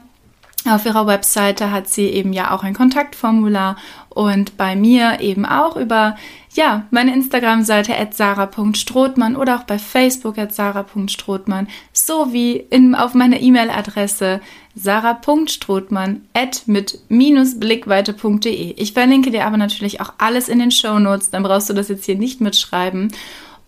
auf 0.69 0.85
ihrer 0.85 1.07
Webseite 1.07 1.71
hat 1.71 1.87
sie 1.87 2.07
eben 2.07 2.33
ja 2.33 2.51
auch 2.51 2.63
ein 2.63 2.73
Kontaktformular 2.73 3.77
und 4.09 4.57
bei 4.57 4.75
mir 4.75 5.19
eben 5.19 5.45
auch 5.45 5.75
über 5.75 6.15
ja, 6.53 6.87
meine 6.89 7.13
Instagram-Seite 7.13 7.95
at 7.95 8.15
sarah.strothmann 8.15 9.35
oder 9.35 9.57
auch 9.57 9.63
bei 9.63 9.77
Facebook 9.77 10.37
at 10.37 10.53
sarah.strothmann 10.53 11.67
sowie 11.93 12.65
in, 12.69 12.95
auf 12.95 13.13
meiner 13.13 13.39
E-Mail-Adresse 13.39 14.41
sarah.strothmann 14.75 16.21
at 16.33 16.63
mit 16.65 16.99
minusblickweite.de. 17.09 18.73
Ich 18.77 18.93
verlinke 18.93 19.31
dir 19.31 19.45
aber 19.45 19.57
natürlich 19.57 20.01
auch 20.01 20.13
alles 20.17 20.49
in 20.49 20.59
den 20.59 20.71
Show 20.71 20.97
Notes, 20.99 21.29
dann 21.29 21.43
brauchst 21.43 21.69
du 21.69 21.73
das 21.73 21.89
jetzt 21.89 22.05
hier 22.05 22.17
nicht 22.17 22.41
mitschreiben. 22.41 23.11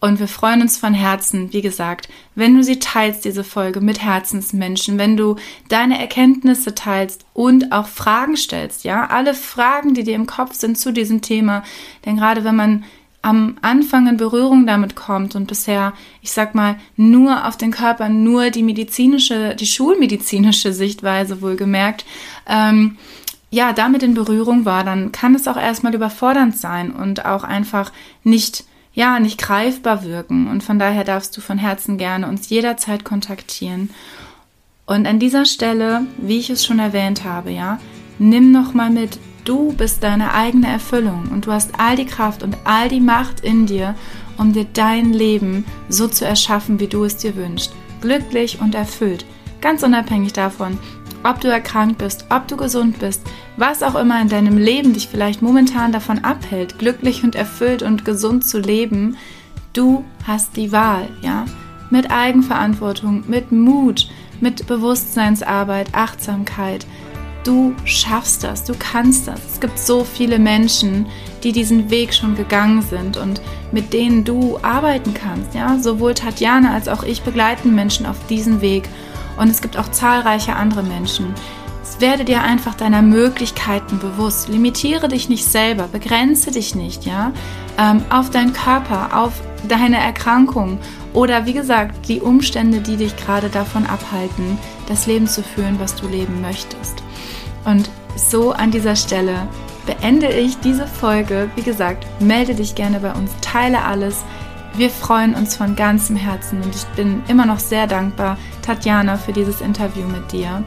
Und 0.01 0.19
wir 0.19 0.29
freuen 0.29 0.61
uns 0.61 0.77
von 0.77 0.93
Herzen, 0.93 1.51
wie 1.51 1.61
gesagt, 1.61 2.07
wenn 2.33 2.55
du 2.55 2.63
sie 2.63 2.79
teilst, 2.79 3.25
diese 3.25 3.43
Folge 3.43 3.81
mit 3.81 4.01
Herzensmenschen, 4.01 4.97
wenn 4.97 5.17
du 5.17 5.35
deine 5.67 5.99
Erkenntnisse 5.99 6.73
teilst 6.73 7.25
und 7.33 7.73
auch 7.73 7.87
Fragen 7.87 8.37
stellst, 8.37 8.85
ja, 8.85 9.07
alle 9.07 9.33
Fragen, 9.33 9.93
die 9.93 10.03
dir 10.03 10.15
im 10.15 10.25
Kopf 10.25 10.53
sind 10.53 10.77
zu 10.77 10.93
diesem 10.93 11.21
Thema. 11.21 11.63
Denn 12.05 12.15
gerade 12.15 12.45
wenn 12.45 12.55
man 12.55 12.85
am 13.21 13.57
Anfang 13.61 14.07
in 14.07 14.15
Berührung 14.15 14.65
damit 14.65 14.95
kommt 14.95 15.35
und 15.35 15.47
bisher, 15.47 15.91
ich 16.21 16.31
sag 16.31 16.55
mal, 16.55 16.77
nur 16.95 17.45
auf 17.45 17.57
den 17.57 17.71
Körper, 17.71 18.07
nur 18.07 18.49
die 18.49 18.63
medizinische, 18.63 19.55
die 19.55 19.67
schulmedizinische 19.67 20.71
Sichtweise 20.71 21.41
wohlgemerkt, 21.41 22.05
ähm, 22.47 22.97
ja, 23.51 23.73
damit 23.73 24.03
in 24.03 24.13
Berührung 24.13 24.63
war, 24.63 24.85
dann 24.85 25.11
kann 25.11 25.35
es 25.35 25.47
auch 25.47 25.57
erstmal 25.57 25.93
überfordernd 25.93 26.55
sein 26.55 26.91
und 26.91 27.25
auch 27.25 27.43
einfach 27.43 27.91
nicht 28.23 28.63
ja, 28.99 29.17
nicht 29.21 29.39
greifbar 29.39 30.03
wirken. 30.03 30.47
Und 30.47 30.61
von 30.61 30.77
daher 30.77 31.05
darfst 31.05 31.35
du 31.37 31.39
von 31.39 31.57
Herzen 31.57 31.97
gerne 31.97 32.27
uns 32.27 32.49
jederzeit 32.49 33.05
kontaktieren. 33.05 33.91
Und 34.85 35.07
an 35.07 35.19
dieser 35.19 35.45
Stelle, 35.45 36.01
wie 36.17 36.37
ich 36.37 36.49
es 36.49 36.65
schon 36.65 36.79
erwähnt 36.79 37.23
habe, 37.23 37.49
ja, 37.49 37.79
nimm 38.17 38.51
noch 38.51 38.73
mal 38.73 38.89
mit, 38.89 39.17
du 39.45 39.71
bist 39.71 40.03
deine 40.03 40.33
eigene 40.33 40.67
Erfüllung 40.67 41.29
und 41.31 41.45
du 41.45 41.53
hast 41.53 41.79
all 41.79 41.95
die 41.95 42.07
Kraft 42.07 42.43
und 42.43 42.57
all 42.65 42.89
die 42.89 42.99
Macht 42.99 43.39
in 43.39 43.67
dir, 43.67 43.95
um 44.37 44.51
dir 44.51 44.65
dein 44.73 45.13
Leben 45.13 45.63
so 45.87 46.09
zu 46.09 46.25
erschaffen, 46.25 46.81
wie 46.81 46.87
du 46.87 47.05
es 47.05 47.15
dir 47.15 47.37
wünschst. 47.37 47.71
Glücklich 48.01 48.59
und 48.59 48.75
erfüllt. 48.75 49.23
Ganz 49.61 49.81
unabhängig 49.81 50.33
davon, 50.33 50.77
ob 51.23 51.41
du 51.41 51.47
erkrankt 51.47 51.97
bist, 51.97 52.25
ob 52.29 52.47
du 52.47 52.57
gesund 52.57 52.99
bist, 52.99 53.21
was 53.57 53.83
auch 53.83 53.95
immer 53.95 54.21
in 54.21 54.29
deinem 54.29 54.57
Leben 54.57 54.93
dich 54.93 55.07
vielleicht 55.07 55.41
momentan 55.41 55.91
davon 55.91 56.19
abhält, 56.23 56.79
glücklich 56.79 57.23
und 57.23 57.35
erfüllt 57.35 57.83
und 57.83 58.05
gesund 58.05 58.45
zu 58.45 58.59
leben, 58.59 59.17
du 59.73 60.03
hast 60.25 60.55
die 60.55 60.71
Wahl, 60.71 61.07
ja? 61.21 61.45
Mit 61.89 62.11
Eigenverantwortung, 62.11 63.23
mit 63.27 63.51
Mut, 63.51 64.09
mit 64.41 64.67
Bewusstseinsarbeit, 64.67 65.89
Achtsamkeit. 65.93 66.85
Du 67.43 67.73
schaffst 67.83 68.43
das, 68.43 68.63
du 68.63 68.73
kannst 68.77 69.27
das. 69.27 69.39
Es 69.53 69.59
gibt 69.59 69.79
so 69.79 70.03
viele 70.03 70.39
Menschen, 70.39 71.07
die 71.43 71.51
diesen 71.51 71.89
Weg 71.89 72.13
schon 72.13 72.35
gegangen 72.35 72.81
sind 72.81 73.17
und 73.17 73.41
mit 73.71 73.93
denen 73.93 74.23
du 74.23 74.59
arbeiten 74.61 75.13
kannst, 75.13 75.55
ja? 75.55 75.79
Sowohl 75.79 76.13
Tatjana 76.13 76.73
als 76.73 76.87
auch 76.87 77.03
ich 77.03 77.23
begleiten 77.23 77.73
Menschen 77.73 78.05
auf 78.05 78.17
diesen 78.27 78.61
Weg 78.61 78.83
und 79.39 79.49
es 79.49 79.61
gibt 79.61 79.77
auch 79.77 79.89
zahlreiche 79.89 80.55
andere 80.55 80.83
Menschen. 80.83 81.33
Werde 81.97 82.23
dir 82.23 82.43
einfach 82.43 82.75
deiner 82.75 83.01
Möglichkeiten 83.01 83.99
bewusst. 83.99 84.47
Limitiere 84.47 85.09
dich 85.09 85.27
nicht 85.27 85.43
selber, 85.43 85.89
begrenze 85.91 86.51
dich 86.51 86.73
nicht, 86.73 87.05
ja, 87.05 87.33
ähm, 87.77 88.03
auf 88.09 88.29
deinen 88.29 88.53
Körper, 88.53 89.09
auf 89.17 89.33
deine 89.67 89.97
Erkrankung 89.97 90.79
oder 91.13 91.45
wie 91.45 91.53
gesagt 91.53 92.07
die 92.07 92.21
Umstände, 92.21 92.79
die 92.79 92.95
dich 92.95 93.17
gerade 93.17 93.49
davon 93.49 93.85
abhalten, 93.85 94.57
das 94.87 95.07
Leben 95.07 95.27
zu 95.27 95.43
führen, 95.43 95.79
was 95.79 95.95
du 95.95 96.07
leben 96.07 96.41
möchtest. 96.41 97.03
Und 97.65 97.89
so 98.15 98.51
an 98.51 98.71
dieser 98.71 98.95
Stelle 98.95 99.47
beende 99.85 100.27
ich 100.27 100.57
diese 100.59 100.87
Folge. 100.87 101.49
Wie 101.55 101.63
gesagt, 101.63 102.05
melde 102.21 102.55
dich 102.55 102.75
gerne 102.75 102.99
bei 102.99 103.11
uns, 103.11 103.31
teile 103.41 103.83
alles. 103.83 104.23
Wir 104.75 104.89
freuen 104.89 105.33
uns 105.35 105.55
von 105.55 105.75
ganzem 105.75 106.15
Herzen 106.15 106.61
und 106.61 106.73
ich 106.75 106.85
bin 106.95 107.23
immer 107.27 107.45
noch 107.45 107.59
sehr 107.59 107.87
dankbar, 107.87 108.37
Tatjana, 108.69 109.17
für 109.17 109.33
dieses 109.33 109.61
Interview 109.61 110.07
mit 110.07 110.31
dir. 110.31 110.63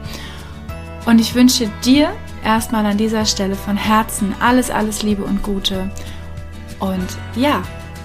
Und 1.06 1.20
ich 1.20 1.36
wünsche 1.36 1.70
dir 1.84 2.12
erstmal 2.44 2.84
an 2.84 2.98
dieser 2.98 3.24
Stelle 3.26 3.54
von 3.54 3.76
Herzen 3.76 4.34
alles, 4.40 4.70
alles 4.70 5.04
Liebe 5.04 5.22
und 5.22 5.44
Gute. 5.44 5.88
Und 6.80 7.06
ja, 7.36 7.62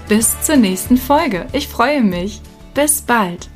bis 0.08 0.40
zur 0.40 0.56
nächsten 0.56 0.96
Folge. 0.96 1.46
Ich 1.52 1.66
freue 1.66 2.02
mich. 2.02 2.40
Bis 2.74 3.02
bald. 3.02 3.48